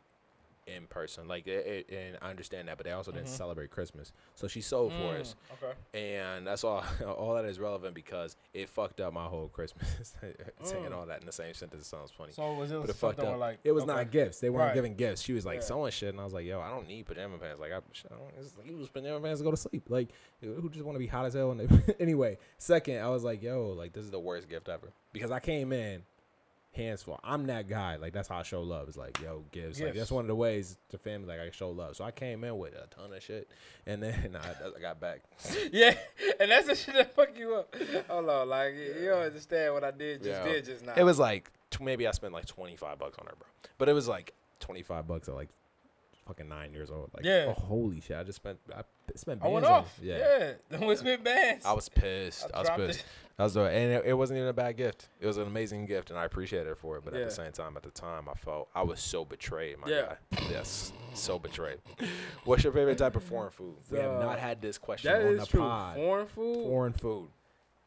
in 0.75 0.87
person. 0.87 1.27
Like, 1.27 1.47
it, 1.47 1.87
it, 1.89 1.95
and 1.95 2.17
I 2.21 2.29
understand 2.29 2.67
that, 2.67 2.77
but 2.77 2.85
they 2.85 2.91
also 2.91 3.11
didn't 3.11 3.27
Mhm. 3.27 3.37
celebrate 3.37 3.69
Christmas. 3.71 4.13
So 4.35 4.47
she 4.47 4.61
sold 4.61 4.93
for 4.93 5.15
us, 5.17 5.35
Mm, 5.51 5.63
Okay. 5.63 5.77
and 5.93 6.47
that's 6.47 6.63
all. 6.63 6.83
all 7.05 7.33
that 7.35 7.45
is 7.45 7.59
relevant 7.59 7.93
because 7.95 8.35
it 8.53 8.69
fucked 8.69 9.01
up 9.01 9.13
my 9.13 9.25
whole 9.25 9.47
Christmas. 9.49 10.15
Saying 10.63 10.85
Mm. 10.85 10.95
all 10.95 11.05
that 11.05 11.19
in 11.19 11.25
the 11.25 11.31
same 11.31 11.53
sentence 11.53 11.87
sounds 11.87 12.11
funny. 12.11 12.31
So 12.31 12.53
was 12.53 12.71
it 12.71 12.75
But 12.75 12.81
was 12.81 12.89
it 12.91 12.95
fucked 12.95 13.19
up. 13.19 13.37
like 13.39 13.59
It 13.63 13.71
was 13.71 13.83
okay. 13.83 13.93
not 13.93 14.11
gifts. 14.11 14.39
They 14.39 14.49
weren't 14.49 14.67
Right. 14.67 14.73
giving 14.73 14.95
gifts. 14.95 15.21
She 15.21 15.33
was 15.33 15.45
like 15.45 15.57
Yeah. 15.59 15.61
sewing 15.65 15.91
shit, 15.91 16.09
and 16.09 16.19
I 16.19 16.23
was 16.23 16.33
like, 16.33 16.45
"Yo, 16.45 16.59
I 16.61 16.69
don't 16.69 16.87
need 16.87 17.05
pajama 17.05 17.37
pants. 17.37 17.59
Like, 17.59 17.71
I, 17.71 17.77
I 17.77 17.79
don't, 18.09 18.33
it's 18.39 18.57
like, 18.57 18.67
use 18.67 18.89
pajama 18.89 19.19
pants 19.19 19.39
to 19.39 19.43
go 19.43 19.51
to 19.51 19.57
sleep. 19.57 19.89
Like, 19.89 20.09
who 20.41 20.69
just 20.69 20.85
want 20.85 20.95
to 20.95 20.99
be 20.99 21.07
hot 21.07 21.25
as 21.25 21.33
hell?" 21.33 21.51
And 21.51 21.61
anyway, 21.99 22.37
second, 22.57 22.97
I 22.99 23.09
was 23.09 23.23
like, 23.23 23.41
"Yo, 23.43 23.69
like 23.71 23.93
this 23.93 24.03
is 24.03 24.11
the 24.11 24.19
worst 24.19 24.47
gift 24.49 24.69
ever," 24.69 24.91
because 25.13 25.31
I 25.31 25.39
came 25.39 25.71
in 25.73 26.03
hands 26.73 27.03
full. 27.03 27.19
I'm 27.23 27.45
that 27.47 27.67
guy. 27.67 27.97
Like 27.97 28.13
that's 28.13 28.27
how 28.29 28.37
I 28.37 28.43
show 28.43 28.61
love. 28.61 28.87
It's 28.87 28.97
like, 28.97 29.19
yo, 29.21 29.43
gives. 29.51 29.79
Like 29.81 29.93
that's 29.93 30.11
one 30.11 30.23
of 30.23 30.27
the 30.27 30.35
ways 30.35 30.77
to 30.89 30.97
family 30.97 31.27
like 31.27 31.39
I 31.39 31.51
show 31.51 31.69
love. 31.71 31.95
So 31.95 32.03
I 32.03 32.11
came 32.11 32.43
in 32.43 32.57
with 32.57 32.73
a 32.73 32.87
ton 32.95 33.11
of 33.13 33.21
shit, 33.23 33.49
and 33.85 34.01
then 34.01 34.37
I, 34.41 34.67
I 34.77 34.79
got 34.79 34.99
back. 34.99 35.21
Yeah, 35.71 35.95
and 36.39 36.49
that's 36.51 36.67
the 36.67 36.75
shit 36.75 36.93
that 36.95 37.15
fuck 37.15 37.37
you 37.37 37.55
up. 37.55 37.75
Hold 38.09 38.29
on, 38.29 38.49
like 38.49 38.73
you 38.75 39.05
don't 39.09 39.23
understand 39.23 39.73
what 39.73 39.83
I 39.83 39.91
did 39.91 40.23
just 40.23 40.41
Yeah. 40.45 40.51
did 40.51 40.65
just 40.65 40.85
now. 40.85 40.93
It 40.95 41.03
was 41.03 41.19
like 41.19 41.51
t- 41.69 41.83
maybe 41.83 42.07
I 42.07 42.11
spent 42.11 42.33
like 42.33 42.45
25 42.45 42.97
bucks 42.99 43.17
on 43.19 43.25
her, 43.27 43.33
bro. 43.37 43.47
But 43.77 43.89
it 43.89 43.93
was 43.93 44.07
like 44.07 44.33
25 44.59 45.07
bucks 45.07 45.27
at 45.29 45.35
like 45.35 45.49
fucking 46.27 46.47
nine 46.47 46.71
years 46.73 46.89
old. 46.91 47.09
Like, 47.13 47.25
Yeah. 47.25 47.45
oh, 47.49 47.53
holy 47.53 47.99
shit! 48.01 48.15
I 48.17 48.23
just 48.23 48.37
spent 48.37 48.59
I 48.75 48.83
spent. 49.15 49.41
I 49.43 49.47
went 49.47 49.65
bands 49.65 49.67
on- 49.67 49.79
off. 49.83 49.99
Yeah, 50.01 50.53
the 50.69 50.77
Wismith 50.79 51.23
bands. 51.23 51.65
I 51.65 51.73
was 51.73 51.89
pissed. 51.89 52.47
I 52.53 52.57
I, 52.57 52.61
was 52.61 52.69
pissed. 52.75 52.99
it. 52.99 53.05
I 53.41 53.43
was 53.45 53.53
doing, 53.53 53.73
and 53.73 53.91
it, 53.91 54.05
it 54.05 54.13
wasn't 54.13 54.37
even 54.37 54.49
a 54.49 54.53
bad 54.53 54.77
gift. 54.77 55.09
It 55.19 55.25
was 55.25 55.37
an 55.37 55.47
amazing 55.47 55.87
gift, 55.87 56.11
and 56.11 56.19
I 56.19 56.25
appreciated 56.25 56.67
her 56.67 56.75
for 56.75 56.97
it. 56.97 57.03
But 57.03 57.15
at 57.15 57.25
the 57.27 57.33
same 57.33 57.51
time, 57.51 57.75
at 57.75 57.81
the 57.81 57.89
time, 57.89 58.29
I 58.29 58.35
felt 58.35 58.69
I 58.75 58.83
was 58.83 58.99
so 58.99 59.25
betrayed, 59.25 59.79
my 59.79 59.87
Yeah. 59.89 60.15
guy. 60.31 60.47
Yes, 60.51 60.93
so 61.15 61.39
betrayed. 61.39 61.79
What's 62.45 62.63
your 62.63 62.71
favorite 62.71 62.99
type 62.99 63.15
of 63.15 63.23
foreign 63.23 63.49
food? 63.51 63.75
We 63.89 63.97
have 63.97 64.19
not 64.19 64.37
had 64.37 64.61
this 64.61 64.77
question 64.77 65.11
That 65.11 65.21
on 65.25 65.33
is 65.33 65.39
the 65.41 65.45
true. 65.47 65.59
pod. 65.61 65.95
Foreign 65.95 66.27
food. 66.27 66.55
Foreign 66.67 66.93
food. 66.93 67.29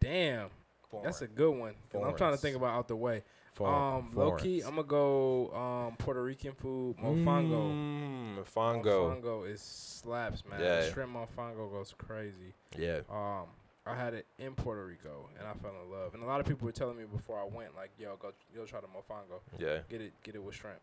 Damn, 0.00 0.48
Foreign. 0.90 1.04
that's 1.04 1.22
a 1.22 1.28
good 1.28 1.52
one. 1.56 1.74
I'm 1.94 2.16
trying 2.16 2.32
to 2.32 2.38
think 2.38 2.56
about 2.56 2.74
out 2.74 2.88
the 2.88 2.96
way. 2.96 3.22
Foreign. 3.54 3.98
um, 3.98 4.10
low 4.14 4.32
key. 4.32 4.62
I'm 4.62 4.70
gonna 4.74 4.82
go 4.82 5.52
um 5.54 5.96
Puerto 5.96 6.20
Rican 6.20 6.54
food, 6.54 6.96
mofongo. 6.96 7.70
Mm, 7.72 8.38
mofongo. 8.38 9.22
Mofongo 9.22 9.48
is 9.48 9.60
slaps, 9.60 10.42
man. 10.50 10.60
Yeah. 10.60 10.90
Shrimp 10.90 11.12
mofongo 11.12 11.70
goes 11.70 11.94
crazy. 11.96 12.54
Yeah. 12.76 13.02
Um, 13.08 13.46
I 13.86 13.94
had 13.94 14.14
it 14.14 14.26
in 14.38 14.54
Puerto 14.54 14.84
Rico, 14.86 15.28
and 15.38 15.46
I 15.46 15.52
fell 15.54 15.72
in 15.84 15.90
love. 15.90 16.14
And 16.14 16.22
a 16.22 16.26
lot 16.26 16.40
of 16.40 16.46
people 16.46 16.64
were 16.64 16.72
telling 16.72 16.96
me 16.96 17.04
before 17.04 17.38
I 17.38 17.44
went, 17.44 17.76
like, 17.76 17.90
"Yo, 17.98 18.16
go, 18.16 18.32
go 18.54 18.64
try 18.64 18.80
the 18.80 18.86
mofongo. 18.86 19.40
Yeah. 19.58 19.80
Get 19.90 20.00
it, 20.00 20.12
get 20.22 20.34
it 20.34 20.42
with 20.42 20.54
shrimp." 20.54 20.80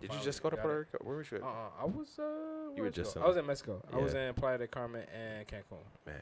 Did 0.00 0.12
you 0.14 0.20
just 0.20 0.42
go 0.42 0.50
to 0.50 0.56
Puerto 0.56 0.80
it. 0.80 0.88
Rico? 0.92 0.98
Where 1.04 1.16
was 1.18 1.30
you? 1.30 1.36
at? 1.36 1.42
Uh-uh. 1.42 1.82
I 1.82 1.84
was 1.84 2.18
uh. 2.18 2.74
You 2.74 2.82
were 2.82 2.90
just 2.90 3.16
I 3.16 3.26
was 3.26 3.36
in 3.36 3.46
Mexico. 3.46 3.82
I 3.92 3.98
was 3.98 4.14
in 4.14 4.34
Playa 4.34 4.58
del 4.58 4.66
Carmen 4.66 5.04
and 5.14 5.46
Cancun. 5.46 5.78
Man, 6.06 6.16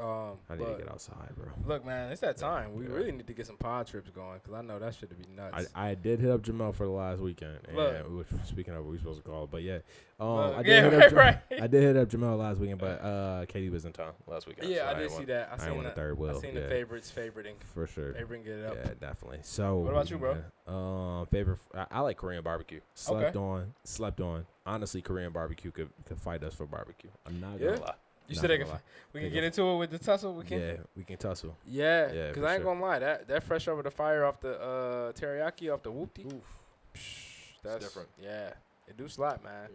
Um, 0.00 0.38
I 0.50 0.56
need 0.56 0.66
to 0.66 0.74
get 0.76 0.90
outside, 0.90 1.28
bro. 1.36 1.46
Look, 1.66 1.86
man, 1.86 2.10
it's 2.10 2.20
that 2.22 2.36
time. 2.36 2.74
We 2.74 2.84
Yeah. 2.86 2.94
really 2.94 3.12
need 3.12 3.26
to 3.28 3.32
get 3.32 3.46
some 3.46 3.56
pod 3.56 3.86
trips 3.86 4.10
going 4.10 4.38
because 4.42 4.52
I 4.54 4.60
know 4.62 4.78
that 4.80 4.94
should 4.94 5.08
be 5.10 5.24
nuts. 5.32 5.68
I, 5.74 5.90
I 5.90 5.94
did 5.94 6.18
hit 6.18 6.30
up 6.30 6.42
Jamel 6.42 6.74
for 6.74 6.84
the 6.84 6.92
last 6.92 7.20
weekend, 7.20 7.58
and 7.68 7.76
Look. 7.76 8.08
we 8.10 8.16
were 8.16 8.26
speaking 8.44 8.74
of 8.74 8.82
what 8.84 8.90
we 8.90 8.98
supposed 8.98 9.22
to 9.22 9.28
call, 9.28 9.44
it, 9.44 9.50
but 9.52 9.62
yeah, 9.62 9.78
um, 10.18 10.28
Look, 10.36 10.54
I 10.56 10.62
did 10.64 10.68
yeah, 10.68 10.90
hit 10.90 10.92
right, 10.98 11.06
up 11.06 11.12
right. 11.50 11.62
I 11.62 11.66
did 11.68 11.82
hit 11.84 11.96
up 11.96 12.08
Jamel 12.08 12.36
last 12.38 12.58
weekend, 12.58 12.80
but 12.80 13.00
uh, 13.04 13.46
Katie 13.46 13.70
was 13.70 13.84
in 13.84 13.92
town 13.92 14.12
last 14.26 14.48
weekend. 14.48 14.68
yeah, 14.68 14.78
so 14.78 14.84
I 14.84 14.94
did 14.94 14.98
didn't 14.98 15.10
see 15.10 15.16
want- 15.16 15.26
that. 15.28 15.48
I 15.48 15.54
I 15.54 15.56
seen 15.58 15.64
didn't 15.66 15.76
want 15.76 15.86
a 15.86 15.90
that. 15.90 15.96
third 15.96 16.18
wheel. 16.18 16.36
I 16.36 16.40
seen 16.40 16.54
yeah, 16.54 16.60
the 16.62 16.68
favorites 16.68 17.12
favoriting, 17.16 17.54
for 17.72 17.86
sure. 17.86 18.14
favoring 18.14 18.44
it 18.46 18.64
up. 18.64 18.74
Yeah, 18.74 18.90
definitely. 19.00 19.38
So, 19.42 19.78
What 19.78 19.90
about 19.92 20.10
you, 20.10 20.18
bro? 20.18 20.42
Um, 20.66 21.26
favorite. 21.26 21.58
I, 21.74 21.86
I 21.92 22.00
like 22.00 22.16
Korean 22.16 22.42
barbecue. 22.42 22.80
Slept 22.94 23.36
on, 23.36 23.74
slept 23.84 24.20
on. 24.20 24.46
Honestly, 24.66 25.02
Korean 25.02 25.30
barbecue 25.30 25.70
could 25.70 25.90
could 26.04 26.18
fight 26.18 26.42
us 26.42 26.54
for 26.54 26.66
barbecue. 26.66 27.10
I'm 27.26 27.40
not 27.40 27.60
gonna 27.60 27.80
lie. 27.80 27.94
You 28.26 28.40
they 28.40 28.58
can, 28.58 28.66
we 29.12 29.20
can 29.20 29.30
get 29.30 29.44
into 29.44 29.62
it 29.62 29.76
with 29.78 29.90
the 29.90 29.98
tussle. 29.98 30.34
We 30.34 30.44
can. 30.44 30.60
Yeah, 30.60 30.76
we 30.96 31.04
can 31.04 31.16
tussle. 31.18 31.56
Yeah, 31.66 32.10
Yeah, 32.12 32.28
because 32.28 32.44
I 32.44 32.54
ain't 32.54 32.62
sure. 32.62 32.74
gonna 32.74 32.84
lie, 32.84 32.98
that 32.98 33.28
that 33.28 33.42
fresh 33.44 33.68
over 33.68 33.82
the 33.82 33.90
fire 33.90 34.24
off 34.24 34.40
the 34.40 34.58
uh, 34.60 35.12
teriyaki 35.12 35.72
off 35.72 35.82
the 35.82 35.92
whoopty. 35.92 36.40
That's 37.62 37.84
different. 37.84 38.08
Yeah, 38.22 38.50
it 38.88 38.96
do 38.96 39.08
slap, 39.08 39.42
man. 39.44 39.68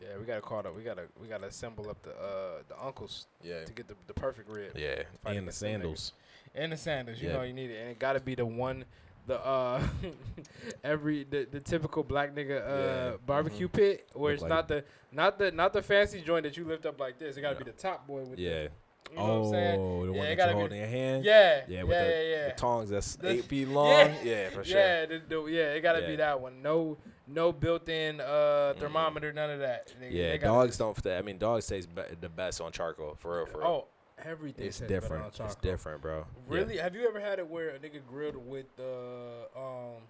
Yeah, 0.00 0.08
we 0.18 0.24
gotta 0.24 0.40
call 0.40 0.58
up. 0.58 0.76
We 0.76 0.82
gotta 0.82 1.04
we 1.20 1.28
gotta 1.28 1.46
assemble 1.46 1.88
up 1.88 2.02
the 2.02 2.10
uh 2.10 2.62
the 2.68 2.80
uncles 2.84 3.26
Yeah. 3.42 3.64
to 3.64 3.72
get 3.72 3.88
the, 3.88 3.94
the 4.06 4.14
perfect 4.14 4.50
rib 4.50 4.72
Yeah, 4.76 5.02
and 5.24 5.36
the 5.36 5.40
against 5.40 5.60
them 5.60 5.68
niggas. 5.70 5.72
sandals. 5.82 6.12
and 6.54 6.72
the 6.72 6.76
sandals. 6.76 7.20
You 7.22 7.28
Yeah. 7.28 7.34
know 7.36 7.42
you 7.42 7.52
need 7.52 7.70
it, 7.70 7.80
and 7.80 7.90
it 7.90 7.98
gotta 7.98 8.20
be 8.20 8.34
the 8.34 8.46
one. 8.46 8.84
The 9.26 9.40
uh, 9.44 9.82
every 10.84 11.24
the, 11.24 11.46
the 11.50 11.60
typical 11.60 12.02
black 12.02 12.34
nigga 12.34 12.60
uh 12.60 13.10
Yeah, 13.12 13.16
barbecue 13.24 13.68
mhm. 13.68 13.72
pit 13.72 14.08
where 14.12 14.32
Look 14.32 14.34
it's 14.34 14.42
like- 14.42 14.48
not 14.50 14.68
the 14.68 14.84
not 15.12 15.38
the 15.38 15.50
not 15.52 15.72
the 15.72 15.82
fancy 15.82 16.20
joint 16.20 16.44
that 16.44 16.56
you 16.56 16.64
lift 16.64 16.86
up 16.86 16.98
like 17.00 17.18
this. 17.18 17.36
It 17.36 17.40
gotta 17.42 17.54
Yeah. 17.54 17.58
be 17.64 17.70
the 17.70 17.76
top 17.76 18.06
boy 18.06 18.22
with 18.24 18.38
Yeah. 18.38 18.64
the 18.64 18.70
you 19.10 19.16
know 19.18 19.40
what 19.40 19.46
I'm 19.46 19.52
saying? 19.52 19.80
Oh, 19.80 20.06
the 20.06 20.12
Yeah, 20.12 20.18
one 20.18 20.36
that 20.36 20.48
be 20.48 20.52
holding 20.54 20.72
in 20.72 20.78
your 20.78 20.88
hand. 20.88 21.24
Yeah, 21.24 21.60
Yeah, 21.68 21.82
with 21.84 21.90
yeah, 21.92 22.04
the, 22.04 22.24
yeah. 22.24 22.48
the 22.48 22.54
tongs 22.54 22.90
that's 22.90 23.16
The- 23.16 23.28
eight 23.30 23.44
feet 23.50 23.68
long. 23.68 23.88
Yeah. 23.90 24.14
Yeah, 24.24 24.48
for 24.50 24.64
sure. 24.64 24.78
Yeah, 24.78 25.06
the, 25.06 25.22
the, 25.28 25.44
yeah, 25.46 25.74
it 25.74 25.80
gotta 25.82 26.06
be 26.06 26.16
that 26.16 26.40
one. 26.40 26.62
No, 26.62 26.96
no 27.26 27.52
built-in 27.52 28.20
uh, 28.20 28.74
thermometer, 28.78 29.32
none 29.32 29.50
of 29.50 29.60
that. 29.60 29.92
They- 30.00 30.08
Yeah, 30.10 30.30
they 30.32 30.38
dogs 30.38 30.78
don't. 30.78 31.06
I 31.06 31.22
mean, 31.22 31.38
dogs 31.38 31.66
taste 31.66 31.94
be- 31.94 32.02
the 32.20 32.28
best 32.30 32.60
on 32.60 32.72
charcoal, 32.72 33.14
for 33.14 33.36
real, 33.36 33.46
for 33.46 33.58
real. 33.58 33.66
Oh, 33.66 33.88
Everything 34.24 34.66
It's 34.66 34.78
different. 34.80 35.38
It's 35.40 35.54
different, 35.56 36.00
bro. 36.02 36.18
Yeah. 36.18 36.24
Really? 36.46 36.76
Have 36.78 36.94
you 36.94 37.06
ever 37.08 37.20
had 37.20 37.38
it 37.38 37.48
where 37.48 37.70
a 37.70 37.78
nigga 37.78 38.00
grilled 38.08 38.36
with 38.36 38.66
the 38.76 39.48
um 39.56 40.02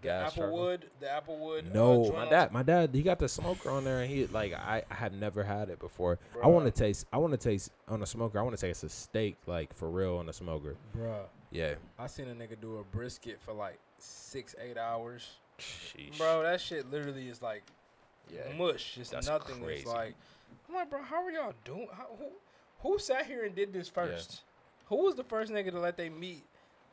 the 0.00 0.08
Gas 0.08 0.34
charcoal? 0.34 0.58
applewood, 0.58 0.82
the 1.00 1.06
applewood? 1.06 1.70
uh, 1.70 1.74
No, 1.74 2.04
joint 2.04 2.14
my 2.16 2.28
dad, 2.30 2.52
my 2.52 2.62
dad, 2.62 2.90
he 2.94 3.02
got 3.02 3.18
the 3.18 3.28
smoker 3.28 3.68
on 3.70 3.84
there, 3.84 4.00
and 4.00 4.10
he 4.10 4.26
like 4.26 4.52
I, 4.54 4.82
I 4.90 4.94
have 4.94 5.12
never 5.12 5.42
had 5.44 5.68
it 5.68 5.78
before. 5.80 6.18
I 6.42 6.46
want 6.46 6.64
to 6.66 6.70
taste. 6.70 7.06
I 7.12 7.18
want 7.18 7.32
to 7.32 7.36
taste 7.36 7.72
on 7.88 8.02
a 8.02 8.06
smoker. 8.06 8.38
I 8.38 8.42
want 8.42 8.56
to 8.56 8.60
taste 8.66 8.84
a 8.84 8.88
steak 8.88 9.36
like 9.46 9.74
for 9.74 9.90
real 9.90 10.16
on 10.16 10.28
a 10.28 10.32
smoker. 10.32 10.76
Bruh, 10.96 11.24
Yeah. 11.50 11.74
I 11.98 12.06
seen 12.06 12.28
a 12.28 12.34
nigga 12.34 12.58
do 12.60 12.78
a 12.78 12.84
brisket 12.84 13.38
for 13.40 13.52
like 13.52 13.78
six, 13.98 14.54
eight 14.62 14.78
hours. 14.78 15.28
Sheesh. 15.58 16.16
Bro, 16.16 16.44
that 16.44 16.60
shit 16.60 16.88
literally 16.90 17.28
is 17.28 17.42
like 17.42 17.64
Yeah. 18.32 18.52
mush. 18.56 18.96
It's 18.98 19.10
That's 19.10 19.26
nothing. 19.26 19.60
crazy. 19.62 19.80
It's 19.82 19.90
like, 19.90 20.14
I'm 20.68 20.74
like, 20.76 20.88
bro, 20.90 21.02
how 21.02 21.24
are 21.24 21.30
y'all 21.32 21.52
doing? 21.64 21.88
How, 21.92 22.06
who, 22.18 22.26
who 22.80 22.98
sat 22.98 23.26
here 23.26 23.44
and 23.44 23.54
did 23.54 23.72
this 23.72 23.88
first? 23.88 24.42
Who 24.86 25.04
was 25.04 25.14
the 25.14 25.24
first 25.24 25.52
nigga 25.52 25.70
to 25.72 25.78
let 25.80 25.96
they 25.96 26.08
meat 26.08 26.44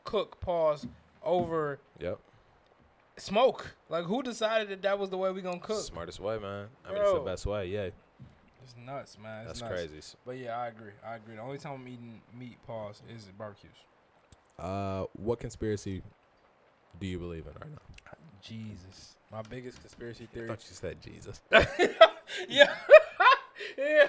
cook, 0.04 0.40
pause, 0.40 0.86
over 1.22 1.78
Yep. 1.98 2.18
smoke? 3.16 3.74
Like, 3.88 4.04
who 4.04 4.22
decided 4.22 4.68
that 4.68 4.82
that 4.82 4.98
was 4.98 5.10
the 5.10 5.16
way 5.16 5.30
we 5.32 5.40
gonna 5.42 5.58
cook? 5.60 5.82
Smartest 5.84 6.20
way, 6.20 6.38
man. 6.38 6.68
I 6.84 6.92
mean, 6.92 7.02
it's 7.02 7.12
the 7.12 7.20
best 7.20 7.46
way. 7.46 7.66
Yeah. 7.68 7.88
It's 8.62 8.74
nuts, 8.84 9.16
man. 9.22 9.46
It's 9.46 9.60
That's 9.60 9.60
nuts. 9.60 9.72
crazy. 9.90 10.16
But 10.26 10.38
yeah, 10.38 10.58
I 10.58 10.68
agree. 10.68 10.90
I 11.06 11.14
agree. 11.16 11.36
The 11.36 11.42
only 11.42 11.58
time 11.58 11.74
I'm 11.74 11.88
eating 11.88 12.20
meat, 12.36 12.58
pause, 12.66 13.00
is 13.08 13.28
at 13.28 13.38
barbecues. 13.38 13.70
Uh, 14.58 15.04
what 15.12 15.38
conspiracy 15.38 16.02
do 16.98 17.06
you 17.06 17.18
believe 17.18 17.46
in 17.46 17.52
right 17.60 17.70
now? 17.70 18.12
Jesus. 18.42 19.16
My 19.30 19.42
biggest 19.42 19.80
conspiracy 19.80 20.28
I 20.30 20.34
theory. 20.34 20.48
thought 20.48 20.64
you 20.68 20.74
said 20.74 21.00
Jesus. 21.00 21.40
yeah. 22.48 22.74
Yeah. 23.78 24.08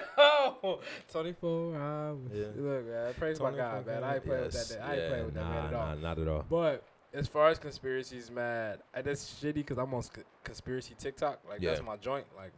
24 1.12 1.76
hours. 1.76 2.18
Yeah. 2.32 2.44
Look, 2.56 2.86
man, 2.86 3.14
praise 3.14 3.40
my 3.40 3.50
God, 3.52 3.86
man. 3.86 4.04
I 4.04 4.14
ain't 4.14 4.24
playing 4.24 4.44
with 4.44 4.54
Yes. 4.54 4.68
that. 4.68 4.82
I 4.82 4.92
ain't 4.92 5.02
Yeah, 5.02 5.08
playing 5.08 5.24
with 5.26 5.34
that 5.34 5.44
man 5.44 5.66
at 5.66 5.74
all. 5.74 5.86
Nah, 5.86 5.94
not 5.94 6.18
at 6.18 6.28
all. 6.28 6.44
But 6.48 6.82
as 7.12 7.26
far 7.28 7.48
as 7.48 7.58
conspiracies, 7.58 8.30
man, 8.30 8.78
I, 8.94 9.02
that's 9.02 9.40
shitty 9.42 9.54
because 9.54 9.78
I'm 9.78 9.92
on 9.94 10.02
conspiracy 10.44 10.94
TikTok. 10.98 11.40
Like 11.48 11.60
that's 11.60 11.82
my 11.82 11.96
joint. 11.96 12.26
Like 12.36 12.52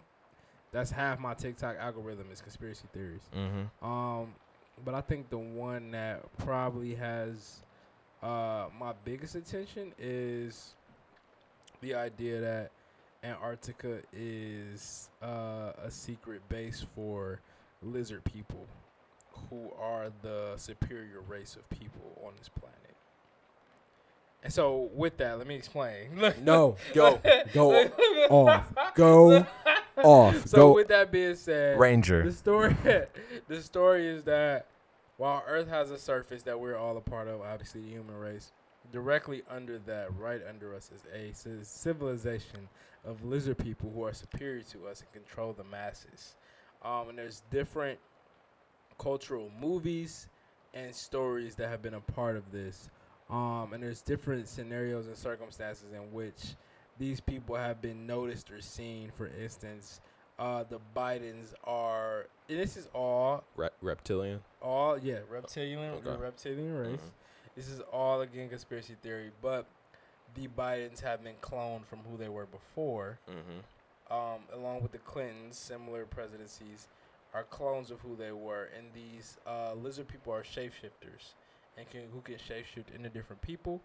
that's 0.72 0.90
half 0.90 1.18
my 1.18 1.34
TikTok 1.34 1.76
algorithm 1.78 2.26
is 2.32 2.40
conspiracy 2.40 2.86
theories. 2.92 3.22
Mm-hmm. 3.36 3.84
Um, 3.86 4.34
but 4.84 4.94
I 4.94 5.00
think 5.00 5.28
the 5.30 5.38
one 5.38 5.90
that 5.92 6.24
probably 6.38 6.94
has 6.94 7.62
uh 8.22 8.66
my 8.78 8.92
biggest 9.04 9.34
attention 9.34 9.92
is 9.98 10.74
the 11.80 11.94
idea 11.94 12.40
that 12.40 12.70
Antarctica 13.22 13.98
is 14.12 15.10
uh, 15.22 15.72
a 15.84 15.90
secret 15.90 16.46
base 16.48 16.84
for 16.94 17.40
lizard 17.82 18.24
people, 18.24 18.66
who 19.48 19.70
are 19.80 20.10
the 20.22 20.52
superior 20.56 21.20
race 21.28 21.56
of 21.56 21.68
people 21.70 22.20
on 22.24 22.32
this 22.38 22.48
planet. 22.48 22.76
And 24.42 24.50
so, 24.52 24.88
with 24.94 25.18
that, 25.18 25.36
let 25.36 25.46
me 25.46 25.54
explain. 25.54 26.08
No, 26.42 26.76
go, 26.94 27.20
go 27.52 27.90
off, 28.30 28.72
go 28.94 29.46
off, 29.98 30.46
So, 30.46 30.56
go. 30.56 30.74
with 30.74 30.88
that 30.88 31.12
being 31.12 31.34
said, 31.36 31.78
Ranger. 31.78 32.24
the 32.24 32.32
story 32.32 32.74
the 33.48 33.62
story 33.62 34.06
is 34.08 34.24
that 34.24 34.66
while 35.18 35.44
Earth 35.46 35.68
has 35.68 35.90
a 35.90 35.98
surface 35.98 36.42
that 36.44 36.58
we're 36.58 36.76
all 36.76 36.96
a 36.96 37.02
part 37.02 37.28
of, 37.28 37.42
obviously 37.42 37.82
the 37.82 37.88
human 37.90 38.16
race, 38.16 38.52
directly 38.92 39.42
under 39.50 39.78
that, 39.80 40.14
right 40.16 40.40
under 40.48 40.74
us, 40.74 40.90
is 40.94 41.04
a 41.14 41.64
civilization 41.64 42.68
of 43.04 43.24
lizard 43.24 43.58
people 43.58 43.90
who 43.94 44.04
are 44.04 44.12
superior 44.12 44.62
to 44.62 44.86
us 44.86 45.00
and 45.02 45.12
control 45.12 45.52
the 45.52 45.64
masses. 45.64 46.36
Um, 46.84 47.08
and 47.10 47.18
there's 47.18 47.42
different 47.50 47.98
cultural 48.98 49.50
movies 49.60 50.28
and 50.74 50.94
stories 50.94 51.54
that 51.56 51.68
have 51.68 51.82
been 51.82 51.94
a 51.94 52.00
part 52.00 52.36
of 52.36 52.50
this. 52.52 52.90
Um, 53.30 53.72
and 53.72 53.82
there's 53.82 54.02
different 54.02 54.48
scenarios 54.48 55.06
and 55.06 55.16
circumstances 55.16 55.92
in 55.94 56.12
which 56.12 56.54
these 56.98 57.20
people 57.20 57.56
have 57.56 57.80
been 57.80 58.06
noticed 58.06 58.50
or 58.50 58.60
seen. 58.60 59.10
For 59.16 59.30
instance, 59.40 60.00
uh, 60.38 60.64
the 60.68 60.78
Bidens 60.96 61.54
are. 61.64 62.26
And 62.48 62.58
this 62.58 62.76
is 62.76 62.88
all, 62.94 63.44
Re- 63.56 63.68
reptilian. 63.80 64.40
all 64.60 64.98
yeah, 64.98 65.18
reptilian, 65.30 65.94
Okay. 66.06 66.16
reptilian 66.20 66.74
race. 66.76 67.00
Mhm. 67.00 67.10
This 67.60 67.68
is 67.68 67.82
all 67.92 68.22
again 68.22 68.48
conspiracy 68.48 68.96
theory, 69.02 69.32
but 69.42 69.66
the 70.34 70.48
Bidens 70.48 71.02
have 71.02 71.22
been 71.22 71.34
cloned 71.42 71.84
from 71.84 71.98
who 72.10 72.16
they 72.16 72.30
were 72.30 72.46
before. 72.46 73.18
Mm-hmm. 73.28 74.16
Um, 74.16 74.40
along 74.54 74.80
with 74.82 74.92
the 74.92 74.98
Clintons, 74.98 75.58
similar 75.58 76.06
presidencies 76.06 76.88
are 77.34 77.42
clones 77.42 77.90
of 77.90 78.00
who 78.00 78.16
they 78.16 78.32
were, 78.32 78.70
and 78.74 78.86
these 78.94 79.36
uh, 79.46 79.74
lizard 79.74 80.08
people 80.08 80.32
are 80.32 80.42
shapeshifters 80.42 81.34
and 81.76 81.88
can 81.90 82.04
who 82.14 82.22
can 82.22 82.36
shapeshift 82.36 82.94
into 82.96 83.10
different 83.10 83.42
people. 83.42 83.82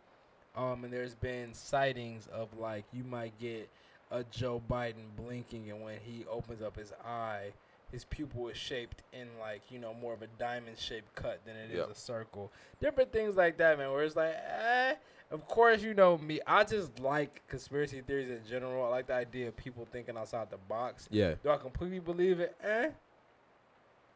Um, 0.55 0.85
and 0.85 0.93
there's 0.93 1.15
been 1.15 1.53
sightings 1.53 2.29
of 2.31 2.57
like 2.57 2.85
you 2.93 3.03
might 3.03 3.37
get 3.41 3.69
a 4.09 4.23
Joe 4.23 4.61
Biden 4.71 5.03
blinking, 5.17 5.69
and 5.69 5.81
when 5.81 5.97
he 6.01 6.23
opens 6.31 6.61
up 6.61 6.77
his 6.77 6.93
eye, 7.05 7.51
his 7.91 8.03
pupil 8.03 8.47
is 8.49 8.57
shaped 8.57 9.03
in 9.13 9.27
like 9.39 9.61
you 9.69 9.79
know 9.79 9.93
more 9.93 10.13
of 10.13 10.21
a 10.21 10.27
diamond 10.39 10.77
shaped 10.77 11.13
cut 11.15 11.41
than 11.45 11.55
it 11.55 11.71
is 11.71 11.77
Yep. 11.77 11.89
a 11.91 11.95
circle. 11.95 12.51
Different 12.81 13.11
things 13.11 13.35
like 13.35 13.57
that, 13.57 13.77
man. 13.77 13.91
Where 13.91 14.03
it's 14.03 14.15
like, 14.15 14.35
eh. 14.35 14.95
Of 15.31 15.47
course, 15.47 15.81
you 15.81 15.95
know 15.95 16.19
me. 16.19 16.39
I 16.45 16.63
just 16.63 16.99
like 16.99 17.41
conspiracy 17.47 18.01
theories 18.01 18.29
in 18.29 18.41
general. 18.47 18.85
I 18.85 18.89
like 18.89 19.07
the 19.07 19.15
idea 19.15 19.47
of 19.47 19.57
people 19.57 19.87
thinking 19.91 20.15
outside 20.17 20.51
the 20.51 20.57
box. 20.57 21.07
Yeah. 21.09 21.33
Do 21.43 21.49
I 21.49 21.57
completely 21.57 21.97
believe 21.99 22.39
it? 22.39 22.55
Eh. 22.63 22.89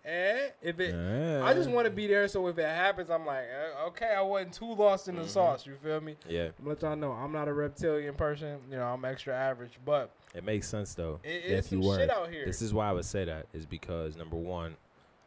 Eh. 0.05 0.49
If 0.61 0.79
it, 0.79 0.95
I 1.43 1.53
just 1.53 1.69
want 1.69 1.85
to 1.85 1.91
be 1.91 2.07
there. 2.07 2.27
So 2.29 2.47
if 2.47 2.57
it 2.57 2.65
happens, 2.65 3.09
I'm 3.09 3.25
like, 3.25 3.43
eh, 3.43 3.83
okay, 3.87 4.13
I 4.17 4.21
wasn't 4.21 4.53
too 4.53 4.73
lost 4.73 5.07
in 5.09 5.15
the 5.17 5.23
Mhm. 5.23 5.27
sauce. 5.27 5.67
You 5.67 5.75
feel 5.83 5.99
me? 6.01 6.15
Yeah. 6.27 6.49
I'm 6.59 6.67
let 6.67 6.81
y'all 6.81 6.95
know 6.95 7.11
I'm 7.11 7.31
not 7.33 7.47
a 7.47 7.53
reptilian 7.53 8.15
person. 8.15 8.59
You 8.71 8.77
know, 8.77 8.85
I'm 8.85 9.03
extra 9.05 9.35
average, 9.35 9.77
but 9.85 10.09
It 10.33 10.43
makes 10.45 10.67
sense 10.67 10.93
though. 10.95 11.19
it 11.23 11.43
is 11.45 11.65
if 11.65 11.71
you 11.73 11.81
some 11.83 11.89
were. 11.89 11.97
shit 11.97 12.09
out 12.09 12.29
here. 12.29 12.45
This 12.45 12.61
is 12.61 12.73
why 12.73 12.89
I 12.89 12.93
would 12.93 13.05
say 13.05 13.25
that 13.25 13.47
is 13.53 13.65
because 13.65 14.15
number 14.15 14.37
one, 14.37 14.77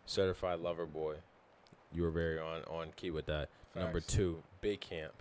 certified 0.07 0.61
lover 0.61 0.87
boy. 0.87 1.17
You 1.93 2.03
were 2.05 2.11
very 2.11 2.39
on 2.39 2.65
on 2.65 2.93
key 2.97 3.11
with 3.11 3.27
that. 3.27 3.51
Number 3.75 4.01
two, 4.01 4.43
big 4.63 4.81
camp. 4.81 5.13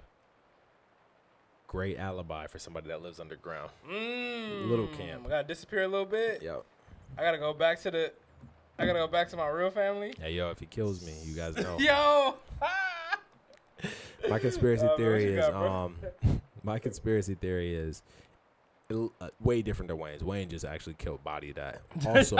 Great 1.67 1.97
alibi 1.97 2.47
for 2.47 2.59
somebody 2.59 2.87
that 2.89 3.01
lives 3.01 3.19
underground. 3.19 3.71
Mm, 3.87 4.69
Little 4.69 4.87
camp. 4.87 5.25
I 5.25 5.29
gotta 5.29 5.47
disappear 5.47 5.83
a 5.83 5.87
little 5.87 6.05
bit. 6.05 6.41
Yep. 6.41 6.63
I 7.17 7.21
gotta 7.21 7.37
go 7.37 7.53
back 7.53 7.79
to 7.81 7.91
the. 7.91 8.11
I 8.80 8.86
gotta 8.86 8.99
go 8.99 9.07
back 9.07 9.30
to 9.30 9.38
my 9.38 9.47
real 9.47 9.69
family. 9.72 10.13
Hey 10.19 10.34
yo, 10.34 10.49
if 10.49 10.59
he 10.59 10.65
kills 10.65 11.05
me, 11.05 11.13
you 11.24 11.36
guys 11.36 11.55
know. 11.55 11.78
Yo. 11.80 12.36
My 14.30 14.39
conspiracy 14.39 14.84
Uh, 14.86 14.89
what 14.89 14.97
theory 14.97 15.24
you 15.26 15.39
is 15.39 15.45
got, 15.45 15.51
bro? 15.53 15.72
um 15.72 15.95
my 16.63 16.78
conspiracy 16.78 17.34
theory 17.36 17.74
is 17.74 18.03
uh, 18.91 19.30
way 19.39 19.61
different 19.61 19.88
than 19.88 19.97
Wayne's. 19.97 20.24
Wayne 20.24 20.49
just 20.49 20.65
actually 20.65 20.93
killed 20.95 21.24
body 21.24 21.53
that. 21.53 21.82
Also, 22.05 22.38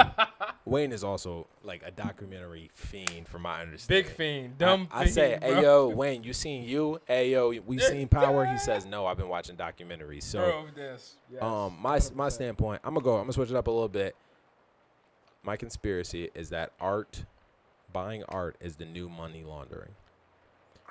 Wayne 0.66 0.92
is 0.92 1.04
also 1.04 1.48
like 1.64 1.82
a 1.86 1.92
documentary 1.92 2.70
fiend 2.76 3.28
from 3.28 3.44
my 3.44 3.62
understanding. 3.62 4.04
Big 4.06 4.14
fiend, 4.14 4.58
dumb 4.58 4.88
I, 4.92 5.00
I 5.00 5.04
fiend. 5.06 5.14
say, 5.16 5.38
bro. 5.40 5.56
hey 5.56 5.62
yo, 5.62 5.88
Wayne, 5.88 6.24
you 6.24 6.34
seen 6.34 6.64
you? 6.64 7.00
Hey 7.08 7.32
yo, 7.32 7.50
we 7.66 7.80
seen 7.80 8.08
Power. 8.10 8.46
He 8.46 8.58
says 8.60 8.86
no. 8.86 9.06
I've 9.08 9.18
been 9.18 9.30
watching 9.30 9.56
documentaries. 9.56 10.24
So 10.24 10.40
Bro, 10.40 10.66
this. 10.76 11.16
Yes, 11.32 11.42
um, 11.42 11.78
my 11.82 12.00
my 12.14 12.30
standpoint, 12.30 12.82
I'm 12.84 12.94
gonna 12.94 13.04
go. 13.04 13.16
I'm 13.16 13.22
gonna 13.24 13.34
switch 13.34 13.50
it 13.50 13.56
up 13.56 13.68
a 13.68 13.72
little 13.72 13.90
bit. 13.90 14.16
My 15.44 15.58
conspiracy 15.58 16.30
is 16.36 16.50
that 16.50 16.72
art, 16.80 17.26
buying 17.92 18.24
art, 18.30 18.56
is 18.62 18.76
the 18.76 18.86
new 18.86 19.10
money 19.10 19.44
laundering. 19.44 19.96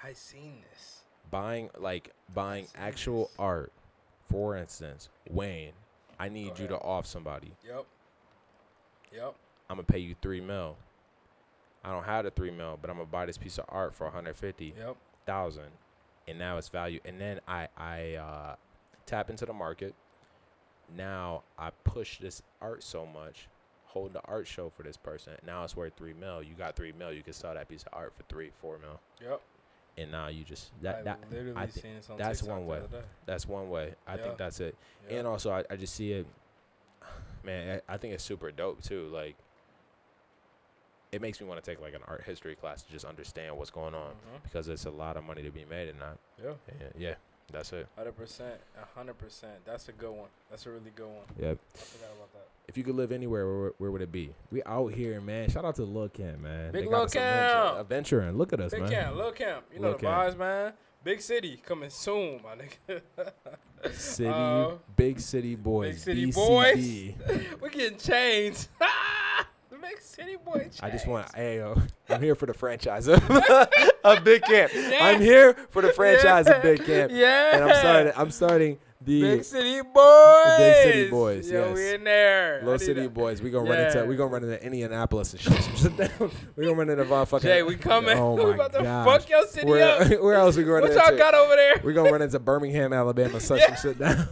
I 0.02 0.12
seen 0.12 0.62
this. 0.72 1.02
Buying 1.30 1.70
like 1.78 2.12
buying 2.34 2.66
actual 2.76 3.26
this. 3.26 3.34
art. 3.38 3.72
For 4.28 4.56
instance, 4.56 5.08
Wayne, 5.28 5.72
I 6.18 6.28
need 6.28 6.58
you 6.58 6.66
to 6.68 6.78
off 6.78 7.06
somebody. 7.06 7.52
Yep. 7.66 7.84
Yep. 9.12 9.34
I'm 9.68 9.76
gonna 9.76 9.82
pay 9.84 9.98
you 9.98 10.14
three 10.22 10.40
mil. 10.40 10.76
I 11.84 11.90
don't 11.92 12.04
have 12.04 12.24
the 12.24 12.30
three 12.30 12.50
mil, 12.50 12.78
but 12.80 12.90
I'm 12.90 12.96
gonna 12.96 13.06
buy 13.06 13.26
this 13.26 13.38
piece 13.38 13.58
of 13.58 13.64
art 13.68 13.94
for 13.94 14.04
150 14.04 14.74
Yep. 14.76 14.96
thousand, 15.26 15.70
and 16.28 16.38
now 16.38 16.58
it's 16.58 16.68
value. 16.68 17.00
And 17.04 17.20
then 17.20 17.40
I 17.46 17.68
I 17.76 18.14
uh, 18.14 18.56
tap 19.06 19.30
into 19.30 19.46
the 19.46 19.52
market. 19.52 19.94
Now 20.96 21.42
I 21.58 21.70
push 21.84 22.18
this 22.18 22.42
art 22.60 22.82
so 22.82 23.06
much, 23.06 23.48
hold 23.90 24.12
the 24.12 24.20
art 24.24 24.46
show 24.46 24.70
for 24.70 24.82
this 24.82 24.96
person. 24.96 25.32
Now 25.46 25.64
it's 25.64 25.76
worth 25.76 25.92
three 25.96 26.14
mil. 26.14 26.42
You 26.42 26.54
got 26.54 26.76
three 26.76 26.92
mil. 26.92 27.12
You 27.12 27.22
can 27.22 27.32
sell 27.32 27.54
that 27.54 27.68
piece 27.68 27.82
of 27.82 27.88
art 27.92 28.12
for 28.16 28.22
three, 28.24 28.50
four 28.60 28.78
mil. 28.78 29.00
Yep. 29.20 29.40
And 29.98 30.10
now 30.12 30.28
you 30.28 30.44
just 30.44 30.70
I 30.80 30.82
that 30.84 31.04
that 31.04 31.18
literally 31.30 31.56
I 31.56 31.66
thi- 31.66 31.80
seen 31.80 31.94
this 31.96 32.08
on 32.08 32.16
that's 32.16 32.40
TikTok 32.40 32.58
one 32.58 32.66
way. 32.66 32.80
that's 33.26 33.46
one 33.46 33.68
way. 33.70 33.94
I 34.06 34.14
Yeah. 34.16 34.22
think 34.22 34.38
that's 34.38 34.60
it. 34.60 34.76
And 35.08 35.26
also 35.26 35.50
I, 35.50 35.64
I 35.70 35.76
just 35.76 35.94
see 35.94 36.12
it. 36.12 36.26
Man, 37.42 37.80
I, 37.88 37.94
I 37.94 37.96
think 37.98 38.14
it's 38.14 38.24
super 38.24 38.50
dope 38.50 38.82
too. 38.82 39.08
Like. 39.08 39.36
It 41.12 41.20
makes 41.20 41.40
me 41.40 41.46
want 41.48 41.62
to 41.62 41.68
take 41.68 41.80
like 41.80 41.94
an 41.94 42.02
art 42.06 42.22
history 42.24 42.54
class 42.54 42.82
to 42.82 42.92
just 42.92 43.04
understand 43.04 43.56
what's 43.58 43.70
going 43.70 43.94
on 43.96 44.10
Mhm. 44.12 44.42
because 44.44 44.68
it's 44.68 44.84
a 44.84 44.90
lot 44.92 45.16
of 45.16 45.24
money 45.24 45.42
to 45.42 45.50
be 45.50 45.64
made 45.64 45.88
in 45.88 45.98
that. 45.98 46.18
Yeah. 46.40 46.52
Yeah, 46.80 46.86
yeah. 46.96 47.14
That's 47.52 47.72
it. 47.72 47.86
Hundred 47.96 48.16
percent, 48.16 48.54
hundred 48.94 49.18
percent. 49.18 49.64
That's 49.64 49.88
a 49.88 49.92
good 49.92 50.10
one. 50.12 50.28
That's 50.50 50.66
a 50.66 50.70
really 50.70 50.90
good 50.94 51.06
one. 51.08 51.24
Yep. 51.38 51.58
I 51.74 51.78
forgot 51.78 52.08
about 52.16 52.32
that. 52.34 52.46
If 52.68 52.78
you 52.78 52.84
could 52.84 52.94
live 52.94 53.10
anywhere, 53.10 53.46
where, 53.46 53.72
where 53.78 53.90
would 53.90 54.02
it 54.02 54.12
be? 54.12 54.32
We 54.52 54.62
out 54.64 54.92
here, 54.92 55.20
man. 55.20 55.50
Shout 55.50 55.64
out 55.64 55.74
to 55.76 55.82
Lil 55.84 56.08
Kim, 56.08 56.42
man. 56.42 56.70
Big 56.72 56.86
Lil 56.86 57.06
Kim. 57.08 57.22
Adventuring. 57.22 58.36
Look 58.36 58.52
at 58.52 58.60
us, 58.60 58.70
Big 58.72 58.82
man. 58.82 58.90
camp, 58.90 59.16
little 59.16 59.32
camp. 59.32 59.64
You 59.72 59.80
know 59.80 59.88
Lil' 59.88 59.92
the 59.98 59.98
Kim. 60.00 60.08
vibes, 60.10 60.36
man. 60.38 60.72
Big 61.02 61.20
city 61.20 61.60
coming 61.64 61.88
soon, 61.90 62.40
my 62.42 62.54
nigga. 62.56 63.00
City, 63.94 64.28
Uh, 64.28 64.72
big 64.94 65.18
city 65.18 65.54
boys. 65.56 65.94
Big 65.94 66.02
city 66.02 66.26
BCB. 66.26 66.34
boys. 67.24 67.46
We're 67.62 67.70
getting 67.70 67.98
chains. 67.98 68.68
City 70.00 70.36
boy. 70.36 70.68
I 70.80 70.90
just 70.90 71.06
want, 71.06 71.34
hey, 71.34 71.56
yo, 71.58 71.80
I'm 72.08 72.22
here 72.22 72.34
for 72.34 72.46
the 72.46 72.54
franchise 72.54 73.06
of, 73.08 73.22
of 74.04 74.24
Big 74.24 74.42
Camp. 74.42 74.72
I'm 75.00 75.20
here 75.20 75.54
for 75.70 75.82
the 75.82 75.92
franchise 75.92 76.46
of 76.48 76.62
Big 76.62 76.84
Camp. 76.84 77.12
Yeah. 77.14 77.56
And 77.56 77.64
I'm 77.64 77.76
starting, 77.78 78.12
I'm 78.16 78.30
starting 78.30 78.78
the 79.02 79.20
Big 79.22 79.44
city 79.44 79.80
boys. 79.82 80.58
Big 80.58 80.82
City 80.84 81.10
Boys, 81.10 81.50
Yo, 81.50 81.68
yes. 81.68 81.74
we 81.74 81.94
in 81.94 82.04
there. 82.04 82.60
Little 82.62 82.78
City 82.78 83.04
a- 83.06 83.08
boys. 83.10 83.40
We 83.40 83.50
gonna 83.50 83.70
run 83.70 83.80
into, 83.80 83.98
Yeah. 83.98 84.04
we 84.04 84.14
gonna 84.16 84.30
run 84.30 84.44
into 84.44 84.62
Indianapolis 84.62 85.32
and 85.32 85.40
shit. 85.40 86.10
We 86.56 86.64
gonna 86.66 86.76
run 86.76 86.90
into 86.90 87.04
motherfucking. 87.04 87.40
Jay, 87.42 87.62
we 87.62 87.76
coming. 87.76 88.18
Oh 88.18 88.34
we 88.36 88.44
my 88.44 88.54
about 88.54 88.72
to 88.74 88.82
gosh. 88.82 89.06
fuck 89.06 89.30
your 89.30 89.46
city 89.46 89.66
Where, 89.66 90.02
up. 90.02 90.20
where 90.22 90.34
else 90.34 90.56
we 90.56 90.64
going 90.64 90.82
to? 90.82 90.88
What 90.88 90.96
into? 90.98 91.08
y'all 91.10 91.16
got 91.18 91.34
over 91.34 91.56
there? 91.56 91.80
We 91.82 91.94
gonna 91.94 92.10
run 92.12 92.20
into 92.22 92.38
Birmingham, 92.38 92.92
Alabama. 92.92 93.40
Such 93.40 93.60
Yeah. 93.60 93.74
some 93.74 93.90
shit 93.92 93.98
down. 93.98 94.28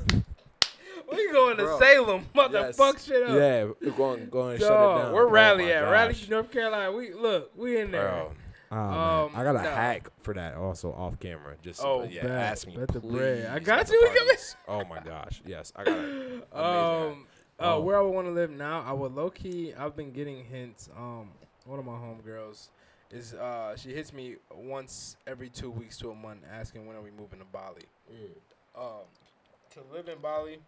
We 1.11 1.33
going 1.33 1.57
to 1.57 1.63
Bro. 1.65 1.79
Salem. 1.81 2.27
About 2.35 2.53
Yes. 2.53 2.77
fuck 2.77 2.99
shit 2.99 3.23
up. 3.23 3.31
Yeah, 3.31 3.65
we're 3.81 3.91
going, 3.97 4.29
going 4.29 4.59
to 4.59 4.65
shut 4.65 4.71
it 4.73 4.75
Dog, 4.75 5.03
down. 5.03 5.13
Where 5.15 5.25
Oh 5.27 5.31
Raleigh 5.31 5.65
my 5.67 5.73
at? 5.73 5.81
Raleigh, 5.91 6.13
gosh. 6.13 6.29
North 6.29 6.51
Carolina. 6.51 6.93
We 6.93 7.13
look. 7.15 7.51
We 7.57 7.79
in 7.81 7.91
there. 7.91 8.09
Bro. 8.09 8.33
Oh. 8.71 8.77
Um, 8.77 9.31
I 9.35 9.45
got 9.45 9.57
a 9.57 9.63
no. 9.63 9.71
hack 9.71 10.09
for 10.21 10.35
that 10.35 10.55
also 10.57 10.93
off 10.93 11.19
camera. 11.19 11.55
Just 11.63 11.83
Oh, 11.83 12.03
yeah, 12.03 12.23
bet. 12.23 12.31
ask 12.33 12.67
me 12.67 12.77
Bet 12.77 12.89
the 12.89 13.01
please. 13.01 13.13
bread. 13.13 13.47
I 13.47 13.59
got 13.61 13.87
the 13.87 13.93
you. 13.95 14.01
We 14.13 14.19
parties. 14.19 14.57
Oh 14.69 14.85
my 14.85 15.01
gosh, 15.01 15.41
yes, 15.47 15.73
I 15.75 15.85
got 15.85 15.97
it. 15.97 16.05
Amazing 16.05 16.43
hack. 16.53 16.55
Um, 16.55 17.27
uh, 17.61 17.75
Oh. 17.77 17.81
where 17.81 17.97
I 17.97 18.03
would 18.03 18.11
want 18.15 18.27
to 18.29 18.33
live 18.33 18.51
now, 18.51 18.85
I 18.87 18.93
would 18.93 19.15
low 19.15 19.31
key. 19.31 19.73
I've 19.75 19.97
been 19.97 20.13
getting 20.13 20.45
hints. 20.45 20.91
Um, 20.97 21.31
one 21.65 21.79
of 21.79 21.87
my 21.87 21.93
homegirls 21.93 22.69
is 23.11 23.33
uh, 23.33 23.75
she 23.77 23.95
hits 23.95 24.13
me 24.13 24.37
once 24.55 25.17
every 25.27 25.49
two 25.49 25.71
weeks 25.71 25.97
to 25.99 26.11
a 26.11 26.15
month, 26.15 26.41
asking 26.53 26.87
when 26.87 26.95
are 26.95 27.01
we 27.01 27.11
moving 27.11 27.39
to 27.39 27.47
Bali. 27.47 27.83
Mm. 28.13 28.81
Um, 28.81 29.07
to 29.71 29.81
live 29.95 30.09
in 30.09 30.19
Bali, 30.21 30.59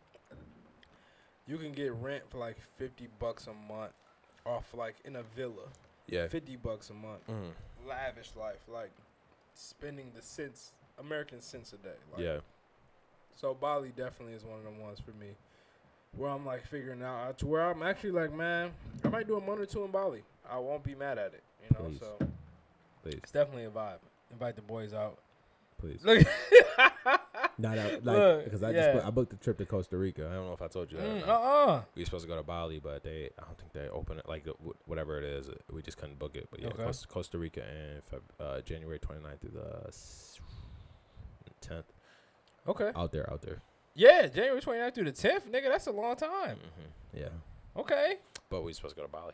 you 1.51 1.59
can 1.59 1.72
get 1.72 1.93
rent 1.94 2.22
for 2.31 2.39
like 2.39 2.56
fifty 2.78 3.09
bucks 3.18 3.47
a 3.48 3.72
month, 3.72 3.90
off 4.47 4.72
like 4.72 4.94
in 5.05 5.16
a 5.16 5.22
villa. 5.35 5.66
Yeah. 6.06 6.28
Fifty 6.28 6.56
bucks 6.56 6.90
a 6.90 6.94
month, 6.94 7.27
Mm. 7.28 7.51
lavish 7.89 8.31
life, 8.36 8.60
like 8.68 8.90
spending 9.55 10.12
the 10.14 10.22
cents, 10.22 10.72
American 10.98 11.40
cents 11.40 11.72
a 11.72 11.77
day. 11.78 11.94
Like, 12.12 12.20
Yeah. 12.22 12.39
so 13.36 13.55
Bali 13.55 13.90
definitely 13.97 14.35
is 14.35 14.44
one 14.44 14.59
of 14.59 14.64
them 14.64 14.78
ones 14.81 15.01
for 15.01 15.10
me, 15.12 15.35
where 16.16 16.31
I'm 16.31 16.47
like 16.47 16.64
figuring 16.66 17.02
out 17.02 17.28
uh, 17.28 17.32
to 17.35 17.47
where 17.47 17.62
I'm 17.62 17.82
actually 17.82 18.12
like, 18.12 18.32
man, 18.32 18.72
I 19.05 19.09
might 19.09 19.27
do 19.27 19.36
a 19.36 19.40
month 19.40 19.60
or 19.60 19.66
two 19.66 19.85
in 19.85 19.90
Bali. 19.90 20.22
I 20.48 20.59
won't 20.59 20.82
be 20.85 20.94
mad 20.94 21.18
at 21.18 21.35
it, 21.35 21.43
you 21.62 21.77
know. 21.78 21.85
Please. 21.90 21.98
So 22.01 22.18
Please, 23.02 23.14
it's 23.22 23.32
definitely 23.32 23.64
a 23.64 23.70
vibe. 23.70 23.98
Invite 24.32 24.56
the 24.56 24.62
boys 24.62 24.93
out. 24.94 25.18
please. 25.78 26.05
Look, 26.05 26.27
Not 27.61 27.78
out, 27.78 28.05
like 28.05 28.45
because 28.45 28.62
I 28.62 28.70
yeah. 28.70 28.93
just 28.95 29.07
I 29.07 29.11
booked 29.11 29.32
a 29.32 29.37
trip 29.37 29.59
to 29.59 29.66
Costa 29.66 29.97
Rica. 29.97 30.28
I 30.31 30.35
don't 30.35 30.47
know 30.47 30.53
if 30.53 30.62
I 30.62 30.69
told 30.69 30.91
you 30.91 30.99
that. 30.99 31.07
mm, 31.07 31.27
not. 31.27 31.41
uh-uh. 31.43 31.82
We 31.95 32.03
were 32.03 32.07
supposed 32.07 32.24
to 32.24 32.28
go 32.28 32.37
to 32.37 32.43
Bali, 32.43 32.78
but 32.78 33.03
they 33.05 33.31
I 33.39 33.43
don't 33.45 33.59
think 33.59 33.73
they 33.73 33.89
open 33.89 34.19
it 34.19 34.28
like 34.28 34.47
whatever 34.87 35.19
it 35.19 35.24
is. 35.24 35.51
We 35.70 35.82
just 35.82 35.99
couldn't 35.99 36.19
book 36.19 36.37
it. 36.37 36.49
But 36.51 36.61
yeah, 36.61 36.69
Okay. 36.69 36.85
Costa, 36.85 37.07
Costa 37.09 37.39
Rica 37.39 37.62
and 37.62 38.03
uh, 38.41 38.61
January 38.62 38.99
29th 38.99 39.41
through 39.41 39.51
the 39.51 39.91
10th. 41.66 41.85
Okay. 42.69 42.91
Out 42.95 43.12
there, 43.12 43.31
out 43.31 43.43
there. 43.43 43.61
Yeah, 43.95 44.27
January 44.28 44.61
29th 44.61 44.95
through 44.95 45.05
the 45.05 45.12
10th, 45.12 45.43
nigga. 45.51 45.69
That's 45.69 45.87
a 45.87 45.93
long 45.93 46.16
time. 46.16 46.57
hmm 46.57 47.19
Yeah, 47.19 47.28
Okay. 47.77 48.19
but 48.49 48.61
we 48.62 48.70
were 48.70 48.73
supposed 48.74 48.97
to 48.97 49.01
go 49.03 49.07
to 49.07 49.12
Bali. 49.12 49.32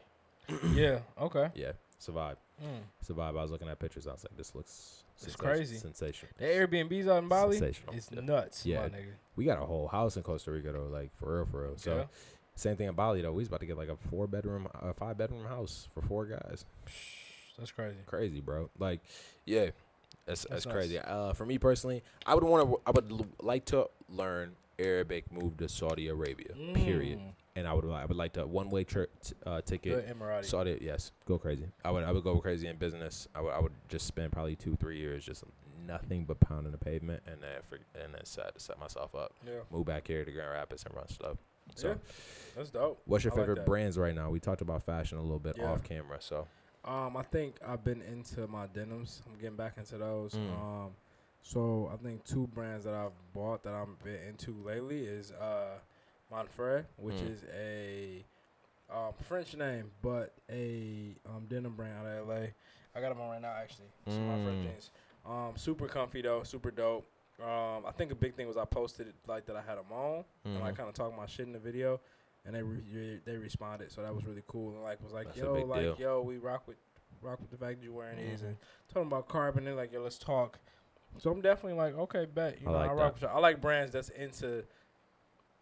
yeah. 0.74 1.00
Okay. 1.20 1.48
Yeah, 1.54 1.72
survive, 1.98 2.36
Mm. 2.62 2.80
survive. 3.02 3.36
I 3.36 3.42
was 3.42 3.50
looking 3.50 3.68
at 3.68 3.78
pictures. 3.78 4.06
I 4.06 4.12
was 4.12 4.24
like, 4.24 4.36
this 4.36 4.54
looks 4.54 5.04
It's 5.22 5.36
crazy. 5.36 5.76
sensational. 5.76 6.32
The 6.38 6.44
Airbnbs 6.44 7.08
out 7.08 7.22
in 7.22 7.28
Bali, 7.28 7.58
Sensational. 7.58 7.94
it's 7.94 8.10
Yeah. 8.12 8.20
nuts, 8.20 8.66
Yeah. 8.66 8.80
my 8.82 8.88
nigga. 8.90 9.12
We 9.36 9.44
got 9.44 9.62
a 9.62 9.66
whole 9.66 9.88
house 9.88 10.16
in 10.16 10.22
Costa 10.22 10.50
Rica 10.50 10.72
though, 10.72 10.86
like 10.86 11.14
for 11.16 11.36
real, 11.36 11.46
for 11.46 11.62
real. 11.62 11.76
So 11.78 12.08
same 12.54 12.76
thing 12.76 12.88
in 12.88 12.94
Bali 12.94 13.20
though. 13.22 13.32
We 13.32 13.38
was 13.40 13.48
about 13.48 13.60
to 13.60 13.66
get 13.66 13.76
like 13.76 13.88
a 13.88 13.96
four 13.96 14.26
bedroom, 14.26 14.68
a 14.74 14.92
five 14.94 15.16
bedroom 15.18 15.44
house 15.46 15.88
for 15.94 16.00
four 16.02 16.24
guys. 16.26 16.64
That's 17.58 17.70
crazy. 17.72 17.98
Crazy, 18.06 18.40
bro. 18.40 18.68
Like, 18.78 19.00
yeah, 19.46 19.70
that's 20.26 20.42
that's, 20.42 20.64
That's 20.64 20.66
crazy. 20.66 20.98
Uh, 20.98 21.32
for 21.32 21.46
me 21.46 21.58
personally, 21.58 22.02
I 22.26 22.34
would 22.34 22.44
want 22.44 22.68
to. 22.68 22.80
I 22.86 22.90
would 22.90 23.10
l- 23.10 23.26
like 23.40 23.64
to 23.66 23.88
learn 24.08 24.56
Arabic, 24.78 25.30
move 25.32 25.56
to 25.58 25.68
Saudi 25.68 26.08
Arabia. 26.08 26.52
Period. 26.74 27.18
Mm. 27.18 27.32
And 27.56 27.66
I 27.66 27.72
would 27.72 27.84
I 27.90 28.04
would 28.04 28.16
like 28.16 28.34
to 28.34 28.46
one 28.46 28.68
way 28.68 28.84
trip 28.84 29.10
t- 29.22 29.34
uh, 29.46 29.60
ticket. 29.62 30.06
Emirati. 30.08 30.44
Saudi, 30.44 30.78
yes, 30.80 31.10
go 31.26 31.38
crazy. 31.38 31.66
I 31.84 31.90
would 31.90 32.04
I 32.04 32.12
would 32.12 32.22
go 32.22 32.38
crazy 32.38 32.68
in 32.68 32.76
business. 32.76 33.26
I 33.34 33.40
would 33.40 33.50
I 33.52 33.58
would 33.60 33.72
just 33.88 34.06
spend 34.06 34.30
probably 34.32 34.56
two 34.56 34.76
three 34.76 34.98
years 34.98 35.24
just 35.24 35.42
nothing 35.86 36.24
but 36.24 36.38
pounding 36.40 36.72
the 36.72 36.78
pavement, 36.78 37.22
and 37.26 37.40
then 37.42 37.60
for, 37.68 37.76
and 38.00 38.12
then 38.14 38.24
set 38.24 38.54
to 38.54 38.60
set 38.60 38.78
myself 38.78 39.14
up. 39.14 39.32
yeah. 39.46 39.60
Move 39.72 39.86
back 39.86 40.06
here 40.06 40.24
to 40.24 40.30
Grand 40.30 40.50
Rapids 40.52 40.84
and 40.84 40.94
run 40.94 41.08
stuff. 41.08 41.36
So, 41.74 41.88
Yeah. 41.88 41.94
That's 42.56 42.70
dope. 42.70 43.00
what's 43.06 43.24
your 43.24 43.32
I 43.32 43.36
favorite 43.36 43.56
that. 43.56 43.66
brands 43.66 43.96
right 43.98 44.14
now? 44.14 44.30
We 44.30 44.38
talked 44.40 44.60
about 44.60 44.82
fashion 44.84 45.18
a 45.18 45.22
little 45.22 45.38
bit 45.38 45.56
Yeah. 45.58 45.72
off 45.72 45.82
camera. 45.82 46.18
So, 46.20 46.46
Um, 46.84 47.16
I 47.16 47.22
think 47.22 47.56
I've 47.66 47.82
been 47.84 48.02
into 48.02 48.46
my 48.46 48.66
denims. 48.72 49.22
I'm 49.26 49.38
getting 49.40 49.56
back 49.56 49.76
into 49.78 49.96
those. 49.98 50.32
Mm. 50.34 50.60
Um, 50.60 50.90
so 51.42 51.90
I 51.92 51.96
think 51.96 52.24
two 52.24 52.46
brands 52.48 52.84
that 52.84 52.94
I've 52.94 53.12
bought 53.32 53.62
that 53.64 53.72
I'm 53.74 53.96
been 54.04 54.20
into 54.28 54.52
lately 54.64 55.00
is 55.04 55.32
uh, 55.32 55.78
Monfrère, 56.32 56.84
which 56.96 57.16
Mm. 57.16 57.30
is 57.32 57.44
a 57.54 58.24
um, 58.88 59.12
French 59.24 59.54
name, 59.56 59.90
but 60.02 60.32
a 60.48 61.16
um, 61.26 61.46
denim 61.48 61.74
brand 61.74 61.98
out 61.98 62.06
of 62.06 62.28
LA. 62.28 62.46
I 62.94 63.00
got 63.00 63.08
them 63.10 63.20
on 63.20 63.30
right 63.30 63.42
now, 63.42 63.52
actually. 63.52 63.88
So 64.06 64.12
Mm. 64.12 64.62
Jeans. 64.62 64.90
Um, 65.24 65.56
super 65.56 65.88
comfy 65.88 66.22
though, 66.22 66.42
super 66.44 66.70
dope. 66.70 67.06
Um, 67.42 67.84
I 67.84 67.90
think 67.92 68.12
a 68.12 68.14
big 68.14 68.34
thing 68.34 68.46
was 68.46 68.56
I 68.56 68.64
posted 68.64 69.08
it 69.08 69.14
like 69.26 69.44
that 69.46 69.56
I 69.56 69.60
had 69.60 69.76
them 69.76 69.90
on, 69.92 70.24
and 70.44 70.62
I 70.62 70.70
Mhm. 70.70 70.76
kind 70.76 70.88
of 70.88 70.94
talked 70.94 71.16
my 71.16 71.26
shit 71.26 71.46
in 71.46 71.52
the 71.52 71.58
video, 71.58 72.00
and 72.44 72.54
they 72.54 72.62
re- 72.62 73.20
they 73.24 73.36
responded, 73.36 73.90
so 73.90 74.02
that 74.02 74.14
was 74.14 74.24
really 74.24 74.44
cool. 74.46 74.72
And 74.74 74.82
like 74.82 75.02
was 75.02 75.12
like, 75.12 75.26
That's 75.26 75.38
yo, 75.38 75.54
like 75.64 75.82
deal. 75.82 75.96
yo, 75.98 76.22
we 76.22 76.38
rock 76.38 76.66
with 76.68 76.76
rock 77.22 77.40
with 77.40 77.50
the 77.50 77.56
fact 77.56 77.78
that 77.80 77.84
you're 77.84 77.92
wearing 77.92 78.18
these, 78.18 78.42
Mhm. 78.42 78.46
and 78.48 78.56
talking 78.88 79.08
about 79.08 79.26
carbon. 79.28 79.64
They're 79.64 79.74
like, 79.74 79.90
yo, 79.92 80.00
let's 80.02 80.18
talk. 80.18 80.58
So 81.18 81.30
I'm 81.32 81.40
definitely 81.40 81.76
like, 81.78 81.94
okay, 81.96 82.24
bet. 82.26 82.60
You 82.60 82.68
I 82.68 82.72
know, 82.72 82.78
like 82.78 82.90
I 82.90 82.94
rock 82.94 82.98
that. 82.98 83.14
with 83.14 83.22
y'all. 83.22 83.36
I 83.36 83.40
like 83.40 83.60
brands 83.60 83.92
that's 83.92 84.10
into 84.10 84.64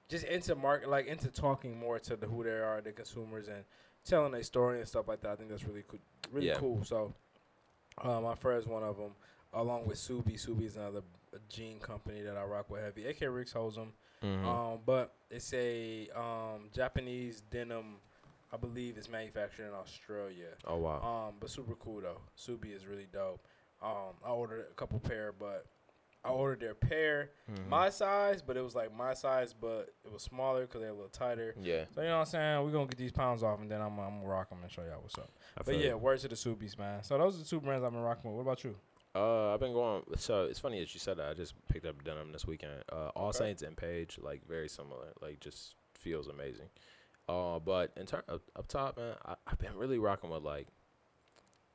just 0.08 0.24
into 0.24 0.54
market, 0.54 0.88
like 0.88 1.06
into 1.06 1.28
talking 1.28 1.78
more 1.78 1.98
to 2.00 2.16
the 2.16 2.26
who 2.26 2.44
they 2.44 2.50
are, 2.50 2.80
the 2.82 2.92
consumers, 2.92 3.48
and 3.48 3.64
telling 4.04 4.32
their 4.32 4.42
story 4.42 4.78
and 4.80 4.88
stuff 4.88 5.08
like 5.08 5.20
that. 5.22 5.30
I 5.32 5.36
think 5.36 5.50
that's 5.50 5.64
really 5.64 5.84
cool. 5.88 6.00
Really 6.32 6.48
Yeah. 6.48 6.56
cool. 6.58 6.84
So, 6.84 7.14
uh, 7.98 8.20
my 8.20 8.34
friend 8.34 8.58
is 8.60 8.66
one 8.66 8.82
of 8.82 8.96
them, 8.96 9.14
along 9.52 9.86
with 9.86 9.96
Ksubi. 9.98 10.34
Ksubi 10.34 10.64
is 10.66 10.76
another 10.76 11.02
jean 11.48 11.78
company 11.80 12.20
that 12.22 12.36
I 12.36 12.44
rock 12.44 12.70
with 12.70 12.82
heavy. 12.82 13.06
AK 13.06 13.22
Rikks 13.28 13.52
holds 13.52 13.76
them. 13.76 13.92
Mhm. 14.22 14.44
Um, 14.44 14.80
but 14.86 15.14
it's 15.30 15.52
a 15.52 16.08
um, 16.10 16.70
Japanese 16.72 17.42
denim. 17.50 17.96
I 18.52 18.56
believe 18.56 18.96
it's 18.96 19.08
manufactured 19.08 19.66
in 19.66 19.74
Australia. 19.74 20.50
oh 20.66 20.76
wow. 20.76 21.00
Um, 21.28 21.34
but 21.40 21.50
super 21.50 21.74
cool 21.74 22.00
though. 22.00 22.20
Ksubi 22.38 22.74
is 22.74 22.86
really 22.86 23.06
dope. 23.12 23.40
Um, 23.82 24.14
I 24.24 24.30
ordered 24.30 24.66
a 24.70 24.74
couple 24.74 24.98
pair, 25.00 25.32
but 25.32 25.66
I 26.24 26.30
ordered 26.30 26.60
their 26.60 26.74
pair 26.74 27.30
Mhm. 27.50 27.68
my 27.68 27.90
size, 27.90 28.40
but 28.42 28.56
it 28.56 28.62
was 28.62 28.74
like 28.74 28.94
my 28.94 29.12
size, 29.14 29.52
but 29.52 29.94
it 30.04 30.10
was 30.12 30.22
smaller 30.22 30.62
because 30.62 30.80
they're 30.80 30.90
a 30.90 30.94
little 30.94 31.08
tighter. 31.10 31.54
yeah. 31.60 31.84
So 31.94 32.00
you 32.00 32.08
know 32.08 32.14
what 32.14 32.20
I'm 32.20 32.24
saying? 32.26 32.64
We're 32.64 32.72
gonna 32.72 32.86
get 32.86 32.96
these 32.98 33.12
pounds 33.12 33.42
off, 33.42 33.60
and 33.60 33.70
then 33.70 33.80
I'm 33.82 33.98
I'm 34.00 34.20
gonna 34.20 34.26
rock 34.28 34.48
them 34.48 34.62
and 34.62 34.70
show 34.72 34.82
y'all 34.84 35.00
what's 35.02 35.18
up. 35.18 35.30
I 35.58 35.62
But 35.62 35.76
yeah, 35.76 35.94
words 35.94 36.22
to 36.22 36.28
the 36.28 36.34
Ksubis, 36.34 36.78
man. 36.78 37.02
So 37.02 37.18
those 37.18 37.36
are 37.36 37.42
the 37.42 37.48
two 37.48 37.60
brands 37.60 37.84
I've 37.84 37.92
been 37.92 38.00
rocking 38.02 38.30
with. 38.30 38.36
What 38.36 38.52
about 38.52 38.64
you? 38.64 38.74
Uh, 39.16 39.54
I've 39.54 39.60
been 39.60 39.72
going. 39.72 40.02
So 40.16 40.44
it's 40.46 40.58
funny 40.58 40.80
that 40.80 40.92
you 40.94 40.98
said 40.98 41.18
that. 41.18 41.28
I 41.28 41.34
just 41.34 41.54
picked 41.68 41.86
up 41.86 42.02
denim 42.02 42.32
this 42.32 42.46
weekend. 42.46 42.82
Uh, 42.90 43.10
All 43.14 43.28
Okay. 43.28 43.38
Saints 43.38 43.62
and 43.62 43.76
Paige, 43.76 44.18
like 44.18 44.44
very 44.46 44.68
similar. 44.68 45.12
Like 45.20 45.38
just 45.40 45.74
feels 45.94 46.26
amazing. 46.26 46.68
Uh, 47.28 47.58
but 47.58 47.92
in 47.96 48.06
turn 48.06 48.22
up, 48.28 48.42
up 48.56 48.66
top, 48.66 48.96
man, 48.96 49.14
I, 49.24 49.34
I've 49.46 49.58
been 49.58 49.76
really 49.76 49.98
rocking 49.98 50.30
with 50.30 50.42
like. 50.42 50.68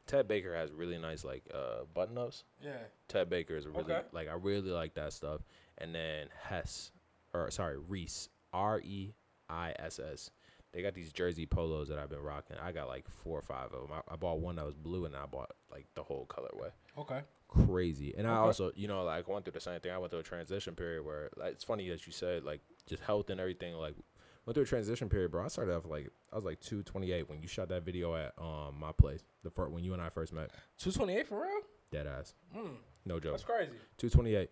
Ted 0.09 0.27
Baker 0.27 0.55
has 0.55 0.71
really 0.71 0.97
nice 0.97 1.23
like 1.23 1.43
uh 1.53 1.83
button 1.93 2.17
ups. 2.17 2.43
Yeah. 2.63 2.71
Ted 3.07 3.29
Baker 3.29 3.55
is 3.55 3.67
really 3.67 3.93
Okay. 3.93 4.01
like 4.11 4.27
I 4.27 4.33
really 4.33 4.71
like 4.71 4.95
that 4.95 5.13
stuff. 5.13 5.41
And 5.77 5.93
then 5.93 6.27
Hess, 6.41 6.91
or 7.33 7.51
sorry 7.51 7.77
Reiss, 7.77 8.27
R 8.51 8.79
E 8.83 9.13
I 9.49 9.73
S 9.77 9.99
S. 9.99 10.31
They 10.71 10.81
got 10.81 10.93
these 10.93 11.11
jersey 11.13 11.45
polos 11.45 11.89
that 11.89 11.97
I've 11.99 12.09
been 12.09 12.21
rocking. 12.21 12.57
I 12.61 12.71
got 12.71 12.87
like 12.87 13.05
four 13.23 13.37
or 13.39 13.41
five 13.43 13.71
of 13.73 13.87
them. 13.87 13.91
I, 13.91 14.13
I 14.13 14.15
bought 14.17 14.39
one 14.39 14.55
that 14.57 14.65
was 14.65 14.75
blue, 14.75 15.05
and 15.05 15.15
I 15.15 15.25
bought 15.25 15.51
like 15.71 15.85
the 15.95 16.03
whole 16.03 16.27
colorway 16.27 16.71
Okay. 16.97 17.21
crazy. 17.47 18.13
And 18.17 18.27
I 18.27 18.35
also, 18.35 18.71
you 18.75 18.87
know, 18.87 19.03
like 19.03 19.27
went 19.27 19.45
through 19.45 19.53
the 19.53 19.59
same 19.59 19.79
thing. 19.79 19.91
I 19.91 19.97
went 19.97 20.11
through 20.11 20.19
a 20.21 20.23
transition 20.23 20.75
period 20.75 21.03
where 21.05 21.29
like, 21.37 21.53
it's 21.53 21.63
funny 21.63 21.87
that 21.89 22.05
you 22.05 22.13
said 22.13 22.43
like 22.43 22.61
just 22.87 23.01
health 23.03 23.29
and 23.29 23.39
everything. 23.39 23.73
Like 23.75 23.95
went 24.49 24.55
through 24.55 24.63
a 24.63 24.67
transition 24.67 25.09
period, 25.09 25.29
bro. 25.31 25.45
I 25.45 25.47
started 25.47 25.75
off 25.75 25.85
like 25.85 26.09
I 26.33 26.35
was 26.35 26.43
like 26.45 26.59
two 26.59 26.81
twenty 26.83 27.11
eight 27.11 27.29
when 27.29 27.39
you 27.41 27.47
shot 27.47 27.69
that 27.69 27.83
video 27.83 28.15
at 28.15 28.33
um 28.39 28.75
my 28.79 28.91
place. 28.91 29.23
The 29.43 29.51
first 29.51 29.71
when 29.71 29.83
you 29.83 29.93
and 29.93 30.01
I 30.01 30.09
first 30.09 30.33
met. 30.33 30.49
Two 30.79 30.91
twenty 30.91 31.15
eight 31.15 31.27
for 31.27 31.41
real? 31.41 31.61
Dead 31.91 32.07
ass, 32.07 32.33
Mm, 32.55 32.69
no 33.05 33.19
joke. 33.19 33.33
that's 33.33 33.43
crazy. 33.43 33.71
Two 33.97 34.09
twenty 34.09 34.33
eight. 34.35 34.49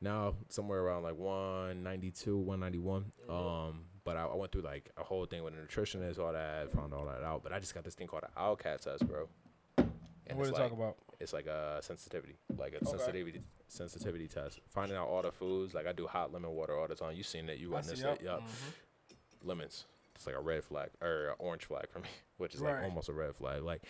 now 0.00 0.34
somewhere 0.48 0.80
around 0.80 1.02
like 1.02 1.16
192, 1.16 2.36
191. 2.36 3.04
Um, 3.28 3.84
but 4.04 4.16
I, 4.16 4.24
I 4.24 4.34
went 4.34 4.50
through 4.52 4.62
like 4.62 4.90
a 4.96 5.02
whole 5.04 5.26
thing 5.26 5.42
with 5.44 5.54
a 5.54 5.56
nutritionist, 5.56 6.18
all 6.18 6.32
that, 6.32 6.72
found 6.72 6.94
all 6.94 7.04
that 7.06 7.22
out. 7.22 7.42
But 7.42 7.52
I 7.52 7.58
just 7.58 7.74
got 7.74 7.84
this 7.84 7.94
thing 7.94 8.06
called 8.06 8.22
an 8.24 8.30
ALCAT 8.36 8.80
test, 8.80 9.06
bro. 9.06 9.28
And 10.26 10.38
what 10.38 10.46
it's 10.48 10.56
to 10.56 10.62
like, 10.62 10.70
talk 10.70 10.78
about? 10.78 10.96
It's 11.20 11.32
like 11.32 11.46
a 11.46 11.78
sensitivity, 11.82 12.36
like 12.56 12.72
a 12.72 12.76
Okay. 12.76 12.86
sensitivity 12.86 13.40
sensitivity 13.68 14.26
test. 14.26 14.60
Finding 14.68 14.96
out 14.96 15.06
all 15.08 15.22
the 15.22 15.30
foods. 15.32 15.74
Like 15.74 15.86
I 15.86 15.92
do 15.92 16.06
hot 16.06 16.32
lemon 16.32 16.50
water 16.52 16.76
all 16.78 16.88
the 16.88 16.94
time. 16.94 17.14
You 17.14 17.22
seen 17.22 17.48
it? 17.48 17.58
You 17.58 17.70
witnessed 17.70 18.02
it? 18.02 18.22
yup. 18.22 18.22
Yup. 18.22 18.42
Lemons. 19.42 19.86
It's 20.14 20.26
like 20.26 20.36
a 20.36 20.40
red 20.40 20.64
flag 20.64 20.90
or 21.00 21.28
an 21.28 21.34
orange 21.38 21.64
flag 21.64 21.88
for 21.88 22.00
me, 22.00 22.08
which 22.38 22.54
is 22.54 22.60
Right. 22.60 22.74
like 22.76 22.84
almost 22.84 23.08
a 23.08 23.12
red 23.12 23.34
flag. 23.34 23.62
Like, 23.62 23.82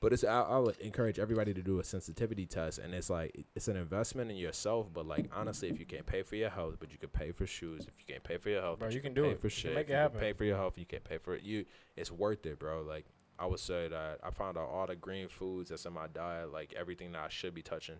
but 0.00 0.12
it's 0.12 0.22
I, 0.22 0.42
I 0.42 0.58
would 0.58 0.76
encourage 0.78 1.18
everybody 1.18 1.52
to 1.54 1.62
do 1.62 1.80
a 1.80 1.84
sensitivity 1.84 2.46
test, 2.46 2.78
and 2.78 2.94
it's 2.94 3.08
like 3.10 3.44
it's 3.56 3.68
an 3.68 3.76
investment 3.76 4.30
in 4.30 4.36
yourself. 4.36 4.92
But 4.92 5.06
like 5.06 5.30
honestly, 5.34 5.68
if 5.70 5.80
you 5.80 5.86
can't 5.86 6.06
pay 6.06 6.22
for 6.22 6.36
your 6.36 6.50
health, 6.50 6.76
but 6.78 6.92
you 6.92 6.98
can 6.98 7.08
pay 7.08 7.32
for 7.32 7.46
shoes. 7.46 7.82
If 7.88 7.94
you 7.98 8.04
can't 8.14 8.22
pay 8.22 8.36
for 8.36 8.50
your 8.50 8.60
health, 8.62 8.78
Bro, 8.80 8.88
but 8.88 8.94
you 8.94 9.00
can 9.00 9.14
do 9.14 9.22
pay 9.24 9.30
it. 9.30 9.40
for 9.40 9.46
You 9.48 9.50
can 9.52 9.60
shit. 9.60 9.74
make 9.74 9.84
if 9.86 9.90
it 9.90 9.92
you 9.92 9.94
can 9.96 10.02
happen. 10.02 10.20
Pay 10.20 10.32
for 10.34 10.44
your 10.44 10.56
health. 10.56 10.78
You 10.78 10.86
can't 10.86 11.04
pay 11.04 11.18
for 11.18 11.34
it. 11.34 11.42
You, 11.42 11.64
it's 11.96 12.10
worth 12.12 12.44
it, 12.46 12.58
bro. 12.58 12.82
Like 12.82 13.06
I 13.38 13.46
would 13.46 13.58
say 13.60 13.88
that 13.88 14.20
I 14.22 14.30
found 14.30 14.56
out 14.58 14.68
all 14.68 14.86
the 14.86 14.94
green 14.94 15.26
foods 15.28 15.70
that's 15.70 15.86
in 15.86 15.92
my 15.92 16.06
diet, 16.06 16.52
like 16.52 16.72
everything 16.78 17.12
that 17.12 17.22
I 17.22 17.28
should 17.28 17.54
be 17.54 17.62
touching. 17.62 17.96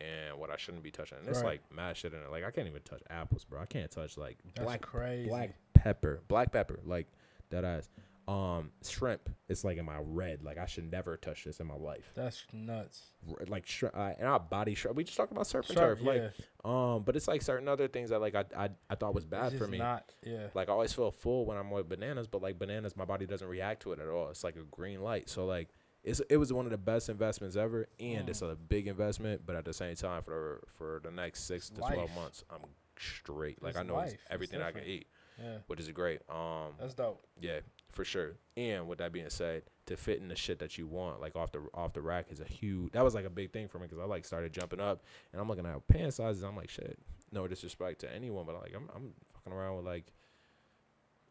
And 0.00 0.38
what 0.38 0.50
I 0.50 0.56
shouldn't 0.56 0.82
be 0.82 0.90
touching, 0.90 1.18
and 1.18 1.28
it's 1.28 1.38
Right. 1.38 1.60
like 1.62 1.72
mad 1.74 1.96
shit 1.96 2.12
in 2.12 2.18
it. 2.20 2.30
Like 2.30 2.42
I 2.44 2.50
can't 2.50 2.66
even 2.66 2.82
touch 2.82 3.02
apples, 3.10 3.44
bro. 3.44 3.60
I 3.60 3.66
can't 3.66 3.90
touch 3.90 4.18
like 4.18 4.38
That's 4.54 4.64
black 4.64 4.80
crazy. 4.82 5.28
black 5.28 5.54
pepper, 5.72 6.20
black 6.28 6.50
pepper, 6.52 6.80
like 6.84 7.06
that 7.50 7.64
ass. 7.64 7.88
Um, 8.26 8.72
shrimp, 8.82 9.28
it's 9.50 9.64
like 9.64 9.76
in 9.76 9.84
my 9.84 9.98
red. 10.00 10.42
Like 10.42 10.56
I 10.58 10.64
should 10.66 10.90
never 10.90 11.16
touch 11.18 11.44
this 11.44 11.60
in 11.60 11.66
my 11.66 11.74
life. 11.76 12.10
That's 12.14 12.42
nuts. 12.54 13.12
R- 13.30 13.44
Like 13.48 13.66
shrimp, 13.66 13.94
uh, 13.96 14.14
and 14.18 14.26
our 14.26 14.40
body 14.40 14.74
shrimp. 14.74 14.96
We 14.96 15.04
just 15.04 15.16
talking 15.16 15.36
about 15.36 15.46
surf 15.46 15.68
and 15.68 15.76
turf. 15.78 16.00
Like, 16.02 16.32
um, 16.64 17.02
but 17.04 17.16
it's 17.16 17.28
like 17.28 17.42
certain 17.42 17.68
other 17.68 17.86
things 17.86 18.10
that 18.10 18.20
like 18.20 18.34
I 18.34 18.44
I, 18.56 18.70
I 18.90 18.94
thought 18.96 19.14
was 19.14 19.26
bad 19.26 19.56
for 19.56 19.68
me. 19.68 19.76
Not, 19.78 20.12
yeah. 20.24 20.46
Like 20.54 20.68
I 20.70 20.72
always 20.72 20.92
feel 20.92 21.10
full 21.12 21.44
when 21.44 21.56
I'm 21.58 21.70
with 21.70 21.88
bananas, 21.88 22.26
but 22.26 22.40
like 22.42 22.58
bananas, 22.58 22.96
my 22.96 23.04
body 23.04 23.26
doesn't 23.26 23.46
react 23.46 23.82
to 23.82 23.92
it 23.92 24.00
at 24.00 24.08
all. 24.08 24.30
It's 24.30 24.42
like 24.42 24.56
a 24.56 24.64
green 24.64 25.02
light. 25.02 25.28
So 25.28 25.44
like 25.44 25.68
it's 26.04 26.20
it 26.30 26.36
was 26.36 26.52
one 26.52 26.64
of 26.66 26.70
the 26.70 26.78
best 26.78 27.08
investments 27.08 27.56
ever, 27.56 27.88
and 27.98 28.26
Mm. 28.26 28.30
it's 28.30 28.42
a 28.42 28.54
big 28.68 28.86
investment. 28.86 29.42
But 29.46 29.56
at 29.56 29.64
the 29.64 29.72
same 29.72 29.94
time, 29.96 30.22
for 30.22 30.62
for 30.76 31.00
the 31.02 31.10
next 31.10 31.44
six 31.44 31.68
to 31.70 31.76
twelve 31.80 32.14
months, 32.14 32.44
I'm 32.50 32.60
straight. 32.98 33.62
Like 33.62 33.70
It's 33.70 33.78
I 33.78 33.82
know 33.82 33.94
life. 33.94 34.14
Everything 34.30 34.62
I 34.62 34.70
can 34.70 34.84
eat, 34.84 35.06
Yeah. 35.38 35.58
which 35.66 35.80
is 35.80 35.90
great. 35.90 36.20
Um, 36.28 36.74
That's 36.78 36.94
dope. 36.94 37.24
yeah, 37.40 37.60
for 37.90 38.04
sure. 38.04 38.36
And 38.56 38.86
with 38.88 38.98
that 38.98 39.12
being 39.12 39.28
said, 39.30 39.64
to 39.86 39.96
fit 39.96 40.20
in 40.20 40.28
the 40.28 40.36
shit 40.36 40.58
that 40.60 40.78
you 40.78 40.86
want, 40.86 41.20
like 41.20 41.34
off 41.36 41.52
the 41.52 41.66
off 41.74 41.92
the 41.92 42.00
rack, 42.02 42.26
is 42.30 42.40
a 42.40 42.44
huge. 42.44 42.92
That 42.92 43.02
was 43.04 43.14
like 43.14 43.24
a 43.24 43.30
big 43.30 43.52
thing 43.52 43.68
for 43.68 43.78
me 43.78 43.86
because 43.86 43.98
I 43.98 44.04
like 44.04 44.24
started 44.24 44.52
jumping 44.52 44.80
up, 44.80 45.02
and 45.32 45.40
I'm 45.40 45.48
looking 45.48 45.66
at 45.66 45.86
pant 45.88 46.14
sizes. 46.14 46.42
I'm 46.44 46.56
like, 46.56 46.70
shit. 46.70 46.98
No 47.32 47.48
disrespect 47.48 48.00
to 48.02 48.12
anyone, 48.14 48.46
but 48.46 48.54
like 48.60 48.74
I'm 48.76 48.88
I'm 48.94 49.12
fucking 49.32 49.52
around 49.52 49.76
with 49.78 49.86
like, 49.86 50.12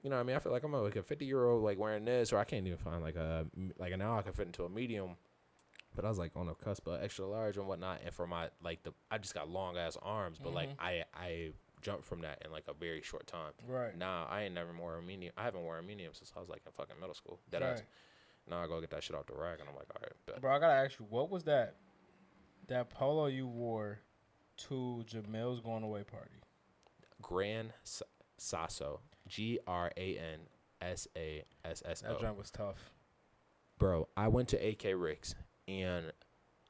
you 0.04 0.10
know, 0.10 0.18
what 0.18 0.22
I 0.22 0.24
mean, 0.26 0.36
I 0.36 0.40
feel 0.40 0.52
like 0.52 0.64
I'm 0.64 0.74
a, 0.74 0.82
like 0.82 0.96
a 0.98 1.02
50 1.04 1.26
year 1.26 1.46
old 1.46 1.64
like 1.64 1.80
wearing 1.80 2.06
this, 2.06 2.32
or 2.34 2.38
I 2.38 2.44
can't 2.44 2.66
even 2.68 2.78
find 2.78 3.02
like 3.02 3.16
a 3.16 3.46
like 3.78 3.98
now 3.98 4.18
I 4.20 4.22
can 4.22 4.34
fit 4.34 4.46
into 4.48 4.64
a 4.66 4.70
medium. 4.70 5.16
But 5.96 6.06
I 6.06 6.10
was 6.10 6.18
like 6.18 6.32
on 6.36 6.50
a 6.50 6.56
cusp 6.56 6.88
of 6.88 7.02
extra 7.04 7.26
large 7.28 7.58
and 7.58 7.68
whatnot, 7.68 8.02
and 8.04 8.14
for 8.14 8.26
my 8.28 8.50
like 8.64 8.84
the 8.84 8.94
I 9.12 9.18
just 9.20 9.34
got 9.34 9.50
long 9.50 9.78
ass 9.78 9.98
arms, 10.02 10.40
but 10.44 10.54
like 10.54 10.70
Mhm. 10.70 10.76
I 10.80 11.04
I 11.14 11.52
jumped 11.82 12.06
from 12.06 12.22
that 12.22 12.42
in 12.46 12.52
like 12.52 12.64
a 12.68 12.74
very 12.74 13.02
short 13.02 13.28
time. 13.28 13.52
Right. 13.68 13.96
Nah, 13.98 14.26
I 14.30 14.44
ain't 14.44 14.54
never 14.56 14.72
worn 14.74 15.00
a 15.00 15.02
medium. 15.06 15.34
I 15.38 15.44
haven't 15.44 15.64
worn 15.64 15.80
a 15.80 15.84
medium 15.88 16.14
since 16.14 16.32
I 16.36 16.40
was 16.40 16.50
like 16.50 16.62
in 16.66 16.72
fucking 16.72 16.96
middle 17.00 17.14
school. 17.14 17.40
That 17.52 17.62
ass. 17.62 17.78
right. 17.80 17.88
Now 18.50 18.64
I 18.64 18.68
go 18.68 18.82
get 18.82 18.90
that 18.90 19.04
shit 19.04 19.16
off 19.16 19.26
the 19.28 19.36
rack, 19.36 19.60
and 19.60 19.70
I'm 19.70 19.76
like, 19.76 19.86
all 19.96 20.02
right, 20.02 20.12
bet. 20.26 20.42
Bro, 20.42 20.54
I 20.56 20.60
gotta 20.60 20.74
ask 20.74 21.00
you, 21.00 21.06
what 21.10 21.30
was 21.30 21.44
that? 21.44 21.76
That 22.68 22.90
polo 22.90 23.28
you 23.28 23.48
wore 23.48 24.00
to 24.58 25.04
Jamil's 25.08 25.60
going 25.62 25.84
away 25.84 26.04
party? 26.04 26.42
Grand 27.22 27.72
S- 27.84 28.04
Sasso, 28.38 29.00
G 29.28 29.60
R 29.68 29.92
A 29.98 30.18
N 30.18 30.40
S 30.82 31.08
A 31.18 31.44
S 31.66 31.82
S 31.86 32.02
That 32.02 32.18
O. 32.18 32.20
joint 32.20 32.38
was 32.38 32.52
tough. 32.52 32.92
Bro, 33.80 34.08
I 34.16 34.28
went 34.28 34.50
to 34.50 34.58
AK 34.58 34.94
Rikks, 34.96 35.36
and 35.68 36.12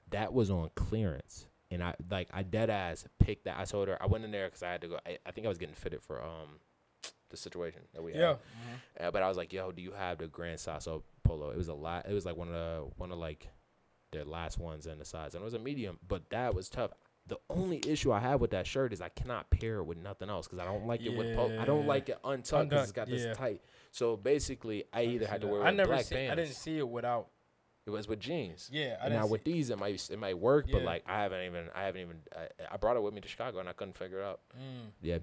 that 0.09 0.33
was 0.33 0.49
on 0.49 0.69
clearance. 0.75 1.47
And 1.71 1.83
I 1.83 1.95
like 2.09 2.29
I 2.31 2.43
dead 2.43 2.69
ass 2.69 3.07
picked 3.19 3.45
that. 3.45 3.57
I 3.59 3.65
told 3.65 3.87
her 3.87 4.01
I 4.01 4.05
went 4.05 4.23
in 4.23 4.31
there 4.31 4.47
because 4.47 4.61
I 4.63 4.71
had 4.71 4.81
to 4.81 4.87
go. 4.87 4.99
I, 5.05 5.17
I 5.25 5.31
think 5.31 5.45
I 5.45 5.49
was 5.49 5.57
getting 5.57 5.75
fitted 5.75 6.01
for 6.03 6.21
um 6.23 6.59
the 7.29 7.37
situation 7.37 7.81
that 7.93 8.03
we 8.03 8.11
had. 8.11 8.21
Yeah. 8.21 8.35
Uh, 8.99 9.11
but 9.11 9.23
I 9.23 9.27
was 9.27 9.37
like, 9.37 9.51
"Yo, 9.51 9.71
do 9.71 9.81
you 9.81 9.91
have 9.91 10.19
the 10.19 10.27
Gran 10.27 10.57
Sasso 10.59 11.03
polo?" 11.23 11.49
It 11.49 11.57
was 11.57 11.69
a 11.69 11.73
lot. 11.73 12.05
It 12.07 12.13
was 12.13 12.25
like 12.25 12.37
one 12.37 12.47
of 12.47 12.53
the 12.53 12.85
one 12.97 13.11
of 13.11 13.17
like 13.17 13.47
their 14.11 14.23
last 14.23 14.59
ones 14.59 14.85
in 14.85 14.99
the 14.99 15.05
size, 15.05 15.33
and 15.33 15.41
it 15.41 15.45
was 15.45 15.55
a 15.55 15.59
medium. 15.59 15.97
But 16.07 16.29
that 16.29 16.53
was 16.53 16.69
tough. 16.69 16.91
The 17.27 17.37
only 17.49 17.81
issue 17.87 18.11
I 18.11 18.19
have 18.19 18.41
with 18.41 18.51
that 18.51 18.67
shirt 18.67 18.91
is 18.91 19.01
I 19.01 19.09
cannot 19.09 19.49
pair 19.49 19.77
it 19.77 19.83
with 19.85 19.97
nothing 19.97 20.29
else 20.29 20.45
because 20.47 20.59
I 20.59 20.65
don't 20.65 20.85
like 20.85 21.01
it 21.01 21.15
with. 21.15 21.35
Po- 21.35 21.57
I 21.57 21.63
don't 21.65 21.87
like 21.87 22.09
it 22.09 22.19
untucked 22.23 22.69
because 22.69 22.83
it's 22.83 22.91
got 22.91 23.07
this 23.07 23.23
yeah. 23.23 23.33
tight. 23.33 23.61
So 23.91 24.17
basically, 24.17 24.83
I 24.91 25.03
either 25.03 25.27
had 25.27 25.41
to 25.41 25.47
wear 25.47 25.61
it 25.61 25.65
I 25.65 25.71
never 25.71 25.93
black 25.93 26.05
see, 26.05 26.15
pants. 26.15 26.31
I 26.33 26.35
didn't 26.35 26.55
see 26.55 26.77
it 26.77 26.87
without. 26.87 27.27
It 27.85 27.89
was 27.89 28.07
with 28.07 28.19
jeans. 28.19 28.69
Yeah, 28.71 28.97
I 29.01 29.05
And 29.05 29.13
now 29.13 29.27
with 29.27 29.43
these, 29.43 29.69
it 29.69 29.77
might 29.77 30.09
it 30.09 30.17
might 30.17 30.37
work, 30.37 30.67
but 30.71 30.83
like 30.83 31.03
I 31.05 31.21
haven't 31.21 31.45
even 31.45 31.65
I 31.75 31.83
haven't 31.83 32.01
even 32.01 32.17
I, 32.35 32.73
I 32.73 32.77
brought 32.77 32.95
it 32.97 33.03
with 33.03 33.13
me 33.13 33.21
to 33.21 33.27
Chicago 33.27 33.59
and 33.59 33.67
I 33.67 33.73
couldn't 33.73 33.97
figure 33.97 34.19
it 34.19 34.25
out. 34.25 34.39
mm, 34.57 34.89
Yeah, 35.01 35.15
I 35.15 35.19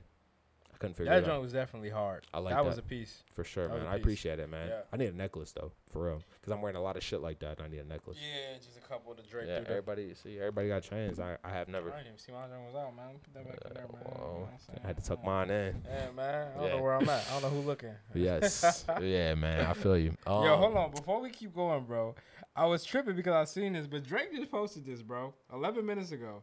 couldn't 0.81 0.95
figure 0.95 1.13
that 1.13 1.23
it 1.23 1.27
joint 1.27 1.41
was 1.43 1.53
definitely 1.53 1.91
hard. 1.91 2.27
I 2.35 2.39
like 2.41 2.55
that. 2.55 2.63
That 2.63 2.69
was 2.69 2.79
a 2.79 2.83
piece. 2.83 3.23
for 3.35 3.45
sure, 3.45 3.69
that 3.69 3.77
man. 3.77 3.87
I 3.87 3.97
appreciate 3.97 4.41
it, 4.41 4.51
man. 4.51 4.69
Yeah. 4.69 4.81
I 4.93 4.97
need 4.97 5.09
a 5.13 5.17
necklace 5.17 5.53
though, 5.53 5.71
for 5.93 6.07
real, 6.07 6.23
because 6.41 6.53
I'm 6.53 6.61
wearing 6.63 6.77
a 6.77 6.83
lot 6.83 6.97
of 6.97 7.05
shit 7.05 7.21
like 7.21 7.39
that. 7.41 7.61
I 7.63 7.69
need 7.69 7.79
a 7.81 7.85
necklace. 7.85 8.17
Yeah, 8.21 8.57
just 8.59 8.77
a 8.79 8.81
couple 8.89 9.15
to 9.15 9.23
Drake. 9.23 9.45
Yeah, 9.47 9.61
the- 9.61 9.69
everybody 9.71 10.13
see 10.15 10.39
everybody 10.39 10.69
got 10.69 10.83
chains. 10.83 11.21
I, 11.21 11.37
I 11.45 11.51
have 11.51 11.69
I 11.69 11.73
never. 11.73 11.91
didn't 11.91 12.07
even 12.07 12.19
see 12.19 12.33
my 12.33 12.47
joint 12.49 12.63
was 12.67 12.75
out, 12.75 12.97
man. 12.97 13.17
Put 13.23 13.35
that 13.35 13.47
back 13.47 13.71
in 13.71 13.75
there, 13.75 13.87
man. 13.93 14.03
You 14.07 14.21
know 14.25 14.49
saying? 14.67 14.81
I 14.83 14.87
had 14.89 14.97
to 14.97 15.05
tuck 15.05 15.25
mine 15.25 15.51
in. 15.51 15.83
Yeah, 15.87 16.11
man. 16.17 16.49
I 16.55 16.57
don't 16.59 16.65
Yeah. 16.67 16.77
know 16.77 16.83
where 16.83 16.95
I'm 16.95 17.09
at. 17.09 17.25
I 17.29 17.41
don't 17.41 17.43
know 17.55 17.61
who 17.61 17.67
looking. 17.69 17.95
Yes, 18.15 18.85
yeah, 19.01 19.35
man. 19.35 19.67
I 19.67 19.73
feel 19.75 19.97
you. 19.99 20.17
Um, 20.27 20.45
Yo, 20.45 20.57
hold 20.57 20.77
on. 20.77 20.91
Before 20.91 21.21
we 21.21 21.31
keep 21.31 21.55
going, 21.55 21.85
bro, 21.85 22.15
I 22.57 22.65
was 22.67 22.85
tripping 22.85 23.17
because 23.17 23.35
I 23.35 23.45
seen 23.45 23.75
this, 23.75 23.87
but 23.87 24.03
Drake 24.05 24.35
just 24.35 24.51
posted 24.51 24.85
this, 24.87 25.03
bro, 25.03 25.35
11 25.53 25.85
minutes 25.85 26.11
ago. 26.13 26.43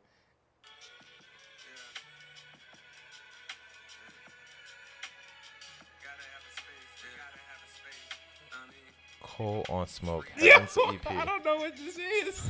Mean, 9.39 9.64
Cole 9.64 9.65
on 9.69 9.88
smoke. 9.88 10.31
Yo, 10.38 10.51
Heaven's 10.51 10.77
I 10.77 11.26
don't 11.26 11.45
know 11.45 11.57
what 11.57 11.76
this 11.76 11.97
is. 11.97 12.49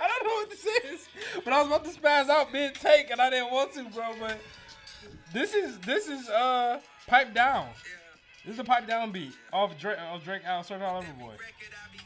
I 0.00 0.08
don't 0.08 0.26
know 0.26 0.34
what 0.34 0.50
this 0.50 0.64
is. 0.64 1.08
But 1.44 1.52
I 1.52 1.58
was 1.58 1.66
about 1.66 1.84
to 1.84 1.90
spaz 1.90 2.28
out 2.28 2.52
mid 2.52 2.74
take, 2.74 3.10
and 3.10 3.20
I 3.20 3.30
didn't 3.30 3.52
want 3.52 3.72
to, 3.74 3.84
bro. 3.84 4.12
But 4.18 4.38
this 5.32 5.54
is 5.54 5.78
this 5.78 6.08
is 6.08 6.28
uh 6.28 6.80
pipe 7.06 7.34
down. 7.34 7.68
This 8.44 8.54
is 8.54 8.60
a 8.60 8.64
pipe 8.64 8.86
down 8.86 9.12
beat 9.12 9.32
off 9.52 9.78
Drake 9.78 9.98
off 9.98 10.24
Drake 10.24 10.44
out 10.44 10.66
Certified 10.66 10.94
Lover 10.94 11.12
Boy. 11.18 11.26
record 11.26 11.72
I 11.72 11.92
be 11.92 12.02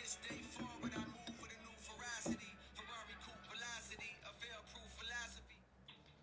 this 0.00 0.16
day 0.26 0.36
forward, 0.56 0.92
I 0.94 1.00
move 1.00 1.36
with 1.42 1.52
a 1.52 1.58
new 1.60 1.76
ferocity. 1.84 2.50
Ferrari 2.74 3.14
coupe 3.20 3.44
velocity, 3.52 4.16
a 4.24 4.32
veil-proof. 4.40 4.88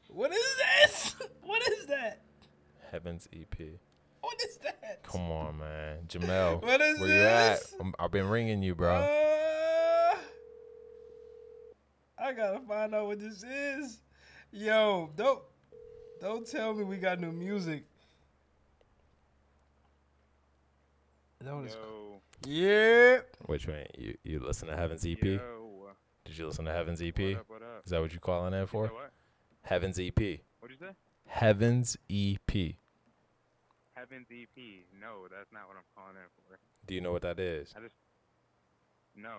What 0.10 0.32
is 0.32 0.56
this? 0.58 1.16
What 1.44 1.62
is 1.68 1.86
that? 1.88 2.22
Heaven's 2.92 3.28
EP. 3.34 3.56
What 4.22 4.42
is 4.44 4.58
that? 4.58 5.04
Come 5.04 5.30
on, 5.30 5.60
man. 5.60 6.00
Jamel. 6.08 6.62
What 6.64 6.82
is 6.82 7.00
where 7.00 7.10
you 7.10 7.16
at? 7.16 7.60
this? 7.60 7.76
I'm, 7.80 7.94
I've 8.00 8.12
been 8.12 8.28
ringing 8.28 8.64
you, 8.64 8.74
bro. 8.74 8.96
Uh, 8.96 10.16
I 12.18 12.34
gotta 12.34 12.60
find 12.68 12.96
out 12.96 13.08
what 13.08 13.20
this 13.20 13.44
is. 13.44 14.00
Yo, 14.52 15.12
don't 15.16 15.42
don't 16.24 16.48
tell 16.48 16.74
me 16.74 16.84
we 16.84 16.98
got 16.98 17.20
new 17.20 17.32
music. 17.32 17.84
Is 21.40 21.48
that 21.48 21.54
what 21.56 21.66
it's 21.66 21.76
called? 21.76 22.22
Yo, 22.48 22.50
Yeah. 22.50 23.20
Which 23.46 23.68
one? 23.68 23.84
You 23.98 24.18
you 24.24 24.40
listen 24.40 24.70
to 24.70 24.76
Heaven's 24.78 25.06
EP? 25.06 25.22
yo, 25.24 25.90
Did 26.26 26.38
you 26.38 26.48
listen 26.48 26.66
to 26.66 26.72
Heaven's 26.72 27.02
EP? 27.02 27.18
what 27.20 27.36
up, 27.36 27.46
what 27.50 27.62
up? 27.62 27.82
Is 27.86 27.92
that 27.92 28.02
what 28.02 28.12
you're 28.12 28.20
calling 28.22 28.54
in 28.54 28.62
You 28.62 28.68
for? 28.68 28.86
said 28.88 28.94
what? 28.94 29.12
Heaven's 29.64 30.00
EP. 30.00 30.18
What'd 30.60 30.80
you 30.80 30.88
say? 30.88 30.94
Heaven's 31.28 31.98
E 32.10 32.38
EP. 32.48 32.76
Heaven's 33.96 34.28
EP. 34.32 34.58
No, 35.00 35.28
that's 35.30 35.52
not 35.52 35.68
what 35.68 35.78
I'm 35.78 35.84
calling 35.96 36.16
in 36.16 36.30
for. 36.48 36.58
Do 36.88 36.96
you 36.96 37.02
know 37.02 37.12
what 37.12 37.22
that 37.24 37.40
is? 37.40 37.74
I 37.78 37.82
just 37.82 37.96
no. 39.16 39.36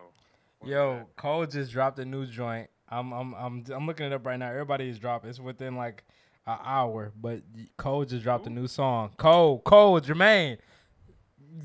What's 0.59 0.70
Yo, 0.70 0.94
that? 0.98 1.16
Cole 1.16 1.47
just 1.47 1.73
dropped 1.73 1.98
a 1.98 2.05
new 2.05 2.27
joint. 2.27 2.69
I'm 2.89 3.12
I'm 3.12 3.35
I'm 3.35 3.65
I'm 3.74 3.86
looking 3.86 4.06
it 4.06 4.12
up 4.12 4.27
right 4.27 4.39
now. 4.39 4.51
Everybody 4.51 4.89
is 4.89 4.98
dropping. 4.98 5.31
It's 5.31 5.40
within 5.40 5.77
like 5.77 6.05
an 6.46 6.58
hour, 6.64 7.12
but 7.20 7.40
Cole 7.76 8.04
just 8.04 8.22
dropped 8.22 8.46
a 8.46 8.50
new 8.50 8.66
song. 8.66 9.12
Cole, 9.16 9.60
Cole, 9.60 10.00
Jermaine. 10.00 10.58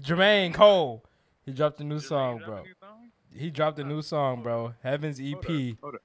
Jermaine 0.02 0.54
Cole. 0.54 1.04
He 1.46 1.52
dropped 1.52 1.80
a 1.80 1.84
new 1.84 2.00
song, 2.00 2.42
bro. 2.46 2.64
new 2.64 2.74
song? 2.80 3.10
He 3.34 3.50
dropped 3.50 3.80
a 3.80 3.84
new 3.84 4.02
song, 4.02 4.44
bro. 4.44 4.74
Heaven's 4.84 5.20
EP. 5.20 5.46
Hold 5.82 5.96
up. 5.96 6.02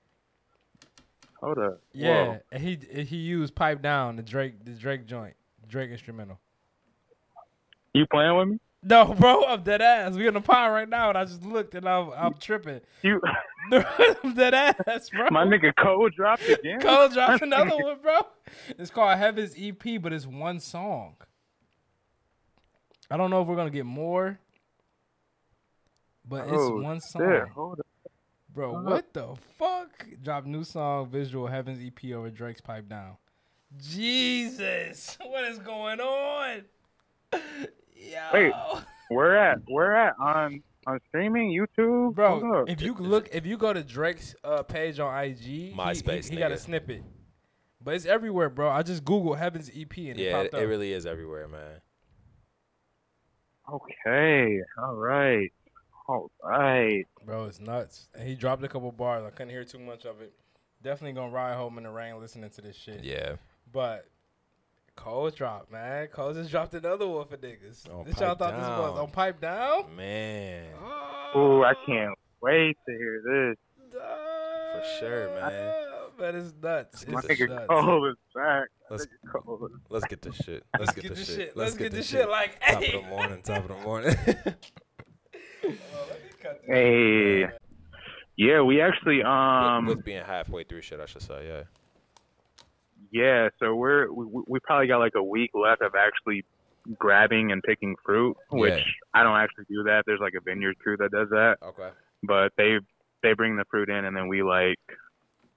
Hold 1.40 1.58
up. 1.58 1.80
Yeah, 1.92 2.38
and 2.50 2.62
he 2.62 2.78
he 3.04 3.16
used 3.16 3.54
pipe 3.54 3.82
down 3.82 4.16
the 4.16 4.22
Drake 4.22 4.64
the 4.64 4.70
Drake 4.70 5.06
joint, 5.06 5.34
Drake 5.68 5.90
instrumental. 5.90 6.40
You 7.92 8.06
playing 8.06 8.36
with 8.36 8.48
me? 8.48 8.58
No, 8.86 9.14
bro, 9.14 9.44
I'm 9.46 9.62
dead 9.62 9.80
ass. 9.80 10.14
We're 10.14 10.28
in 10.28 10.34
the 10.34 10.40
pod 10.42 10.70
right 10.72 10.88
now, 10.88 11.08
and 11.08 11.16
I 11.16 11.24
just 11.24 11.42
looked 11.42 11.74
and 11.74 11.88
I'm 11.88 12.10
I'm 12.16 12.34
tripping. 12.34 12.80
You, 13.02 13.20
I'm 13.72 14.34
dead 14.34 14.52
ass, 14.54 15.08
bro. 15.10 15.28
my 15.30 15.44
nigga 15.44 15.72
Cole 15.76 16.10
dropped 16.10 16.46
again. 16.48 16.80
Cole 16.80 17.08
dropped 17.08 17.42
another 17.42 17.76
one, 17.76 17.96
bro. 18.02 18.20
It's 18.78 18.90
called 18.90 19.16
Heaven's 19.18 19.54
EP, 19.58 20.00
but 20.02 20.12
it's 20.12 20.26
one 20.26 20.60
song. 20.60 21.16
I 23.10 23.16
don't 23.16 23.30
know 23.30 23.40
if 23.40 23.48
we're 23.48 23.56
gonna 23.56 23.70
get 23.70 23.86
more, 23.86 24.38
but 26.28 26.44
it's 26.44 26.52
Oh, 26.52 26.80
one 26.80 27.00
song. 27.00 27.22
shit, 27.22 27.48
hold 27.48 27.80
up. 27.80 27.86
Bro, 28.52 28.72
Hold 28.72 28.84
what 28.84 29.12
the 29.14 29.34
fuck? 29.58 30.06
Drop 30.22 30.44
new 30.44 30.62
song, 30.62 31.08
visual 31.08 31.46
Heaven's 31.46 31.80
EP 31.84 32.12
over 32.12 32.30
Drake's 32.30 32.60
pipe 32.60 32.88
down. 32.88 33.16
Jesus, 33.78 35.16
what 35.26 35.44
is 35.44 35.58
going 35.58 36.00
on? 36.00 36.62
Yo, 37.94 38.18
Wait. 38.32 38.52
Where 39.08 39.36
at? 39.38 39.58
Where 39.68 39.96
at? 39.96 40.14
On 40.18 40.62
on 40.86 40.98
streaming 41.08 41.50
YouTube? 41.50 42.14
bro, 42.14 42.64
if 42.68 42.82
you 42.82 42.94
look, 42.94 43.28
if 43.32 43.46
you 43.46 43.56
go 43.56 43.72
to 43.72 43.82
Drake's 43.82 44.34
uh, 44.44 44.62
page 44.62 45.00
on 45.00 45.24
IG, 45.24 45.38
he- 45.38 45.74
MySpace, 45.76 46.24
he, 46.28 46.34
he 46.34 46.36
got 46.36 46.52
a 46.52 46.58
snippet, 46.58 47.02
but 47.82 47.94
it's 47.94 48.04
everywhere, 48.06 48.50
bro. 48.50 48.68
I 48.70 48.82
just 48.82 49.04
Google 49.04 49.34
Heaven's 49.34 49.70
EP 49.74 49.96
and 49.96 50.18
Yeah, 50.18 50.26
it, 50.26 50.32
popped 50.32 50.54
up. 50.54 50.60
it 50.60 50.66
really 50.66 50.92
is 50.92 51.06
everywhere, 51.06 51.48
man. 51.48 51.80
Okay. 53.72 54.60
All 54.78 54.94
right. 54.94 55.50
All 56.06 56.30
right. 56.42 57.06
Bro, 57.24 57.44
it's 57.46 57.60
nuts. 57.60 58.08
And 58.14 58.28
he 58.28 58.34
dropped 58.34 58.62
a 58.62 58.68
couple 58.68 58.92
bars. 58.92 59.24
I 59.26 59.30
couldn't 59.30 59.50
hear 59.50 59.64
too 59.64 59.78
much 59.78 60.04
of 60.04 60.20
it. 60.20 60.34
Definitely 60.82 61.14
gonna 61.14 61.32
ride 61.32 61.56
home 61.56 61.78
in 61.78 61.84
the 61.84 61.90
rain 61.90 62.18
listening 62.20 62.50
to 62.50 62.60
this 62.60 62.76
shit. 62.76 63.02
Yeah. 63.02 63.36
But 63.72 64.06
Cole 64.96 65.30
dropped, 65.30 65.70
man. 65.72 66.06
Cole 66.08 66.32
just 66.34 66.50
dropped 66.50 66.74
another 66.74 67.06
one 67.06 67.26
for 67.26 67.36
niggas. 67.36 67.88
On 67.92 68.04
this 68.04 68.18
y'all 68.20 68.34
Pipe 68.34 68.38
thought 68.38 68.54
this 68.54 68.68
was 68.68 68.98
on 68.98 69.10
pipe 69.10 69.40
down? 69.40 69.94
Man. 69.96 70.66
Ooh, 71.36 71.62
I 71.64 71.74
can't 71.86 72.14
wait 72.40 72.76
to 72.88 72.92
hear 72.96 73.20
this. 73.24 73.56
For 73.92 74.82
sure, 75.00 75.28
man. 75.40 75.74
But 76.16 76.34
it's 76.36 76.52
nuts. 76.62 77.06
My 77.08 77.20
nigga 77.22 77.48
nuts. 77.48 77.66
Cole 77.68 78.08
is 78.10 78.16
back. 78.34 78.68
Let's 78.90 79.06
Cole 79.32 79.66
is- 79.66 79.80
let's 79.90 80.04
get 80.06 80.22
this 80.22 80.36
shit. 80.36 80.62
Let's 80.78 80.92
get 80.92 81.14
this 81.14 81.34
shit. 81.34 81.56
Let's 81.56 81.74
get 81.74 81.92
this 81.92 82.06
shit. 82.08 82.20
shit 82.20 82.28
like, 82.28 82.60
Top 82.60 82.82
hey. 82.82 82.92
of 82.96 83.02
the 83.02 83.08
morning. 83.08 83.42
Top 83.42 83.62
of 83.62 83.68
the 83.68 83.74
morning. 83.84 84.16
Oh, 84.26 84.36
let 85.64 85.72
me 85.72 86.30
cut 86.40 86.60
this 86.60 86.68
Hey. 86.68 87.44
Yeah, 88.36 88.62
we 88.62 88.80
actually 88.80 89.22
um 89.22 89.86
with, 89.86 89.96
with 89.98 90.04
being 90.04 90.24
halfway 90.24 90.64
through 90.64 90.82
shit, 90.82 91.00
I 91.00 91.06
should 91.06 91.22
say. 91.22 91.46
Yeah. 91.48 91.62
Yeah, 93.14 93.48
so 93.60 93.76
we're 93.76 94.10
we, 94.12 94.42
we 94.48 94.58
probably 94.58 94.88
got 94.88 94.98
like 94.98 95.14
a 95.14 95.22
week 95.22 95.52
left 95.54 95.80
of 95.82 95.92
actually 95.94 96.44
grabbing 96.98 97.52
and 97.52 97.62
picking 97.62 97.94
fruit, 98.04 98.36
which 98.50 98.74
Yeah. 98.74 99.20
I 99.20 99.22
don't 99.22 99.38
actually 99.38 99.64
do 99.70 99.84
that. 99.84 100.02
There's 100.04 100.20
like 100.20 100.34
a 100.36 100.40
vineyard 100.44 100.78
crew 100.80 100.96
that 100.98 101.12
does 101.12 101.28
that, 101.30 101.58
Okay. 101.62 101.90
but 102.24 102.52
they 102.58 102.78
they 103.22 103.32
bring 103.34 103.56
the 103.56 103.64
fruit 103.70 103.88
in 103.88 104.04
and 104.04 104.14
then 104.16 104.26
we 104.28 104.42
like 104.42 104.78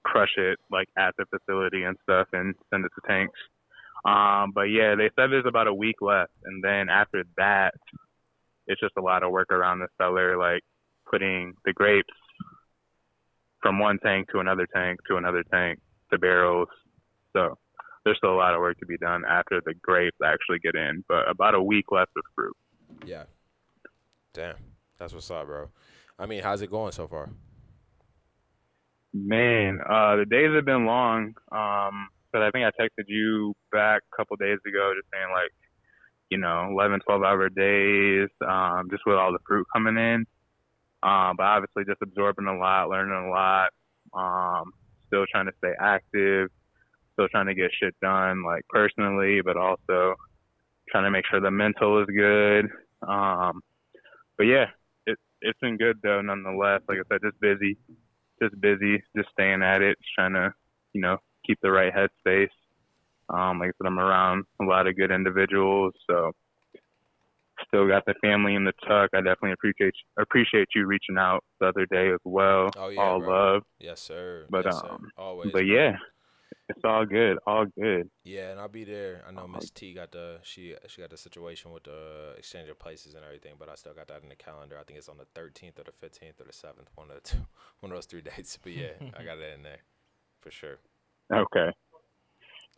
crush 0.04 0.34
it 0.38 0.58
like 0.70 0.88
at 0.96 1.14
the 1.18 1.26
facility 1.26 1.82
and 1.82 1.96
stuff 2.04 2.28
and 2.32 2.54
send 2.70 2.84
it 2.86 2.92
to 2.94 3.08
tanks. 3.08 3.38
Um, 4.04 4.52
but 4.54 4.70
yeah, 4.70 4.94
they 4.94 5.10
said 5.16 5.32
there's 5.32 5.44
about 5.44 5.66
a 5.66 5.74
week 5.74 5.96
left, 6.00 6.30
and 6.44 6.62
then 6.62 6.88
after 6.88 7.24
that, 7.36 7.74
it's 8.68 8.80
just 8.80 8.94
a 8.96 9.02
lot 9.02 9.24
of 9.24 9.32
work 9.32 9.50
around 9.50 9.80
the 9.80 9.88
cellar, 9.98 10.38
like 10.38 10.62
putting 11.10 11.54
the 11.64 11.72
grapes 11.72 12.14
from 13.60 13.80
one 13.80 13.98
tank 13.98 14.28
to 14.30 14.38
another 14.38 14.66
tank 14.72 15.00
to 15.08 15.16
another 15.16 15.42
tank 15.50 15.80
to 16.12 16.18
barrels. 16.18 16.68
So 17.38 17.56
there's 18.04 18.16
still 18.18 18.32
a 18.32 18.36
lot 18.36 18.54
of 18.54 18.60
work 18.60 18.78
to 18.80 18.86
be 18.86 18.98
done 18.98 19.22
after 19.28 19.60
the 19.64 19.74
grapes 19.80 20.16
actually 20.24 20.58
get 20.58 20.74
in, 20.74 21.04
but 21.08 21.28
about 21.28 21.54
a 21.54 21.62
week 21.62 21.86
left 21.90 22.10
of 22.16 22.24
fruit. 22.34 22.56
Yeah. 23.04 23.24
Damn. 24.34 24.56
That's 24.98 25.12
what's 25.12 25.30
up, 25.30 25.46
bro. 25.46 25.68
I 26.18 26.26
mean, 26.26 26.42
how's 26.42 26.62
it 26.62 26.70
going 26.70 26.92
so 26.92 27.06
far? 27.06 27.30
Man, 29.14 29.78
uh, 29.88 30.16
the 30.16 30.26
days 30.28 30.54
have 30.54 30.64
been 30.64 30.84
long. 30.84 31.34
Um, 31.52 32.08
but 32.32 32.42
I 32.42 32.50
think 32.50 32.66
I 32.66 32.70
texted 32.82 33.04
you 33.06 33.54
back 33.72 34.02
a 34.12 34.16
couple 34.16 34.36
days 34.36 34.58
ago, 34.66 34.92
just 34.96 35.08
saying 35.12 35.32
like, 35.32 35.52
you 36.30 36.38
know, 36.38 36.68
11, 36.72 37.00
12 37.06 37.22
hour 37.22 37.48
days, 37.48 38.28
um, 38.46 38.88
just 38.90 39.02
with 39.06 39.16
all 39.16 39.32
the 39.32 39.38
fruit 39.46 39.66
coming 39.72 39.96
in. 39.96 40.26
Um, 41.02 41.36
but 41.36 41.44
obviously 41.44 41.84
just 41.86 42.02
absorbing 42.02 42.46
a 42.46 42.58
lot, 42.58 42.90
learning 42.90 43.28
a 43.28 43.30
lot. 43.30 43.70
Um, 44.12 44.72
still 45.06 45.24
trying 45.30 45.46
to 45.46 45.52
stay 45.58 45.72
active, 45.80 46.50
still 47.18 47.28
trying 47.28 47.46
to 47.46 47.54
get 47.54 47.70
shit 47.72 47.94
done, 48.00 48.44
like 48.44 48.62
personally, 48.68 49.40
but 49.42 49.56
also 49.56 50.14
trying 50.90 51.04
to 51.04 51.10
make 51.10 51.24
sure 51.30 51.40
the 51.40 51.50
mental 51.50 52.00
is 52.02 52.08
good. 52.14 52.66
Um, 53.06 53.60
but 54.36 54.44
yeah, 54.44 54.66
it, 55.06 55.18
it's 55.40 55.58
been 55.60 55.76
good 55.76 55.98
though, 56.02 56.20
nonetheless. 56.20 56.82
Like 56.88 56.98
I 56.98 57.02
said, 57.08 57.20
just 57.24 57.40
busy 57.40 57.76
just 58.40 58.60
busy, 58.60 59.02
just 59.16 59.28
staying 59.32 59.62
at 59.62 59.82
it, 59.82 59.98
just 59.98 60.14
trying 60.14 60.34
to, 60.34 60.52
you 60.92 61.00
know, 61.00 61.18
keep 61.46 61.58
the 61.62 61.70
right 61.70 61.92
headspace. 61.92 62.48
Um, 63.28 63.58
like 63.58 63.68
I 63.68 63.72
said, 63.78 63.86
I'm 63.86 63.98
around 63.98 64.44
a 64.60 64.64
lot 64.64 64.86
of 64.86 64.96
good 64.96 65.10
individuals, 65.10 65.92
so 66.08 66.32
still 67.66 67.86
got 67.88 68.04
the 68.06 68.14
family 68.22 68.54
in 68.54 68.64
the 68.64 68.72
tuck. 68.86 69.10
I 69.12 69.18
definitely 69.18 69.52
appreciate 69.52 69.92
appreciate 70.18 70.68
you 70.74 70.86
reaching 70.86 71.18
out 71.18 71.44
the 71.60 71.66
other 71.66 71.86
day 71.86 72.10
as 72.10 72.20
well. 72.24 72.70
Oh, 72.76 72.88
yeah, 72.88 73.00
all 73.00 73.18
bro. 73.18 73.28
love, 73.28 73.62
Yes, 73.80 74.00
sir. 74.00 74.46
But, 74.48 74.64
yes, 74.64 74.80
sir. 74.80 74.88
um, 74.88 75.10
Always. 75.16 75.50
but 75.52 75.60
bro. 75.60 75.60
yeah, 75.62 75.96
it's 76.68 76.80
all 76.84 77.04
good, 77.06 77.38
all 77.46 77.64
good. 77.66 78.10
Yeah, 78.24 78.50
and 78.50 78.60
I'll 78.60 78.68
be 78.68 78.84
there. 78.84 79.22
I 79.26 79.32
know 79.32 79.46
Miss 79.48 79.70
T 79.70 79.94
got 79.94 80.12
the 80.12 80.38
she 80.42 80.74
she 80.88 81.00
got 81.00 81.10
the 81.10 81.16
situation 81.16 81.72
with 81.72 81.84
the 81.84 82.34
exchange 82.36 82.68
of 82.68 82.78
places 82.78 83.14
and 83.14 83.24
everything, 83.24 83.54
but 83.58 83.68
I 83.68 83.74
still 83.74 83.94
got 83.94 84.08
that 84.08 84.22
in 84.22 84.28
the 84.28 84.36
calendar. 84.36 84.76
I 84.80 84.84
think 84.84 84.98
it's 84.98 85.08
on 85.08 85.16
the 85.18 85.40
13th 85.40 85.78
or 85.78 85.84
the 85.84 86.06
15th 86.06 86.40
or 86.40 86.44
the 86.44 86.52
7th, 86.52 86.88
one 86.94 87.10
of 87.10 87.16
the 87.16 87.28
two, 87.28 87.38
one 87.80 87.92
of 87.92 87.96
those 87.96 88.06
three 88.06 88.20
dates. 88.36 88.58
But 88.62 88.72
yeah, 88.72 88.92
I 89.18 89.22
got 89.24 89.38
it 89.38 89.54
in 89.54 89.62
there 89.62 89.80
for 90.40 90.50
sure. 90.50 90.78
Okay. 91.32 91.70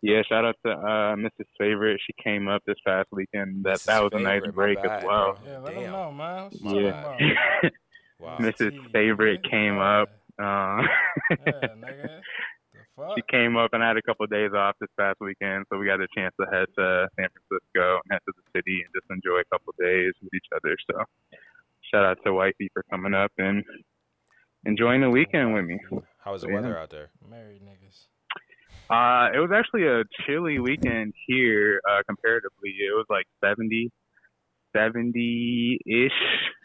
Yeah, 0.02 0.22
shout 0.26 0.46
out 0.46 0.56
to 0.64 0.72
uh, 0.72 1.14
Mrs. 1.16 1.44
Favorite. 1.58 2.00
She 2.06 2.14
came 2.24 2.48
up 2.48 2.62
this 2.66 2.78
past 2.86 3.08
weekend. 3.12 3.64
That 3.64 3.80
Mrs. 3.80 3.84
that 3.84 4.02
was 4.02 4.10
a 4.14 4.18
nice 4.18 4.40
break 4.54 4.80
bad, 4.82 4.92
as 4.98 5.04
well. 5.04 5.38
Yeah, 5.46 5.58
let 5.58 5.74
Damn. 5.74 5.82
him 5.84 5.92
know, 5.92 6.10
man. 6.12 6.44
What's 6.58 6.74
up, 6.94 7.18
Yeah. 7.20 7.70
Wow. 8.18 8.36
Mrs. 8.38 8.72
Favorite 8.92 9.40
came 9.50 9.76
Yeah. 9.76 10.02
up. 10.02 10.08
Uh, 10.38 10.82
Yeah, 11.46 11.74
nigga. 11.76 12.06
The 12.16 12.22
fuck? 13.00 13.16
she 13.16 13.22
came 13.30 13.56
up 13.56 13.70
and 13.72 13.82
I 13.82 13.88
had 13.88 13.96
a 13.96 14.02
couple 14.02 14.24
of 14.24 14.30
days 14.30 14.50
off 14.54 14.76
this 14.80 14.90
past 14.98 15.18
weekend, 15.20 15.64
so 15.72 15.78
we 15.78 15.86
got 15.86 16.00
a 16.00 16.08
chance 16.16 16.34
to 16.40 16.46
head 16.52 16.66
to 16.76 17.08
San 17.18 17.28
Francisco 17.32 18.00
and 18.04 18.12
head 18.12 18.20
to 18.28 18.32
the 18.36 18.44
city 18.58 18.82
and 18.84 18.90
just 18.94 19.08
enjoy 19.10 19.40
a 19.40 19.48
couple 19.52 19.70
of 19.72 19.76
days 19.84 20.12
with 20.22 20.32
each 20.34 20.46
other. 20.54 20.76
So 20.90 21.04
shout 21.90 22.04
out 22.04 22.18
to 22.24 22.32
Wifey 22.34 22.68
for 22.72 22.84
coming 22.90 23.14
up 23.14 23.32
and 23.38 23.64
enjoying 24.66 25.00
the 25.00 25.10
weekend 25.10 25.54
with 25.54 25.64
me. 25.64 25.78
How 26.24 26.32
was 26.32 26.42
the 26.42 26.48
Yeah. 26.48 26.54
weather 26.54 26.76
out 26.78 26.90
there? 26.90 27.10
Married 27.28 27.62
niggas. 27.62 28.06
Uh, 28.90 29.30
it 29.32 29.38
was 29.38 29.50
actually 29.54 29.86
a 29.86 30.02
chilly 30.26 30.58
weekend 30.58 31.14
here, 31.26 31.80
uh, 31.88 32.02
comparatively. 32.08 32.70
It 32.70 32.92
was 32.94 33.06
like 33.08 33.24
70, 33.40 33.90
70-ish. 34.76 36.12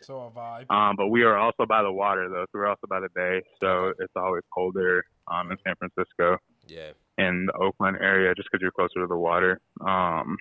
So 0.03 0.21
a 0.21 0.31
vibe. 0.31 0.69
Um, 0.71 0.95
but 0.97 1.07
we 1.07 1.23
are 1.23 1.37
also 1.37 1.65
by 1.67 1.81
the 1.81 1.91
water 1.91 2.29
though, 2.29 2.43
so 2.45 2.49
we're 2.59 2.67
also 2.67 2.87
by 2.89 2.99
the 2.99 3.09
bay, 3.15 3.41
so 3.61 3.93
it's 3.99 4.13
always 4.15 4.43
colder 4.53 5.03
um, 5.31 5.51
in 5.51 5.57
San 5.65 5.75
Francisco. 5.77 6.37
Yeah. 6.67 6.91
in 7.19 7.45
the 7.45 7.53
Oakland 7.63 7.97
area 8.01 8.33
just 8.35 8.49
because 8.51 8.61
you're 8.61 8.71
closer 8.71 8.99
to 9.01 9.07
the 9.07 9.15
water. 9.17 9.59
Um, 9.85 10.35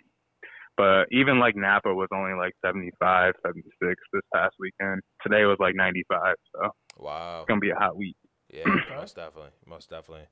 but 0.76 1.04
even 1.12 1.38
like 1.38 1.54
Napa 1.54 1.92
was 1.94 2.08
only 2.12 2.32
like 2.34 2.52
75, 2.64 3.34
76 3.44 3.94
this 4.12 4.22
past 4.34 4.54
weekend. 4.58 5.02
Today 5.22 5.44
was 5.44 5.58
like 5.60 5.74
95, 5.74 6.34
so 6.54 6.70
Wow. 6.96 7.40
it's 7.42 7.48
gonna 7.48 7.60
be 7.60 7.70
a 7.70 7.74
hot 7.76 7.96
week. 7.96 8.16
Yeah, 8.50 8.64
most 8.96 9.16
definitely, 9.16 9.50
most 9.66 9.90
definitely. 9.90 10.26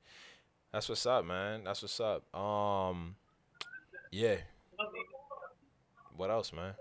That's 0.71 0.89
what's 0.89 1.05
up, 1.05 1.25
man. 1.25 1.63
That's 1.63 1.81
what's 1.83 1.99
up. 1.99 2.23
Um, 2.35 3.15
yeah. 4.11 4.37
What 6.17 6.29
else, 6.31 6.51
man? 6.53 6.73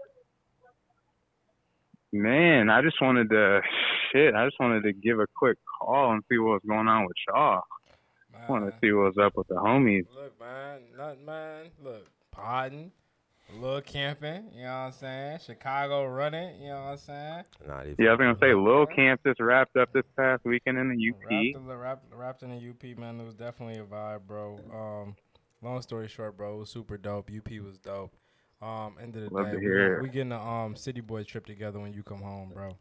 Man, 2.12 2.68
I 2.68 2.82
just 2.82 3.00
wanted 3.00 3.30
to 3.30 3.62
shit. 4.12 4.34
I 4.34 4.44
just 4.44 4.60
wanted 4.60 4.82
to 4.82 4.92
give 4.92 5.18
a 5.18 5.26
quick 5.34 5.56
call 5.80 6.12
and 6.12 6.22
see 6.30 6.36
what's 6.38 6.64
going 6.64 6.86
on 6.86 7.06
with 7.06 7.16
y'all. 7.26 7.62
I 8.34 8.50
want 8.50 8.64
to 8.64 8.70
Man. 8.70 8.78
see 8.82 8.92
what's 8.92 9.16
up 9.18 9.36
with 9.36 9.48
the 9.48 9.54
homies. 9.54 10.04
Look, 10.14 10.38
man, 10.38 10.80
nothing, 10.96 11.24
man. 11.24 11.66
Look, 11.82 12.06
podding, 12.30 12.90
a 13.50 13.58
little 13.58 13.80
camping. 13.80 14.50
You 14.54 14.64
know 14.64 14.68
what 14.68 14.74
I'm 14.74 14.92
saying? 14.92 15.38
Chicago 15.46 16.04
running. 16.04 16.60
You 16.60 16.68
know 16.68 16.84
what 16.84 16.90
I'm 16.90 16.96
saying? 16.98 17.44
Not 17.66 17.86
even. 17.86 17.96
Yeah, 17.98 18.08
I 18.08 18.12
was 18.12 18.18
gonna 18.18 18.38
say 18.40 18.54
Lil 18.54 18.86
Camp 18.86 19.20
just 19.26 19.40
wrapped 19.40 19.76
up 19.78 19.90
this 19.94 20.04
past 20.14 20.44
weekend 20.44 20.78
in 20.78 20.90
the 20.90 21.10
UP. 21.10 21.56
Wrapped, 21.56 21.80
wrapped, 21.80 22.14
wrapped 22.14 22.42
in 22.42 22.50
the 22.50 22.56
UP, 22.70 22.98
man. 22.98 23.20
It 23.20 23.24
was 23.24 23.34
definitely 23.34 23.80
a 23.80 23.84
vibe, 23.84 24.26
bro. 24.26 24.58
Um, 24.70 25.16
long 25.62 25.80
story 25.80 26.08
short, 26.08 26.36
bro, 26.36 26.56
it 26.56 26.58
was 26.58 26.70
super 26.70 26.98
dope. 26.98 27.30
UP 27.34 27.50
was 27.64 27.78
dope. 27.78 28.12
Um, 28.62 28.94
end 29.02 29.16
of 29.16 29.22
the 29.28 29.34
Love 29.34 29.46
day, 29.46 29.50
to 29.52 29.56
we, 29.58 29.62
hear 29.62 30.02
we 30.02 30.08
getting 30.08 30.30
a 30.32 30.40
um 30.40 30.76
city 30.76 31.00
boy 31.00 31.24
trip 31.24 31.46
together 31.46 31.80
when 31.80 31.92
you 31.92 32.02
come 32.04 32.22
home, 32.22 32.52
bro. 32.54 32.76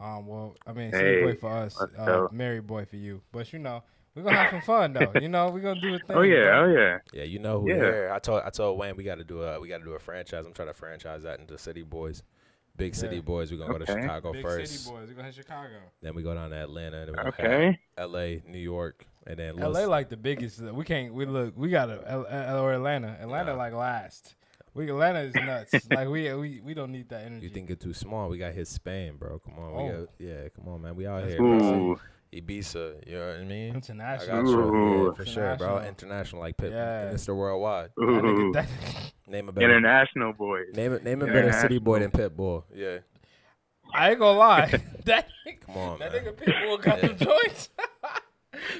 Um, 0.00 0.26
well, 0.26 0.56
I 0.66 0.72
mean, 0.72 0.90
Hey, 0.90 0.98
city 0.98 1.22
boy 1.22 1.34
for 1.36 1.50
us, 1.52 1.76
let's 1.80 1.92
uh, 1.98 2.04
go. 2.04 2.28
married 2.32 2.66
boy 2.66 2.84
for 2.84 2.96
you. 2.96 3.22
But 3.30 3.52
you 3.52 3.60
know, 3.60 3.84
we're 4.16 4.24
gonna 4.24 4.36
have 4.36 4.50
some 4.50 4.62
fun 4.62 4.92
though. 4.92 5.12
You 5.20 5.28
know, 5.28 5.48
we're 5.50 5.60
gonna 5.60 5.80
do 5.80 5.94
a 5.94 5.98
thing. 6.06 6.16
Oh 6.16 6.22
yeah, 6.22 6.42
bro. 6.46 6.64
oh 6.64 6.72
yeah. 6.76 6.98
Yeah, 7.12 7.22
you 7.24 7.38
know 7.38 7.60
who. 7.60 7.70
Yeah. 7.70 7.76
Yeah. 8.06 8.12
I 8.14 8.18
told 8.18 8.42
I 8.44 8.50
told 8.50 8.76
Wayne 8.78 8.96
we 8.96 9.04
got 9.04 9.18
to 9.18 9.24
do 9.24 9.42
a 9.42 9.60
we 9.60 9.68
got 9.68 9.78
to 9.78 9.84
do 9.84 9.92
a 9.92 10.00
franchise. 10.00 10.46
I'm 10.46 10.52
trying 10.52 10.68
to 10.68 10.74
franchise 10.74 11.22
that 11.22 11.38
into 11.38 11.56
City 11.58 11.82
Boys, 11.82 12.24
Big 12.76 12.96
City 12.96 13.16
Yeah. 13.16 13.22
Boys. 13.22 13.52
We're 13.52 13.58
gonna 13.58 13.72
go 13.72 13.78
to 13.84 13.92
Okay. 13.92 14.00
Chicago 14.02 14.32
Big 14.32 14.42
first. 14.42 14.72
city 14.72 14.90
boys. 14.96 15.08
We're 15.10 15.14
gonna 15.14 15.26
hit 15.26 15.36
Chicago. 15.36 15.76
Then 16.02 16.16
we 16.16 16.24
go 16.24 16.34
down 16.34 16.50
to 16.50 16.56
Atlanta. 16.56 17.06
Then 17.06 17.14
we 17.14 17.28
Okay. 17.28 17.78
L.A., 17.96 18.42
New 18.48 18.58
York, 18.58 19.06
and 19.28 19.38
then 19.38 19.54
LA 19.58 19.68
Los- 19.68 19.86
like 19.86 20.08
the 20.08 20.16
biggest. 20.16 20.60
We 20.60 20.84
can't. 20.84 21.14
We 21.14 21.24
look. 21.24 21.52
We 21.56 21.68
got 21.70 21.86
to 21.86 22.02
L- 22.04 22.26
L- 22.28 22.58
or 22.64 22.72
Atlanta. 22.72 23.16
Atlanta 23.20 23.52
Nah. 23.52 23.58
like 23.58 23.74
last. 23.74 24.34
We 24.74 24.88
Atlanta 24.88 25.20
is 25.20 25.34
nuts. 25.34 25.74
like 25.90 26.08
we 26.08 26.32
we 26.34 26.60
we 26.60 26.74
don't 26.74 26.92
need 26.92 27.08
that 27.08 27.24
energy. 27.24 27.46
You 27.46 27.52
think 27.52 27.70
it's 27.70 27.82
too 27.82 27.92
small? 27.92 28.28
We 28.28 28.38
got 28.38 28.52
hit 28.52 28.68
Spain, 28.68 29.16
bro. 29.18 29.38
Come 29.40 29.58
on, 29.58 29.72
we 29.74 29.82
Oh. 29.90 30.00
got, 30.00 30.08
yeah, 30.18 30.48
come 30.54 30.68
on, 30.72 30.82
man. 30.82 30.94
We 30.96 31.06
out 31.06 31.22
That's 31.22 31.32
here, 31.32 31.38
bro. 31.38 31.58
Ooh, 31.92 32.00
Ibiza. 32.32 33.06
You 33.08 33.14
know 33.16 33.26
what 33.28 33.36
I 33.40 33.44
mean? 33.44 33.72
I 33.72 33.74
international? 33.74 34.42
got 34.42 34.48
you, 34.50 35.06
yeah, 35.08 35.12
for 35.14 35.26
sure, 35.26 35.56
bro. 35.56 35.78
International. 35.78 35.88
International, 35.88 36.40
like 36.42 36.56
Pit, 36.56 36.70
Yeah. 36.72 37.10
Mr. 37.12 37.34
Worldwide. 37.36 37.90
That 37.96 38.02
nigga- 38.06 38.56
ooh. 39.26 39.30
Name 39.30 39.48
a 39.48 39.52
better, 39.52 39.66
International 39.76 40.32
boys. 40.32 40.66
name 40.74 40.92
it, 40.92 41.04
name 41.04 41.22
a 41.22 41.26
better 41.26 41.52
city 41.52 41.78
boy 41.78 41.98
than 41.98 42.10
International. 42.10 42.30
Pitbull. 42.30 42.64
Yeah, 42.74 42.98
I 43.92 44.10
ain't 44.10 44.18
gonna 44.20 44.38
lie. 44.38 44.66
that 45.04 45.28
come 45.66 45.76
on, 45.76 45.98
that 45.98 46.12
man. 46.12 46.24
nigga 46.24 46.34
Pitbull 46.36 46.80
got 46.82 47.02
Yeah. 47.02 47.08
them 47.08 47.16
joints. 47.18 47.70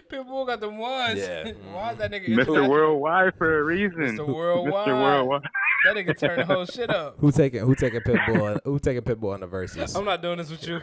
Pitbull 0.09 0.47
got 0.47 0.61
them 0.61 0.79
ones. 0.79 1.19
Yeah. 1.19 1.53
Why 1.73 1.93
is 1.93 1.99
that 1.99 2.11
nigga 2.11 2.29
Mr. 2.29 2.69
Worldwide 2.69 3.35
for 3.37 3.59
a 3.61 3.63
reason. 3.63 4.17
Mr. 4.17 4.27
Worldwide. 4.27 4.89
Mr. 4.89 5.01
Worldwide. 5.03 5.43
That 5.83 5.97
nigga 5.97 6.19
turned 6.19 6.43
the 6.43 6.45
whole 6.45 6.67
shit 6.67 6.91
up. 6.91 7.17
Who 7.21 7.33
taking 7.33 7.61
who 7.61 7.75
taking 7.75 8.01
Pitbull? 8.01 8.61
who 8.65 8.79
taking 8.79 9.01
Pitbull 9.01 9.33
on 9.33 9.41
the 9.41 9.47
verses? 9.47 9.97
I'm 9.97 10.05
not 10.05 10.21
doing 10.21 10.37
this 10.37 10.51
with 10.51 10.69
you. 10.69 10.79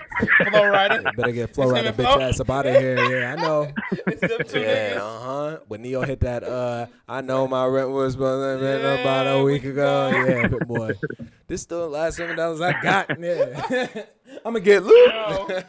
Flo 0.49 0.61
Rida. 0.63 1.15
Better 1.15 1.31
get 1.33 1.53
Flow 1.53 1.65
It's 1.65 1.73
Rider 1.73 1.89
him 1.89 1.95
bitch 1.97 2.19
ass 2.19 2.39
up 2.39 2.49
out 2.49 2.65
of 2.65 2.75
here. 2.75 2.97
Yeah, 2.97 3.33
I 3.33 3.35
know. 3.35 3.71
It's 3.91 4.21
them 4.21 4.47
two 4.47 4.59
Yeah, 4.59 4.97
uh 4.99 5.19
huh. 5.19 5.59
When 5.67 5.83
Ne-Yo 5.83 6.01
hit 6.01 6.21
that, 6.21 6.43
uh, 6.43 6.87
I 7.07 7.21
know 7.21 7.47
my 7.47 7.67
rent 7.67 7.91
was 7.91 8.15
about 8.15 8.59
Yeah, 8.59 8.93
about 9.01 9.27
a 9.27 9.43
week 9.43 9.61
week 9.61 9.73
ago. 9.73 10.07
ago. 10.07 10.17
Yeah, 10.25 10.47
but 10.47 10.67
boy, 10.67 10.93
this 11.45 11.61
still 11.61 11.81
the 11.81 11.89
last 11.89 12.17
seven 12.17 12.35
dollars 12.35 12.59
I 12.59 12.81
got. 12.81 13.19
Yeah, 13.19 13.87
I'm 14.43 14.53
gonna 14.53 14.61
get 14.61 14.81
loot. 14.83 15.63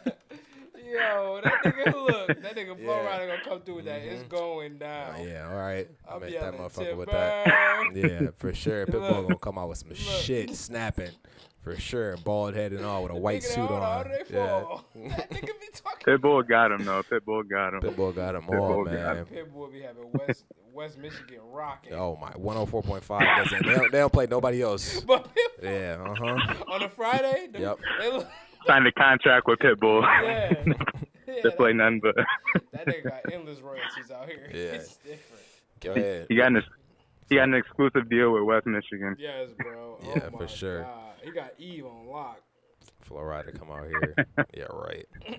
Yo, 0.90 0.98
yo, 0.98 1.40
that 1.42 1.62
nigga 1.64 1.94
look, 1.94 2.26
that 2.28 2.56
nigga 2.56 2.82
Flow 2.82 2.96
Yeah. 3.02 3.06
Rider 3.06 3.26
gonna 3.26 3.44
come 3.44 3.60
through 3.62 3.76
with 3.76 3.84
that. 3.86 4.02
It's 4.02 4.22
going 4.24 4.78
down. 4.78 5.14
Oh, 5.18 5.22
yeah, 5.24 5.48
all 5.50 5.56
right. 5.58 5.88
I'll 6.08 6.16
I 6.16 6.18
make 6.20 6.30
that 6.34 6.54
yelling, 6.54 6.58
motherfucker 6.60 6.96
with 6.96 7.10
that. 7.10 7.46
Yeah, 7.94 8.28
for 8.38 8.54
sure. 8.54 8.86
Pitbull 8.88 9.00
Look. 9.10 9.22
gonna 9.28 9.38
come 9.38 9.58
out 9.58 9.68
with 9.68 9.78
some 9.78 9.94
shit 9.94 10.54
snapping. 10.54 11.10
For 11.62 11.76
sure, 11.76 12.16
bald 12.18 12.54
head 12.54 12.72
and 12.72 12.84
all 12.84 13.02
with 13.02 13.12
a 13.12 13.16
white 13.16 13.42
Nigga, 13.42 13.44
suit 13.46 13.68
how- 13.68 13.76
how 13.76 14.00
on. 14.00 14.10
Yeah, 15.02 15.16
that 15.16 15.30
nigga 15.30 15.46
be 15.60 15.68
talking. 15.74 16.06
Pitbull 16.18 16.48
got 16.48 16.70
him 16.72 16.84
though. 16.84 17.02
Pitbull 17.02 17.46
got 17.48 17.74
him. 17.74 17.80
Pitbull 17.80 18.14
got 18.14 18.32
them 18.32 18.44
all, 18.48 18.54
Pitbull 18.54 18.84
got 18.86 18.94
man. 18.94 19.16
'em. 19.18 19.26
Pitbull 19.26 19.72
be 19.72 19.80
having 19.82 20.10
West 20.12 20.44
West 20.72 20.98
Michigan 20.98 21.40
rocking. 21.52 21.92
Oh 21.94 22.16
my, 22.20 22.30
104.5 22.30 23.36
doesn't. 23.44 23.66
They 23.66 23.74
don't, 23.74 23.92
they 23.92 23.98
don't 23.98 24.12
play 24.12 24.26
nobody 24.30 24.62
else. 24.62 25.00
But 25.00 25.24
Pitbull, 25.34 25.62
Yeah, 25.64 25.96
uh 26.00 26.14
huh. 26.14 26.54
on 26.72 26.82
a 26.84 26.88
Friday, 26.88 27.48
them- 27.52 27.60
Yep. 27.62 27.78
they 28.00 28.12
look, 28.12 28.28
Signed 28.68 28.86
a 28.86 28.92
contract 28.92 29.46
with 29.46 29.58
Pitbull. 29.60 30.02
yeah, 30.02 30.52
yeah 31.26 31.42
to 31.42 31.50
play 31.52 31.72
nothing 31.72 32.00
but. 32.00 32.14
that 32.72 32.86
nigga 32.86 33.04
got 33.04 33.32
endless 33.32 33.60
royalties 33.60 34.10
out 34.14 34.28
here. 34.28 34.50
Yeah. 34.52 34.76
It's 34.76 34.96
different. 34.96 35.42
Go 35.80 35.92
ahead. 35.92 36.26
He 36.28 36.36
got 36.36 36.48
an 36.48 36.62
he 37.30 37.36
got 37.36 37.44
an 37.44 37.54
exclusive 37.54 38.10
deal 38.10 38.32
with 38.32 38.42
West 38.42 38.66
Michigan. 38.66 39.16
Yes, 39.18 39.50
bro. 39.58 39.98
Oh 40.02 40.12
yeah, 40.14 40.28
oh 40.32 40.36
for 40.36 40.48
sure. 40.48 40.82
God. 40.82 41.14
He 41.22 41.30
got 41.30 41.52
Eve 41.58 41.86
on 41.86 42.06
lock. 42.08 42.40
Flo 43.00 43.20
Rida 43.20 43.58
come 43.58 43.70
out 43.70 43.86
here. 43.86 44.14
yeah, 44.54 44.64
right. 44.70 45.06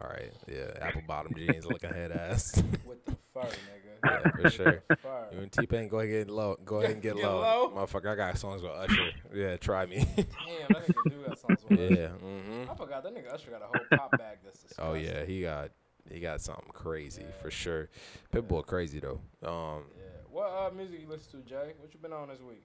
All 0.00 0.08
right. 0.08 0.32
Yeah, 0.46 0.70
apple 0.80 1.02
bottom 1.08 1.34
jeans 1.34 1.66
looking 1.66 1.90
head 1.90 2.12
ass. 2.12 2.62
with 2.84 3.04
the 3.04 3.16
fur, 3.40 3.48
nigga. 3.48 4.24
Yeah, 4.24 4.30
for 4.42 4.50
sure. 4.56 4.82
Fur. 5.02 5.26
You 5.32 5.38
and 5.40 5.52
T 5.52 5.66
Pain 5.66 5.88
go 5.88 5.98
ahead 6.00 6.08
and 6.14 6.26
get 6.26 6.32
low. 6.34 6.56
Go 6.64 6.76
ahead 6.76 6.92
and 6.92 7.02
get, 7.02 7.16
Get 7.16 7.24
low. 7.24 7.40
low? 7.40 7.72
Motherfucker, 7.76 8.12
I 8.12 8.14
got 8.14 8.38
songs 8.38 8.62
with 8.62 8.70
Usher. 8.72 9.12
Yeah, 9.34 9.56
try 9.56 9.86
me. 9.86 9.96
Damn, 10.16 10.24
that 10.72 10.82
nigga 10.88 11.08
do 11.08 11.24
got 11.26 11.38
songs 11.38 11.58
with 11.68 11.78
Usher. 11.80 11.94
yeah. 11.94 12.08
hmm 12.08 12.70
I 12.70 12.74
forgot 12.74 13.02
that 13.02 13.14
nigga 13.14 13.32
Usher 13.32 13.50
got 13.50 13.62
a 13.62 13.66
whole 13.66 13.86
pop 13.90 14.16
bag 14.16 14.38
that's 14.44 14.58
disgusting. 14.58 14.84
Oh 14.88 14.94
yeah, 14.94 15.24
he 15.24 15.42
got 15.42 15.70
he 16.10 16.20
got 16.20 16.40
something 16.40 16.70
crazy 16.72 17.24
for 17.42 17.50
sure. 17.50 17.88
Pitbull 18.32 18.64
crazy 18.66 19.00
though. 19.00 19.20
Um, 19.44 19.84
Yeah. 19.96 20.04
What 20.30 20.46
uh, 20.50 20.70
music 20.74 21.00
you 21.00 21.08
listen 21.08 21.42
to, 21.42 21.48
Jay? 21.48 21.72
What 21.78 21.92
you 21.92 22.00
been 22.00 22.12
on 22.12 22.28
this 22.28 22.40
week? 22.40 22.62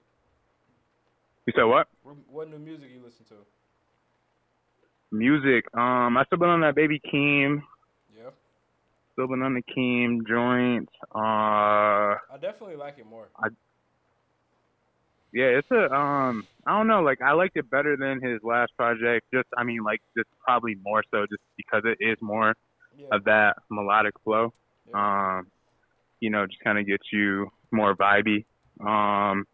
You 1.46 1.52
said 1.56 1.64
what? 1.64 1.88
What- 2.02 2.16
What 2.30 2.50
new 2.50 2.58
music 2.58 2.90
you 2.92 3.00
listen 3.04 3.24
to? 3.26 3.34
Music. 5.12 5.64
Um, 5.76 6.16
I 6.16 6.24
still 6.24 6.38
been 6.38 6.48
on 6.48 6.60
that 6.62 6.74
Baby 6.74 7.00
Keem. 7.12 7.62
Still 9.14 9.28
been 9.28 9.42
on 9.42 9.54
the 9.54 9.62
Keem 9.62 10.26
joint. 10.26 10.88
Uh, 11.14 12.18
I 12.18 12.36
definitely 12.40 12.76
like 12.76 12.98
it 12.98 13.06
more. 13.06 13.28
I, 13.38 13.48
yeah, 15.32 15.46
it's 15.46 15.70
a 15.70 15.92
um. 15.92 16.46
I 16.66 16.76
don't 16.76 16.86
know. 16.88 17.00
Like 17.02 17.20
I 17.22 17.32
liked 17.32 17.56
it 17.56 17.70
better 17.70 17.96
than 17.96 18.20
his 18.20 18.40
last 18.42 18.72
project. 18.76 19.26
Just 19.32 19.48
I 19.56 19.62
mean, 19.64 19.84
like 19.84 20.00
just 20.16 20.28
probably 20.44 20.76
more 20.82 21.02
so, 21.12 21.26
just 21.30 21.42
because 21.56 21.82
it 21.84 21.98
is 22.04 22.16
more 22.20 22.54
Yeah. 22.98 23.08
of 23.12 23.24
that 23.24 23.56
melodic 23.70 24.14
flow. 24.24 24.52
yeah. 24.88 25.38
Um, 25.38 25.46
you 26.20 26.30
know, 26.30 26.46
just 26.46 26.60
kind 26.64 26.78
of 26.78 26.86
gets 26.86 27.04
you 27.12 27.50
more 27.70 27.94
vibey. 27.94 28.44
Um, 28.80 29.46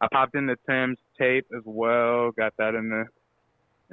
I 0.00 0.08
popped 0.12 0.34
in 0.34 0.46
the 0.46 0.56
Tems 0.68 0.98
tape 1.18 1.46
as 1.56 1.62
well. 1.64 2.30
Got 2.30 2.54
that 2.58 2.74
in 2.74 2.88
the 2.88 3.04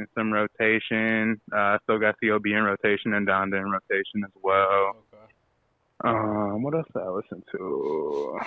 in 0.02 0.07
some 0.18 0.32
rotation. 0.34 1.40
Uh, 1.56 1.78
still 1.84 1.99
got 1.99 2.15
CLB 2.23 2.48
in 2.57 2.64
rotation 2.64 3.14
and 3.14 3.28
Donda 3.28 3.60
in 3.60 3.69
rotation 3.72 4.23
as 4.26 4.32
well. 4.41 4.95
okay. 5.14 5.23
Um, 6.03 6.64
what 6.64 6.73
else 6.73 6.88
did 6.94 7.02
I 7.03 7.10
listen 7.10 7.44
to? 7.56 8.40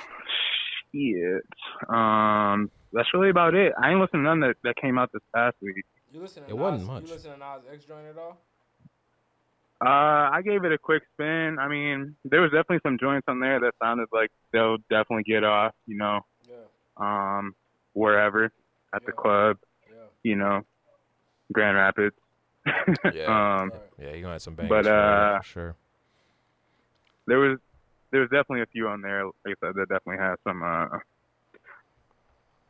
Shit. 0.92 1.44
Um, 1.88 2.70
that's 2.92 3.08
really 3.14 3.30
about 3.30 3.54
it. 3.54 3.72
I 3.80 3.90
ain't 3.90 4.00
listened 4.00 4.20
to 4.20 4.24
none 4.24 4.40
that, 4.40 4.56
that 4.64 4.76
came 4.76 4.98
out 4.98 5.10
this 5.12 5.22
past 5.34 5.56
week. 5.62 5.84
You 6.12 6.20
listen 6.20 6.44
to 6.44 6.50
It 6.50 6.52
Nas, 6.54 6.60
wasn't 6.60 6.86
much. 6.86 7.02
You 7.04 7.08
listen 7.14 7.32
to 7.32 7.38
Nas 7.38 7.62
X 7.72 7.84
joint 7.84 8.06
at 8.06 8.18
all? 8.18 8.38
Uh, 9.84 10.30
I 10.32 10.40
gave 10.44 10.64
it 10.64 10.72
a 10.72 10.78
quick 10.78 11.02
spin. 11.12 11.58
I 11.60 11.68
mean, 11.68 12.16
there 12.24 12.40
was 12.40 12.50
definitely 12.50 12.78
some 12.84 12.96
joints 12.98 13.24
on 13.28 13.40
there 13.40 13.60
that 13.60 13.72
sounded 13.82 14.08
like 14.12 14.30
they'll 14.52 14.78
definitely 14.88 15.24
get 15.24 15.44
off, 15.44 15.72
you 15.86 15.96
know, 15.96 16.20
Yeah. 16.48 16.54
um, 16.96 17.54
wherever 17.92 18.50
at 18.94 19.04
the 19.04 19.12
club, 19.12 19.58
Yeah. 19.90 19.96
you 20.22 20.36
know, 20.36 20.62
Grand 21.52 21.76
Rapids. 21.76 22.16
Yeah. 23.12 23.60
um, 23.62 23.72
yeah, 23.98 24.10
you're 24.12 24.22
gonna 24.22 24.32
have 24.34 24.42
some 24.42 24.54
bangers. 24.54 24.84
But, 24.84 24.84
for 24.86 24.94
uh, 24.94 25.38
for 25.38 25.44
sure. 25.46 25.76
there 27.26 27.38
was 27.38 27.58
there 28.10 28.20
was 28.20 28.30
definitely 28.30 28.62
a 28.62 28.66
few 28.66 28.88
on 28.88 29.02
there. 29.02 29.26
Like 29.26 29.34
I 29.62 29.66
said, 29.66 29.74
that 29.76 29.88
definitely 29.88 30.24
had 30.24 30.36
some. 30.44 30.62
Uh, 30.62 30.98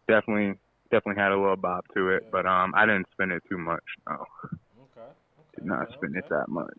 definitely 0.09 0.59
definitely 0.91 1.21
had 1.21 1.33
a 1.33 1.39
little 1.39 1.57
bop 1.57 1.87
to 1.95 2.11
it, 2.11 2.23
Yeah. 2.25 2.29
but 2.33 2.47
um, 2.47 2.73
I 2.77 2.87
didn't 2.87 3.07
spin 3.13 3.31
it 3.31 3.43
too 3.49 3.59
much. 3.59 3.83
No, 4.09 4.15
Okay. 4.15 5.01
okay 5.01 5.11
did 5.57 5.65
not 5.65 5.83
okay, 5.83 5.95
spin 5.95 6.17
it 6.17 6.29
that 6.29 6.49
much. 6.49 6.79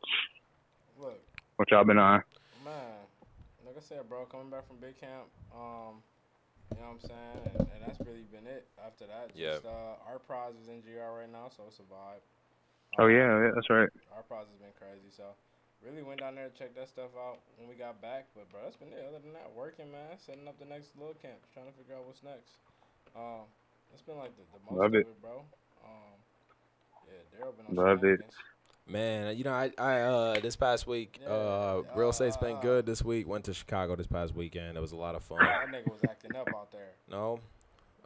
Look, 0.99 1.19
What 1.57 1.71
y'all 1.71 1.83
been 1.83 1.97
on? 1.97 2.23
man, 2.63 2.73
like 3.65 3.75
I 3.77 3.81
said, 3.81 4.07
bro, 4.07 4.25
coming 4.25 4.49
back 4.49 4.67
from 4.67 4.77
big 4.77 4.99
camp, 4.99 5.27
um, 5.53 6.01
you 6.73 6.79
know 6.81 6.87
what 6.87 6.97
I'm 6.97 7.01
saying, 7.01 7.41
and, 7.49 7.57
and 7.73 7.79
that's 7.83 7.99
really 8.05 8.23
been 8.23 8.47
it. 8.47 8.67
After 8.79 9.05
that, 9.07 9.35
Yeah. 9.35 9.57
just 9.57 9.65
uh, 9.65 9.99
Art 10.07 10.25
Prize 10.25 10.53
is 10.61 10.67
in 10.67 10.81
GR 10.81 10.99
right 11.19 11.31
now, 11.31 11.49
so 11.49 11.63
it's 11.67 11.79
a 11.79 11.87
vibe. 11.87 12.23
Oh 12.97 13.07
Um, 13.07 13.07
yeah, 13.07 13.43
yeah, 13.43 13.51
that's 13.53 13.69
right. 13.69 13.89
Art 14.13 14.27
Prize 14.27 14.47
has 14.49 14.57
been 14.59 14.73
crazy, 14.77 15.09
so 15.11 15.35
really 15.81 16.01
went 16.03 16.19
down 16.21 16.35
there 16.35 16.49
to 16.49 16.55
check 16.57 16.75
that 16.75 16.87
stuff 16.89 17.11
out 17.17 17.39
when 17.57 17.67
we 17.67 17.75
got 17.75 18.01
back. 18.01 18.27
But 18.35 18.49
bro, 18.49 18.61
that's 18.63 18.77
been 18.77 18.93
it. 18.93 19.03
Other 19.07 19.19
than 19.19 19.33
that, 19.33 19.51
working, 19.55 19.91
man, 19.91 20.17
setting 20.17 20.47
up 20.47 20.57
the 20.59 20.65
next 20.65 20.95
little 20.97 21.15
camp, 21.15 21.39
trying 21.53 21.67
to 21.67 21.75
figure 21.77 21.95
out 21.95 22.05
what's 22.05 22.23
next. 22.23 22.57
Um, 23.15 23.47
it's 23.93 24.01
been 24.03 24.17
like 24.17 24.35
the, 24.35 24.45
the 24.53 24.63
most 24.65 24.83
Love 24.83 24.93
of 24.93 24.95
it. 24.95 25.07
it, 25.07 25.19
bro. 25.21 25.43
Um, 25.83 26.17
yeah, 27.07 27.23
Darryl 27.33 27.55
been 27.55 27.67
on 27.67 27.75
Love 27.75 28.03
it. 28.03 28.21
shenanigans. 28.21 28.35
Man, 28.87 29.35
you 29.35 29.43
know, 29.43 29.51
I, 29.53 29.71
I 29.79 29.99
uh 30.01 30.39
this 30.39 30.55
past 30.55 30.85
week, 30.85 31.19
Yeah, 31.21 31.27
uh 31.29 31.81
real 31.95 32.09
estate's 32.09 32.37
been 32.37 32.57
uh, 32.57 32.61
good 32.61 32.85
this 32.85 33.03
week. 33.03 33.27
Went 33.27 33.45
to 33.45 33.53
Chicago 33.53 33.95
this 33.95 34.05
past 34.07 34.35
weekend. 34.35 34.77
It 34.77 34.79
was 34.81 34.91
a 34.91 34.95
lot 34.95 35.15
of 35.15 35.23
fun. 35.23 35.39
That 35.39 35.67
nigga 35.71 35.91
was 35.91 36.01
acting 36.03 36.35
up 36.35 36.47
out 36.55 36.71
there. 36.71 36.91
No. 37.09 37.39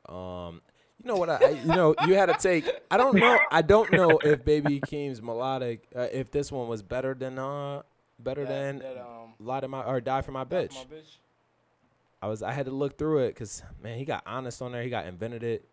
Um 0.07 0.61
you 1.03 1.07
know 1.07 1.15
what 1.17 1.29
I, 1.29 1.35
I 1.37 1.49
you 1.49 1.65
know, 1.65 1.95
you 2.07 2.15
had 2.15 2.27
to 2.27 2.33
take 2.35 2.69
I 2.89 2.95
don't 2.97 3.15
know 3.17 3.37
I 3.51 3.61
don't 3.61 3.91
know 3.91 4.19
if 4.23 4.45
Baby 4.45 4.79
Keem's 4.79 5.21
melodic 5.21 5.85
uh, 5.95 6.07
if 6.13 6.31
this 6.31 6.49
one 6.51 6.69
was 6.69 6.81
better 6.81 7.13
than 7.13 7.37
uh 7.37 7.81
better 8.17 8.45
That- 8.45 8.49
than 8.49 8.79
that, 8.79 8.97
um, 9.01 9.33
Lie 9.41 9.59
to 9.61 9.67
my 9.67 9.83
or 9.83 9.99
Die 10.01 10.21
for 10.21 10.31
my 10.31 10.45
bitch. 10.45 10.73
for 10.73 10.87
my 10.89 10.95
bitch. 10.95 11.17
I 12.21 12.27
was 12.27 12.41
I 12.41 12.51
had 12.53 12.65
to 12.67 12.71
look 12.71 12.97
through 12.97 13.19
it 13.19 13.35
cuz 13.35 13.63
man, 13.83 13.97
he 13.97 14.05
got 14.05 14.23
honest 14.25 14.61
on 14.61 14.71
there. 14.71 14.83
He 14.83 14.89
got 14.89 15.05
invented 15.07 15.43
it. 15.43 15.65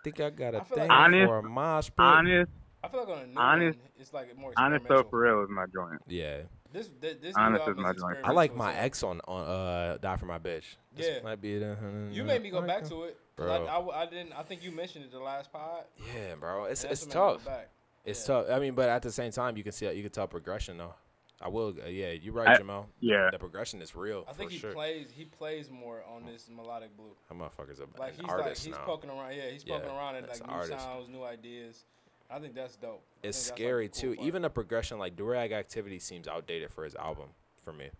I 0.00 0.02
Think 0.02 0.20
I 0.20 0.30
got 0.30 0.54
a 0.56 0.60
I 0.60 0.64
thing 0.64 0.78
like- 0.88 0.90
Honest- 0.90 1.26
for 1.28 1.38
a 1.38 1.42
mosh 1.44 1.86
pit. 1.86 1.94
Honest, 1.98 2.50
I 2.84 2.88
feel 2.88 3.00
like 3.00 3.08
on 3.08 3.18
a 3.22 3.26
new 3.26 3.38
Honest- 3.38 3.78
one, 3.78 3.88
it's 3.98 4.12
like 4.12 4.36
more 4.36 4.52
honest 4.56 4.86
though 4.88 5.02
for 5.04 5.20
real 5.20 5.42
is 5.42 5.50
my 5.50 5.66
joint. 5.72 6.00
Yeah. 6.06 6.42
This 6.72 6.88
this, 7.00 7.16
this 7.22 7.34
Honest 7.36 7.68
is 7.68 7.76
my 7.76 7.92
joint. 7.92 8.18
I 8.24 8.32
like 8.32 8.54
my 8.56 8.74
ex 8.74 9.02
on 9.02 9.20
on 9.28 9.46
uh 9.46 9.96
Die 9.98 10.16
for 10.16 10.26
my 10.26 10.38
bitch. 10.38 10.76
This 10.94 11.06
Yeah. 11.16 11.22
might 11.22 11.40
be 11.40 11.58
the 11.58 11.76
You 12.10 12.24
made 12.24 12.42
me 12.42 12.50
go 12.50 12.62
back 12.62 12.84
to 12.88 13.04
it. 13.04 13.18
bro. 13.36 13.90
I 13.94 14.06
didn't. 14.06 14.32
I 14.32 14.42
think 14.42 14.62
you 14.64 14.70
mentioned 14.72 15.04
it 15.04 15.12
the 15.12 15.18
last 15.20 15.52
pod. 15.52 15.84
yeah, 16.14 16.34
bro. 16.34 16.64
It's 16.64 16.84
it's 16.84 17.04
that's 17.04 17.14
what 17.14 17.14
made 17.14 17.38
me 17.38 17.44
tough. 17.46 17.64
It's 18.04 18.28
Yeah. 18.28 18.34
tough. 18.42 18.50
I 18.50 18.58
mean, 18.58 18.74
but 18.74 18.88
at 18.88 19.02
the 19.02 19.10
same 19.12 19.30
time, 19.30 19.56
you 19.56 19.62
can 19.62 19.72
see 19.72 19.90
you 19.92 20.02
can 20.02 20.10
tell 20.12 20.26
progression 20.26 20.76
though. 20.78 20.94
I 21.40 21.48
will. 21.48 21.74
Uh, 21.84 21.88
yeah, 21.88 22.10
you're 22.10 22.32
right, 22.32 22.48
I- 22.48 22.56
Jamal. 22.58 22.88
Yeah. 23.00 23.28
The 23.30 23.38
progression 23.38 23.82
is 23.82 23.94
real 23.94 24.24
I 24.28 24.32
think 24.32 24.50
for 24.50 24.54
he 24.54 24.58
sure. 24.60 24.72
plays. 24.72 25.10
He 25.14 25.24
plays 25.26 25.70
more 25.70 26.02
on 26.12 26.24
this 26.26 26.48
melodic 26.48 26.96
blue. 26.96 27.14
That 27.28 27.34
motherfucker's 27.36 27.80
a, 27.80 27.86
Like 28.00 28.12
an 28.14 28.20
he's 28.20 28.22
like 28.22 28.30
artist 28.30 28.64
he's 28.64 28.74
now. 28.74 28.84
poking 28.84 29.10
around. 29.10 29.34
Yeah, 29.34 29.50
he's 29.50 29.64
poking 29.64 29.88
Yeah, 29.88 29.96
around 29.96 30.16
at 30.16 30.26
that's 30.26 30.40
like 30.40 30.48
an 30.48 30.54
new 30.56 30.60
artist. 30.62 30.80
sounds, 30.80 31.08
new 31.08 31.22
ideas. 31.24 31.84
I 32.30 32.38
think 32.38 32.54
that's 32.54 32.76
dope. 32.76 33.02
I 33.22 33.26
It's 33.28 33.38
think 33.38 33.48
that's, 33.48 33.50
like, 33.50 33.58
scary 33.58 33.88
cool 33.88 34.00
too. 34.00 34.14
part. 34.16 34.26
Even 34.26 34.42
the 34.42 34.50
progression, 34.50 34.98
like 34.98 35.16
Durag 35.16 35.52
Activity, 35.52 35.98
seems 35.98 36.26
outdated 36.28 36.70
for 36.70 36.84
his 36.84 36.94
album 36.94 37.28
for 37.64 37.72
me. 37.72 37.90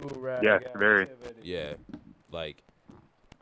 Do-rag 0.00 0.42
Yes, 0.42 0.62
very. 0.76 1.06
Yeah, 1.42 1.74
like, 2.30 2.62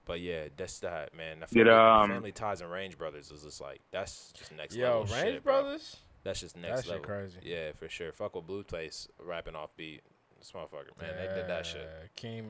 but 0.05 0.21
yeah, 0.21 0.49
that's 0.57 0.81
that 0.81 1.15
man. 1.17 1.39
The 1.41 1.47
Did, 1.47 1.67
family, 1.69 1.71
um, 1.73 2.11
family 2.11 2.33
ties 2.33 2.61
and 2.61 2.71
Range 2.73 2.99
Brothers 2.99 3.31
is 3.31 3.43
just 3.45 3.61
like 3.61 3.81
that's 3.93 4.33
just 4.37 4.51
next 4.57 4.75
Yo, 4.75 5.01
level 5.03 5.15
Range 5.17 5.35
shit, 5.35 5.45
bro. 5.45 5.63
Brothers. 5.63 5.97
That's 6.25 6.41
just 6.41 6.55
That 6.57 6.63
next 6.63 6.83
shit 6.83 6.91
level. 6.91 7.05
crazy. 7.07 7.39
Yeah, 7.43 7.73
for 7.79 7.89
sure. 7.89 8.13
Fuck 8.13 8.35
with 8.35 8.47
Blue 8.47 8.63
Place 8.65 9.09
rapping 9.25 9.55
off 9.55 9.71
beat. 9.77 10.03
This 10.39 10.53
motherfucker, 10.53 11.01
man, 11.01 11.15
they 11.17 11.35
did 11.35 11.49
that 11.49 11.65
shit. 11.67 11.83
Yeah, 11.89 12.09
Keem. 12.17 12.45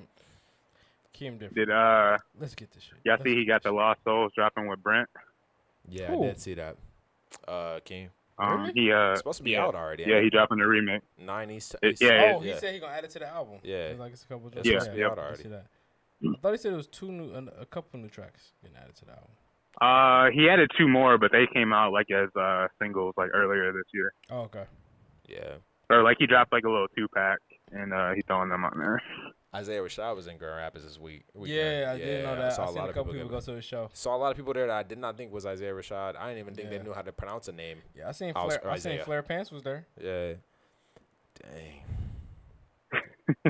Keem 1.15 1.32
different. 1.39 1.55
Did 1.57 1.70
uh 1.70 2.16
Let's 2.41 2.55
get 2.55 2.70
this 2.73 2.85
shit. 2.85 2.95
y'all 3.05 3.15
Let's 3.15 3.24
see 3.24 3.35
he 3.35 3.45
got 3.45 3.62
the 3.62 3.73
Lost 3.73 4.03
Souls 4.05 4.32
dropping 4.35 4.66
with 4.69 4.82
Brent? 4.82 5.09
Yeah, 5.89 6.07
Cool. 6.09 6.24
I 6.24 6.27
did 6.28 6.41
see 6.41 6.55
that. 6.55 6.77
Uh, 7.48 7.81
King. 7.85 8.11
Um, 8.39 8.70
he 8.74 8.90
uh 8.90 9.11
It's 9.12 9.20
supposed 9.20 9.36
to 9.39 9.44
be 9.44 9.51
yeah. 9.51 9.65
out 9.66 9.74
already. 9.74 10.05
Yeah, 10.07 10.23
he 10.23 10.31
dropping 10.31 10.59
the 10.59 10.65
remix. 10.65 11.01
nine 11.19 11.51
East. 11.51 11.77
It- 11.82 11.93
East- 11.93 12.02
yeah, 12.02 12.09
shit. 12.09 12.20
yeah. 12.20 12.35
Oh, 12.36 12.40
he 12.40 12.55
said 12.55 12.74
he 12.74 12.81
gonna 12.81 12.93
add 12.94 13.05
it 13.05 13.11
to 13.11 13.19
the 13.19 13.28
album. 13.28 13.59
Yeah. 13.62 13.90
He's 13.90 13.98
like 13.98 14.12
it's 14.12 14.23
a 14.24 14.27
couple. 14.27 14.47
It's 14.48 14.55
tracks. 14.55 14.66
Yeah, 14.66 14.73
supposed 14.78 14.90
to 14.90 14.94
be 14.94 15.01
yep. 15.01 15.11
out 15.12 15.19
I 15.19 15.23
already. 15.23 15.43
see 15.43 15.48
that. 15.51 15.66
I 16.23 16.36
thought 16.40 16.51
he 16.52 16.57
said 16.59 16.73
it 16.73 16.77
was 16.77 16.86
two 16.86 17.11
new, 17.12 17.32
an- 17.35 17.51
a 17.59 17.66
couple 17.66 17.98
new 18.01 18.09
tracks 18.09 18.52
getting 18.62 18.77
added 18.78 18.94
to 18.97 19.05
the 19.05 19.12
album. 19.12 19.31
Uh, 19.81 20.31
he 20.35 20.48
added 20.51 20.70
two 20.77 20.89
more, 20.89 21.16
but 21.19 21.32
they 21.32 21.47
came 21.52 21.73
out 21.73 21.93
like 21.93 22.11
as 22.11 22.28
uh 22.35 22.69
singles 22.81 23.15
like 23.16 23.31
earlier 23.35 23.73
this 23.73 23.85
year, 23.94 24.12
Oh, 24.31 24.40
okay. 24.43 24.65
Yeah. 25.28 25.55
or 25.90 26.02
like 26.02 26.16
he 26.19 26.27
dropped 26.27 26.52
like 26.52 26.65
a 26.65 26.69
little 26.70 26.89
two 26.97 27.09
pack 27.15 27.39
and 27.73 27.93
uh 27.93 28.12
he 28.12 28.23
throwing 28.23 28.48
them 28.48 28.65
on 28.65 28.73
there. 28.78 29.02
Isaiah 29.55 29.81
Rashad 29.81 30.14
was 30.14 30.28
in 30.28 30.36
Grand 30.39 30.56
Rapids 30.59 30.85
this 30.85 30.98
week. 30.98 31.24
weekend. 31.35 31.59
Yeah, 31.59 31.93
I 31.93 31.98
didn't 31.98 32.22
know 32.22 32.36
that. 32.36 32.52
I, 32.52 32.55
saw 32.55 32.66
seen 32.72 32.78
a 32.85 32.93
couple 32.93 33.12
people 33.12 33.28
go 33.28 33.40
to 33.40 33.52
the 33.52 33.60
show. 33.62 33.90
Saw 33.93 34.14
a 34.14 34.18
lot 34.18 34.31
of 34.31 34.36
people 34.36 34.52
there 34.52 34.68
that 34.68 34.77
I 34.77 34.82
did 34.85 34.98
not 34.98 35.16
think 35.16 35.32
was 35.32 35.44
Isaiah 35.44 35.72
Rashad. 35.72 36.14
I 36.16 36.28
didn't 36.28 36.39
even 36.39 36.55
think 36.55 36.70
Yeah. 36.70 36.78
they 36.78 36.85
knew 36.85 36.93
how 36.93 37.02
to 37.02 37.10
pronounce 37.12 37.48
a 37.48 37.52
name. 37.52 37.78
Yeah, 37.97 38.09
I 38.09 38.12
seen 38.12 38.32
I 38.36 38.44
Flair. 38.47 38.70
I 38.70 38.78
seen 38.78 39.01
Flair 39.02 39.22
Pants 39.24 39.51
was 39.51 39.62
there. 39.64 39.86
Yeah. 40.01 40.35
Dang. 41.43 41.82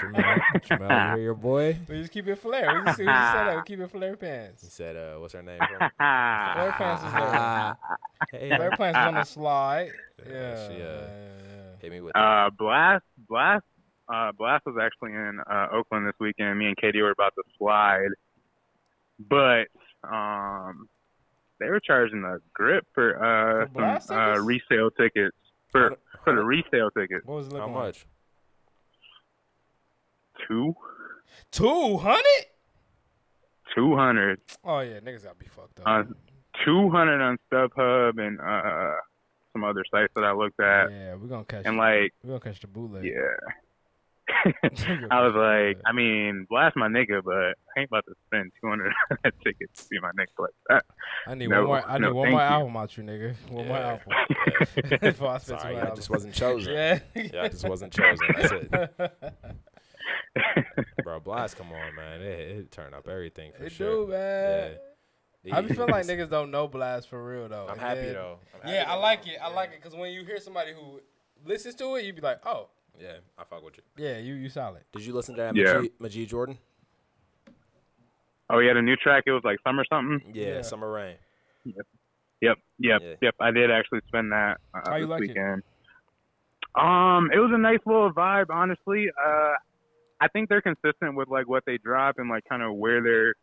Jamal, 0.00 0.36
Jamal, 0.64 0.90
you 0.90 1.14
hear 1.14 1.22
your 1.22 1.34
boy? 1.34 1.78
We 1.88 2.00
just 2.00 2.12
keep 2.12 2.26
it 2.26 2.36
Flair. 2.38 2.78
We 2.80 2.84
just, 2.86 2.98
we 2.98 3.04
just 3.06 3.32
said 3.32 3.44
that. 3.44 3.56
We 3.56 3.62
keep 3.64 3.80
it 3.80 3.90
Flair 3.90 4.16
pants. 4.16 4.62
He 4.62 4.68
said, 4.68 4.96
uh, 4.96 5.18
what's 5.20 5.32
her 5.34 5.42
name? 5.42 5.58
From? 5.58 5.68
Flair 5.98 6.74
Pants 6.76 7.02
is 7.04 7.12
there. 7.12 7.76
hey, 8.40 8.56
Flair 8.56 8.70
Pants 8.72 8.98
is 8.98 9.04
on 9.06 9.14
the 9.14 9.24
slide. 9.24 9.90
Yeah, 10.28 10.32
Yeah. 10.32 10.68
she, 10.68 10.74
uh, 10.74 10.78
yeah, 10.78 11.00
yeah. 11.00 11.76
hit 11.80 11.90
me 11.92 12.00
with 12.00 12.12
that. 12.14 12.20
Uh, 12.20 12.50
Blxst, 12.50 13.00
Blxst, 13.30 13.60
uh, 14.08 14.32
Blxst 14.32 14.60
was 14.66 14.76
actually 14.80 15.12
in 15.12 15.40
uh, 15.50 15.68
Oakland 15.72 16.06
this 16.06 16.14
weekend. 16.20 16.58
Me 16.58 16.66
and 16.66 16.76
Katie 16.76 17.00
were 17.02 17.10
about 17.10 17.34
to 17.36 17.42
slide, 17.58 18.08
but 19.28 19.66
um, 20.02 20.88
they 21.60 21.66
were 21.68 21.80
charging 21.80 22.22
a 22.24 22.38
grip 22.52 22.86
for 22.94 23.16
uh 23.16 23.66
For 23.72 23.80
Blxst 23.80 24.02
some 24.04 24.16
uh, 24.18 24.26
tickets? 24.34 24.46
resale 24.70 24.90
tickets 24.90 25.36
for 25.72 25.96
for 26.24 26.34
the 26.34 26.42
resale 26.44 26.90
tickets. 26.90 27.24
What 27.26 27.36
was 27.36 27.46
it 27.48 27.52
How 27.54 27.66
like? 27.66 27.70
much? 27.74 28.06
Two. 30.46 30.74
Two 31.50 31.96
hundred. 31.98 32.46
Two 33.74 33.96
hundred. 33.96 34.40
Oh 34.64 34.80
yeah, 34.80 35.00
niggas 35.00 35.24
gotta 35.24 35.36
be 35.36 35.46
fucked 35.46 35.80
up. 35.80 35.86
uh, 35.86 36.02
two 36.64 36.90
hundred 36.90 37.20
on 37.20 37.38
StubHub 37.50 38.18
and 38.24 38.40
uh 38.40 38.94
some 39.52 39.64
other 39.64 39.84
sites 39.90 40.12
that 40.16 40.24
I 40.24 40.32
looked 40.32 40.58
at, 40.60 40.90
yeah, 40.90 41.14
we're 41.14 41.28
gonna 41.28 41.44
catch. 41.44 41.64
and 41.64 41.76
like 41.76 42.12
we're 42.22 42.38
gonna 42.38 42.40
catch 42.52 42.60
the 42.60 42.66
bootleg. 42.66 43.04
yeah. 43.04 43.20
I 45.10 45.26
was 45.26 45.34
like, 45.34 45.80
I 45.86 45.92
mean, 45.92 46.46
Blxst 46.50 46.76
my 46.76 46.88
nigga, 46.88 47.22
but 47.24 47.34
I 47.76 47.80
ain't 47.80 47.88
about 47.90 48.04
to 48.06 48.14
spend 48.26 48.52
two 48.60 48.68
hundred 48.68 48.92
on 49.10 49.18
that 49.24 49.34
ticket 49.44 49.74
to 49.74 49.82
see 49.82 49.98
my 50.00 50.10
nigga 50.10 50.26
like 50.38 50.50
that. 50.68 50.84
I 51.26 51.34
need 51.34 51.48
no, 51.48 51.60
one 51.60 51.66
more. 51.66 51.84
I 51.88 51.98
no, 51.98 52.08
need 52.08 52.14
one 52.14 52.30
more 52.30 52.40
you. 52.40 52.46
album 52.46 52.76
out 52.76 52.96
you, 52.96 53.02
nigga. 53.04 53.34
One 53.50 53.68
more 53.68 53.76
album. 53.78 54.06
Yeah. 54.90 54.96
Before 55.00 55.28
I 55.30 55.38
spend 55.38 55.60
Sorry, 55.60 55.76
I 55.76 55.80
albums. 55.80 55.98
just 55.98 56.10
wasn't 56.10 56.34
chosen. 56.34 56.72
Yeah. 56.74 56.98
Yeah, 57.14 57.42
I 57.42 57.48
just 57.48 57.68
wasn't 57.68 57.92
chosen. 57.92 58.26
That's 58.36 58.52
it. 58.52 59.14
Bro, 61.02 61.20
Blxst, 61.20 61.56
come 61.56 61.68
on, 61.72 61.94
man. 61.94 62.20
It, 62.20 62.40
it 62.58 62.70
turned 62.72 62.94
up 62.94 63.08
everything 63.08 63.52
for 63.56 63.64
It 63.64 63.72
sure. 63.72 64.06
do, 64.06 64.12
man. 64.12 64.72
Yeah. 65.42 65.56
I 65.56 65.60
be 65.60 65.74
feeling 65.74 65.90
like 65.90 66.06
niggas 66.06 66.30
don't 66.30 66.50
know 66.50 66.68
Blxst 66.68 67.06
for 67.08 67.22
real 67.22 67.48
though. 67.48 67.64
I'm 67.66 67.72
And 67.72 67.80
happy 67.80 68.00
then- 68.00 68.14
though. 68.14 68.38
I'm 68.54 68.60
happy 68.62 68.72
Yeah, 68.74 68.90
I 68.90 68.94
like 68.96 69.26
it. 69.26 69.38
I 69.42 69.48
Yeah. 69.48 69.54
like 69.54 69.70
it 69.72 69.82
because 69.82 69.94
when 69.96 70.12
you 70.12 70.24
hear 70.24 70.40
somebody 70.40 70.72
who 70.72 71.00
listens 71.44 71.74
to 71.76 71.94
it, 71.96 72.04
you'd 72.04 72.16
be 72.16 72.22
like, 72.22 72.40
oh, 72.46 72.68
Yeah, 73.00 73.16
I 73.38 73.44
fuck 73.44 73.64
with 73.64 73.74
you. 73.76 73.82
yeah, 74.04 74.18
you 74.18 74.34
you 74.34 74.48
solid. 74.48 74.82
Did 74.92 75.04
you 75.04 75.12
listen 75.14 75.34
to 75.36 75.42
that 75.42 75.56
Yeah. 75.56 75.74
Majid, 75.74 75.92
Majid 76.00 76.28
Jordan? 76.28 76.58
oh, 78.50 78.58
he 78.60 78.66
had 78.66 78.76
a 78.76 78.82
new 78.82 78.96
track. 78.96 79.24
It 79.26 79.32
was 79.32 79.42
like 79.44 79.58
summer 79.66 79.84
something. 79.90 80.20
Yeah, 80.34 80.46
Yeah. 80.56 80.62
Summer 80.62 80.90
Rain. 80.90 81.16
Yep, 81.64 81.76
yep, 82.40 82.56
Yeah. 82.78 83.14
yep. 83.22 83.34
I 83.40 83.50
did 83.50 83.70
actually 83.70 84.00
spend 84.06 84.32
that 84.32 84.58
uh, 84.74 84.80
How 84.90 84.96
you 84.96 85.02
this 85.06 85.10
like 85.10 85.22
it? 85.22 85.28
weekend. 85.28 85.62
Um, 86.76 87.30
it 87.32 87.38
was 87.38 87.50
a 87.54 87.58
nice 87.58 87.78
little 87.86 88.12
vibe, 88.12 88.46
honestly. 88.50 89.06
Uh, 89.24 89.52
I 90.20 90.28
think 90.28 90.48
they're 90.48 90.60
consistent 90.62 91.14
with 91.16 91.28
like 91.28 91.48
what 91.48 91.64
they 91.66 91.78
drop 91.78 92.16
and 92.18 92.28
like 92.28 92.44
kind 92.48 92.62
of 92.62 92.74
where 92.74 93.02
their 93.02 93.34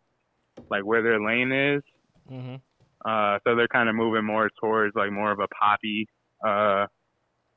like 0.70 0.84
where 0.86 1.02
their 1.02 1.20
lane 1.22 1.52
is. 1.52 1.82
Mm-hmm. 2.30 2.56
Uh, 3.04 3.40
so 3.44 3.56
they're 3.56 3.68
kind 3.68 3.90
of 3.90 3.96
moving 3.96 4.24
more 4.26 4.50
towards 4.60 4.96
like 4.96 5.12
more 5.12 5.32
of 5.32 5.40
a 5.40 5.48
poppy 5.48 6.08
uh 6.46 6.86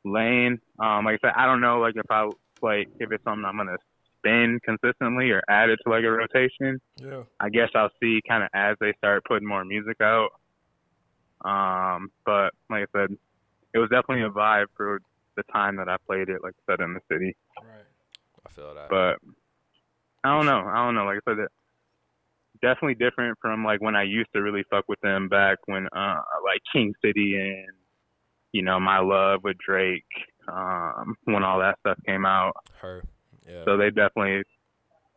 lane. 0.04 0.60
Um, 0.78 1.04
like 1.04 1.20
I 1.22 1.28
said, 1.28 1.34
I 1.36 1.46
don't 1.46 1.60
know 1.60 1.80
like 1.80 1.96
if 1.96 2.10
I 2.10 2.30
like 2.62 2.88
if 2.98 3.12
it's 3.12 3.24
something 3.24 3.44
I'm 3.44 3.56
gonna 3.56 3.76
spin 4.18 4.60
consistently 4.64 5.30
or 5.30 5.42
add 5.48 5.70
it 5.70 5.78
to 5.84 5.90
like 5.90 6.04
a 6.04 6.10
rotation. 6.10 6.80
Yeah. 6.96 7.22
I 7.40 7.50
guess 7.50 7.70
I'll 7.74 7.90
see 8.02 8.20
kind 8.26 8.42
of 8.42 8.50
as 8.54 8.76
they 8.80 8.92
start 8.98 9.24
putting 9.24 9.46
more 9.46 9.64
music 9.64 10.00
out. 10.00 10.30
Um, 11.44 12.10
but 12.24 12.54
like 12.70 12.88
I 12.94 12.98
said, 12.98 13.16
it 13.74 13.78
was 13.78 13.90
definitely 13.90 14.24
a 14.24 14.30
vibe 14.30 14.66
for 14.76 15.00
the 15.36 15.42
time 15.52 15.76
that 15.76 15.88
I 15.88 15.96
played 16.06 16.28
it, 16.28 16.42
like 16.42 16.54
I 16.66 16.72
said, 16.72 16.80
in 16.80 16.94
the 16.94 17.00
city. 17.10 17.36
Right. 17.58 17.84
I 18.46 18.50
feel 18.50 18.74
that. 18.74 18.88
But 18.88 19.18
I 20.22 20.36
don't 20.36 20.46
know. 20.46 20.64
I 20.66 20.76
don't 20.76 20.94
know. 20.94 21.04
Like 21.04 21.18
I 21.26 21.30
said, 21.30 21.38
it, 21.40 21.50
definitely 22.62 22.94
different 22.94 23.38
from 23.40 23.64
like 23.64 23.82
when 23.82 23.96
I 23.96 24.04
used 24.04 24.32
to 24.34 24.40
really 24.40 24.64
fuck 24.70 24.84
with 24.88 25.00
them 25.00 25.28
back 25.28 25.58
when 25.66 25.86
uh 25.94 26.20
like 26.44 26.62
King 26.72 26.94
City 27.02 27.36
and 27.36 27.68
you 28.54 28.62
know 28.62 28.78
my 28.80 28.98
love 29.00 29.40
with 29.44 29.56
Drake 29.58 30.04
um 30.48 31.16
when 31.24 31.42
all 31.42 31.58
that 31.60 31.78
stuff 31.80 31.98
came 32.06 32.24
out. 32.24 32.54
Her. 32.80 33.02
Yeah. 33.48 33.64
So 33.66 33.76
they 33.76 33.90
definitely 33.90 34.42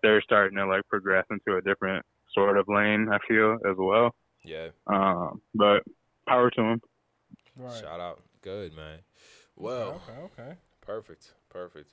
they're 0.03 0.21
starting 0.21 0.57
to 0.57 0.65
like 0.67 0.81
progress 0.89 1.25
into 1.31 1.57
a 1.57 1.61
different 1.61 2.05
sort 2.33 2.57
of 2.57 2.67
lane. 2.67 3.07
I 3.11 3.19
feel 3.27 3.53
as 3.69 3.75
well. 3.77 4.13
yeah. 4.43 4.69
Um, 4.87 5.41
but 5.55 5.83
power 6.27 6.49
to 6.51 6.61
them. 6.61 6.81
Right. 7.57 7.73
Shout 7.81 7.99
out. 7.99 8.21
Good, 8.41 8.75
man. 8.75 8.99
Well, 9.55 10.01
Okay. 10.07 10.19
Okay. 10.41 10.53
perfect. 10.81 11.33
Perfect. 11.49 11.91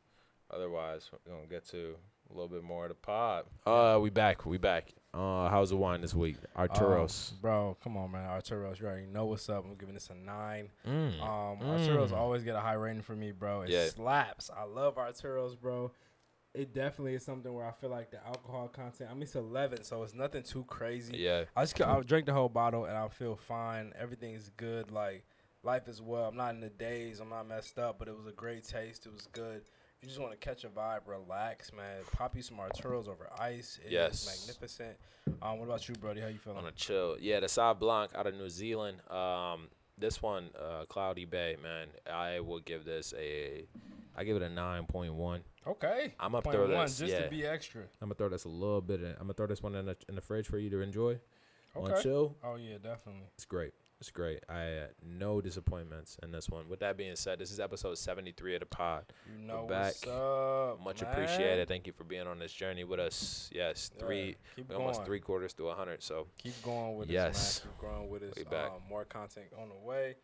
Otherwise, 0.50 1.10
we're 1.12 1.32
gonna 1.34 1.46
get 1.46 1.64
to 1.68 1.96
a 2.30 2.32
little 2.32 2.48
bit 2.48 2.62
more 2.62 2.84
of 2.84 2.90
the 2.90 2.94
pod. 2.94 3.44
Uh, 3.66 3.98
we 4.00 4.10
back. 4.10 4.44
We 4.46 4.58
back. 4.58 4.92
Uh, 5.14 5.48
how's 5.48 5.70
the 5.70 5.76
wine 5.76 6.00
this 6.00 6.12
week? 6.14 6.36
Arcturos. 6.56 7.32
Um, 7.32 7.38
bro, 7.40 7.76
come 7.82 7.96
on, 7.96 8.10
man. 8.10 8.28
Arcturos, 8.28 8.80
you 8.80 8.86
already 8.86 9.06
know 9.06 9.26
what's 9.26 9.48
up. 9.48 9.64
I'm 9.64 9.76
giving 9.76 9.94
this 9.94 10.10
a 10.10 10.14
nine. 10.14 10.70
Mm. 10.86 11.20
Um, 11.22 11.58
Mm. 11.60 11.62
Arcturos 11.62 12.12
always 12.12 12.42
get 12.42 12.56
a 12.56 12.60
high 12.60 12.72
rating 12.74 13.02
for 13.02 13.14
me, 13.14 13.30
bro. 13.30 13.62
It 13.62 13.70
Yeah. 13.70 13.86
slaps. 13.86 14.50
I 14.56 14.64
love 14.64 14.96
Arcturos, 14.96 15.58
bro. 15.60 15.92
It 16.52 16.72
definitely 16.72 17.14
is 17.14 17.24
something 17.24 17.52
where 17.52 17.66
I 17.66 17.72
feel 17.72 17.90
like 17.90 18.10
the 18.10 18.24
alcohol 18.26 18.68
content. 18.68 19.10
I 19.10 19.14
mean, 19.14 19.22
it's 19.22 19.34
11, 19.36 19.82
so 19.84 20.02
it's 20.02 20.14
nothing 20.14 20.42
too 20.42 20.64
crazy. 20.64 21.16
yeah. 21.18 21.44
I 21.56 21.62
just 21.62 21.80
I 21.80 22.00
drink 22.00 22.26
the 22.26 22.32
whole 22.32 22.48
bottle 22.48 22.84
and 22.84 22.96
I 22.96 23.08
feel 23.08 23.36
fine. 23.36 23.92
Everything 23.98 24.34
is 24.34 24.50
good. 24.56 24.90
Like 24.90 25.24
life 25.62 25.88
is 25.88 26.00
well. 26.02 26.26
I'm 26.28 26.36
not 26.36 26.54
in 26.54 26.60
the 26.60 26.70
days. 26.70 27.20
I'm 27.20 27.28
not 27.28 27.46
messed 27.48 27.78
up, 27.78 27.98
but 27.98 28.06
it 28.08 28.16
was 28.16 28.26
a 28.26 28.32
great 28.32 28.64
taste. 28.64 29.06
It 29.06 29.12
was 29.12 29.26
good. 29.32 29.62
You 30.04 30.08
just 30.10 30.20
want 30.20 30.32
to 30.32 30.36
catch 30.38 30.64
a 30.64 30.68
vibe, 30.68 31.00
relax, 31.06 31.72
man. 31.72 32.02
Pop 32.12 32.36
you 32.36 32.42
some 32.42 32.58
Arcturos 32.58 33.08
over 33.08 33.26
ice. 33.38 33.80
It 33.82 33.86
is 33.86 33.92
Yes. 33.92 34.26
magnificent. 34.46 34.98
Um, 35.40 35.58
what 35.58 35.64
about 35.64 35.88
you, 35.88 35.94
Brody? 35.94 36.20
How 36.20 36.26
you 36.26 36.36
feeling? 36.36 36.58
on 36.58 36.66
a 36.66 36.72
chill. 36.72 37.16
Yeah, 37.18 37.40
the 37.40 37.46
Sauv 37.46 37.78
Blanc 37.78 38.10
out 38.14 38.26
of 38.26 38.34
New 38.34 38.50
Zealand. 38.50 38.98
Um, 39.10 39.68
this 39.96 40.20
one, 40.20 40.50
uh, 40.60 40.84
Cloudy 40.90 41.24
Bay, 41.24 41.56
man. 41.62 41.88
I 42.06 42.40
will 42.40 42.60
give 42.60 42.84
this 42.84 43.14
a, 43.16 43.64
I 44.14 44.24
give 44.24 44.36
it 44.36 44.42
a 44.42 44.50
nine 44.50 44.84
point 44.84 45.14
one. 45.14 45.42
Okay. 45.66 46.12
I'm 46.20 46.32
there. 46.32 46.60
one, 46.60 46.68
This, 46.84 46.98
just 46.98 47.10
yeah. 47.10 47.22
to 47.24 47.30
be 47.30 47.46
extra. 47.46 47.80
I'm 48.02 48.08
gonna 48.08 48.14
throw 48.14 48.28
this 48.28 48.44
a 48.44 48.50
little 48.50 48.82
bit. 48.82 49.00
In, 49.00 49.06
I'm 49.12 49.20
gonna 49.20 49.32
throw 49.32 49.46
this 49.46 49.62
one 49.62 49.74
in 49.74 49.86
the 49.86 49.96
in 50.10 50.16
the 50.16 50.20
fridge 50.20 50.46
for 50.48 50.58
you 50.58 50.68
to 50.68 50.82
enjoy. 50.82 51.18
Okay. 51.74 51.92
On 51.94 52.02
chill, 52.02 52.36
Oh 52.44 52.56
yeah, 52.56 52.74
definitely. 52.76 53.22
it's 53.36 53.46
great. 53.46 53.72
It's 54.00 54.10
great. 54.10 54.40
I 54.50 54.58
had 54.60 54.90
no 55.02 55.40
disappointments 55.40 56.18
in 56.22 56.30
this 56.30 56.50
one. 56.50 56.68
With 56.68 56.80
that 56.80 56.96
being 56.98 57.16
said, 57.16 57.38
this 57.38 57.50
is 57.50 57.58
episode 57.58 57.96
73 57.96 58.54
of 58.56 58.60
the 58.60 58.66
pod. 58.66 59.04
You 59.40 59.46
know 59.46 59.66
back. 59.66 59.94
what's 59.94 60.06
up. 60.06 60.84
Much 60.84 61.00
man. 61.00 61.10
appreciated. 61.12 61.68
Thank 61.68 61.86
you 61.86 61.92
for 61.94 62.04
being 62.04 62.26
on 62.26 62.38
this 62.38 62.52
journey 62.52 62.84
with 62.84 63.00
us. 63.00 63.48
Yes, 63.54 63.90
Yeah, 63.96 64.04
three, 64.04 64.36
keep 64.56 64.68
we 64.68 64.74
almost 64.74 65.04
three 65.06 65.20
quarters 65.20 65.54
to 65.54 65.64
100. 65.64 66.02
So 66.02 66.26
Keep 66.36 66.62
going 66.62 66.96
with 66.96 67.08
Yes. 67.08 67.36
us, 67.36 67.64
man. 67.64 67.72
Keep 67.72 67.80
growing 67.80 68.10
with 68.10 68.22
us. 68.24 68.34
We 68.36 68.44
back. 68.44 68.72
Um, 68.72 68.82
more 68.90 69.04
content 69.06 69.46
on 69.58 69.70
the 69.70 69.74
way. 69.86 70.16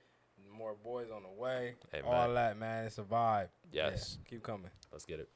More 0.53 0.75
boys 0.75 1.07
on 1.11 1.23
the 1.23 1.41
way. 1.41 1.77
Amen. 1.95 2.05
All 2.13 2.35
that, 2.35 2.59
man. 2.59 2.85
It's 2.85 2.99
a 2.99 3.03
vibe. 3.03 3.49
Yeah, 3.73 3.91
yes, 3.91 4.19
keep 4.29 4.43
coming. 4.43 4.71
let's 4.93 5.07
get 5.07 5.21
it. 5.21 5.31